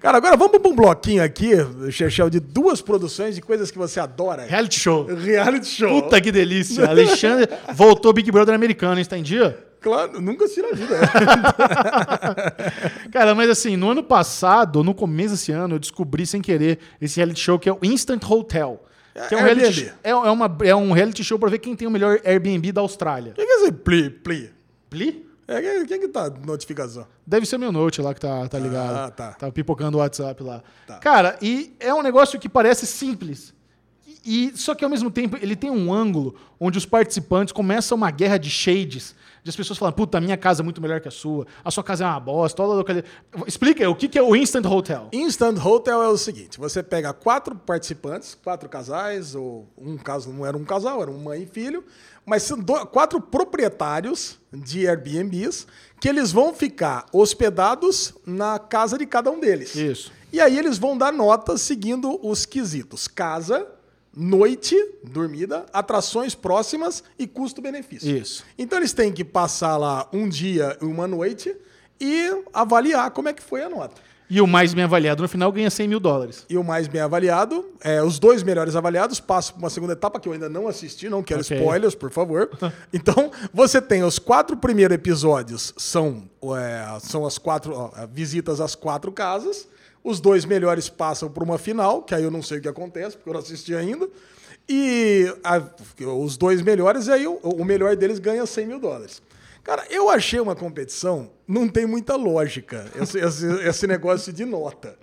Cara, 0.00 0.18
agora 0.18 0.36
vamos 0.36 0.58
para 0.58 0.70
um 0.70 0.74
bloquinho 0.74 1.22
aqui, 1.22 1.52
Chechel, 1.90 2.28
de 2.28 2.40
duas 2.40 2.82
produções 2.82 3.34
de 3.34 3.40
coisas 3.40 3.70
que 3.70 3.78
você 3.78 4.00
adora. 4.00 4.44
Reality 4.44 4.80
show. 4.80 5.06
Reality 5.06 5.66
show. 5.66 6.02
Puta 6.02 6.20
que 6.20 6.32
delícia. 6.32 6.88
Alexandre 6.88 7.48
voltou 7.74 8.12
Big 8.12 8.30
Brother 8.30 8.54
americano, 8.54 9.02
tá 9.06 9.16
em 9.16 9.22
dia? 9.22 9.66
Claro, 9.80 10.20
nunca 10.20 10.44
assisti 10.44 10.62
na 10.62 10.70
vida. 10.70 10.96
Cara, 13.10 13.34
mas 13.34 13.50
assim, 13.50 13.76
no 13.76 13.90
ano 13.90 14.02
passado, 14.02 14.84
no 14.84 14.94
começo 14.94 15.30
desse 15.30 15.50
ano, 15.50 15.74
eu 15.74 15.78
descobri 15.78 16.24
sem 16.24 16.40
querer 16.40 16.78
esse 17.00 17.16
reality 17.16 17.40
show 17.40 17.58
que 17.58 17.68
é 17.68 17.72
o 17.72 17.78
Instant 17.82 18.22
Hotel. 18.30 18.82
Que 19.28 19.34
é, 19.34 19.38
um 19.38 19.42
reality, 19.42 19.92
é, 20.02 20.10
é 20.10 20.14
uma, 20.14 20.56
é 20.62 20.74
um 20.74 20.92
reality 20.92 21.22
show 21.22 21.38
pra 21.38 21.50
ver 21.50 21.58
quem 21.58 21.76
tem 21.76 21.86
o 21.86 21.90
melhor 21.90 22.18
Airbnb 22.24 22.72
da 22.72 22.80
Austrália. 22.80 23.32
Quem 23.34 23.44
que 23.44 23.52
é 23.52 23.56
esse 23.56 23.72
pli, 23.72 24.08
pli? 24.08 24.50
Pli? 24.88 25.26
É, 25.52 25.84
quem, 25.84 26.00
que 26.00 26.08
tá 26.08 26.30
notificação? 26.30 27.06
Deve 27.26 27.46
ser 27.46 27.58
meu 27.58 27.72
note 27.72 28.00
lá 28.00 28.12
que 28.14 28.20
tá, 28.20 28.48
tá 28.48 28.58
ligado. 28.58 28.96
Ah, 28.96 29.10
tá. 29.10 29.32
Tá 29.32 29.50
pipocando 29.52 29.96
o 29.96 30.00
WhatsApp 30.00 30.42
lá. 30.42 30.62
Tá. 30.86 30.98
Cara, 30.98 31.38
e 31.42 31.74
é 31.80 31.92
um 31.92 32.02
negócio 32.02 32.38
que 32.38 32.48
parece 32.48 32.86
simples. 32.86 33.54
E, 34.24 34.48
e- 34.48 34.56
só 34.56 34.74
que 34.74 34.84
ao 34.84 34.90
mesmo 34.90 35.10
tempo 35.10 35.36
ele 35.40 35.56
tem 35.56 35.70
um 35.70 35.92
ângulo 35.92 36.34
onde 36.60 36.78
os 36.78 36.86
participantes 36.86 37.52
começam 37.52 37.96
uma 37.96 38.10
guerra 38.10 38.38
de 38.38 38.50
shades. 38.50 39.14
De 39.44 39.50
as 39.50 39.56
pessoas 39.56 39.76
falando, 39.76 39.94
puta, 39.94 40.18
a 40.18 40.20
minha 40.20 40.36
casa 40.36 40.62
é 40.62 40.64
muito 40.64 40.80
melhor 40.80 41.00
que 41.00 41.08
a 41.08 41.10
sua, 41.10 41.44
a 41.64 41.70
sua 41.72 41.82
casa 41.82 42.04
é 42.04 42.06
uma 42.06 42.20
bosta, 42.20 42.56
toda 42.56 42.74
a 42.74 42.76
localidade. 42.76 43.12
Explica 43.44 43.82
aí, 43.82 43.88
o 43.88 43.94
que 43.96 44.06
que 44.08 44.16
é 44.16 44.22
o 44.22 44.36
Instant 44.36 44.64
Hotel? 44.66 45.08
Instant 45.12 45.58
Hotel 45.58 46.00
é 46.00 46.06
o 46.08 46.16
seguinte: 46.16 46.60
você 46.60 46.80
pega 46.80 47.12
quatro 47.12 47.56
participantes, 47.56 48.38
quatro 48.40 48.68
casais, 48.68 49.34
ou 49.34 49.68
um 49.76 49.96
caso 49.96 50.30
não 50.32 50.46
era 50.46 50.56
um 50.56 50.64
casal, 50.64 51.02
era 51.02 51.10
uma 51.10 51.18
mãe 51.18 51.42
e 51.42 51.46
filho, 51.46 51.82
mas 52.24 52.42
são 52.44 52.58
do- 52.58 52.86
quatro 52.86 53.20
proprietários 53.20 54.38
de 54.52 54.86
Airbnbs 54.86 55.66
que 56.00 56.08
eles 56.08 56.32
vão 56.32 56.52
ficar 56.54 57.06
hospedados 57.12 58.14
na 58.26 58.58
casa 58.58 58.96
de 58.98 59.06
cada 59.06 59.30
um 59.30 59.38
deles. 59.40 59.74
Isso. 59.74 60.12
E 60.32 60.40
aí 60.40 60.58
eles 60.58 60.78
vão 60.78 60.96
dar 60.96 61.12
notas 61.12 61.60
seguindo 61.62 62.18
os 62.26 62.44
quesitos: 62.46 63.06
casa, 63.08 63.66
noite, 64.16 64.76
dormida, 65.04 65.66
atrações 65.72 66.34
próximas 66.34 67.02
e 67.18 67.26
custo-benefício. 67.26 68.16
Isso. 68.16 68.44
Então 68.58 68.78
eles 68.78 68.92
têm 68.92 69.12
que 69.12 69.24
passar 69.24 69.76
lá 69.76 70.08
um 70.12 70.28
dia 70.28 70.76
e 70.80 70.84
uma 70.84 71.06
noite 71.06 71.54
e 72.00 72.42
avaliar 72.52 73.10
como 73.10 73.28
é 73.28 73.32
que 73.32 73.42
foi 73.42 73.62
a 73.62 73.68
nota. 73.68 74.00
E 74.34 74.40
o 74.40 74.46
mais 74.46 74.72
bem 74.72 74.84
avaliado 74.84 75.20
no 75.22 75.28
final 75.28 75.52
ganha 75.52 75.68
100 75.68 75.88
mil 75.88 76.00
dólares. 76.00 76.46
E 76.48 76.56
o 76.56 76.64
mais 76.64 76.88
bem 76.88 77.02
avaliado, 77.02 77.66
é, 77.82 78.02
os 78.02 78.18
dois 78.18 78.42
melhores 78.42 78.74
avaliados 78.74 79.20
passam 79.20 79.52
para 79.56 79.64
uma 79.64 79.68
segunda 79.68 79.92
etapa 79.92 80.18
que 80.18 80.26
eu 80.26 80.32
ainda 80.32 80.48
não 80.48 80.66
assisti, 80.66 81.06
não 81.06 81.22
quero 81.22 81.42
Ok. 81.42 81.54
spoilers, 81.58 81.94
por 81.94 82.10
favor. 82.10 82.48
Então, 82.94 83.30
você 83.52 83.78
tem 83.82 84.02
os 84.02 84.18
quatro 84.18 84.56
primeiros 84.56 84.94
episódios, 84.94 85.74
são, 85.76 86.22
é, 86.56 86.98
são 87.00 87.26
as 87.26 87.36
quatro 87.36 87.74
ó, 87.74 87.90
visitas 88.10 88.58
às 88.58 88.74
quatro 88.74 89.12
casas. 89.12 89.68
Os 90.02 90.18
dois 90.18 90.46
melhores 90.46 90.88
passam 90.88 91.28
para 91.30 91.44
uma 91.44 91.58
final, 91.58 92.02
que 92.02 92.14
aí 92.14 92.24
eu 92.24 92.30
não 92.30 92.40
sei 92.42 92.56
o 92.58 92.62
que 92.62 92.68
acontece, 92.68 93.16
porque 93.18 93.28
eu 93.28 93.34
não 93.34 93.40
assisti 93.40 93.74
ainda. 93.74 94.08
E 94.68 95.26
a- 95.44 95.60
os 96.16 96.38
dois 96.38 96.62
melhores, 96.62 97.08
aí 97.10 97.26
o, 97.26 97.34
o 97.34 97.64
melhor 97.66 97.96
deles 97.96 98.18
ganha 98.18 98.46
100 98.46 98.66
mil 98.66 98.80
dólares. 98.80 99.20
Cara, 99.64 99.84
eu 99.90 100.10
achei 100.10 100.40
uma 100.40 100.56
competição, 100.56 101.30
não 101.46 101.68
tem 101.68 101.86
muita 101.86 102.16
lógica, 102.16 102.84
esse, 103.00 103.18
esse, 103.20 103.46
esse 103.68 103.86
negócio 103.86 104.32
de 104.32 104.44
nota. 104.44 104.96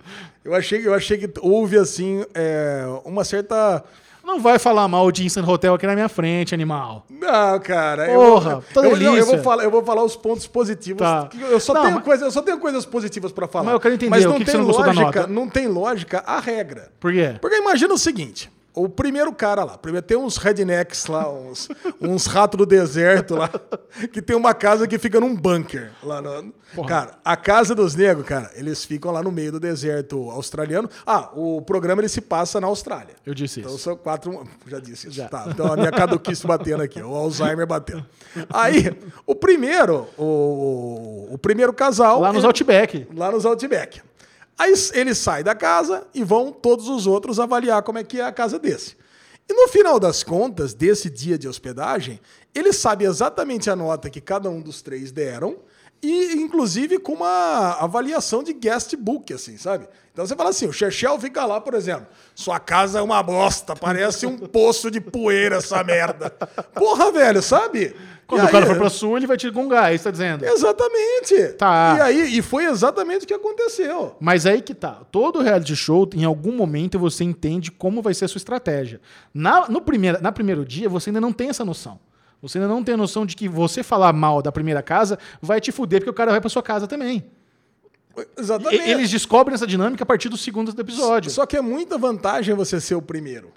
Eu 0.44 0.54
achei, 0.54 0.86
eu 0.86 0.92
achei 0.92 1.16
que 1.16 1.30
houve, 1.40 1.78
assim, 1.78 2.24
é, 2.34 2.84
uma 3.04 3.24
certa. 3.24 3.82
Não 4.22 4.38
vai 4.38 4.58
falar 4.58 4.86
mal 4.86 5.10
de 5.10 5.24
Instant 5.24 5.48
Hotel 5.48 5.72
aqui 5.74 5.86
na 5.86 5.94
minha 5.94 6.08
frente, 6.08 6.54
animal. 6.54 7.06
Não, 7.08 7.58
cara. 7.58 8.04
Porra, 8.06 8.52
eu, 8.52 8.62
tá 8.74 8.80
eu, 8.80 8.82
não, 8.82 8.90
eu, 8.90 8.96
delícia. 8.98 9.24
vou 9.24 9.38
falar, 9.42 9.64
eu 9.64 9.70
vou 9.70 9.82
falar 9.82 10.04
os 10.04 10.14
pontos 10.14 10.46
positivos. 10.46 11.00
Tá. 11.00 11.26
que 11.30 11.40
Eu 11.40 11.58
só, 11.58 11.72
Não, 11.72 11.82
tenho 11.82 11.94
mas- 11.94 12.04
coisa, 12.04 12.24
eu 12.26 12.30
só 12.30 12.42
tenho 12.42 12.58
coisas 12.58 12.84
positivas 12.84 13.32
pra 13.32 13.48
falar. 13.48 13.64
Mas 13.64 13.74
eu 13.74 13.80
quero 13.80 13.94
entender, 13.94 14.10
Mas 14.10 14.24
o 14.26 14.28
não 14.28 14.34
que 14.34 14.44
que 14.44 14.50
tem 14.50 14.52
você 14.52 14.58
não 14.58 14.66
gostou 14.66 14.84
da 14.84 14.92
lógica, 14.92 15.20
nota? 15.22 15.32
Não 15.32 15.48
tem 15.48 15.66
lógica 15.66 16.22
a 16.26 16.38
regra. 16.38 16.92
Por 17.00 17.10
quê? 17.12 17.36
Porque 17.40 17.56
imagina 17.56 17.94
o 17.94 17.98
seguinte: 17.98 18.52
O 18.72 18.88
primeiro 18.88 19.32
cara 19.34 19.64
lá, 19.64 19.76
primeiro 19.76 20.06
tem 20.06 20.16
uns 20.16 20.36
rednecks 20.36 21.06
lá, 21.06 21.28
uns, 21.28 21.68
uns 22.00 22.26
ratos 22.26 22.56
do 22.56 22.64
deserto 22.64 23.34
lá, 23.34 23.50
que 24.12 24.22
tem 24.22 24.36
uma 24.36 24.54
casa 24.54 24.86
que 24.86 24.96
fica 24.96 25.18
num 25.18 25.34
bunker 25.34 25.90
lá 26.02 26.22
no. 26.22 26.52
Cara, 26.86 27.18
a 27.24 27.36
casa 27.36 27.74
dos 27.74 27.96
negros, 27.96 28.24
cara, 28.24 28.48
eles 28.54 28.84
ficam 28.84 29.10
lá 29.10 29.22
no 29.24 29.32
meio 29.32 29.50
do 29.50 29.58
deserto 29.58 30.30
australiano. 30.30 30.88
Ah, 31.04 31.30
o 31.34 31.60
programa 31.62 32.00
ele 32.00 32.08
se 32.08 32.20
passa 32.20 32.60
na 32.60 32.68
Austrália. 32.68 33.16
Eu 33.26 33.34
disse 33.34 33.58
Então 33.58 33.72
isso. 33.74 33.82
são 33.82 33.96
quatro. 33.96 34.46
Já 34.68 34.78
disse 34.78 35.08
isso. 35.08 35.16
Já. 35.16 35.28
Tá, 35.28 35.46
então 35.48 35.72
a 35.72 35.76
minha 35.76 35.90
caduquice 35.90 36.46
batendo 36.46 36.82
aqui, 36.84 37.02
o 37.02 37.12
Alzheimer 37.12 37.66
batendo. 37.66 38.06
Aí, 38.52 38.96
o 39.26 39.34
primeiro, 39.34 40.06
o, 40.16 41.26
o 41.32 41.38
primeiro 41.38 41.72
casal. 41.72 42.20
Lá 42.20 42.28
nos 42.32 42.38
ele- 42.44 42.46
Outback. 42.46 43.06
Lá 43.16 43.32
nos 43.32 43.44
Outback. 43.44 44.00
Aí 44.60 44.74
eles 44.92 45.16
saem 45.16 45.42
da 45.42 45.54
casa 45.54 46.06
e 46.12 46.22
vão 46.22 46.52
todos 46.52 46.86
os 46.86 47.06
outros 47.06 47.40
avaliar 47.40 47.82
como 47.82 47.96
é 47.96 48.04
que 48.04 48.20
é 48.20 48.24
a 48.24 48.30
casa 48.30 48.58
desse. 48.58 48.94
E 49.48 49.54
no 49.54 49.66
final 49.68 49.98
das 49.98 50.22
contas, 50.22 50.74
desse 50.74 51.08
dia 51.08 51.38
de 51.38 51.48
hospedagem, 51.48 52.20
ele 52.54 52.70
sabe 52.70 53.06
exatamente 53.06 53.70
a 53.70 53.74
nota 53.74 54.10
que 54.10 54.20
cada 54.20 54.50
um 54.50 54.60
dos 54.60 54.82
três 54.82 55.10
deram 55.10 55.56
e, 56.02 56.34
inclusive, 56.34 56.98
com 56.98 57.14
uma 57.14 57.72
avaliação 57.80 58.42
de 58.42 58.52
guest 58.52 58.94
book, 58.96 59.32
assim, 59.32 59.56
sabe? 59.56 59.88
Então 60.12 60.26
você 60.26 60.36
fala 60.36 60.50
assim, 60.50 60.66
o 60.66 60.72
Churchill 60.74 61.18
fica 61.18 61.46
lá, 61.46 61.58
por 61.58 61.72
exemplo, 61.72 62.06
sua 62.34 62.60
casa 62.60 62.98
é 62.98 63.02
uma 63.02 63.22
bosta, 63.22 63.74
parece 63.74 64.26
um 64.26 64.36
poço 64.36 64.90
de 64.90 65.00
poeira 65.00 65.56
essa 65.56 65.82
merda. 65.82 66.28
Porra, 66.74 67.10
velho, 67.10 67.40
sabe? 67.40 67.96
Quando 68.30 68.42
E 68.42 68.46
o 68.46 68.50
cara 68.50 68.64
aí- 68.64 68.70
for 68.70 68.78
pra 68.78 68.88
sul, 68.88 69.16
ele 69.16 69.26
vai 69.26 69.36
te 69.36 69.50
gongar, 69.50 69.90
é 69.90 69.94
isso 69.94 70.02
que 70.04 70.08
tá 70.08 70.10
dizendo. 70.12 70.44
Exatamente. 70.44 71.48
Tá. 71.58 71.96
E 71.98 72.00
aí, 72.00 72.38
e 72.38 72.42
foi 72.42 72.64
exatamente 72.64 73.24
o 73.24 73.26
que 73.26 73.34
aconteceu. 73.34 74.16
Mas 74.20 74.46
aí 74.46 74.62
que 74.62 74.72
tá. 74.74 75.02
Todo 75.10 75.40
reality 75.42 75.74
show, 75.76 76.08
em 76.14 76.24
algum 76.24 76.52
momento, 76.52 76.98
você 76.98 77.24
entende 77.24 77.70
como 77.70 78.00
vai 78.00 78.14
ser 78.14 78.24
a 78.26 78.28
sua 78.28 78.38
estratégia. 78.38 79.00
Na, 79.34 79.68
no 79.68 79.80
primeiro, 79.80 80.22
na 80.22 80.30
primeiro 80.32 80.64
dia, 80.64 80.88
você 80.88 81.10
ainda 81.10 81.20
não 81.20 81.32
tem 81.32 81.48
essa 81.50 81.64
noção. 81.64 81.98
Você 82.40 82.56
ainda 82.58 82.68
não 82.68 82.82
tem 82.82 82.94
a 82.94 82.96
noção 82.96 83.26
de 83.26 83.36
que 83.36 83.48
você 83.48 83.82
falar 83.82 84.12
mal 84.14 84.40
da 84.40 84.50
primeira 84.50 84.82
casa 84.82 85.18
vai 85.42 85.60
te 85.60 85.70
fuder, 85.70 86.00
porque 86.00 86.10
o 86.10 86.14
cara 86.14 86.30
vai 86.30 86.40
pra 86.40 86.48
sua 86.48 86.62
casa 86.62 86.86
também. 86.86 87.24
E- 88.16 88.40
Exatamente. 88.40 88.88
eles 88.88 89.10
descobrem 89.10 89.54
essa 89.54 89.66
dinâmica 89.66 90.04
a 90.04 90.06
partir 90.06 90.28
do 90.28 90.36
segundo 90.36 90.70
episódio. 90.80 91.30
Só 91.30 91.44
que 91.46 91.56
é 91.56 91.60
muita 91.60 91.98
vantagem 91.98 92.54
você 92.54 92.80
ser 92.80 92.94
o 92.94 93.02
primeiro. 93.02 93.52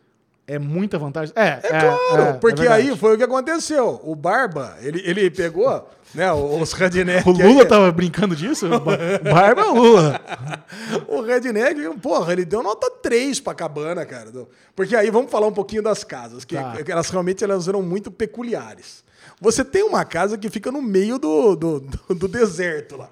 É 0.45 0.59
muita 0.59 0.97
vantagem. 0.99 1.33
É, 1.37 1.59
É, 1.63 1.69
claro, 1.69 2.21
é, 2.21 2.33
porque 2.33 2.61
é 2.61 2.67
verdade. 2.67 2.91
aí 2.91 2.97
foi 2.97 3.13
o 3.15 3.17
que 3.17 3.23
aconteceu. 3.23 4.01
O 4.03 4.13
Barba, 4.15 4.75
ele, 4.81 5.01
ele 5.05 5.31
pegou, 5.31 5.89
né, 6.13 6.31
os 6.33 6.73
redneck. 6.73 7.27
O 7.27 7.31
Lula 7.31 7.61
aí, 7.61 7.65
tava 7.65 7.89
brincando 7.93 8.35
disso? 8.35 8.67
Ba- 8.67 8.97
Barba 9.31 9.61
é 9.61 9.65
Lula. 9.65 10.21
O 11.07 11.21
redneck, 11.21 11.97
porra, 11.99 12.33
ele 12.33 12.43
deu 12.45 12.61
nota 12.61 12.89
3 13.01 13.39
pra 13.39 13.53
cabana, 13.53 14.05
cara. 14.05 14.29
Porque 14.75 14.95
aí 14.95 15.09
vamos 15.09 15.31
falar 15.31 15.47
um 15.47 15.53
pouquinho 15.53 15.81
das 15.83 16.03
casas, 16.03 16.43
que, 16.43 16.55
Tá. 16.55 16.75
elas 16.87 17.09
realmente 17.09 17.43
elas 17.43 17.67
eram 17.67 17.81
muito 17.81 18.11
peculiares. 18.11 19.03
Você 19.39 19.63
tem 19.63 19.83
uma 19.83 20.03
casa 20.03 20.37
que 20.37 20.49
fica 20.49 20.71
no 20.71 20.81
meio 20.81 21.17
do, 21.17 21.55
do, 21.55 21.79
do- 21.79 22.15
do 22.15 22.27
deserto 22.27 22.97
lá. 22.97 23.09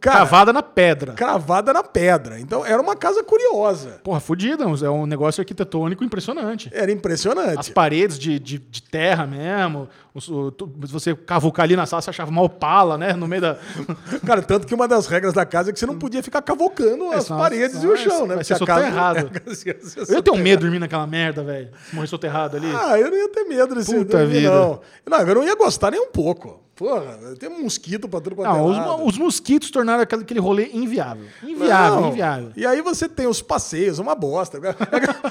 Cara, 0.00 0.18
Cavada 0.18 0.52
na 0.52 0.62
pedra. 0.62 1.12
cravada 1.14 1.72
na 1.72 1.82
pedra. 1.82 2.38
Então 2.38 2.64
era 2.64 2.80
uma 2.80 2.94
casa 2.94 3.22
curiosa. 3.24 4.00
Porra, 4.04 4.20
fudida. 4.20 4.64
É 4.64 4.90
um 4.90 5.06
negócio 5.06 5.40
arquitetônico 5.40 6.04
impressionante. 6.04 6.68
Era 6.72 6.92
impressionante. 6.92 7.58
As 7.58 7.68
paredes 7.68 8.18
de, 8.18 8.38
de, 8.38 8.58
de 8.58 8.82
terra 8.82 9.26
mesmo. 9.26 9.88
o- 10.14 10.50
tu- 10.50 10.70
se 10.86 10.92
você 10.92 11.14
cavucar 11.14 11.64
ali 11.64 11.74
na 11.76 11.86
sala, 11.86 12.02
você 12.02 12.10
achava 12.10 12.30
uma 12.30 12.42
opala, 12.42 12.98
né? 12.98 13.12
No 13.14 13.26
meio 13.26 13.42
da. 13.42 13.56
Cara, 14.26 14.42
tanto 14.42 14.66
que 14.66 14.74
uma 14.74 14.86
das 14.86 15.06
regras 15.06 15.32
da 15.32 15.46
casa 15.46 15.70
é 15.70 15.72
que 15.72 15.78
você 15.78 15.86
não 15.86 15.98
podia 15.98 16.22
ficar 16.22 16.42
cavocando 16.42 17.10
as 17.10 17.24
senão- 17.24 17.38
paredes 17.40 17.82
e 17.82 17.86
o 17.86 17.96
chão, 17.96 18.26
né? 18.26 18.34
a 18.34 18.38
casa- 18.66 19.30
ser 19.54 19.78
Eu 20.08 20.16
ia 20.16 20.22
ter 20.22 20.30
um 20.30 20.36
medo 20.36 20.58
de 20.60 20.64
dormir 20.66 20.78
naquela 20.78 21.06
merda, 21.06 21.42
velho. 21.42 21.70
Morrer 21.92 22.06
soterrado 22.08 22.56
ali. 22.56 22.70
Ah, 22.74 22.98
eu 22.98 23.10
não 23.10 23.16
ia 23.16 23.28
ter 23.30 23.44
medo 23.44 23.74
desse 23.74 23.94
Puta 23.94 24.18
dormir, 24.18 24.40
vida. 24.40 24.50
não. 24.50 24.80
Não, 25.08 25.18
eu 25.20 25.34
não 25.34 25.44
ia 25.44 25.56
gostar 25.56 25.90
nem 25.90 26.00
um 26.00 26.10
pouco. 26.10 26.62
Porra, 26.78 27.18
tem 27.40 27.48
um 27.48 27.64
mosquito 27.64 28.08
pra 28.08 28.20
tudo 28.20 28.40
é 28.40 28.44
Não, 28.44 28.66
os, 28.66 28.76
lado. 28.76 29.04
os 29.04 29.18
mosquitos 29.18 29.68
tornaram 29.68 30.00
aquele, 30.00 30.22
aquele 30.22 30.38
rolê 30.38 30.70
inviável. 30.72 31.26
Inviável, 31.42 32.00
Não. 32.00 32.08
inviável. 32.10 32.52
E 32.56 32.64
aí 32.64 32.80
você 32.80 33.08
tem 33.08 33.26
os 33.26 33.42
passeios, 33.42 33.98
uma 33.98 34.14
bosta. 34.14 34.60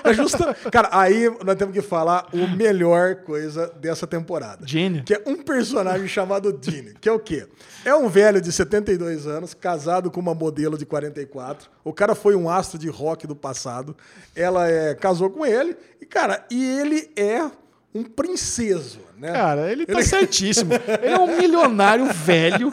É 0.04 0.14
justa... 0.14 0.54
Cara, 0.72 0.90
aí 0.92 1.30
nós 1.46 1.56
temos 1.56 1.74
que 1.74 1.82
falar 1.82 2.28
o 2.34 2.48
melhor 2.50 3.16
coisa 3.18 3.72
dessa 3.80 4.06
temporada. 4.06 4.68
Gene. 4.68 5.04
Que 5.04 5.14
é 5.14 5.24
um 5.26 5.38
personagem 5.38 6.08
chamado 6.08 6.58
Gene, 6.62 6.94
que 7.00 7.08
é 7.08 7.12
o 7.12 7.20
quê? 7.20 7.48
É 7.86 7.96
um 7.96 8.10
velho 8.10 8.42
de 8.42 8.52
72 8.52 9.26
anos, 9.26 9.54
casado 9.54 10.12
com 10.12 10.20
uma 10.20 10.36
modelo 10.36 10.78
de 10.78 10.86
44. 10.86 11.70
O 11.84 11.94
cara 11.94 12.14
foi 12.14 12.36
um 12.36 12.50
astro 12.50 12.78
de 12.78 12.90
rock 12.90 13.26
do 13.26 13.36
passado. 13.36 13.96
Ela 14.36 14.70
é, 14.70 14.94
casou 14.96 15.30
com 15.30 15.46
ele. 15.46 15.78
E, 16.02 16.06
cara, 16.06 16.46
e 16.52 16.62
ele 16.62 17.10
é 17.16 17.50
um 17.96 18.04
princeso, 18.04 19.00
né? 19.18 19.32
Cara, 19.32 19.72
ele 19.72 19.86
tá 19.86 20.02
certíssimo. 20.02 20.74
Ele 21.02 21.14
é 21.14 21.20
um 21.20 21.38
milionário 21.38 22.06
velho. 22.06 22.70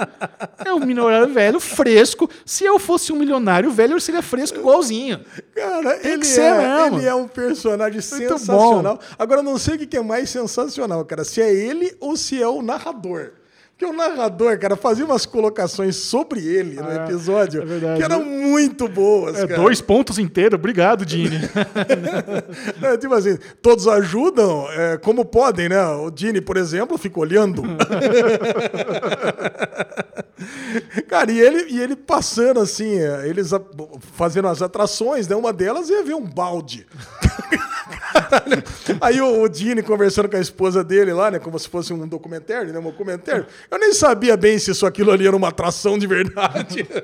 É 0.64 0.72
um 0.72 0.80
milionário 0.80 1.32
velho 1.32 1.59
fresco. 1.59 2.28
Se 2.45 2.64
eu 2.64 2.78
fosse 2.78 3.12
um 3.12 3.16
milionário 3.16 3.70
velho, 3.70 3.95
eu 3.95 4.01
seria 4.01 4.22
fresco 4.22 4.59
igualzinho. 4.59 5.20
Cara, 5.55 5.99
Tem 5.99 6.12
ele, 6.12 6.26
é, 6.26 6.86
ele 6.86 7.07
é 7.07 7.14
um 7.14 7.26
personagem 7.26 8.01
Muito 8.01 8.38
sensacional. 8.38 9.01
Agora, 9.18 9.40
eu 9.40 9.45
não 9.45 9.59
sei 9.59 9.76
o 9.76 9.78
que 9.78 9.97
é 9.97 10.03
mais 10.03 10.30
sensacional, 10.30 11.05
cara. 11.05 11.24
Se 11.24 11.40
é 11.40 11.53
ele 11.53 11.97
ou 12.01 12.16
se 12.16 12.40
é 12.42 12.49
o 12.49 12.61
narrador. 12.62 13.32
Porque 13.77 13.85
o 13.87 13.93
narrador, 13.93 14.57
cara, 14.57 14.77
fazia 14.77 15.05
umas 15.05 15.27
colocações 15.27 15.97
sobre 15.97 16.39
ele 16.47 16.77
no 16.77 16.89
Ah, 16.89 16.95
episódio 17.07 17.61
é 17.61 17.64
verdade. 17.64 17.99
que 17.99 18.05
eram 18.05 18.25
muito 18.25 18.87
boas, 18.87 19.37
É 19.37 19.47
dois 19.49 19.81
pontos 19.81 20.16
inteiros. 20.16 20.55
Obrigado, 20.57 21.05
Dini. 21.05 21.41
É, 22.83 22.97
tipo 22.97 23.12
assim, 23.14 23.37
todos 23.61 23.89
ajudam 23.89 24.66
é, 24.70 24.97
como 24.99 25.25
podem, 25.25 25.68
né? 25.68 25.85
O 25.89 26.09
Dini, 26.11 26.41
por 26.41 26.57
exemplo, 26.57 26.97
fica 26.97 27.18
olhando. 27.18 27.62
Cara, 31.09 31.31
e 31.33 31.41
ele, 31.41 31.66
e 31.72 31.81
ele 31.81 31.97
passando 31.97 32.61
assim, 32.61 32.99
é, 32.99 33.29
eles 33.29 33.51
fazendo 34.14 34.49
as 34.49 34.62
atrações, 34.62 35.27
né? 35.29 35.35
Uma 35.37 35.53
delas 35.53 35.89
ia 35.89 36.03
ver 36.03 36.14
um 36.14 36.25
balde. 36.25 36.87
Aí 39.01 39.21
o, 39.21 39.43
o 39.43 39.49
Dini 39.49 39.83
conversando 39.83 40.29
com 40.29 40.37
a 40.37 40.41
esposa 40.41 40.83
dele 40.85 41.12
lá, 41.12 41.31
né? 41.31 41.39
Como 41.39 41.59
se 41.59 41.69
fosse 41.69 41.93
um 41.93 42.07
documentário, 42.07 42.73
né? 42.73 42.79
Um 42.79 42.83
documentário. 42.85 43.47
Eu 43.71 43.79
nem 43.79 43.93
sabia 43.93 44.37
bem 44.37 44.59
se 44.59 44.71
isso 44.71 44.87
aquilo 44.87 45.11
ali 45.11 45.27
era 45.27 45.37
uma 45.37 45.49
atração 45.49 45.99
de 45.99 46.07
verdade. 46.07 46.87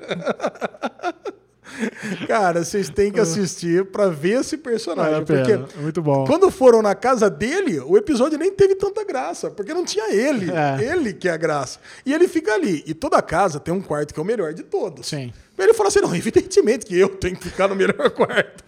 Cara, 2.27 2.65
vocês 2.65 2.91
têm 2.91 3.11
que 3.13 3.21
assistir 3.21 3.85
pra 3.87 4.09
ver 4.09 4.41
esse 4.41 4.57
personagem. 4.57 5.25
Vale 5.25 5.41
a 5.41 5.45
porque 5.45 5.79
É 5.79 5.81
muito 5.81 6.03
bom. 6.03 6.27
quando 6.27 6.51
foram 6.51 6.83
na 6.83 6.95
casa 6.95 7.31
dele, 7.31 7.81
o 7.81 7.97
episódio 7.97 8.39
nem 8.39 8.51
teve 8.51 8.75
tanta 8.75 9.05
graça, 9.05 9.51
porque 9.51 9.73
não 9.73 9.85
tinha 9.85 10.13
ele. 10.13 10.51
É. 10.51 10.93
Ele 10.93 11.13
que 11.15 11.29
é 11.29 11.33
a 11.33 11.37
graça. 11.37 11.79
E 12.05 12.13
ele 12.13 12.29
fica 12.29 12.53
ali. 12.53 12.83
E 12.87 12.93
toda 12.93 13.23
casa 13.23 13.59
tem 13.61 13.73
um 13.73 13.81
quarto 13.81 14.13
que 14.13 14.21
é 14.21 14.23
o 14.23 14.27
melhor 14.27 14.53
de 14.53 14.63
todos. 14.63 15.07
Sim. 15.07 15.33
Ele 15.65 15.75
fala 15.75 15.89
assim: 15.89 16.01
não, 16.01 16.15
evidentemente 16.15 16.87
que 16.87 16.99
eu 16.99 17.09
tenho 17.09 17.37
que 17.37 17.45
ficar 17.45 17.69
no 17.69 17.75
melhor 17.75 18.11
quarto. 18.11 18.65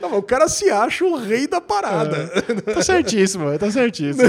Não, 0.00 0.10
mas 0.10 0.18
o 0.18 0.22
cara 0.22 0.48
se 0.48 0.70
acha 0.70 1.04
o 1.04 1.16
rei 1.16 1.46
da 1.46 1.60
parada. 1.60 2.28
Tá 2.72 2.82
certíssimo, 2.82 3.46
velho, 3.46 3.58
tá 3.58 3.70
certíssimo. 3.70 4.22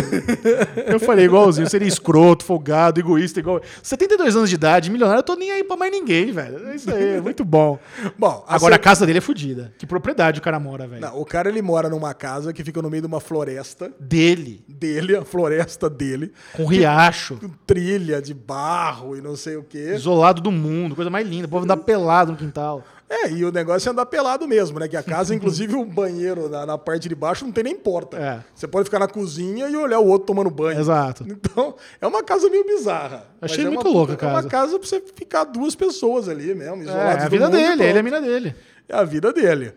Eu 0.88 1.00
falei 1.00 1.26
igualzinho, 1.26 1.70
seria 1.70 1.88
escroto, 1.88 2.44
folgado, 2.46 3.00
egoísta, 3.00 3.40
igual. 3.40 3.62
72 3.82 4.36
anos 4.36 4.50
de 4.50 4.56
idade, 4.56 4.90
milionário, 4.92 5.20
eu 5.20 5.24
tô 5.24 5.36
nem 5.36 5.52
aí 5.52 5.64
pra 5.64 5.76
mais 5.78 5.92
ninguém, 5.92 6.32
velho. 6.32 6.68
É 6.70 6.76
isso 6.76 6.92
aí, 6.94 7.18
é 7.18 7.22
muito 7.22 7.44
bom. 7.44 7.80
Bom, 8.18 8.44
a 8.48 8.56
Agora 8.56 8.76
a 8.76 8.78
cer- 8.78 8.84
casa 8.84 9.06
dele 9.06 9.18
é 9.18 9.22
fodida. 9.22 9.74
Que 9.78 9.86
propriedade 9.86 10.40
o 10.40 10.44
cara 10.44 10.60
mora, 10.60 10.88
velho? 10.88 11.02
Não, 11.02 11.20
o 11.20 11.26
cara 11.26 11.50
ele 11.50 11.62
mora 11.62 11.90
numa 11.90 12.14
casa 12.14 12.54
que 12.54 12.64
fica 12.64 12.82
no 12.82 12.90
meio 12.90 13.02
de 13.02 13.08
uma 13.08 13.20
floresta 13.20 13.92
Dele, 14.00 14.64
dele, 14.68 15.16
a 15.16 15.24
floresta 15.26 15.90
dele, 15.90 16.32
com 16.54 16.66
riacho, 16.66 17.38
com 17.38 17.50
trilha 17.66 18.22
de 18.22 18.34
barro 18.34 19.16
e 19.18 19.22
não 19.22 19.36
sei 19.36 19.56
o 19.56 19.64
quê. 19.64 19.94
isolado 19.96 20.42
do 20.42 20.52
mundo, 20.52 20.96
coisa 20.96 21.10
mais 21.10 21.28
linda. 21.28 21.48
O 21.48 21.50
povo 21.62 21.74
andar 21.74 21.78
pelado 21.84 22.32
no 22.32 22.38
quintal. 22.38 22.84
É, 23.10 23.30
e 23.30 23.44
o 23.44 23.52
negócio 23.52 23.90
é 23.90 23.92
andar 23.92 24.06
pelado 24.06 24.48
mesmo, 24.48 24.80
né? 24.80 24.88
Que 24.88 24.96
a 24.96 25.04
casa, 25.04 25.36
inclusive, 25.36 25.76
o 25.76 25.84
banheiro 25.84 26.48
na, 26.48 26.66
na 26.66 26.78
parte 26.78 27.10
de 27.10 27.16
baixo 27.16 27.44
não 27.44 27.52
tem 27.52 27.64
nem 27.66 27.76
porta. 27.76 28.18
É. 28.18 28.40
Você 28.56 28.68
pode 28.68 28.86
ficar 28.86 29.00
na 29.00 29.08
cozinha 29.08 29.68
e 29.68 29.76
olhar 29.76 30.00
o 30.00 30.08
outro 30.08 30.28
tomando 30.28 30.50
banho. 30.50 30.80
Exato. 30.80 31.26
Então, 31.28 31.76
é 32.00 32.08
uma 32.08 32.24
casa 32.24 32.50
meio 32.50 32.66
bizarra. 32.66 33.26
Achei 33.42 33.66
é 33.66 33.68
muito 33.68 33.86
uma, 33.86 33.94
louca 33.94 34.14
a 34.14 34.16
É 34.16 34.18
casa. 34.18 34.34
uma 34.34 34.44
casa 34.44 34.80
pra 34.80 34.88
você 34.88 35.02
ficar 35.02 35.44
duas 35.44 35.76
pessoas 35.76 36.30
ali 36.30 36.56
mesmo, 36.56 36.78
É, 36.78 36.86
isoladas 36.86 37.16
é 37.24 37.26
a 37.26 37.26
do 37.26 37.32
vida 37.32 37.46
mundo 37.46 37.58
dele, 37.58 37.84
ele 37.84 37.98
é 37.98 38.00
a 38.00 38.04
mina 38.04 38.22
dele. 38.22 38.56
É 38.88 38.96
a 38.96 39.04
vida 39.04 39.34
dele. 39.34 39.74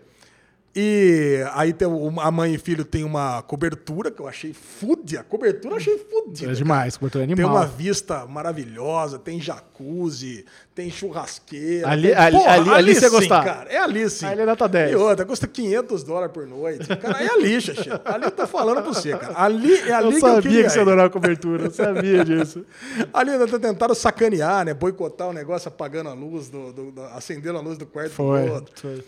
E 0.76 1.44
aí 1.54 1.72
tem 1.72 1.86
a 2.20 2.30
mãe 2.32 2.54
e 2.54 2.58
filho 2.58 2.84
tem 2.84 3.04
uma 3.04 3.40
cobertura 3.42 4.10
que 4.10 4.20
eu 4.20 4.26
achei 4.26 4.52
fúdia. 4.52 5.20
A 5.20 5.22
cobertura 5.22 5.74
eu 5.74 5.78
achei 5.78 5.96
fúdia. 5.98 6.50
É 6.50 6.52
demais, 6.52 6.96
cobertura 6.96 7.24
Tem 7.24 7.32
animal. 7.32 7.54
uma 7.54 7.64
vista 7.66 8.26
maravilhosa, 8.26 9.16
tem 9.18 9.40
jacuzzi, 9.40 10.44
tem 10.74 10.90
churrasqueira. 10.90 11.88
Ali- 11.88 12.08
tem- 12.08 12.16
ali- 12.16 12.36
ali- 12.44 12.70
ali 12.70 12.94
você 12.94 13.04
ia 13.04 13.08
sim, 13.10 13.16
gostar. 13.16 13.44
cara. 13.44 13.70
É 13.70 13.78
ali 13.78 14.10
sim. 14.10 14.26
Ali 14.26 14.40
é 14.40 14.46
nota 14.46 14.68
10. 14.68 14.90
E 14.92 14.96
outra, 14.96 15.24
custa 15.24 15.46
500 15.46 16.02
dólares 16.02 16.32
por 16.32 16.44
noite. 16.44 16.88
Cara, 16.96 17.22
é 17.22 17.28
ali, 17.30 17.60
Xaxê. 17.60 17.90
Ali 18.04 18.24
eu 18.24 18.30
tô 18.32 18.44
falando 18.46 18.82
pra 18.82 18.92
você, 18.92 19.16
cara. 19.16 19.32
Ali 19.36 19.72
é 19.76 19.92
ali 19.92 20.06
Eu 20.06 20.10
que 20.10 20.16
eu 20.16 20.20
sabia 20.20 20.42
queria 20.42 20.64
que 20.64 20.70
você 20.70 20.80
adorava 20.80 21.08
cobertura, 21.10 21.66
eu 21.66 21.70
sabia 21.70 22.24
disso. 22.24 22.64
Ali 23.14 23.30
ainda 23.30 23.58
tentaram 23.60 23.94
sacanear, 23.94 24.64
né? 24.64 24.74
Boicotar 24.74 25.28
o 25.28 25.32
negócio 25.32 25.68
apagando 25.68 26.08
a 26.10 26.14
luz, 26.14 26.48
do, 26.48 26.72
do- 26.72 26.90
do- 26.90 27.02
acendendo 27.14 27.58
a 27.58 27.60
luz 27.60 27.78
do 27.78 27.86
quarto 27.86 28.10
Foi. 28.10 28.42
do 28.46 28.52
outro. 28.54 28.72
foi. 28.80 29.04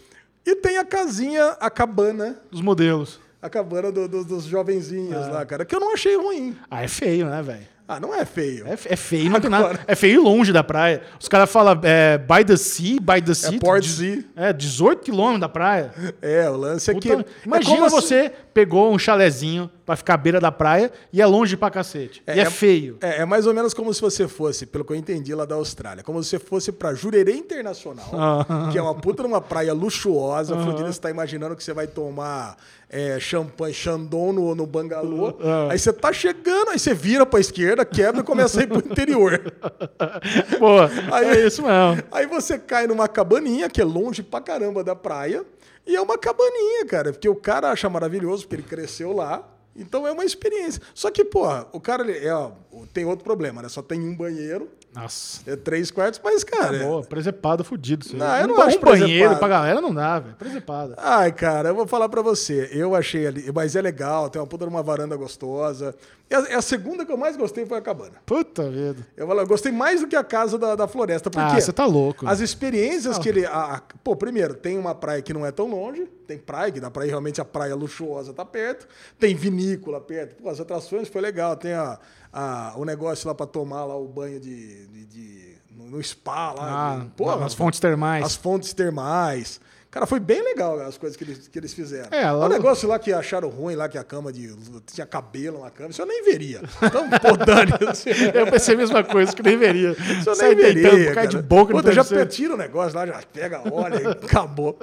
E 0.46 0.54
tem 0.56 0.78
a 0.78 0.84
casinha, 0.84 1.56
a 1.60 1.68
cabana 1.68 2.36
Dos 2.50 2.60
modelos. 2.60 3.18
A 3.42 3.50
cabana 3.50 3.90
do- 3.92 4.08
do- 4.08 4.24
dos 4.24 4.44
jovenzinhos 4.44 5.28
lá, 5.28 5.44
cara. 5.44 5.64
Que 5.64 5.74
eu 5.74 5.80
não 5.80 5.92
achei 5.92 6.16
ruim. 6.16 6.56
Ah, 6.70 6.82
é 6.82 6.88
feio, 6.88 7.26
né, 7.26 7.42
velho? 7.42 7.66
Ah, 7.88 8.00
não 8.00 8.12
é 8.12 8.24
feio. 8.24 8.66
É, 8.66 8.72
é 8.72 8.96
feio, 8.96 9.30
não 9.30 9.40
tem 9.40 9.48
nada. 9.48 9.78
É 9.86 9.94
feio 9.94 10.20
longe 10.22 10.52
da 10.52 10.64
praia. 10.64 11.02
Os 11.20 11.28
caras 11.28 11.48
falam 11.48 11.78
é, 11.84 12.18
by 12.18 12.44
the 12.44 12.56
sea, 12.56 12.98
by 13.00 13.22
the 13.24 13.32
sea. 13.34 13.58
Port 13.60 13.82
de- 13.84 13.88
Sea. 13.88 14.24
É, 14.34 14.52
18 14.52 15.02
quilômetros 15.04 15.40
da 15.40 15.48
praia. 15.48 15.92
É, 16.20 16.50
o 16.50 16.56
lance 16.56 16.90
é 16.90 16.94
que. 16.94 17.08
Puta, 17.16 17.22
é 17.22 17.46
imagina 17.46 17.76
como 17.76 17.88
se- 17.90 17.96
você 18.08 18.32
pegou 18.52 18.92
um 18.92 18.98
chalezinho 18.98 19.70
pra 19.86 19.94
ficar 19.96 20.14
à 20.14 20.16
beira 20.16 20.40
da 20.40 20.50
praia 20.50 20.90
e 21.12 21.22
é 21.22 21.26
longe 21.26 21.56
pra 21.56 21.70
cacete. 21.70 22.22
e 22.26 22.40
é, 22.40 22.44
feio. 22.50 22.98
É, 23.00 23.22
é 23.22 23.24
mais 23.24 23.46
ou 23.46 23.54
menos 23.54 23.72
como 23.72 23.94
se 23.94 24.00
você 24.00 24.26
fosse, 24.26 24.66
pelo 24.66 24.84
que 24.84 24.92
eu 24.92 24.96
entendi 24.96 25.32
lá 25.34 25.44
da 25.44 25.54
Austrália, 25.54 26.02
como 26.02 26.20
se 26.22 26.30
você 26.30 26.38
fosse 26.40 26.72
pra 26.72 26.92
Jurerê 26.92 27.32
Internacional, 27.34 28.10
Ah. 28.12 28.68
que 28.72 28.76
é 28.76 28.82
uma 28.82 28.94
puta 28.96 29.22
numa 29.22 29.40
praia 29.40 29.72
luxuosa. 29.72 30.56
Fudida, 30.58 30.92
você 30.92 31.00
tá 31.00 31.08
imaginando 31.08 31.54
que 31.54 31.62
você 31.62 31.72
vai 31.72 31.86
tomar 31.86 32.56
é, 32.90 33.18
champanhe, 33.20 33.72
Chandon 33.74 34.32
no, 34.32 34.54
no 34.56 34.66
bangalô. 34.66 35.36
Ah. 35.40 35.68
Aí 35.70 35.78
você 35.78 35.92
tá 35.92 36.12
chegando, 36.12 36.70
aí 36.70 36.78
você 36.78 36.92
vira 36.92 37.24
pra 37.24 37.38
esquerda, 37.38 37.84
quebra 37.84 38.20
e 38.22 38.24
começa 38.24 38.58
a 38.60 38.62
ir 38.64 38.66
pro 38.66 38.78
interior. 38.78 39.40
Pô, 40.58 40.80
Aí- 41.14 41.26
é 41.28 41.46
isso 41.46 41.62
mesmo. 41.62 42.02
Aí 42.10 42.26
você 42.26 42.58
cai 42.58 42.86
numa 42.88 43.06
cabaninha, 43.08 43.68
que 43.68 43.80
é 43.80 43.84
longe 43.84 44.22
pra 44.22 44.40
caramba 44.40 44.82
da 44.82 44.96
praia, 44.96 45.44
e 45.86 45.94
é 45.94 46.00
uma 46.00 46.18
cabaninha, 46.18 46.84
cara, 46.86 47.12
porque 47.12 47.28
o 47.28 47.36
cara 47.36 47.70
acha 47.70 47.88
maravilhoso, 47.88 48.42
porque 48.42 48.56
ele 48.56 48.62
cresceu 48.68 49.12
lá. 49.12 49.44
Então 49.78 50.06
é 50.06 50.12
uma 50.12 50.24
experiência. 50.24 50.80
Só 50.94 51.10
que, 51.10 51.24
porra, 51.24 51.66
o 51.72 51.80
cara 51.80 52.02
ele, 52.02 52.26
é, 52.26 52.34
ó, 52.34 52.52
tem 52.92 53.04
outro 53.04 53.24
problema, 53.24 53.62
né? 53.62 53.68
Só 53.68 53.82
tem 53.82 54.00
um 54.00 54.16
banheiro, 54.16 54.68
Nossa. 54.94 55.40
é 55.46 55.56
três 55.56 55.90
quartos, 55.90 56.20
mas, 56.22 56.42
cara. 56.44 56.78
Boa, 56.78 57.02
presepado 57.02 57.62
fudido. 57.64 58.04
Isso 58.04 58.14
aí. 58.14 58.18
Não, 58.18 58.36
eu 58.38 58.48
não 58.48 58.56
dá 58.56 58.64
acho 58.64 58.78
um 58.78 58.80
banheiro 58.80 59.08
presepado. 59.08 59.38
pra 59.38 59.48
galera, 59.48 59.80
não 59.80 59.94
dá, 59.94 60.18
velho. 60.18 60.34
Presepada. 60.36 60.94
Ai, 60.98 61.32
cara, 61.32 61.70
eu 61.70 61.74
vou 61.74 61.86
falar 61.86 62.08
pra 62.08 62.22
você. 62.22 62.68
Eu 62.72 62.94
achei 62.94 63.26
ali, 63.26 63.50
mas 63.54 63.76
é 63.76 63.82
legal, 63.82 64.30
tem 64.30 64.40
uma 64.40 64.46
puta 64.48 64.64
numa 64.64 64.82
varanda 64.82 65.16
gostosa. 65.16 65.94
A, 66.34 66.40
e 66.50 66.54
a 66.54 66.60
segunda 66.62 67.04
que 67.06 67.12
eu 67.12 67.16
mais 67.16 67.36
gostei 67.36 67.64
foi 67.64 67.78
a 67.78 67.80
cabana. 67.80 68.14
Puta 68.26 68.68
vida. 68.68 69.06
Eu, 69.16 69.30
eu 69.30 69.46
gostei 69.46 69.70
mais 69.70 70.00
do 70.00 70.08
que 70.08 70.16
a 70.16 70.24
casa 70.24 70.58
da, 70.58 70.74
da 70.74 70.88
floresta. 70.88 71.30
Por 71.30 71.40
Ah, 71.40 71.54
você 71.60 71.72
tá 71.72 71.86
louco. 71.86 72.26
As 72.26 72.40
experiências 72.40 73.16
que 73.18 73.28
ele. 73.28 73.46
a- 73.46 73.80
pô, 74.02 74.16
primeiro, 74.16 74.54
tem 74.54 74.76
uma 74.76 74.94
praia 74.94 75.22
que 75.22 75.32
não 75.32 75.46
é 75.46 75.52
tão 75.52 75.68
longe. 75.68 76.04
Tem 76.26 76.36
praia, 76.36 76.72
que 76.72 76.80
dá 76.80 76.90
pra 76.90 77.06
ir 77.06 77.10
realmente 77.10 77.40
a 77.40 77.44
praia 77.44 77.76
luxuosa 77.76 78.32
tá 78.32 78.44
perto. 78.44 78.88
Tem 79.18 79.34
vinícola 79.36 80.00
perto. 80.00 80.34
Pô, 80.42 80.48
as 80.48 80.58
atrações 80.60 81.06
foi 81.08 81.20
legal. 81.20 81.56
Tem 81.56 81.72
a, 81.74 81.98
a- 82.32 82.72
o 82.76 82.84
negócio 82.84 83.28
lá 83.28 83.34
pra 83.34 83.46
tomar 83.46 83.84
lá 83.84 83.96
o 83.96 84.08
banho 84.08 84.40
de. 84.40 84.86
de- 84.88 85.04
de- 85.06 85.56
no, 85.76 86.02
spa 86.02 86.52
lá. 86.52 86.96
Ah, 87.02 87.06
pô, 87.16 87.36
nas 87.36 87.54
fontes 87.54 87.78
termais. 87.78 88.24
As 88.24 88.34
fontes 88.34 88.72
termais. 88.72 89.60
Cara, 89.96 90.04
foi 90.04 90.20
bem 90.20 90.42
legal 90.44 90.78
as 90.80 90.98
coisas 90.98 91.16
que 91.16 91.24
eles, 91.24 91.48
que 91.48 91.58
eles 91.58 91.72
fizeram. 91.72 92.08
É, 92.10 92.30
lá- 92.30 92.44
O 92.44 92.48
negócio 92.50 92.86
lá 92.86 92.98
que 92.98 93.14
acharam 93.14 93.48
ruim, 93.48 93.74
lá 93.74 93.88
que 93.88 93.96
a 93.96 94.04
cama 94.04 94.30
de. 94.30 94.54
tinha 94.92 95.06
cabelo 95.06 95.62
na 95.64 95.70
cama, 95.70 95.88
isso 95.88 96.02
eu 96.02 96.06
nem 96.06 96.22
veria. 96.22 96.60
Então, 96.82 97.08
pô. 97.08 97.16
Eu 98.38 98.46
pensei 98.46 98.74
a 98.74 98.78
mesma 98.78 99.02
coisa, 99.02 99.32
que 99.34 99.42
nem 99.42 99.56
veria. 99.56 99.92
Isso 99.92 100.28
eu 100.28 100.34
Sai 100.34 100.54
nem 100.54 100.74
deitando, 100.74 100.90
veria, 100.96 101.14
cai 101.14 101.26
cara. 101.26 101.28
de 101.28 101.42
boca 101.42 101.72
Puta, 101.72 101.92
já 101.92 102.04
tira 102.26 102.52
o 102.52 102.56
negócio 102.58 102.94
lá, 102.94 103.06
já 103.06 103.22
pega, 103.32 103.62
olha 103.72 104.02
e 104.02 104.06
acabou. 104.06 104.78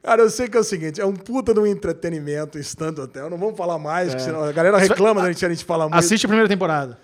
Cara, 0.00 0.22
eu 0.22 0.30
sei 0.30 0.46
que 0.46 0.56
é 0.56 0.60
o 0.60 0.64
seguinte, 0.64 1.00
é 1.00 1.04
um 1.06 1.14
puta 1.14 1.52
de 1.52 1.58
um 1.58 1.66
entretenimento 1.66 2.56
estando 2.56 3.02
hotel. 3.02 3.28
Não 3.28 3.38
vamos 3.38 3.56
falar 3.56 3.78
mais, 3.78 4.14
que 4.14 4.22
senão 4.22 4.44
a 4.44 4.52
galera 4.52 4.78
reclama 4.78 5.20
da 5.22 5.28
gente, 5.32 5.44
a 5.44 5.48
gente 5.48 5.64
fala 5.64 5.84
muito. 5.88 5.96
Assiste 5.98 6.26
a 6.26 6.28
primeira 6.28 6.48
temporada. 6.48 6.96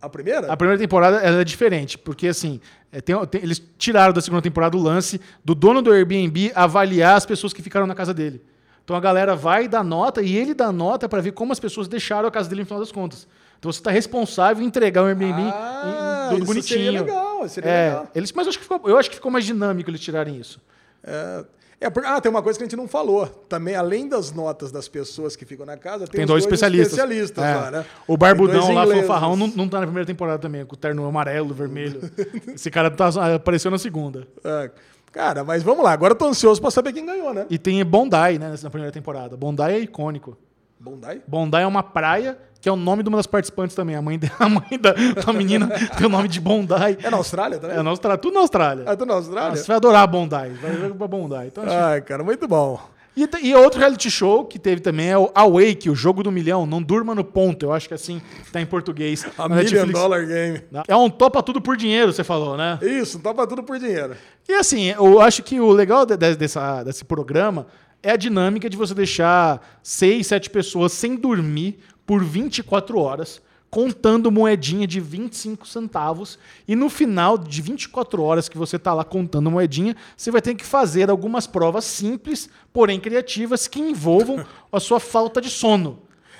A 0.00 0.08
primeira? 0.08 0.52
A 0.52 0.56
primeira 0.56 0.78
temporada 0.78 1.16
é 1.18 1.42
diferente, 1.42 1.96
porque 1.96 2.28
assim, 2.28 2.60
é, 2.92 3.00
tem- 3.00 3.26
tem- 3.26 3.42
eles 3.42 3.62
tiraram 3.78 4.12
da 4.12 4.20
segunda 4.20 4.42
temporada 4.42 4.76
o 4.76 4.80
lance 4.82 5.20
do 5.44 5.54
dono 5.54 5.80
do 5.82 5.90
Airbnb 5.92 6.52
avaliar 6.54 7.16
as 7.16 7.24
pessoas 7.26 7.52
que 7.52 7.62
ficaram 7.62 7.86
na 7.86 7.94
casa 7.94 8.12
dele. 8.12 8.42
Então 8.84 8.94
a 8.94 9.00
galera 9.00 9.34
vai 9.34 9.66
dar 9.66 9.82
nota 9.82 10.22
e 10.22 10.36
ele 10.36 10.54
dá 10.54 10.70
nota 10.70 11.08
pra 11.08 11.20
ver 11.20 11.32
como 11.32 11.50
as 11.52 11.58
pessoas 11.58 11.88
deixaram 11.88 12.28
a 12.28 12.30
casa 12.30 12.48
dele 12.48 12.60
no 12.60 12.66
final 12.66 12.80
das 12.80 12.92
contas. 12.92 13.26
Então 13.58 13.72
você 13.72 13.82
tá 13.82 13.90
responsável 13.90 14.62
em 14.62 14.66
entregar 14.66 15.02
o 15.02 15.06
Airbnb 15.06 15.40
Ah, 15.52 16.28
em- 16.30 16.36
isso 16.36 16.44
bonitinho. 16.44 16.62
seria 16.84 17.00
legal, 17.00 17.48
seria 17.48 17.70
é, 17.70 17.88
legal. 17.88 18.10
Eles, 18.14 18.32
mas 18.32 18.46
eu 18.46 18.50
acho, 18.50 18.58
que 18.58 18.64
ficou, 18.64 18.80
eu 18.88 18.98
acho 18.98 19.08
que 19.10 19.16
ficou 19.16 19.30
mais 19.30 19.44
dinâmico 19.44 19.90
eles 19.90 20.00
tirarem 20.00 20.36
isso. 20.38 20.60
É, 21.02 21.44
é 21.80 21.90
por- 21.90 22.04
ah, 22.04 22.20
tem 22.20 22.30
uma 22.30 22.42
coisa 22.42 22.58
que 22.58 22.64
a 22.64 22.66
gente 22.66 22.76
não 22.76 22.88
falou. 22.88 23.26
Também, 23.48 23.74
além 23.74 24.08
das 24.08 24.32
notas 24.32 24.72
das 24.72 24.88
pessoas 24.88 25.36
que 25.36 25.44
ficam 25.44 25.66
na 25.66 25.76
casa, 25.76 26.06
tem, 26.06 26.12
Tem 26.18 26.24
os 26.24 26.28
dois 26.28 26.44
especialistas. 26.44 26.92
especialistas 26.92 27.44
É. 27.44 27.54
lá, 27.54 27.70
né? 27.70 27.84
O 28.06 28.16
Barbudão 28.16 28.72
dois 28.72 28.74
lá, 28.74 28.86
fanfarrão, 28.86 29.36
não, 29.36 29.46
não 29.48 29.68
tá 29.68 29.80
na 29.80 29.86
primeira 29.86 30.06
temporada 30.06 30.38
também, 30.38 30.64
com 30.64 30.74
o 30.74 30.78
terno 30.78 31.06
amarelo, 31.06 31.52
vermelho. 31.54 32.00
Esse 32.54 32.70
cara 32.70 32.90
tá, 32.90 33.08
apareceu 33.34 33.70
na 33.70 33.78
segunda. 33.78 34.26
É. 34.44 34.70
Cara, 35.12 35.44
mas 35.44 35.62
vamos 35.62 35.82
lá. 35.84 35.92
Agora 35.92 36.12
eu 36.12 36.16
tô 36.18 36.26
ansioso 36.26 36.60
pra 36.60 36.70
saber 36.70 36.92
quem 36.92 37.06
ganhou, 37.06 37.32
né? 37.32 37.46
E 37.48 37.56
tem 37.58 37.82
Bondi, 37.84 38.38
né, 38.38 38.54
na 38.62 38.70
primeira 38.70 38.92
temporada. 38.92 39.36
Bondi 39.36 39.62
é 39.62 39.78
icônico. 39.78 40.36
Bondi? 40.78 41.22
Bondi 41.26 41.56
é 41.56 41.66
uma 41.66 41.82
praia 41.82 42.36
que 42.66 42.68
é 42.68 42.72
o 42.72 42.74
nome 42.74 43.04
de 43.04 43.08
uma 43.08 43.16
das 43.18 43.28
participantes 43.28 43.76
também. 43.76 43.94
A 43.94 44.02
mãe, 44.02 44.18
de- 44.18 44.28
a 44.40 44.48
mãe 44.48 44.76
da, 44.80 44.92
da 44.92 45.32
menina 45.32 45.68
tem 45.96 46.04
o 46.04 46.10
nome 46.10 46.26
de 46.26 46.40
Bondi. 46.40 46.72
É 47.00 47.08
na 47.08 47.16
Austrália 47.16 47.60
também? 47.60 47.76
É 47.76 47.80
na 47.82 47.90
Austrália, 47.90 48.18
tudo 48.18 48.34
na 48.34 48.40
Austrália. 48.40 48.82
Ah, 48.88 48.96
tô 48.96 49.06
na 49.06 49.14
Austrália? 49.14 49.52
Ah, 49.52 49.56
você 49.56 49.68
vai 49.68 49.76
adorar 49.76 50.04
Bondi, 50.08 50.30
vai 50.30 50.72
ver 50.72 50.92
pra 50.94 51.06
Bondi. 51.06 51.46
Então, 51.46 51.62
Ai, 51.64 52.00
cara, 52.00 52.24
muito 52.24 52.48
bom. 52.48 52.80
e, 53.16 53.24
e 53.40 53.54
outro 53.54 53.78
reality 53.78 54.10
show 54.10 54.44
que 54.44 54.58
teve 54.58 54.80
também 54.80 55.10
é 55.10 55.16
o 55.16 55.30
Awake, 55.32 55.88
o 55.88 55.94
jogo 55.94 56.24
do 56.24 56.32
milhão. 56.32 56.66
Não 56.66 56.82
durma 56.82 57.14
no 57.14 57.22
ponto, 57.22 57.66
eu 57.66 57.72
acho 57.72 57.86
que 57.86 57.94
assim 57.94 58.20
tá 58.50 58.60
em 58.60 58.66
português. 58.66 59.24
A 59.38 59.48
Million 59.48 59.62
Netflix. 59.62 59.92
Dollar 60.00 60.26
Game. 60.26 60.60
É 60.88 60.96
um 60.96 61.08
topa 61.08 61.40
tudo 61.44 61.60
por 61.60 61.76
dinheiro, 61.76 62.12
você 62.12 62.24
falou, 62.24 62.56
né? 62.56 62.80
Isso, 62.82 63.20
topa 63.20 63.46
tudo 63.46 63.62
por 63.62 63.78
dinheiro. 63.78 64.16
E 64.48 64.54
assim, 64.54 64.86
eu 64.90 65.20
acho 65.20 65.40
que 65.44 65.60
o 65.60 65.70
legal 65.70 66.04
de- 66.04 66.16
de- 66.16 66.34
dessa, 66.34 66.82
desse 66.82 67.04
programa 67.04 67.68
é 68.02 68.10
a 68.10 68.16
dinâmica 68.16 68.68
de 68.68 68.76
você 68.76 68.92
deixar 68.92 69.60
seis, 69.84 70.26
sete 70.26 70.50
pessoas 70.50 70.90
sem 70.90 71.14
dormir 71.14 71.78
por 72.06 72.22
24 72.24 72.98
horas, 72.98 73.40
contando 73.68 74.30
moedinha 74.30 74.86
de 74.86 75.00
25 75.00 75.66
centavos. 75.66 76.38
E 76.66 76.76
no 76.76 76.88
final 76.88 77.36
de 77.36 77.60
24 77.60 78.22
horas 78.22 78.48
que 78.48 78.56
você 78.56 78.76
está 78.76 78.94
lá 78.94 79.04
contando 79.04 79.50
moedinha, 79.50 79.96
você 80.16 80.30
vai 80.30 80.40
ter 80.40 80.54
que 80.54 80.64
fazer 80.64 81.10
algumas 81.10 81.46
provas 81.46 81.84
simples, 81.84 82.48
porém 82.72 83.00
criativas, 83.00 83.66
que 83.66 83.80
envolvam 83.80 84.44
a 84.72 84.80
sua 84.80 85.00
falta 85.00 85.40
de 85.40 85.50
sono. 85.50 85.98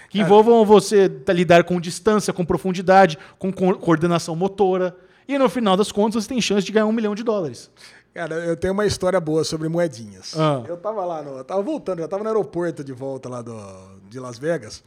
Que 0.08 0.20
envolvam 0.20 0.64
você 0.64 1.10
lidar 1.28 1.64
com 1.64 1.80
distância, 1.80 2.32
com 2.32 2.44
profundidade, 2.44 3.18
com 3.38 3.52
co- 3.52 3.74
coordenação 3.76 4.36
motora. 4.36 4.96
E 5.28 5.36
no 5.36 5.48
final 5.48 5.76
das 5.76 5.90
contas, 5.90 6.22
você 6.22 6.28
tem 6.28 6.40
chance 6.40 6.64
de 6.64 6.70
ganhar 6.70 6.86
um 6.86 6.92
milhão 6.92 7.12
de 7.14 7.24
dólares. 7.24 7.68
Cara, 8.14 8.36
eu 8.36 8.56
tenho 8.56 8.72
uma 8.72 8.86
história 8.86 9.20
boa 9.20 9.42
sobre 9.44 9.68
moedinhas. 9.68 10.32
Ah. 10.38 10.62
Eu 10.66 10.76
tava 10.76 11.04
lá, 11.04 11.22
no, 11.22 11.36
eu 11.38 11.44
tava 11.44 11.60
voltando, 11.60 11.98
já 11.98 12.08
tava 12.08 12.22
no 12.22 12.28
aeroporto 12.30 12.82
de 12.84 12.92
volta 12.92 13.28
lá 13.28 13.42
do, 13.42 13.54
de 14.08 14.18
Las 14.20 14.38
Vegas. 14.38 14.82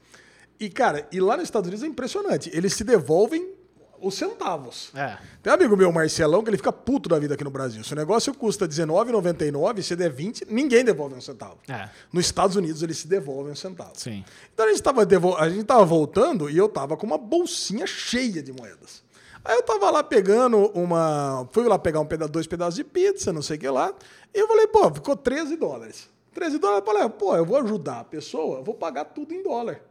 E, 0.60 0.70
cara, 0.70 1.08
e 1.12 1.20
lá 1.20 1.36
nos 1.38 1.46
Estados 1.46 1.68
Unidos 1.68 1.84
é 1.84 1.88
impressionante. 1.88 2.50
Eles 2.54 2.74
se 2.74 2.84
devolvem 2.84 3.54
os 4.02 4.16
centavos. 4.16 4.92
É. 4.96 5.18
Tem 5.44 5.52
um 5.52 5.56
amigo 5.56 5.76
meu, 5.76 5.92
Marcelão, 5.92 6.42
que 6.44 6.50
ele 6.50 6.58
fica 6.58 6.72
puto 6.72 7.10
da 7.10 7.20
vida 7.20 7.34
aqui 7.34 7.44
no 7.44 7.50
Brasil. 7.50 7.84
Se 7.84 7.92
o 7.94 7.96
negócio 7.96 8.34
custa 8.34 8.66
R$19,99, 8.66 9.82
se 9.82 9.96
der 9.96 10.10
20, 10.12 10.46
ninguém 10.50 10.84
devolve 10.86 11.16
um 11.16 11.22
centavo. 11.22 11.58
É. 11.68 11.90
Nos 12.12 12.26
Estados 12.26 12.56
Unidos, 12.56 12.82
eles 12.84 12.98
se 12.98 13.08
devolvem 13.08 13.52
um 13.52 13.56
centavo. 13.56 13.92
Sim. 13.96 14.24
Então 14.54 14.66
a 14.66 14.70
gente, 14.70 14.82
tava 14.82 15.06
devol- 15.06 15.38
a 15.38 15.50
gente 15.50 15.64
tava 15.66 15.84
voltando 15.86 16.50
e 16.50 16.58
eu 16.58 16.68
tava 16.70 16.96
com 16.98 17.06
uma 17.06 17.18
bolsinha 17.18 17.86
cheia 17.88 18.42
de 18.42 18.52
moedas. 18.54 19.04
Aí 19.44 19.56
eu 19.56 19.64
tava 19.64 19.90
lá 19.90 20.04
pegando 20.04 20.58
uma. 20.74 21.48
Fui 21.52 21.64
lá 21.66 21.80
pegar 21.80 22.02
um 22.02 22.06
peda 22.06 22.28
dois 22.28 22.46
pedaços 22.48 22.76
de 22.76 22.84
pizza, 22.84 23.32
não 23.32 23.42
sei 23.42 23.56
o 23.56 23.60
que 23.60 23.70
lá. 23.70 23.94
E 24.34 24.40
eu 24.40 24.48
falei, 24.48 24.68
pô, 24.68 24.94
ficou 24.94 25.16
13 25.16 25.56
dólares. 25.56 26.10
13 26.34 26.58
dólares, 26.58 26.84
eu 26.86 26.94
falei, 26.94 27.10
pô, 27.10 27.36
eu 27.36 27.46
vou 27.46 27.58
ajudar 27.58 28.02
a 28.02 28.04
pessoa, 28.04 28.60
eu 28.60 28.64
vou 28.64 28.76
pagar 28.76 29.06
tudo 29.06 29.34
em 29.34 29.42
dólar. 29.42 29.82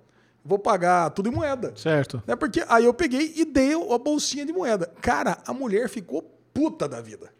Vou 0.48 0.58
pagar 0.58 1.10
tudo 1.10 1.28
em 1.28 1.32
moeda. 1.32 1.74
Certo. 1.76 2.22
Né? 2.26 2.34
Porque 2.34 2.64
aí 2.70 2.86
eu 2.86 2.94
peguei 2.94 3.34
e 3.36 3.44
dei 3.44 3.74
a 3.74 3.98
bolsinha 3.98 4.46
de 4.46 4.52
moeda. 4.52 4.90
Cara, 5.02 5.36
a 5.46 5.52
mulher 5.52 5.90
ficou 5.90 6.22
puta 6.54 6.88
da 6.88 7.02
vida. 7.02 7.30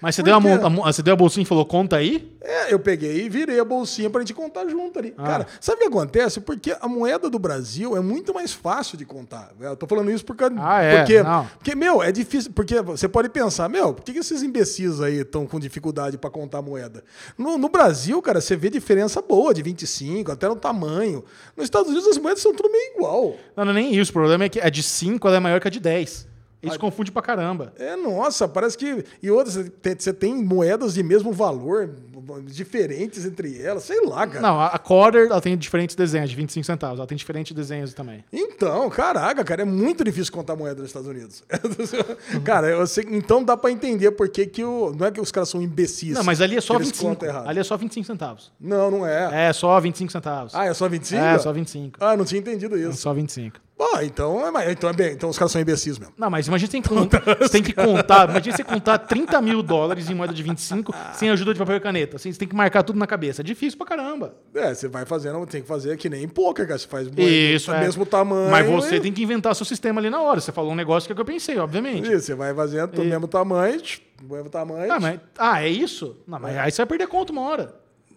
Mas 0.00 0.14
você 0.14 0.22
deu, 0.22 0.34
a, 0.34 0.38
a, 0.38 0.92
você 0.92 1.02
deu 1.02 1.14
a 1.14 1.16
bolsinha 1.16 1.42
e 1.42 1.46
falou, 1.46 1.64
conta 1.64 1.96
aí? 1.96 2.34
É, 2.42 2.72
eu 2.72 2.78
peguei 2.78 3.24
e 3.24 3.28
virei 3.28 3.58
a 3.58 3.64
bolsinha 3.64 4.10
pra 4.10 4.20
gente 4.20 4.34
contar 4.34 4.68
junto 4.68 4.98
ali. 4.98 5.14
Ah. 5.16 5.22
Cara, 5.24 5.46
sabe 5.60 5.78
o 5.78 5.80
que 5.80 5.86
acontece? 5.86 6.40
Porque 6.40 6.76
a 6.78 6.86
moeda 6.86 7.30
do 7.30 7.38
Brasil 7.38 7.96
é 7.96 8.00
muito 8.00 8.34
mais 8.34 8.52
fácil 8.52 8.98
de 8.98 9.06
contar. 9.06 9.50
Eu 9.58 9.74
tô 9.76 9.86
falando 9.86 10.10
isso 10.10 10.24
porque. 10.24 10.44
Ah, 10.58 10.82
é? 10.82 10.98
Porque, 10.98 11.22
Não. 11.22 11.46
porque, 11.46 11.74
meu, 11.74 12.02
é 12.02 12.12
difícil. 12.12 12.52
Porque 12.52 12.82
você 12.82 13.08
pode 13.08 13.30
pensar, 13.30 13.68
meu, 13.70 13.94
por 13.94 14.04
que 14.04 14.18
esses 14.18 14.42
imbecis 14.42 15.00
aí 15.00 15.20
estão 15.20 15.46
com 15.46 15.58
dificuldade 15.58 16.18
pra 16.18 16.28
contar 16.28 16.60
moeda? 16.60 17.02
No, 17.38 17.56
no 17.56 17.70
Brasil, 17.70 18.20
cara, 18.20 18.42
você 18.42 18.54
vê 18.54 18.68
diferença 18.68 19.22
boa 19.22 19.54
de 19.54 19.62
25, 19.62 20.30
até 20.30 20.46
no 20.46 20.56
tamanho. 20.56 21.24
Nos 21.56 21.64
Estados 21.64 21.88
Unidos 21.90 22.08
as 22.08 22.18
moedas 22.18 22.42
são 22.42 22.54
tudo 22.54 22.70
meio 22.70 22.94
igual. 22.96 23.34
Não, 23.56 23.64
não 23.64 23.72
é 23.72 23.74
nem 23.74 23.94
isso. 23.96 24.10
O 24.10 24.14
problema 24.14 24.44
é 24.44 24.48
que 24.50 24.60
a 24.60 24.68
de 24.68 24.82
5 24.82 25.26
ela 25.26 25.38
é 25.38 25.40
maior 25.40 25.60
que 25.60 25.68
a 25.68 25.70
de 25.70 25.80
10. 25.80 26.33
Isso 26.68 26.78
confunde 26.78 27.10
pra 27.12 27.22
caramba. 27.22 27.72
É, 27.78 27.94
nossa, 27.96 28.46
parece 28.48 28.76
que. 28.78 29.04
E 29.22 29.30
outras, 29.30 29.54
você 29.98 30.12
tem- 30.12 30.34
moedas 30.44 30.94
de 30.94 31.02
mesmo 31.02 31.32
valor, 31.32 31.90
diferentes 32.46 33.24
entre 33.24 33.60
elas, 33.60 33.84
sei 33.84 34.00
lá, 34.06 34.26
cara. 34.26 34.40
Não, 34.40 34.60
a 34.60 34.78
Quarter, 34.78 35.26
ela 35.26 35.40
tem 35.40 35.56
diferentes 35.56 35.94
desenhos, 35.94 36.30
de 36.30 36.36
25 36.36 36.64
centavos. 36.64 36.98
Ela 36.98 37.06
tem 37.06 37.16
diferentes 37.16 37.52
desenhos 37.54 37.92
também. 37.94 38.24
Então, 38.32 38.88
caraca, 38.90 39.44
cara, 39.44 39.62
é 39.62 39.64
muito 39.64 40.02
difícil 40.04 40.32
contar 40.32 40.56
moeda 40.56 40.80
nos 40.80 40.88
Estados 40.90 41.08
Unidos. 41.08 41.42
cara, 42.44 42.68
eu 42.68 42.86
sei- 42.86 43.06
então 43.10 43.42
dá 43.44 43.56
pra 43.56 43.70
entender 43.70 44.10
por 44.12 44.28
que 44.28 44.46
que 44.46 44.64
o. 44.64 44.92
Não 44.94 45.06
é 45.06 45.10
que 45.10 45.20
os 45.20 45.30
caras 45.30 45.48
são 45.48 45.60
imbecis. 45.62 46.14
Não, 46.14 46.24
mas 46.24 46.40
ali 46.40 46.56
é 46.56 46.60
só 46.60 46.74
que 46.74 46.78
eles 46.82 46.88
25. 46.88 47.08
contam 47.10 47.28
errado. 47.28 47.48
Ali 47.48 47.60
é 47.60 47.64
só 47.64 47.76
25 47.76 48.06
centavos. 48.06 48.52
Não, 48.60 48.90
não 48.90 49.06
é. 49.06 49.48
É, 49.48 49.52
só 49.52 49.78
25 49.80 50.10
centavos. 50.12 50.54
Ah, 50.54 50.66
é 50.66 50.74
só 50.74 50.88
25? 50.88 51.22
É, 51.22 51.38
só 51.38 51.52
25. 51.52 51.98
Ah, 52.02 52.16
não 52.16 52.24
tinha 52.24 52.40
entendido 52.40 52.76
É 52.76 52.80
isso. 52.80 52.98
só 52.98 53.12
25. 53.12 53.58
Bom, 53.76 54.00
então 54.02 54.46
é, 54.46 54.50
mais- 54.52 54.70
então 54.70 54.88
é 54.88 54.92
bem. 54.92 55.12
Então 55.12 55.28
os 55.28 55.36
caras 55.36 55.50
são 55.50 55.60
imbecis 55.60 55.98
mesmo. 55.98 56.14
Não, 56.16 56.30
mas 56.30 56.46
imagina 56.46 56.68
você 56.68 56.72
tem 56.72 56.80
que, 56.82 56.88
contar, 56.88 57.20
você 57.38 57.48
tem 57.48 57.62
que 57.62 57.72
contar. 57.72 58.30
Imagina 58.30 58.56
você 58.56 58.62
contar 58.62 58.98
30 58.98 59.42
mil 59.42 59.62
dólares 59.64 60.08
em 60.08 60.14
moeda 60.14 60.32
de 60.32 60.42
25 60.44 60.94
sem 61.14 61.28
ajuda 61.28 61.52
de 61.52 61.58
papel 61.58 61.76
e 61.76 61.80
caneta. 61.80 62.16
Assim, 62.16 62.32
você 62.32 62.38
tem 62.38 62.46
que 62.46 62.54
marcar 62.54 62.84
tudo 62.84 62.98
na 63.00 63.06
cabeça. 63.06 63.42
É 63.42 63.44
difícil 63.44 63.76
pra 63.76 63.86
caramba. 63.86 64.36
É, 64.54 64.72
você 64.72 64.86
vai 64.86 65.04
fazendo, 65.04 65.44
tem 65.46 65.60
que 65.60 65.66
fazer 65.66 65.96
que 65.96 66.08
nem 66.08 66.22
em 66.22 66.28
poker, 66.28 66.66
cara. 66.68 66.78
Você 66.78 66.86
faz 66.86 67.08
Isso, 67.16 67.70
do 67.72 67.76
é. 67.76 67.80
mesmo 67.80 68.06
tamanho. 68.06 68.48
Mas 68.50 68.64
você 68.64 68.96
e- 68.96 69.00
tem 69.00 69.12
que 69.12 69.22
inventar 69.24 69.54
seu 69.56 69.66
sistema 69.66 70.00
ali 70.00 70.08
na 70.08 70.20
hora. 70.22 70.40
Você 70.40 70.52
falou 70.52 70.70
um 70.70 70.76
negócio 70.76 71.08
que 71.08 71.12
é 71.12 71.14
o 71.14 71.16
que 71.16 71.22
eu 71.22 71.26
pensei, 71.26 71.58
obviamente. 71.58 72.06
Isso, 72.12 72.26
você 72.26 72.34
vai 72.34 72.54
fazendo 72.54 72.92
do 72.92 73.02
E- 73.02 73.06
mesmo 73.08 73.26
tamanho, 73.26 73.80
tch, 73.80 73.98
do 74.22 74.32
mesmo 74.34 74.48
tamanho. 74.50 74.92
Ah, 74.92 75.00
mas, 75.00 75.20
ah, 75.36 75.64
é 75.64 75.68
isso? 75.68 76.16
Não, 76.28 76.38
mas 76.38 76.56
aí 76.56 76.70
você 76.70 76.76
vai 76.82 76.86
perder 76.86 77.08
conta 77.08 77.32
uma 77.32 77.42
hora. 77.42 77.74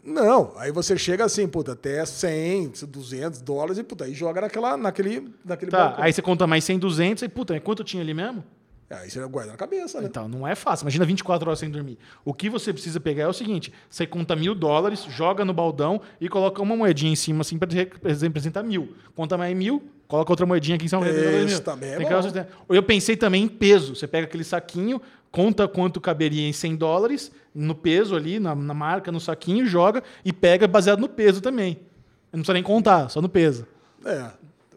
Não, 0.09 0.53
aí 0.55 0.71
você 0.71 0.97
chega 0.97 1.25
assim, 1.25 1.45
puta, 1.49 1.73
até 1.73 2.05
100, 2.05 2.71
200 2.87 3.41
dólares 3.41 3.77
e 3.77 3.83
puta, 3.83 4.05
aí 4.05 4.13
joga 4.13 4.39
naquela, 4.39 4.77
naquele, 4.77 5.29
naquele 5.43 5.69
Tá, 5.69 5.87
balcão. 5.89 6.03
aí 6.05 6.13
você 6.13 6.21
conta 6.21 6.47
mais 6.47 6.63
100, 6.63 6.79
200 6.79 7.23
e, 7.23 7.27
puta, 7.27 7.59
quanto 7.59 7.83
tinha 7.83 8.01
ali 8.01 8.13
mesmo? 8.13 8.41
Aí 8.89 9.09
você 9.09 9.19
guarda 9.27 9.51
na 9.51 9.57
cabeça, 9.57 9.99
né? 9.99 10.07
Então, 10.09 10.29
não 10.29 10.47
é 10.47 10.55
fácil. 10.55 10.85
Imagina 10.85 11.03
24 11.03 11.49
horas 11.49 11.59
sem 11.59 11.69
dormir. 11.69 11.97
O 12.23 12.33
que 12.33 12.49
você 12.49 12.71
precisa 12.71 13.01
pegar 13.01 13.23
é 13.23 13.27
o 13.27 13.33
seguinte: 13.33 13.73
você 13.89 14.07
conta 14.07 14.33
mil 14.33 14.55
dólares, 14.55 15.03
joga 15.09 15.43
no 15.43 15.53
baldão 15.53 15.99
e 16.21 16.29
coloca 16.29 16.61
uma 16.61 16.73
moedinha 16.73 17.11
em 17.11 17.15
cima, 17.17 17.41
assim, 17.41 17.57
para 17.57 17.67
representar 17.69 18.63
mil. 18.63 18.95
Conta 19.13 19.37
mais 19.37 19.53
mil, 19.57 19.83
coloca 20.07 20.31
outra 20.31 20.45
moedinha 20.45 20.75
aqui 20.77 20.85
em 20.85 20.87
cima. 20.87 21.05
Isso 21.09 21.61
também 21.61 21.89
é. 21.89 22.47
Eu 22.69 22.81
pensei 22.81 23.17
também 23.17 23.43
em 23.43 23.47
peso. 23.49 23.93
Você 23.93 24.07
pega 24.07 24.25
aquele 24.25 24.45
saquinho, 24.45 25.01
conta 25.29 25.67
quanto 25.67 25.99
caberia 25.99 26.47
em 26.47 26.53
100 26.53 26.77
dólares, 26.77 27.29
no 27.59 27.73
peso 27.75 28.15
ali, 28.15 28.39
na, 28.39 28.53
na 28.53 28.73
marca, 28.73 29.11
no 29.11 29.19
saquinho, 29.19 29.65
joga 29.65 30.03
e 30.23 30.31
pega 30.31 30.67
baseado 30.67 30.99
no 30.99 31.09
peso 31.09 31.41
também. 31.41 31.79
Não 32.31 32.39
precisa 32.41 32.53
nem 32.53 32.63
contar, 32.63 33.09
só 33.09 33.21
no 33.21 33.29
peso. 33.29 33.65
É. 34.05 34.25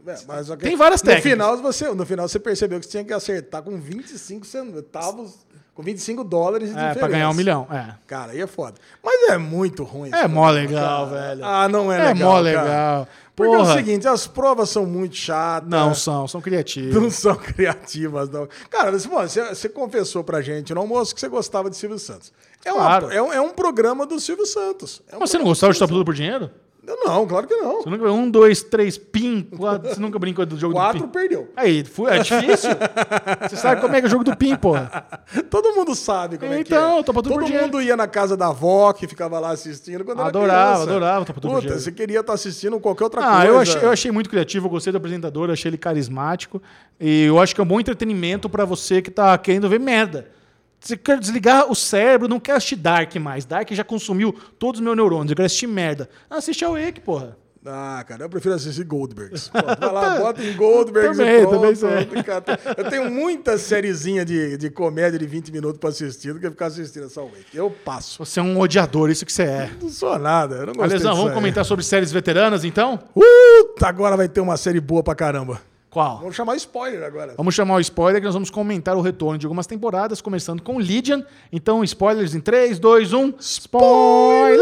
É, 0.07 0.17
mas 0.27 0.49
que 0.49 0.57
Tem 0.57 0.77
várias 0.77 1.03
no 1.03 1.07
técnicas. 1.11 1.31
Final, 1.33 1.57
você, 1.59 1.93
no 1.93 2.07
final 2.07 2.27
você 2.27 2.39
percebeu 2.39 2.81
que 2.81 2.87
você 2.87 2.91
tinha 2.93 3.05
que 3.05 3.13
acertar 3.13 3.63
com 3.63 3.79
25 3.79 4.47
centavos, 4.47 5.47
com 5.75 5.83
25 5.83 6.25
dólares 6.25 6.69
de 6.71 6.75
É, 6.75 6.77
diferença. 6.79 6.99
pra 7.01 7.09
ganhar 7.09 7.29
um 7.29 7.35
milhão. 7.35 7.67
É. 7.71 7.95
Cara, 8.07 8.33
aí 8.33 8.41
é 8.41 8.47
foda. 8.47 8.77
Mas 9.05 9.29
é 9.31 9.37
muito 9.37 9.85
ruim. 9.85 10.11
É 10.13 10.27
mó 10.27 10.49
legal, 10.51 11.07
cara. 11.11 11.21
velho. 11.21 11.45
Ah, 11.45 11.69
não 11.69 11.93
é, 11.93 11.97
É 11.97 12.13
legal. 12.15 12.17
mó 12.17 12.31
cara. 12.33 12.41
legal. 12.41 13.09
Porque 13.37 13.55
é 13.55 13.57
Porra. 13.59 13.73
o 13.75 13.77
seguinte, 13.77 14.09
as 14.09 14.27
provas 14.27 14.71
são 14.71 14.87
muito 14.87 15.15
chatas. 15.17 15.69
Não 15.69 15.95
são, 15.95 16.27
são 16.27 16.41
criativos. 16.41 16.95
Não 16.95 17.11
são 17.11 17.37
criativas, 17.55 18.29
não. 18.31 18.49
Cara, 18.71 18.91
você, 18.93 19.09
você 19.49 19.69
confessou 19.69 20.25
pra 20.25 20.41
gente 20.41 20.73
no 20.75 20.81
almoço 20.81 21.15
que 21.15 21.21
você 21.21 21.29
gostava 21.29 21.69
de 21.71 21.77
Silvio 21.77 21.99
Santos. 21.99 22.33
É, 22.65 22.73
uma- 22.73 22.81
Claro. 22.83 23.11
é 23.11 23.23
um, 23.23 23.33
é 23.33 23.41
um 23.41 23.51
programa 23.51 24.05
do 24.07 24.19
Silvio 24.21 24.47
Santos. 24.47 25.01
É 25.11 25.17
um 25.17 25.21
Mas 25.21 25.31
você 25.31 25.39
não 25.39 25.45
gostava 25.47 25.73
de 25.73 25.79
Silvio 25.79 25.95
Tudo 25.97 26.05
por 26.05 26.15
Dinheiro? 26.15 26.51
Não, 27.07 27.25
claro 27.25 27.47
que 27.47 27.55
não. 27.55 27.83
Você 27.83 27.91
nunca 27.91 28.11
um, 28.11 28.29
dois, 28.29 28.63
três, 28.65 28.99
pim, 28.99 29.43
quatro. 29.57 29.89
Você 29.95 30.01
nunca 30.01 30.19
brincou 30.19 30.45
do 30.45 30.59
jogo 30.59 30.75
Quatro 30.75 30.99
do 31.01 31.07
pim? 31.07 31.13
perdeu. 31.13 31.49
Aí, 31.55 31.85
fu- 31.85 32.09
é 32.09 32.19
difícil. 32.19 32.71
você 33.49 33.55
sabe 33.55 33.81
como 33.81 33.95
é 33.95 34.01
que 34.01 34.07
é 34.07 34.09
o 34.09 34.11
jogo 34.11 34.25
do 34.25 34.35
pim, 34.35 34.57
porra. 34.57 35.05
Todo 35.49 35.73
mundo 35.75 35.95
sabe 35.95 36.37
como 36.37 36.53
é 36.53 36.57
que 36.57 36.63
Então, 36.63 36.99
é. 36.99 37.03
Topa 37.05 37.23
Tudo 37.23 37.35
por 37.35 37.41
Todo 37.41 37.45
Dinheiro. 37.47 37.67
mundo 37.67 37.81
ia 37.83 37.97
na 37.97 38.09
casa 38.09 38.37
da 38.37 38.49
avó, 38.49 38.93
que 38.93 39.07
ficava 39.07 39.39
lá 39.39 39.51
assistindo 39.51 40.05
quando 40.05 40.21
Adorava, 40.21 40.53
era 40.59 40.65
criança. 40.75 40.83
adorava 40.91 41.25
Topa 41.27 41.41
Tudo 41.41 41.51
por 41.51 41.57
Puta, 41.57 41.61
Dinheiro. 41.67 41.81
você 41.85 41.93
queria 41.93 42.21
estar 42.21 42.33
assistindo 42.33 42.81
qualquer 42.81 43.05
outra 43.05 43.21
Ah, 43.25 43.31
coisa. 43.37 43.47
eu 43.47 43.59
achei, 43.61 43.83
eu 43.85 43.91
achei 43.91 44.11
muito 44.11 44.29
criativo, 44.31 44.67
eu 44.67 44.71
gostei 44.71 44.91
do 44.93 44.97
apresentador, 44.97 45.49
achei 45.51 45.69
ele 45.69 45.79
carismático. 45.79 46.61
E 46.99 47.25
eu 47.25 47.39
acho 47.39 47.55
que 47.55 47.61
é 47.61 47.65
um 47.65 47.69
bom 47.69 47.79
entretenimento 47.79 48.49
pra 48.49 48.65
você 48.65 49.01
que 49.01 49.11
tá 49.13 49.37
querendo 49.39 49.69
ver 49.69 49.79
merda. 49.79 50.29
Você 50.81 50.97
quer 50.97 51.19
desligar 51.19 51.71
o 51.71 51.75
cérebro, 51.75 52.27
não 52.27 52.41
quer 52.41 52.53
assistir 52.53 52.77
Dark 52.77 53.15
mais. 53.17 53.45
Dark 53.45 53.71
já 53.73 53.85
consumiu 53.85 54.35
todos 54.59 54.81
os 54.81 54.85
meus 54.85 54.97
neurônios. 54.97 55.31
Eu 55.31 55.37
quero 55.37 55.47
assistir 55.47 55.67
merda. 55.67 56.09
Ah, 56.29 56.37
assiste 56.37 56.65
a 56.65 56.69
Wake, 56.71 57.01
porra. 57.01 57.37
Ah, 57.67 58.03
cara, 58.09 58.25
eu 58.25 58.29
prefiro 58.31 58.55
assistir 58.55 58.85
Goldbergs. 58.85 59.51
Pô, 59.53 59.59
vai 59.61 59.93
lá, 59.93 60.19
bota 60.19 60.43
em 60.43 60.57
Goldbergs 60.57 61.19
Também, 61.19 61.43
e 61.43 61.47
pronto. 61.47 61.79
também. 61.79 62.59
Eu 62.79 62.89
tenho 62.89 63.11
muita 63.11 63.59
sériezinha 63.59 64.25
de, 64.25 64.57
de 64.57 64.71
comédia 64.71 65.19
de 65.19 65.27
20 65.27 65.53
minutos 65.53 65.79
pra 65.79 65.91
assistir 65.91 66.33
do 66.33 66.41
que 66.41 66.49
ficar 66.49 66.67
assistindo 66.69 67.05
essa 67.05 67.21
Wake. 67.21 67.55
Eu 67.55 67.71
passo. 67.71 68.25
Você 68.25 68.41
é 68.41 68.43
um 68.43 68.59
odiador, 68.59 69.11
isso 69.11 69.27
que 69.27 69.33
você 69.33 69.43
é. 69.43 69.71
Não 69.79 69.91
sou 69.91 70.19
nada, 70.19 70.55
eu 70.57 70.67
não 70.69 70.73
gostei 70.73 70.95
Alesão, 70.97 71.15
vamos 71.15 71.31
aí. 71.33 71.35
comentar 71.35 71.63
sobre 71.67 71.85
séries 71.85 72.11
veteranas, 72.11 72.65
então? 72.65 72.97
Puta, 72.97 73.87
agora 73.87 74.17
vai 74.17 74.27
ter 74.27 74.41
uma 74.41 74.57
série 74.57 74.81
boa 74.81 75.03
pra 75.03 75.15
caramba. 75.15 75.61
Qual? 75.91 76.19
Vamos 76.19 76.37
chamar 76.37 76.55
spoiler 76.57 77.03
agora. 77.03 77.35
Vamos 77.37 77.53
chamar 77.53 77.75
o 77.75 77.81
spoiler 77.81 78.21
que 78.21 78.25
nós 78.27 78.35
vamos 78.35 78.49
comentar 78.49 78.97
o 78.97 79.01
retorno 79.01 79.37
de 79.37 79.45
algumas 79.45 79.67
temporadas, 79.67 80.21
começando 80.21 80.63
com 80.63 80.79
Legion. 80.79 81.23
Então, 81.53 81.83
spoilers 81.83 82.33
em 82.35 82.41
3, 82.41 82.79
2, 82.79 83.13
1. 83.13 83.35
Spoilers! 83.41 84.61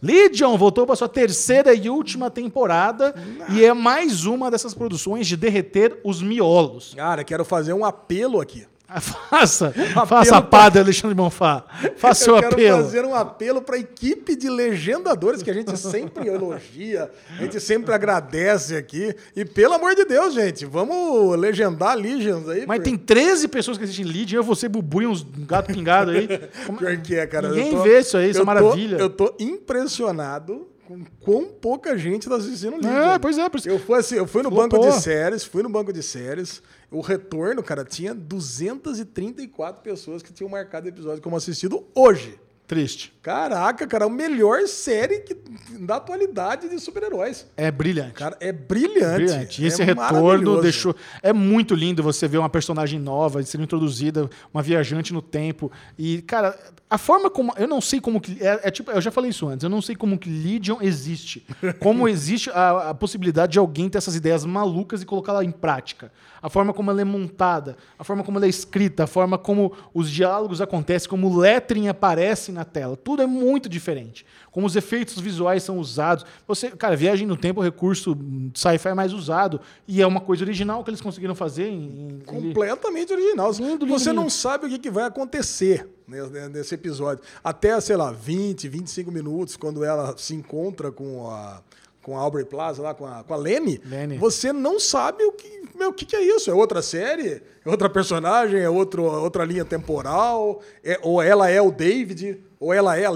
Legion 0.00 0.56
voltou 0.56 0.86
para 0.86 0.96
sua 0.96 1.08
terceira 1.08 1.74
e 1.74 1.88
última 1.88 2.30
temporada 2.30 3.14
e 3.50 3.64
é 3.64 3.72
mais 3.72 4.26
uma 4.26 4.50
dessas 4.50 4.74
produções 4.74 5.26
de 5.26 5.36
derreter 5.36 5.98
os 6.04 6.20
miolos. 6.20 6.94
Cara, 6.94 7.24
quero 7.24 7.44
fazer 7.44 7.72
um 7.72 7.84
apelo 7.84 8.40
aqui. 8.40 8.66
Faça, 9.30 9.72
apelo 9.94 10.06
faça 10.06 10.36
a 10.36 10.42
pra- 10.42 10.58
Alexandre 10.80 11.14
Bonfá. 11.14 11.64
Faça 11.96 12.24
seu 12.24 12.36
eu 12.36 12.42
quero 12.42 12.52
apelo. 12.54 12.76
fazer 12.84 13.04
um 13.04 13.14
apelo 13.14 13.60
para 13.62 13.76
a 13.76 13.78
equipe 13.78 14.36
de 14.36 14.48
legendadores 14.48 15.42
que 15.42 15.50
a 15.50 15.54
gente 15.54 15.76
sempre 15.76 16.28
elogia, 16.28 17.10
a 17.38 17.42
gente 17.42 17.58
sempre 17.60 17.92
agradece 17.94 18.76
aqui. 18.76 19.14
E 19.34 19.44
pelo 19.44 19.74
amor 19.74 19.94
de 19.96 20.04
Deus, 20.04 20.34
gente, 20.34 20.64
vamos 20.66 21.36
legendar 21.38 21.96
Legions 21.96 22.48
aí. 22.48 22.66
Mas 22.66 22.78
por- 22.78 22.84
tem 22.84 22.96
13 22.96 23.48
pessoas 23.48 23.78
que 23.78 23.84
assistem 23.84 24.04
Legion, 24.06 24.38
eu, 24.40 24.44
você, 24.44 24.68
Bubu 24.68 25.02
e 25.02 25.06
uns 25.06 25.26
gato 25.46 25.72
pingado 25.72 26.10
aí. 26.12 26.28
Como- 26.66 26.78
Pior 26.84 26.96
que 26.98 27.16
é, 27.16 27.26
cara. 27.26 27.48
Ninguém 27.48 27.70
tô- 27.72 27.82
vê 27.82 28.00
isso 28.00 28.16
aí, 28.16 28.30
isso 28.30 28.38
é 28.38 28.42
tô- 28.42 28.46
maravilha. 28.46 28.96
Eu 28.98 29.10
tô 29.10 29.34
impressionado 29.40 30.68
com 30.86 31.04
quão 31.20 31.46
pouca 31.46 31.96
gente 31.96 32.28
tá 32.28 32.36
assistindo 32.36 32.76
Legion. 32.76 32.90
É, 32.92 33.18
pois 33.18 33.38
é, 33.38 33.48
por 33.48 33.58
isso- 33.58 33.68
Eu 33.68 33.78
fui, 33.78 33.98
assim, 33.98 34.16
eu 34.16 34.26
fui 34.26 34.42
no 34.42 34.50
Flopou. 34.50 34.80
banco 34.80 34.90
de 34.96 35.02
séries, 35.02 35.44
fui 35.44 35.62
no 35.62 35.68
banco 35.68 35.92
de 35.92 36.02
séries. 36.02 36.62
O 36.90 37.00
retorno, 37.00 37.62
cara, 37.62 37.84
tinha 37.84 38.14
234 38.14 39.82
pessoas 39.82 40.22
que 40.22 40.32
tinham 40.32 40.48
marcado 40.50 40.86
o 40.86 40.88
episódio 40.88 41.22
como 41.22 41.36
assistido 41.36 41.84
hoje. 41.94 42.38
Triste. 42.66 43.13
Caraca, 43.24 43.86
cara, 43.86 44.04
a 44.04 44.10
melhor 44.10 44.68
série 44.68 45.20
que, 45.20 45.34
da 45.80 45.96
atualidade 45.96 46.68
de 46.68 46.78
super-heróis. 46.78 47.46
É 47.56 47.70
brilhante. 47.70 48.12
Cara, 48.12 48.36
é 48.38 48.52
brilhante. 48.52 49.24
Brilhante. 49.24 49.62
E 49.62 49.64
é 49.64 49.68
esse 49.68 49.82
retorno 49.82 50.60
deixou. 50.60 50.94
É 51.22 51.32
muito 51.32 51.74
lindo 51.74 52.02
você 52.02 52.28
ver 52.28 52.36
uma 52.36 52.50
personagem 52.50 53.00
nova 53.00 53.42
sendo 53.42 53.64
introduzida, 53.64 54.28
uma 54.52 54.62
viajante 54.62 55.10
no 55.14 55.22
tempo. 55.22 55.72
E, 55.98 56.20
cara, 56.20 56.54
a 56.94 56.98
forma 56.98 57.30
como. 57.30 57.52
Eu 57.56 57.66
não 57.66 57.80
sei 57.80 57.98
como 57.98 58.20
que. 58.20 58.36
É, 58.44 58.60
é 58.64 58.70
tipo, 58.70 58.90
eu 58.90 59.00
já 59.00 59.10
falei 59.10 59.30
isso 59.30 59.48
antes, 59.48 59.64
eu 59.64 59.70
não 59.70 59.80
sei 59.80 59.96
como 59.96 60.18
que 60.18 60.28
Legion 60.28 60.78
existe. 60.82 61.46
Como 61.80 62.06
existe 62.08 62.50
a, 62.50 62.90
a 62.90 62.94
possibilidade 62.94 63.52
de 63.52 63.58
alguém 63.58 63.88
ter 63.88 63.98
essas 63.98 64.14
ideias 64.14 64.44
malucas 64.44 65.00
e 65.00 65.06
colocá-la 65.06 65.42
em 65.42 65.50
prática. 65.50 66.12
A 66.42 66.50
forma 66.50 66.74
como 66.74 66.90
ela 66.90 67.00
é 67.00 67.04
montada, 67.04 67.76
a 67.98 68.04
forma 68.04 68.22
como 68.22 68.36
ela 68.36 68.44
é 68.44 68.50
escrita, 68.50 69.04
a 69.04 69.06
forma 69.06 69.38
como 69.38 69.72
os 69.94 70.10
diálogos 70.10 70.60
acontecem, 70.60 71.08
como 71.08 71.26
o 71.26 71.38
lettering 71.38 71.88
aparece 71.88 72.52
na 72.52 72.64
tela. 72.64 72.96
Tudo 72.96 73.13
é 73.22 73.26
muito 73.26 73.68
diferente. 73.68 74.24
Como 74.50 74.66
os 74.66 74.76
efeitos 74.76 75.18
visuais 75.20 75.62
são 75.62 75.78
usados. 75.78 76.24
Você, 76.46 76.70
cara, 76.70 76.94
viagem 76.96 77.26
no 77.26 77.36
tempo 77.36 77.60
é 77.60 77.62
o 77.62 77.64
recurso 77.64 78.16
sci-fi 78.54 78.94
mais 78.94 79.12
usado. 79.12 79.60
E 79.88 80.00
é 80.00 80.06
uma 80.06 80.20
coisa 80.20 80.44
original 80.44 80.82
que 80.84 80.90
eles 80.90 81.00
conseguiram 81.00 81.34
fazer 81.34 81.68
em. 81.68 82.08
em- 82.08 82.20
Completamente 82.24 83.12
original. 83.12 83.50
Lindo, 83.52 83.84
lindo, 83.84 83.86
Você 83.88 84.12
não 84.12 84.22
lindo. 84.24 84.32
sabe 84.32 84.66
o 84.66 84.68
que, 84.68 84.78
que 84.78 84.90
vai 84.90 85.04
acontecer 85.04 85.88
nesse, 86.06 86.48
nesse 86.50 86.74
episódio. 86.74 87.22
Até, 87.42 87.80
sei 87.80 87.96
lá, 87.96 88.12
20, 88.12 88.68
25 88.68 89.10
minutos, 89.10 89.56
quando 89.56 89.84
ela 89.84 90.14
se 90.16 90.34
encontra 90.34 90.92
com 90.92 91.28
a, 91.30 91.60
com 92.02 92.16
a 92.16 92.20
Aubrey 92.20 92.44
Plaza, 92.44 92.82
lá 92.82 92.94
com 92.94 93.06
a, 93.06 93.24
com 93.24 93.34
a 93.34 93.36
Lenny, 93.36 93.80
Lenny. 93.84 94.18
você 94.18 94.52
não 94.52 94.78
sabe 94.78 95.24
o 95.24 95.32
que, 95.32 95.62
meu, 95.74 95.88
o 95.88 95.92
que, 95.92 96.04
que 96.04 96.14
é 96.14 96.22
isso. 96.22 96.50
É 96.50 96.54
outra 96.54 96.80
série? 96.82 97.42
É 97.64 97.68
outra 97.70 97.88
personagem? 97.88 98.60
É 98.60 98.68
outro, 98.68 99.02
outra 99.04 99.44
linha 99.44 99.64
temporal? 99.64 100.60
É, 100.84 100.98
ou 101.02 101.20
ela 101.22 101.48
é 101.50 101.60
o 101.62 101.70
David? 101.72 102.38
Ou 102.64 102.72
ela 102.72 102.96
é 102.96 103.04
a 103.04 103.12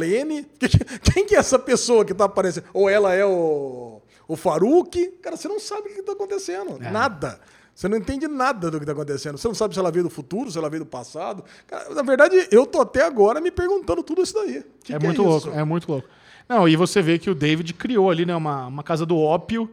que- 0.58 0.68
Quem 1.12 1.24
que 1.24 1.34
é 1.34 1.38
essa 1.38 1.58
pessoa 1.58 2.04
que 2.04 2.12
tá 2.12 2.24
aparecendo? 2.26 2.66
Ou 2.74 2.88
ela 2.88 3.14
é 3.14 3.24
o, 3.24 4.02
o 4.28 4.36
Farouk? 4.36 5.06
Cara, 5.22 5.36
você 5.38 5.48
não 5.48 5.58
sabe 5.58 5.88
o 5.88 5.94
que 5.94 6.02
tá 6.02 6.12
acontecendo. 6.12 6.76
É. 6.82 6.90
Nada. 6.90 7.40
Você 7.74 7.88
não 7.88 7.96
entende 7.96 8.28
nada 8.28 8.70
do 8.70 8.76
que 8.78 8.82
está 8.82 8.92
acontecendo. 8.92 9.38
Você 9.38 9.48
não 9.48 9.54
sabe 9.54 9.72
se 9.72 9.80
ela 9.80 9.90
veio 9.90 10.04
do 10.04 10.10
futuro, 10.10 10.50
se 10.50 10.58
ela 10.58 10.68
veio 10.68 10.84
do 10.84 10.90
passado. 10.90 11.42
Cara, 11.66 11.94
na 11.94 12.02
verdade, 12.02 12.46
eu 12.50 12.66
tô 12.66 12.80
até 12.82 13.04
agora 13.04 13.40
me 13.40 13.50
perguntando 13.50 14.02
tudo 14.02 14.20
isso 14.22 14.34
daí. 14.34 14.62
Que 14.84 14.92
é 14.94 14.98
que 14.98 15.06
muito 15.06 15.22
isso? 15.22 15.30
louco, 15.30 15.50
é 15.50 15.64
muito 15.64 15.88
louco. 15.90 16.08
Não, 16.46 16.68
e 16.68 16.76
você 16.76 17.00
vê 17.00 17.18
que 17.18 17.30
o 17.30 17.34
David 17.34 17.72
criou 17.72 18.10
ali, 18.10 18.26
né, 18.26 18.36
uma, 18.36 18.66
uma 18.66 18.82
casa 18.82 19.06
do 19.06 19.16
ópio 19.16 19.70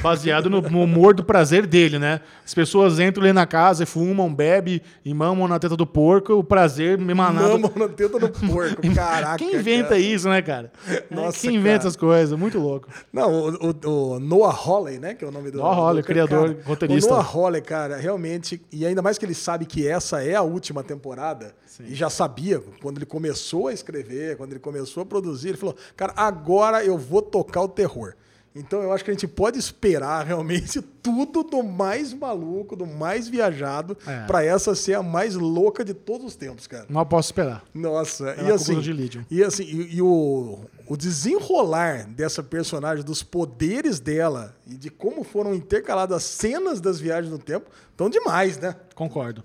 Baseado 0.00 0.48
no, 0.48 0.62
no 0.62 0.82
humor 0.82 1.12
do 1.12 1.22
prazer 1.22 1.66
dele, 1.66 1.98
né? 1.98 2.20
As 2.42 2.54
pessoas 2.54 2.98
entram 2.98 3.22
ali 3.22 3.34
na 3.34 3.46
casa 3.46 3.82
e 3.82 3.86
fumam, 3.86 4.32
bebem 4.34 4.80
e 5.04 5.12
mamam 5.12 5.46
na 5.46 5.58
teta 5.58 5.76
do 5.76 5.86
porco, 5.86 6.32
o 6.32 6.42
prazer 6.42 6.98
emanado. 6.98 7.58
Mamam 7.58 7.72
na 7.76 7.88
teta 7.88 8.18
do 8.18 8.30
porco, 8.30 8.80
caraca. 8.94 9.36
Quem 9.36 9.54
inventa 9.56 9.88
cara. 9.90 10.00
isso, 10.00 10.26
né, 10.26 10.40
cara? 10.40 10.72
Nossa, 11.10 11.38
Quem 11.38 11.56
inventa 11.56 11.68
cara. 11.76 11.78
essas 11.88 11.96
coisas? 11.96 12.38
Muito 12.38 12.58
louco. 12.58 12.88
Não, 13.12 13.30
o, 13.30 13.70
o- 13.84 14.14
o 14.14 14.20
Noah 14.20 14.56
Hawley, 14.58 14.98
né? 14.98 15.12
Que 15.12 15.22
é 15.22 15.28
o 15.28 15.30
nome 15.30 15.50
do. 15.50 15.58
Noah 15.58 15.76
Hawley, 15.76 16.02
do- 16.02 16.06
criador, 16.06 16.56
roteirista. 16.64 17.10
O 17.12 17.16
Noah 17.16 17.28
Hawley, 17.34 17.60
cara, 17.60 17.96
realmente. 17.98 18.62
E 18.72 18.86
ainda 18.86 19.02
mais 19.02 19.18
que 19.18 19.26
ele 19.26 19.34
sabe 19.34 19.66
que 19.66 19.86
essa 19.86 20.22
é 20.24 20.34
a 20.34 20.42
última 20.42 20.82
temporada. 20.82 21.54
E 21.86 21.94
já 21.94 22.08
sabia, 22.08 22.62
quando 22.80 22.96
ele 22.98 23.06
começou 23.06 23.68
a 23.68 23.72
escrever, 23.74 24.38
quando 24.38 24.52
ele 24.52 24.60
começou 24.60 25.02
a 25.02 25.06
produzir, 25.06 25.48
ele 25.48 25.58
falou: 25.58 25.76
Cara, 25.94 26.14
agora 26.16 26.82
eu 26.82 26.96
vou 26.96 27.20
tocar 27.20 27.60
o 27.60 27.68
terror. 27.68 28.14
Então 28.56 28.80
eu 28.82 28.92
acho 28.92 29.04
que 29.04 29.10
a 29.10 29.14
gente 29.14 29.26
pode 29.26 29.58
esperar 29.58 30.24
realmente 30.24 30.80
tudo 31.02 31.42
do 31.42 31.60
mais 31.62 32.12
maluco, 32.14 32.76
do 32.76 32.86
mais 32.86 33.26
viajado, 33.28 33.96
É. 34.06 34.24
pra 34.26 34.44
essa 34.44 34.76
ser 34.76 34.94
a 34.94 35.02
mais 35.02 35.34
louca 35.34 35.84
de 35.84 35.92
todos 35.92 36.24
os 36.28 36.36
tempos, 36.36 36.66
cara. 36.68 36.86
Mal 36.88 37.04
posso 37.04 37.28
esperar. 37.30 37.64
Nossa, 37.74 38.28
Ela 38.30 38.50
e 38.50 38.52
assim, 38.52 38.78
Diligent. 38.78 39.26
e 39.28 39.42
assim, 39.42 39.64
e, 39.64 39.96
e 39.96 40.02
o, 40.02 40.60
o 40.86 40.96
desenrolar 40.96 42.06
dessa 42.06 42.44
personagem, 42.44 43.04
dos 43.04 43.24
poderes 43.24 43.98
dela 43.98 44.54
e 44.66 44.76
de 44.76 44.88
como 44.88 45.24
foram 45.24 45.52
intercaladas 45.52 46.18
as 46.18 46.22
cenas 46.22 46.80
das 46.80 47.00
viagens 47.00 47.32
no 47.32 47.38
tempo, 47.40 47.68
estão 47.90 48.08
demais, 48.08 48.56
né? 48.58 48.76
Concordo. 48.94 49.42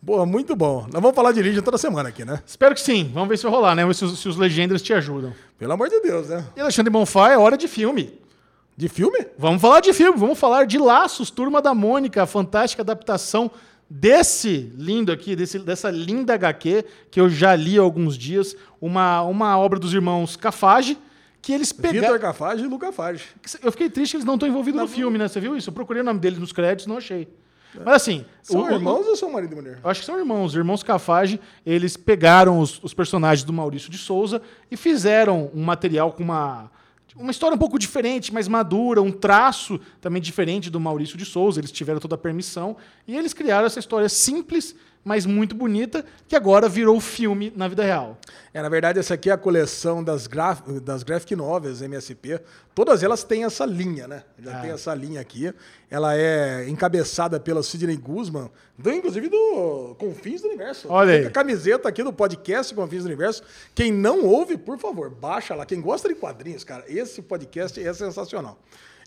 Boa, 0.00 0.24
muito 0.26 0.54
bom. 0.56 0.82
Nós 0.92 1.00
vamos 1.02 1.14
falar 1.14 1.32
de 1.32 1.42
Legion 1.42 1.62
toda 1.62 1.78
semana 1.78 2.08
aqui, 2.10 2.24
né? 2.24 2.40
Espero 2.46 2.74
que 2.74 2.80
sim. 2.80 3.10
Vamos 3.12 3.28
ver 3.28 3.36
se 3.38 3.42
vai 3.44 3.52
rolar, 3.52 3.74
né? 3.74 3.82
Vamos 3.82 4.00
ver 4.00 4.06
se, 4.06 4.12
os- 4.12 4.20
se 4.20 4.28
os 4.28 4.36
Legenders 4.36 4.82
te 4.82 4.92
ajudam. 4.92 5.32
Pelo 5.58 5.72
amor 5.72 5.88
de 5.88 6.00
Deus, 6.00 6.28
né? 6.28 6.44
E 6.56 6.60
Alexandre 6.60 6.90
Bonfá, 6.90 7.30
é 7.32 7.38
hora 7.38 7.56
de 7.56 7.66
filme. 7.68 8.20
De 8.76 8.88
filme? 8.88 9.26
Vamos 9.38 9.60
falar 9.60 9.80
de 9.80 9.92
filme, 9.92 10.18
vamos 10.18 10.38
falar 10.38 10.64
de 10.66 10.78
Laços, 10.78 11.30
Turma 11.30 11.60
da 11.60 11.74
Mônica, 11.74 12.22
a 12.22 12.26
fantástica 12.26 12.82
adaptação 12.82 13.50
desse 13.88 14.72
lindo 14.76 15.12
aqui, 15.12 15.36
desse, 15.36 15.58
dessa 15.58 15.90
linda 15.90 16.34
HQ, 16.34 16.84
que 17.10 17.20
eu 17.20 17.28
já 17.28 17.54
li 17.54 17.78
há 17.78 17.82
alguns 17.82 18.16
dias, 18.16 18.56
uma, 18.80 19.20
uma 19.22 19.58
obra 19.58 19.78
dos 19.78 19.92
irmãos 19.92 20.34
Cafage, 20.36 20.96
que 21.42 21.52
eles 21.52 21.70
Vitor 21.72 21.90
pegaram... 21.92 22.18
Cafage 22.18 22.64
e 22.64 22.66
Luca 22.66 22.90
Fage. 22.92 23.24
Eu 23.62 23.70
fiquei 23.72 23.90
triste 23.90 24.12
que 24.12 24.16
eles 24.18 24.24
não 24.24 24.34
estão 24.34 24.48
envolvidos 24.48 24.80
no 24.80 24.88
filme, 24.88 25.18
né? 25.18 25.28
Você 25.28 25.40
viu 25.40 25.56
isso? 25.56 25.68
Eu 25.68 25.74
procurei 25.74 26.00
o 26.00 26.04
nome 26.04 26.20
deles 26.20 26.38
nos 26.38 26.52
créditos, 26.52 26.86
não 26.86 26.96
achei. 26.96 27.28
Mas 27.84 27.94
assim... 27.96 28.24
São 28.42 28.60
o- 28.62 28.64
o- 28.64 28.70
irmãos 28.72 29.06
ou 29.06 29.16
são 29.16 29.30
marido 29.32 29.52
e 29.52 29.56
mulher? 29.56 29.78
acho 29.84 30.00
que 30.00 30.06
são 30.06 30.18
irmãos. 30.18 30.46
Os 30.52 30.54
irmãos 30.56 30.82
Cafage, 30.82 31.38
eles 31.66 31.96
pegaram 31.96 32.60
os, 32.60 32.82
os 32.82 32.94
personagens 32.94 33.44
do 33.44 33.52
Maurício 33.52 33.90
de 33.90 33.98
Souza 33.98 34.40
e 34.70 34.76
fizeram 34.76 35.50
um 35.52 35.62
material 35.64 36.12
com 36.12 36.22
uma, 36.22 36.70
uma 37.16 37.30
história 37.30 37.54
um 37.54 37.58
pouco 37.58 37.78
diferente, 37.78 38.32
mais 38.32 38.48
madura, 38.48 39.02
um 39.02 39.12
traço 39.12 39.78
também 40.00 40.20
diferente 40.20 40.70
do 40.70 40.80
Maurício 40.80 41.18
de 41.18 41.24
Souza. 41.24 41.60
Eles 41.60 41.70
tiveram 41.70 42.00
toda 42.00 42.14
a 42.14 42.18
permissão 42.18 42.76
e 43.06 43.16
eles 43.16 43.34
criaram 43.34 43.66
essa 43.66 43.78
história 43.78 44.08
simples, 44.08 44.74
mas 45.04 45.26
muito 45.26 45.54
bonita, 45.54 46.04
que 46.28 46.36
agora 46.36 46.68
virou 46.68 47.00
filme 47.00 47.52
na 47.56 47.66
vida 47.66 47.82
real. 47.82 48.16
É, 48.54 48.62
na 48.62 48.68
verdade, 48.68 48.98
essa 48.98 49.14
aqui 49.14 49.30
é 49.30 49.32
a 49.32 49.36
coleção 49.38 50.02
das, 50.02 50.26
graf... 50.26 50.60
das 50.82 51.02
graphic 51.02 51.34
novels 51.34 51.82
MSP. 51.82 52.40
Todas 52.74 53.02
elas 53.02 53.24
têm 53.24 53.44
essa 53.44 53.64
linha, 53.66 54.06
né? 54.06 54.22
Já 54.38 54.58
Ah. 54.58 54.60
tem 54.60 54.70
essa 54.70 54.94
linha 54.94 55.20
aqui. 55.20 55.52
Ela 55.90 56.16
é 56.16 56.68
encabeçada 56.68 57.40
pela 57.40 57.62
Sidney 57.62 57.96
Guzman, 57.96 58.50
do, 58.78 58.90
inclusive 58.92 59.28
do 59.28 59.96
Confins 59.98 60.40
do 60.40 60.48
Universo. 60.48 60.86
Olha 60.88 61.12
aí. 61.14 61.18
Tem 61.20 61.28
a 61.28 61.32
camiseta 61.32 61.88
aqui 61.88 62.02
do 62.02 62.12
podcast 62.12 62.74
Confins 62.74 63.02
do 63.02 63.06
Universo. 63.06 63.42
Quem 63.74 63.90
não 63.92 64.24
ouve, 64.24 64.56
por 64.56 64.78
favor, 64.78 65.10
baixa 65.10 65.54
lá. 65.54 65.66
Quem 65.66 65.80
gosta 65.80 66.08
de 66.08 66.14
quadrinhos, 66.14 66.62
cara, 66.64 66.84
esse 66.86 67.20
podcast 67.22 67.82
é 67.82 67.92
sensacional. 67.92 68.58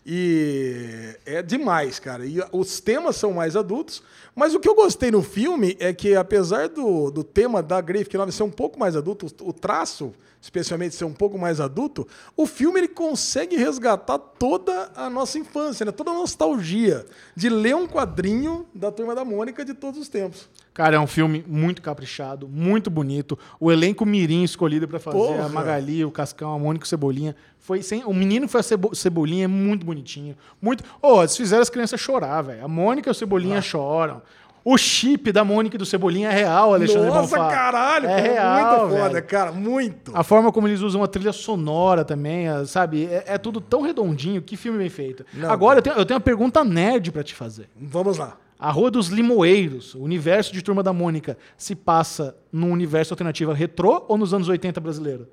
E 0.08 1.16
é 1.26 1.42
demais, 1.42 1.98
cara. 1.98 2.24
E 2.24 2.38
os 2.52 2.78
temas 2.78 3.16
são 3.16 3.32
mais 3.32 3.56
adultos. 3.56 4.04
Mas 4.36 4.54
o 4.54 4.60
que 4.60 4.68
eu 4.68 4.74
gostei 4.76 5.10
no 5.10 5.20
filme 5.20 5.76
é 5.80 5.92
que, 5.92 6.14
apesar 6.14 6.68
do, 6.68 7.10
do 7.10 7.24
tema 7.24 7.60
da 7.60 7.80
Graphic 7.80 8.16
Novel 8.16 8.30
ser 8.30 8.44
um 8.44 8.50
pouco 8.50 8.78
mais 8.78 8.94
adulto, 8.94 9.26
o 9.42 9.52
traço, 9.52 10.14
especialmente, 10.40 10.94
ser 10.94 11.06
um 11.06 11.12
pouco 11.12 11.36
mais 11.36 11.60
adulto, 11.60 12.06
o 12.36 12.46
filme 12.46 12.78
ele 12.78 12.88
consegue 12.88 13.56
resgatar 13.56 14.16
toda 14.16 14.92
a 14.94 15.10
nossa 15.10 15.40
infância, 15.40 15.84
né? 15.84 15.90
toda 15.90 16.12
a 16.12 16.14
nostalgia 16.14 17.04
de 17.34 17.48
ler 17.48 17.74
um 17.74 17.88
quadrinho 17.88 18.64
da 18.72 18.92
Turma 18.92 19.12
da 19.12 19.24
Mônica 19.24 19.64
de 19.64 19.74
todos 19.74 19.98
os 19.98 20.08
tempos. 20.08 20.48
Cara, 20.76 20.96
é 20.96 21.00
um 21.00 21.06
filme 21.06 21.42
muito 21.48 21.80
caprichado, 21.80 22.46
muito 22.46 22.90
bonito. 22.90 23.38
O 23.58 23.72
elenco 23.72 24.04
mirim 24.04 24.42
escolhido 24.44 24.86
pra 24.86 25.00
fazer 25.00 25.16
Porra. 25.16 25.46
a 25.46 25.48
Magali, 25.48 26.04
o 26.04 26.10
Cascão, 26.10 26.52
a 26.54 26.58
Mônica 26.58 26.84
e 26.84 26.86
o 26.86 26.88
Cebolinha. 26.88 27.34
Foi 27.58 27.80
sem... 27.80 28.04
O 28.04 28.12
menino 28.12 28.46
foi 28.46 28.60
a 28.60 28.62
Cebo- 28.62 28.94
Cebolinha 28.94 29.44
é 29.44 29.48
muito 29.48 29.86
bonitinho. 29.86 30.36
Muito. 30.60 30.84
Oh, 31.00 31.20
eles 31.20 31.34
fizeram 31.34 31.62
as 31.62 31.70
crianças 31.70 31.98
chorar, 31.98 32.42
velho. 32.42 32.62
A 32.62 32.68
Mônica 32.68 33.08
e 33.08 33.10
o 33.10 33.14
Cebolinha 33.14 33.62
choram. 33.62 34.20
O 34.62 34.76
chip 34.76 35.32
da 35.32 35.44
Mônica 35.44 35.76
e 35.76 35.78
do 35.78 35.86
Cebolinha 35.86 36.28
é 36.28 36.34
real, 36.34 36.74
Alexandre 36.74 37.08
Nossa, 37.08 37.36
Bonfá. 37.38 37.50
caralho! 37.50 38.06
É 38.08 38.20
real, 38.20 38.80
muito 38.80 38.96
foda, 38.98 39.14
velho. 39.14 39.26
cara, 39.26 39.52
muito. 39.52 40.10
A 40.14 40.22
forma 40.22 40.52
como 40.52 40.68
eles 40.68 40.82
usam 40.82 41.02
a 41.02 41.06
trilha 41.06 41.32
sonora 41.32 42.04
também, 42.04 42.48
sabe? 42.66 43.06
É, 43.06 43.24
é 43.28 43.38
tudo 43.38 43.62
tão 43.62 43.80
redondinho. 43.80 44.42
Que 44.42 44.58
filme 44.58 44.76
bem 44.76 44.90
feito. 44.90 45.24
Não, 45.32 45.50
Agora, 45.50 45.78
eu 45.78 45.82
tenho, 45.82 45.96
eu 45.96 46.04
tenho 46.04 46.16
uma 46.18 46.24
pergunta 46.24 46.62
nerd 46.62 47.10
pra 47.12 47.22
te 47.22 47.34
fazer. 47.34 47.70
Vamos 47.80 48.18
lá. 48.18 48.36
A 48.58 48.70
Rua 48.70 48.90
dos 48.90 49.08
Limoeiros, 49.08 49.94
o 49.94 50.00
universo 50.00 50.52
de 50.52 50.62
Turma 50.62 50.82
da 50.82 50.92
Mônica, 50.92 51.36
se 51.58 51.74
passa 51.74 52.36
num 52.50 52.72
universo 52.72 53.12
alternativo 53.12 53.52
retrô 53.52 54.04
ou 54.08 54.16
nos 54.16 54.32
anos 54.32 54.48
80 54.48 54.80
brasileiro? 54.80 55.28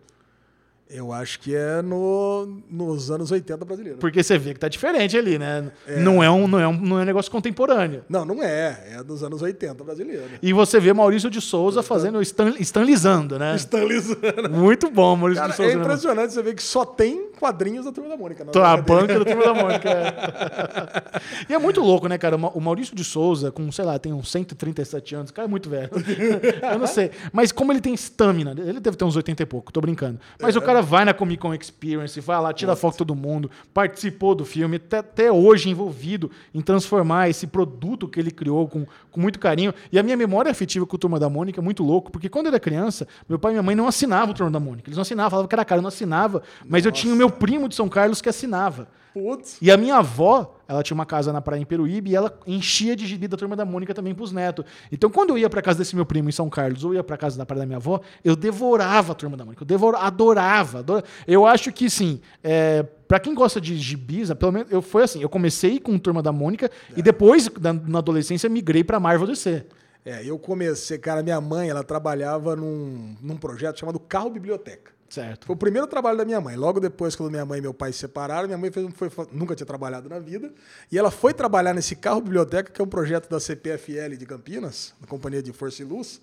Eu 0.94 1.12
acho 1.12 1.40
que 1.40 1.56
é 1.56 1.82
no, 1.82 2.62
nos 2.70 3.10
anos 3.10 3.32
80 3.32 3.66
brasileiros. 3.66 4.00
Porque 4.00 4.22
você 4.22 4.38
vê 4.38 4.54
que 4.54 4.60
tá 4.60 4.68
diferente 4.68 5.18
ali, 5.18 5.40
né? 5.40 5.72
Não, 5.98 6.24
é 6.24 6.30
um, 6.30 6.48
não, 6.48 6.60
é 6.60 6.68
um, 6.68 6.74
não 6.80 7.00
é 7.00 7.02
um 7.02 7.06
negócio 7.06 7.32
contemporâneo. 7.32 8.04
Não, 8.08 8.24
não 8.24 8.44
é. 8.44 8.78
É 8.92 9.04
dos 9.04 9.24
anos 9.24 9.42
80 9.42 9.84
brasileiro. 9.84 10.24
E 10.40 10.54
você 10.54 10.80
vê 10.80 10.94
Maurício 10.94 11.32
de 11.32 11.42
Souza 11.42 11.82
fazendo, 11.82 12.22
stan, 12.22 12.54
stanlizando, 12.60 13.40
né? 13.40 13.56
Stanlizando. 13.56 14.50
Muito 14.52 14.92
bom, 14.92 15.16
Maurício 15.16 15.42
Cara, 15.42 15.52
de 15.52 15.58
Souza. 15.58 15.72
é 15.72 15.76
né? 15.76 15.82
impressionante 15.82 16.34
você 16.34 16.44
ver 16.44 16.54
que 16.54 16.62
só 16.62 16.86
tem 16.86 17.30
quadrinhos 17.40 17.86
da 17.86 17.92
Turma 17.92 18.12
da 18.12 18.18
Mônica. 18.18 18.46
na 18.46 18.52
A 18.52 18.74
HQ 18.74 18.84
dele. 18.86 19.02
banca 19.02 19.20
do 19.20 19.26
Turma 19.26 19.44
da 19.46 19.54
Mônica. 19.56 19.90
é. 19.90 20.14
e 21.50 21.54
é 21.56 21.58
muito 21.58 21.82
louco, 21.82 22.08
né, 22.08 22.20
cara? 22.20 22.36
O 22.36 22.62
Maurício 22.62 22.96
de 22.96 23.04
Souza, 23.04 23.52
com, 23.52 23.72
sei 23.72 23.84
lá, 23.84 23.98
tem 23.98 24.14
uns 24.14 24.30
137 24.32 25.16
anos, 25.16 25.32
o 25.32 25.34
cara 25.34 25.48
é 25.48 25.50
muito 25.50 25.70
velho. 25.70 25.90
Eu 26.72 26.78
não 26.78 26.88
sei. 26.88 27.10
Mas 27.32 27.52
como 27.52 27.72
ele 27.72 27.82
tem 27.82 27.96
estamina, 27.96 28.52
ele 28.52 28.80
deve 28.80 28.96
ter 28.96 29.06
uns 29.06 29.16
80 29.16 29.42
e 29.42 29.46
pouco, 29.48 29.74
tô 29.74 29.82
brincando. 29.82 30.20
Mas 30.40 30.56
o 30.56 30.62
cara 30.62 30.83
vai 30.84 31.06
na 31.06 31.14
Comic 31.14 31.42
Con 31.42 31.54
Experience, 31.54 32.20
vai 32.20 32.42
lá, 32.42 32.54
tira 32.54 32.76
foto 32.76 32.94
de 32.94 32.98
todo 33.00 33.16
mundo, 33.16 33.50
participou 33.74 34.36
do 34.36 34.46
filme, 34.46 34.78
até, 34.78 35.00
até 35.00 35.32
hoje 35.32 35.70
envolvido 35.70 36.30
em 36.54 36.62
transformar 36.62 37.30
esse 37.30 37.48
produto 37.48 38.08
que 38.08 38.20
ele 38.20 38.32
criou 38.32 38.68
com, 38.68 38.86
com 39.10 39.22
muito 39.22 39.40
carinho. 39.40 39.74
E 39.92 39.98
a 39.98 40.04
minha 40.04 40.18
memória 40.18 40.52
afetiva 40.52 40.86
com 40.86 40.96
o 40.96 41.00
Turma 41.00 41.20
da 41.20 41.30
Mônica 41.30 41.60
é 41.60 41.64
muito 41.64 41.84
louco, 41.84 42.12
porque 42.12 42.30
quando 42.30 42.48
eu 42.48 42.52
era 42.52 42.60
criança, 42.60 43.08
meu 43.28 43.40
pai 43.40 43.52
e 43.52 43.54
minha 43.54 43.64
mãe 43.64 43.76
não 43.76 43.88
assinavam 43.88 44.32
o 44.32 44.34
Turma 44.34 44.52
da 44.52 44.60
Mônica. 44.60 44.90
Eles 44.90 44.98
não 44.98 45.02
assinavam, 45.02 45.32
falavam 45.32 45.48
que 45.48 45.56
era 45.56 45.66
cara, 45.66 45.80
eu 45.80 45.84
não 45.84 45.90
assinava. 45.90 46.44
Mas 46.68 46.86
eu 46.86 46.92
tinha 46.92 47.14
o 47.14 47.18
meu 47.18 47.30
primo 47.30 47.68
de 47.68 47.76
São 47.76 47.90
Carlos 47.90 48.22
que 48.22 48.30
assinava. 48.30 48.88
Putz. 49.14 49.58
E 49.62 49.70
a 49.70 49.78
minha 49.78 49.98
avó, 49.98 50.56
ela 50.74 50.84
tinha 50.84 50.96
uma 50.96 51.06
casa 51.06 51.32
na 51.32 51.42
praia 51.42 51.62
em 51.62 51.66
Peruíbe 51.66 52.12
e 52.12 52.16
ela 52.16 52.38
enchia 52.48 52.96
de 52.96 53.06
gibi 53.08 53.28
da 53.28 53.38
turma 53.38 53.56
da 53.56 53.66
Mônica 53.66 53.94
também 53.94 54.14
pros 54.14 54.32
netos. 54.32 54.66
Então, 54.92 55.10
quando 55.10 55.32
eu 55.32 55.38
ia 55.38 55.50
pra 55.50 55.62
casa 55.62 55.78
desse 55.80 55.96
meu 55.96 56.06
primo 56.06 56.30
em 56.30 56.32
São 56.32 56.50
Carlos 56.50 56.84
ou 56.84 56.94
ia 56.94 57.04
pra 57.04 57.18
casa 57.18 57.38
da 57.38 57.46
praia 57.46 57.62
da 57.62 57.66
minha 57.66 57.78
avó, 57.78 58.00
eu 58.24 58.36
devorava 58.36 59.12
a 59.12 59.16
turma 59.16 59.36
da 59.38 59.44
Mônica. 59.46 59.64
Eu 59.64 59.68
devora, 59.68 59.98
adorava, 60.00 60.80
adora- 60.80 61.04
Eu 61.28 61.46
acho 61.46 61.72
que, 61.72 61.90
sim, 61.90 62.20
é, 62.44 62.84
para 63.08 63.20
quem 63.20 63.34
gosta 63.34 63.60
de 63.62 63.76
gibis, 63.78 64.32
pelo 64.34 64.52
menos 64.52 64.72
eu 64.72 64.82
foi 64.82 65.04
assim, 65.04 65.22
eu 65.22 65.30
comecei 65.30 65.80
com 65.80 65.98
turma 65.98 66.22
da 66.24 66.32
Mônica 66.32 66.70
e 66.96 67.02
depois, 67.02 67.48
da- 67.48 67.74
na 67.74 68.00
adolescência, 68.00 68.50
migrei 68.50 68.84
pra 68.84 69.00
Marvel 69.00 69.28
DC. 69.28 69.66
É, 70.06 70.22
eu 70.26 70.38
comecei, 70.38 70.98
cara, 70.98 71.24
minha 71.24 71.40
mãe, 71.40 71.70
ela 71.70 71.84
trabalhava 71.84 72.56
num, 72.56 73.16
num 73.22 73.38
projeto 73.38 73.80
chamado 73.80 74.00
Carro 74.00 74.30
Biblioteca. 74.30 74.93
Certo. 75.14 75.46
Foi 75.46 75.54
o 75.54 75.58
primeiro 75.58 75.86
trabalho 75.86 76.18
da 76.18 76.26
minha 76.26 76.42
mãe. 76.42 76.56
Logo 76.56 76.80
depois, 76.80 77.16
quando 77.16 77.30
minha 77.30 77.46
mãe 77.46 77.60
e 77.60 77.62
meu 77.62 77.72
pai 77.72 77.94
se 77.94 78.00
separaram, 78.00 78.48
minha 78.48 78.58
mãe 78.58 78.72
fez, 78.72 78.88
foi, 78.96 79.12
nunca 79.32 79.56
tinha 79.56 79.68
trabalhado 79.68 80.10
na 80.10 80.18
vida. 80.18 80.52
E 80.92 80.98
ela 80.98 81.12
foi 81.12 81.36
trabalhar 81.36 81.72
nesse 81.72 81.96
carro 81.96 82.20
biblioteca, 82.20 82.72
que 82.72 82.82
é 82.82 82.84
um 82.84 82.88
projeto 82.88 83.30
da 83.30 83.40
CPFL 83.40 84.16
de 84.18 84.26
Campinas, 84.26 84.96
da 85.00 85.06
Companhia 85.06 85.44
de 85.44 85.54
Força 85.54 85.84
e 85.84 85.86
Luz, 85.86 86.20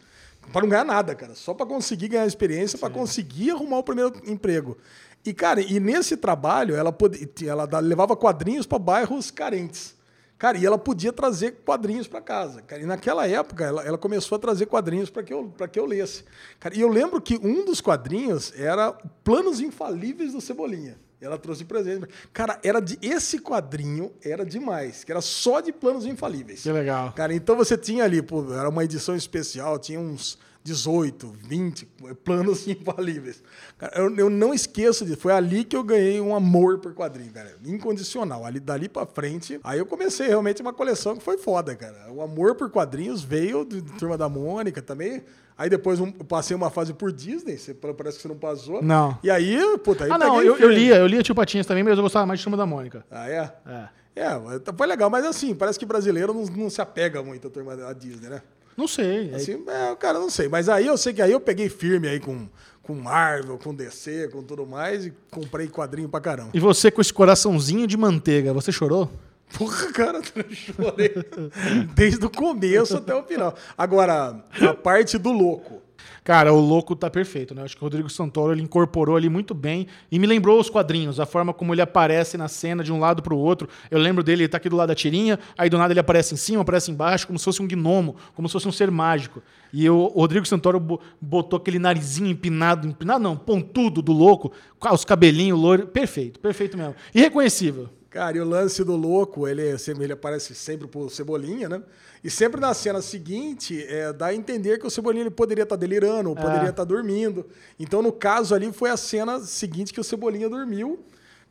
para 0.52 0.62
não 0.62 0.68
ganhar 0.68 0.84
nada, 0.84 1.14
cara. 1.14 1.36
Só 1.36 1.54
para 1.54 1.66
conseguir 1.66 2.08
ganhar 2.08 2.26
experiência, 2.26 2.76
para 2.80 2.90
conseguir 2.90 3.52
arrumar 3.52 3.78
o 3.78 3.84
primeiro 3.84 4.20
emprego. 4.26 4.76
E, 5.24 5.32
cara, 5.32 5.60
e 5.60 5.78
nesse 5.78 6.16
trabalho, 6.16 6.74
ela, 6.74 6.90
pode, 6.90 7.28
ela 7.46 7.68
levava 7.78 8.16
quadrinhos 8.16 8.66
para 8.66 8.80
bairros 8.80 9.30
carentes. 9.30 9.94
Cara, 10.40 10.56
e 10.56 10.64
ela 10.64 10.78
podia 10.78 11.12
trazer 11.12 11.56
quadrinhos 11.66 12.08
para 12.08 12.22
casa. 12.22 12.62
Cara, 12.62 12.80
e 12.80 12.86
naquela 12.86 13.28
época, 13.28 13.62
ela, 13.62 13.84
ela 13.84 13.98
começou 13.98 14.36
a 14.36 14.38
trazer 14.38 14.64
quadrinhos 14.64 15.10
para 15.10 15.22
que, 15.22 15.34
eu, 15.34 15.52
pra 15.54 15.68
que 15.68 15.78
eu 15.78 15.84
lesse. 15.84 16.24
Cara, 16.58 16.74
e 16.74 16.80
eu 16.80 16.88
lembro 16.88 17.20
que 17.20 17.38
um 17.42 17.62
dos 17.62 17.82
quadrinhos 17.82 18.50
era 18.56 18.90
Planos 19.22 19.60
Infalíveis 19.60 20.32
do 20.32 20.40
Cebolinha. 20.40 20.98
Ela 21.20 21.36
trouxe 21.36 21.66
presente. 21.66 22.06
Cara, 22.32 22.58
era 22.64 22.80
de 22.80 22.98
esse 23.02 23.38
quadrinho 23.38 24.10
era 24.24 24.42
demais, 24.42 25.04
que 25.04 25.12
era 25.12 25.20
só 25.20 25.60
de 25.60 25.74
planos 25.74 26.06
infalíveis. 26.06 26.62
Que 26.62 26.72
legal. 26.72 27.12
Cara, 27.12 27.34
então 27.34 27.54
você 27.54 27.76
tinha 27.76 28.04
ali, 28.04 28.22
pô, 28.22 28.50
era 28.54 28.70
uma 28.70 28.82
edição 28.82 29.14
especial, 29.14 29.78
tinha 29.78 30.00
uns 30.00 30.38
18, 30.62 31.32
20 31.42 31.86
planos 32.22 32.66
infalíveis. 32.68 33.42
Cara, 33.78 33.98
eu, 33.98 34.14
eu 34.16 34.30
não 34.30 34.52
esqueço 34.52 35.04
disso. 35.04 35.18
Foi 35.18 35.32
ali 35.32 35.64
que 35.64 35.76
eu 35.76 35.82
ganhei 35.82 36.20
um 36.20 36.34
amor 36.34 36.78
por 36.78 36.94
quadrinho, 36.94 37.32
cara. 37.32 37.56
Incondicional. 37.64 38.44
Ali, 38.44 38.60
dali 38.60 38.88
pra 38.88 39.06
frente, 39.06 39.58
aí 39.64 39.78
eu 39.78 39.86
comecei 39.86 40.28
realmente 40.28 40.60
uma 40.60 40.72
coleção 40.72 41.16
que 41.16 41.22
foi 41.22 41.38
foda, 41.38 41.74
cara. 41.74 42.10
O 42.12 42.20
amor 42.20 42.54
por 42.54 42.70
quadrinhos 42.70 43.22
veio 43.22 43.64
de 43.64 43.80
Turma 43.82 44.18
da 44.18 44.28
Mônica 44.28 44.82
também. 44.82 45.22
Aí 45.56 45.68
depois 45.68 46.00
eu 46.00 46.10
passei 46.26 46.56
uma 46.56 46.70
fase 46.70 46.94
por 46.94 47.12
Disney, 47.12 47.58
você, 47.58 47.74
parece 47.74 48.16
que 48.16 48.22
você 48.22 48.28
não 48.28 48.36
passou. 48.36 48.82
Não. 48.82 49.18
E 49.22 49.30
aí, 49.30 49.58
puta, 49.84 50.04
aí 50.04 50.10
Ah, 50.10 50.16
não, 50.16 50.42
eu, 50.42 50.56
eu 50.56 50.70
lia, 50.70 50.96
eu 50.96 51.06
lia 51.06 51.22
Tio 51.22 51.34
Patinhas 51.34 51.66
também, 51.66 51.84
mas 51.84 51.98
eu 51.98 52.02
gostava 52.02 52.24
mais 52.24 52.40
de 52.40 52.44
Turma 52.44 52.56
da 52.56 52.64
Mônica. 52.64 53.04
Ah, 53.10 53.28
é? 53.28 53.52
É. 53.66 53.88
É, 54.16 54.28
foi 54.76 54.86
legal, 54.86 55.08
mas 55.08 55.24
assim, 55.24 55.54
parece 55.54 55.78
que 55.78 55.86
brasileiro 55.86 56.34
não, 56.34 56.44
não 56.46 56.70
se 56.70 56.80
apega 56.80 57.22
muito 57.22 57.46
à 57.46 57.50
turma 57.50 57.76
da 57.76 57.92
Disney, 57.92 58.28
né? 58.28 58.42
Não 58.80 58.88
sei. 58.88 59.34
Assim, 59.34 59.62
é, 59.68 59.94
cara, 59.96 60.18
não 60.18 60.30
sei. 60.30 60.48
Mas 60.48 60.66
aí 60.66 60.86
eu 60.86 60.96
sei 60.96 61.12
que 61.12 61.20
aí 61.20 61.30
eu 61.30 61.38
peguei 61.38 61.68
firme 61.68 62.08
aí 62.08 62.18
com, 62.18 62.48
com 62.82 62.94
Marvel, 62.94 63.58
com 63.58 63.74
DC, 63.74 64.28
com 64.32 64.42
tudo 64.42 64.64
mais, 64.64 65.04
e 65.04 65.12
comprei 65.30 65.68
quadrinho 65.68 66.08
pra 66.08 66.18
caramba. 66.18 66.50
E 66.54 66.58
você 66.58 66.90
com 66.90 67.02
esse 67.02 67.12
coraçãozinho 67.12 67.86
de 67.86 67.98
manteiga, 67.98 68.54
você 68.54 68.72
chorou? 68.72 69.10
Porra, 69.58 69.92
cara, 69.92 70.20
eu 70.34 70.54
chorei 70.54 71.12
desde 71.94 72.24
o 72.24 72.30
começo 72.30 72.96
até 72.96 73.14
o 73.14 73.22
final. 73.22 73.54
Agora, 73.76 74.42
a 74.66 74.74
parte 74.74 75.18
do 75.18 75.30
louco. 75.30 75.79
Cara, 76.22 76.52
o 76.52 76.60
louco 76.60 76.94
tá 76.94 77.08
perfeito, 77.08 77.54
né? 77.54 77.62
Acho 77.62 77.76
que 77.76 77.82
o 77.82 77.86
Rodrigo 77.86 78.08
Santoro 78.10 78.52
ele 78.52 78.62
incorporou 78.62 79.16
ali 79.16 79.28
muito 79.28 79.54
bem 79.54 79.86
e 80.12 80.18
me 80.18 80.26
lembrou 80.26 80.60
os 80.60 80.68
quadrinhos, 80.68 81.18
a 81.18 81.26
forma 81.26 81.52
como 81.52 81.74
ele 81.74 81.80
aparece 81.80 82.36
na 82.36 82.46
cena 82.46 82.84
de 82.84 82.92
um 82.92 83.00
lado 83.00 83.22
pro 83.22 83.36
outro. 83.36 83.68
Eu 83.90 83.98
lembro 83.98 84.22
dele, 84.22 84.42
ele 84.42 84.48
tá 84.48 84.58
aqui 84.58 84.68
do 84.68 84.76
lado 84.76 84.88
da 84.88 84.94
tirinha, 84.94 85.38
aí 85.56 85.70
do 85.70 85.78
nada 85.78 85.92
ele 85.92 86.00
aparece 86.00 86.34
em 86.34 86.36
cima, 86.36 86.62
aparece 86.62 86.90
embaixo, 86.90 87.26
como 87.26 87.38
se 87.38 87.44
fosse 87.44 87.62
um 87.62 87.66
gnomo, 87.66 88.16
como 88.34 88.48
se 88.48 88.52
fosse 88.52 88.68
um 88.68 88.72
ser 88.72 88.90
mágico. 88.90 89.42
E 89.72 89.88
o 89.88 90.06
Rodrigo 90.08 90.46
Santoro 90.46 90.78
bo- 90.78 91.00
botou 91.20 91.56
aquele 91.56 91.78
narizinho 91.78 92.28
empinado, 92.30 92.86
empinado 92.86 93.22
não, 93.22 93.36
pontudo 93.36 94.02
do 94.02 94.12
louco, 94.12 94.52
os 94.92 95.04
cabelinhos 95.04 95.58
loiros, 95.58 95.88
perfeito, 95.90 96.38
perfeito 96.40 96.76
mesmo. 96.76 96.94
Irreconhecível. 97.14 97.88
Cara, 98.10 98.36
e 98.36 98.40
o 98.40 98.44
lance 98.44 98.82
do 98.82 98.96
louco, 98.96 99.46
ele, 99.46 99.78
sempre- 99.78 100.02
ele 100.04 100.12
aparece 100.12 100.52
sempre 100.54 100.88
pro 100.88 101.08
Cebolinha, 101.08 101.68
né? 101.68 101.80
E 102.24 102.28
sempre 102.28 102.60
na 102.60 102.74
cena 102.74 103.00
seguinte, 103.00 103.84
é, 103.88 104.12
dá 104.12 104.26
a 104.26 104.34
entender 104.34 104.78
que 104.80 104.86
o 104.86 104.90
Cebolinha 104.90 105.22
ele 105.22 105.30
poderia 105.30 105.62
estar 105.62 105.76
delirando, 105.76 106.28
ou 106.30 106.34
poderia 106.36 106.70
estar 106.70 106.82
dormindo. 106.84 107.46
Então, 107.78 108.02
no 108.02 108.12
caso 108.12 108.52
ali, 108.54 108.70
foi 108.72 108.90
a 108.90 108.96
cena 108.96 109.38
seguinte 109.38 109.92
que 109.94 110.00
o 110.00 110.04
Cebolinha 110.04 110.48
dormiu. 110.48 110.98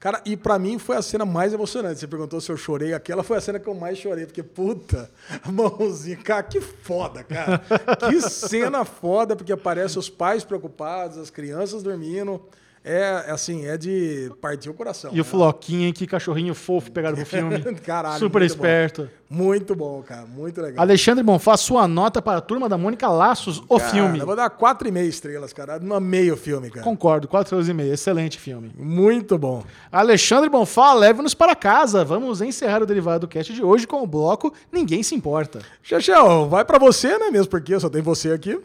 Cara, 0.02 0.22
e 0.26 0.38
pra 0.38 0.58
mim 0.60 0.78
foi 0.78 0.96
a 0.96 1.02
cena 1.02 1.26
mais 1.26 1.52
emocionante. 1.54 2.00
Você 2.00 2.08
perguntou 2.08 2.40
se 2.40 2.50
eu 2.52 2.56
chorei. 2.58 2.94
Aquela 2.94 3.22
foi 3.24 3.38
a 3.38 3.42
cena 3.42 3.60
que 3.60 3.68
eu 3.68 3.74
mais 3.74 3.98
chorei, 3.98 4.26
porque, 4.26 4.44
puta, 4.44 5.10
a 5.44 5.52
mãozinha. 5.52 6.18
Cara, 6.18 6.44
que 6.44 6.62
foda, 6.62 7.24
cara. 7.24 7.62
que 8.10 8.22
cena 8.22 8.86
foda, 8.86 9.36
porque 9.36 9.52
aparece 9.52 9.98
os 10.00 10.10
pais 10.10 10.44
preocupados, 10.44 11.18
as 11.18 11.30
crianças 11.30 11.84
dormindo. 11.84 12.42
É, 12.84 13.26
assim, 13.30 13.66
é 13.68 13.78
de 13.78 14.32
partir 14.42 14.70
o 14.70 14.74
coração. 14.74 15.12
E 15.14 15.20
o 15.20 15.24
Floquinho, 15.26 15.94
que 15.94 16.08
cachorrinho 16.08 16.56
fofo 16.56 16.92
pegaram 16.92 17.16
pro 17.16 17.26
filme. 17.28 17.60
Caralho, 17.76 18.20
Super 18.20 18.40
muito 18.40 18.52
bom. 18.52 18.56
esperto. 18.56 19.10
Muito 19.32 19.76
bom, 19.76 20.02
cara. 20.02 20.26
Muito 20.26 20.60
legal. 20.60 20.82
Alexandre 20.82 21.24
Bonfá, 21.24 21.56
sua 21.56 21.88
nota 21.88 22.20
para 22.20 22.40
a 22.40 22.42
Turma 22.42 22.68
da 22.68 22.80
Mônica 22.80 23.08
Laços, 23.08 23.62
o 23.70 23.78
Cara, 23.78 23.92
filme. 23.92 24.18
Eu 24.18 24.26
vou 24.26 24.36
dar 24.36 24.50
4,5 24.50 25.04
estrelas, 25.08 25.54
cara. 25.54 25.80
Eu 25.80 25.94
amei 25.94 26.32
o 26.32 26.38
filme, 26.38 26.72
cara. 26.72 26.84
Concordo, 26.84 27.28
4 27.28 27.46
estrelas 27.46 27.70
e 27.70 27.74
meia. 27.74 27.94
Excelente 27.94 28.40
filme. 28.40 28.72
Muito 28.76 29.38
bom. 29.38 29.64
Alexandre 29.92 30.50
Bonfá, 30.50 30.94
leve-nos 30.94 31.36
para 31.36 31.56
casa. 31.56 32.04
Vamos 32.04 32.42
encerrar 32.42 32.82
o 32.82 32.88
Derivado 32.88 33.28
Cast 33.28 33.54
de 33.54 33.64
hoje 33.64 33.86
com 33.86 34.02
o 34.02 34.08
bloco 34.08 34.52
Ninguém 34.72 35.04
Se 35.04 35.14
Importa. 35.14 35.60
Xexel, 35.84 36.50
vai 36.50 36.66
pra 36.66 36.80
você, 36.80 37.16
né? 37.20 37.30
Mesmo 37.30 37.50
porque 37.52 37.80
só 37.80 37.88
tem 37.88 38.02
você 38.02 38.32
aqui. 38.32 38.60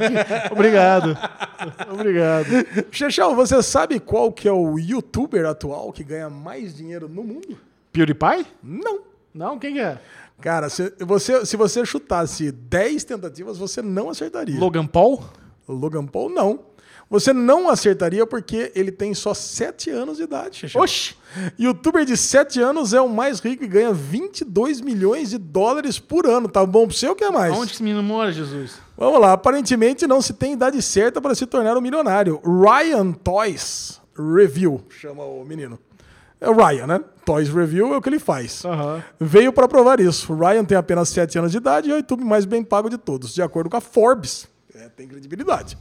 Obrigado. 0.50 1.16
Obrigado. 1.92 2.46
Xexel, 2.90 3.34
você 3.34 3.55
sabe 3.62 4.00
qual 4.00 4.32
que 4.32 4.48
é 4.48 4.52
o 4.52 4.78
youtuber 4.78 5.46
atual 5.46 5.92
que 5.92 6.04
ganha 6.04 6.30
mais 6.30 6.74
dinheiro 6.74 7.08
no 7.08 7.22
mundo? 7.22 7.58
PewDiePie? 7.92 8.46
Não. 8.62 9.00
Não, 9.34 9.58
quem 9.58 9.74
que 9.74 9.80
é? 9.80 10.00
Cara, 10.40 10.68
se 10.68 10.92
você, 11.00 11.44
se 11.44 11.56
você 11.56 11.84
chutasse 11.84 12.50
10 12.50 13.04
tentativas, 13.04 13.58
você 13.58 13.82
não 13.82 14.08
acertaria. 14.10 14.58
Logan 14.58 14.86
Paul? 14.86 15.22
Logan 15.68 16.06
Paul, 16.06 16.30
não. 16.30 16.60
Você 17.08 17.32
não 17.32 17.68
acertaria 17.68 18.26
porque 18.26 18.72
ele 18.74 18.90
tem 18.90 19.14
só 19.14 19.32
7 19.32 19.90
anos 19.90 20.16
de 20.16 20.24
idade, 20.24 20.58
Xexel. 20.58 20.80
Oxi. 20.82 21.14
Youtuber 21.58 22.04
de 22.04 22.16
7 22.16 22.60
anos 22.60 22.92
é 22.92 23.00
o 23.00 23.08
mais 23.08 23.38
rico 23.38 23.62
e 23.62 23.68
ganha 23.68 23.92
22 23.92 24.80
milhões 24.80 25.30
de 25.30 25.38
dólares 25.38 26.00
por 26.00 26.26
ano. 26.26 26.48
Tá 26.48 26.66
bom 26.66 26.86
pro 26.88 26.96
seu 26.96 27.10
ou 27.10 27.16
quer 27.16 27.30
mais? 27.30 27.52
Aonde 27.52 27.68
que 27.68 27.74
esse 27.74 27.82
menino 27.82 28.02
mora, 28.02 28.32
Jesus? 28.32 28.78
Vamos 28.96 29.20
lá. 29.20 29.32
Aparentemente 29.34 30.06
não 30.06 30.20
se 30.20 30.32
tem 30.32 30.54
idade 30.54 30.82
certa 30.82 31.20
para 31.20 31.34
se 31.34 31.46
tornar 31.46 31.76
um 31.76 31.80
milionário. 31.80 32.40
Ryan 32.44 33.12
Toys 33.12 34.00
Review 34.16 34.82
chama 34.88 35.22
o 35.22 35.44
menino. 35.44 35.78
É 36.40 36.50
o 36.50 36.54
Ryan, 36.54 36.86
né? 36.86 37.00
Toys 37.24 37.48
Review 37.48 37.94
é 37.94 37.96
o 37.96 38.02
que 38.02 38.08
ele 38.08 38.18
faz. 38.18 38.64
Aham. 38.64 39.02
Veio 39.18 39.52
para 39.52 39.68
provar 39.68 40.00
isso. 40.00 40.32
O 40.32 40.36
Ryan 40.36 40.64
tem 40.64 40.76
apenas 40.76 41.08
7 41.10 41.38
anos 41.38 41.52
de 41.52 41.58
idade 41.58 41.88
e 41.88 41.92
é 41.92 41.94
o 41.94 41.98
YouTube 41.98 42.24
mais 42.24 42.44
bem 42.44 42.64
pago 42.64 42.90
de 42.90 42.98
todos, 42.98 43.32
de 43.32 43.42
acordo 43.42 43.70
com 43.70 43.76
a 43.76 43.80
Forbes. 43.80 44.48
É, 44.74 44.88
tem 44.88 45.06
credibilidade. 45.06 45.78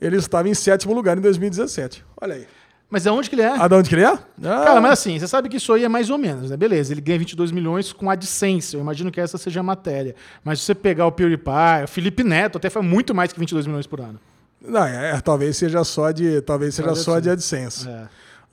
Ele 0.00 0.16
estava 0.16 0.48
em 0.48 0.54
sétimo 0.54 0.94
lugar 0.94 1.16
em 1.16 1.20
2017. 1.20 2.04
Olha 2.20 2.34
aí. 2.34 2.46
Mas 2.88 3.06
aonde 3.06 3.28
que 3.28 3.34
ele 3.34 3.42
é? 3.42 3.54
Ah, 3.58 3.66
de 3.66 3.74
onde 3.74 3.88
que 3.88 3.94
ele 3.96 4.04
é? 4.04 4.12
Ah, 4.12 4.18
Cara, 4.38 4.80
mas 4.80 4.92
assim, 4.92 5.18
você 5.18 5.26
sabe 5.26 5.48
que 5.48 5.56
isso 5.56 5.72
aí 5.72 5.84
é 5.84 5.88
mais 5.88 6.08
ou 6.08 6.16
menos, 6.16 6.50
né? 6.50 6.56
Beleza, 6.56 6.92
ele 6.92 7.00
ganha 7.00 7.18
22 7.18 7.50
milhões 7.50 7.92
com 7.92 8.08
AdSense. 8.08 8.76
Eu 8.76 8.80
imagino 8.80 9.10
que 9.10 9.20
essa 9.20 9.36
seja 9.36 9.58
a 9.58 9.62
matéria. 9.62 10.14
Mas 10.44 10.60
se 10.60 10.66
você 10.66 10.74
pegar 10.74 11.06
o 11.06 11.12
PewDiePie, 11.12 11.84
o 11.84 11.88
Felipe 11.88 12.22
Neto, 12.22 12.58
até 12.58 12.70
foi 12.70 12.82
muito 12.82 13.12
mais 13.12 13.32
que 13.32 13.40
22 13.40 13.66
milhões 13.66 13.86
por 13.88 14.00
ano. 14.00 14.20
Não, 14.60 14.84
é, 14.84 15.20
talvez 15.20 15.56
seja 15.56 15.82
só 15.82 16.12
de, 16.12 16.40
talvez 16.42 16.74
seja 16.74 16.92
de 16.92 16.98
só 16.98 17.18
de 17.18 17.28
AdSense. 17.28 17.88
É. 17.88 18.06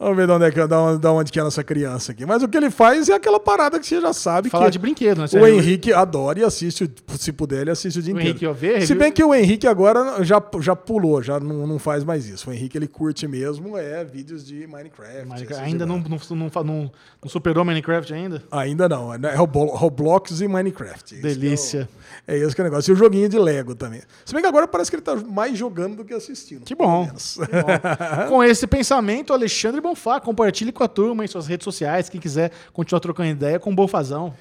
Vamos 0.03 0.17
ver 0.17 0.27
de 0.27 0.34
onde, 0.34 0.45
é 0.45 0.51
que, 0.51 0.67
da 0.67 1.11
onde, 1.13 1.31
que 1.31 1.39
é 1.39 1.41
a 1.41 1.45
nossa 1.45 1.63
criança 1.63 2.11
aqui. 2.11 2.25
Mas 2.25 2.43
o 2.43 2.47
que 2.47 2.57
ele 2.57 2.69
faz 2.69 3.07
é 3.09 3.13
aquela 3.13 3.39
parada 3.39 3.80
que 3.80 3.85
você 3.88 4.01
já 4.01 4.11
sabe 4.13 4.49
Falar 4.49 4.69
de 4.69 4.77
brinquedo, 4.77 5.19
né? 5.21 5.27
o 5.34 5.47
Henrique 5.47 5.93
adora 5.93 6.39
e 6.39 6.43
assiste, 6.43 6.89
se 7.17 7.31
puder, 7.31 7.61
ele 7.61 7.71
assiste 7.71 7.99
o 7.99 8.01
dia 8.01 8.13
O 8.13 8.17
inteiro. 8.17 8.30
Henrique, 8.31 8.45
ó, 8.47 8.53
vê, 8.53 8.73
se 8.73 8.80
review- 8.88 8.97
bem 8.99 9.11
que 9.11 9.23
o 9.23 9.34
Henrique 9.34 9.65
agora 9.67 10.23
já, 10.23 10.41
já 10.59 10.75
pulou, 10.75 11.21
já 11.23 11.39
não, 11.39 11.65
não 11.65 11.80
faz 11.80 12.03
mais 12.03 12.27
isso. 12.27 12.49
O 12.49 12.53
Henrique 12.53 12.77
ele 12.77 12.88
curte 12.88 13.27
mesmo 13.27 13.77
é 13.77 14.03
vídeos 14.03 14.45
de 14.45 14.67
Minecraft. 14.67 15.25
Minecraft. 15.25 15.63
Ainda 15.65 15.85
não, 15.85 15.97
não, 15.99 16.19
não, 16.31 16.91
não- 17.21 17.30
superou 17.30 17.63
Minecraft 17.63 18.13
ainda? 18.13 18.43
Ainda 18.51 18.89
não. 18.89 19.13
É 19.13 19.35
Roblo- 19.35 19.75
Roblox 19.75 20.41
e 20.41 20.47
Minecraft. 20.47 21.15
Isso 21.15 21.25
é 21.25 21.30
Delícia. 21.30 21.89
É 22.27 22.38
esse 22.38 22.53
que 22.53 22.61
é 22.61 22.63
o 22.63 22.65
negócio. 22.65 22.91
E 22.91 22.93
o 22.93 22.95
joguinho 22.95 23.30
de 23.30 23.39
Lego 23.39 23.73
também. 23.75 24.01
Se 24.25 24.34
bem 24.34 24.41
que 24.41 24.47
agora 24.47 24.67
parece 24.67 24.89
que 24.91 24.95
ele 24.95 25.03
tá 25.03 25.15
mais 25.15 25.57
jogando 25.57 25.95
do 25.97 26.05
que 26.05 26.13
assistindo. 26.13 26.65
Que 26.65 26.75
bom. 26.75 27.05
Que 27.07 27.11
bom. 27.11 28.27
com 28.30 28.43
esse 28.43 28.67
pensamento, 28.67 29.34
Alexandre 29.34 29.81
Bonfá, 29.94 30.20
compartilhe 30.20 30.72
com 30.72 30.84
a 30.84 30.88
turma 30.88 31.24
em 31.24 31.28
suas 31.28 31.45
redes 31.45 31.64
sociais. 31.64 32.10
Quem 32.10 32.20
quiser 32.20 32.52
continuar 32.74 32.99
trocando 32.99 33.30
ideia 33.30 33.60
com 33.60 33.72
o 33.72 33.76
Bonfazão. 33.76 34.34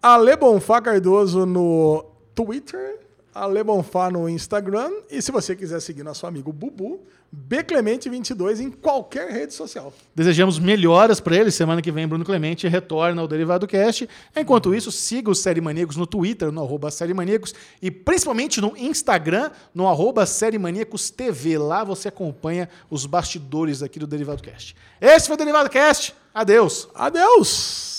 Ale 0.00 0.36
Bonfá 0.36 0.80
Cardoso 0.80 1.44
no 1.44 2.04
Twitter, 2.36 3.00
Ale 3.34 3.64
Bonfá 3.64 4.10
no 4.10 4.28
Instagram 4.28 4.90
e 5.10 5.22
se 5.22 5.32
você 5.32 5.56
quiser 5.56 5.80
seguir 5.80 6.02
nosso 6.02 6.26
amigo 6.26 6.52
Bubu, 6.52 7.00
Bclemente22 7.34 8.60
em 8.60 8.70
qualquer 8.70 9.30
rede 9.30 9.54
social. 9.54 9.92
Desejamos 10.14 10.58
melhoras 10.58 11.18
para 11.18 11.36
ele. 11.36 11.50
Semana 11.50 11.80
que 11.80 11.90
vem, 11.90 12.06
Bruno 12.06 12.26
Clemente 12.26 12.68
retorna 12.68 13.22
ao 13.22 13.28
Derivado 13.28 13.66
Cast. 13.66 14.06
Enquanto 14.36 14.74
isso, 14.74 14.92
siga 14.92 15.30
os 15.30 15.38
Série 15.38 15.60
Maníacos 15.60 15.96
no 15.96 16.06
Twitter, 16.06 16.52
no 16.52 16.62
arroba 16.62 16.90
Série 16.90 17.14
Maníacos, 17.14 17.54
e 17.80 17.90
principalmente 17.90 18.60
no 18.60 18.76
Instagram, 18.76 19.50
no 19.74 19.88
arroba 19.88 20.26
Série 20.26 20.58
Maníacos 20.58 21.08
TV. 21.08 21.56
Lá 21.56 21.82
você 21.84 22.08
acompanha 22.08 22.68
os 22.90 23.06
bastidores 23.06 23.82
aqui 23.82 23.98
do 23.98 24.06
Derivado 24.06 24.42
Cast. 24.42 24.76
Esse 25.00 25.26
foi 25.26 25.34
o 25.34 25.38
Derivado 25.38 25.70
Cast. 25.70 26.14
Adeus. 26.34 26.88
Adeus! 26.94 27.91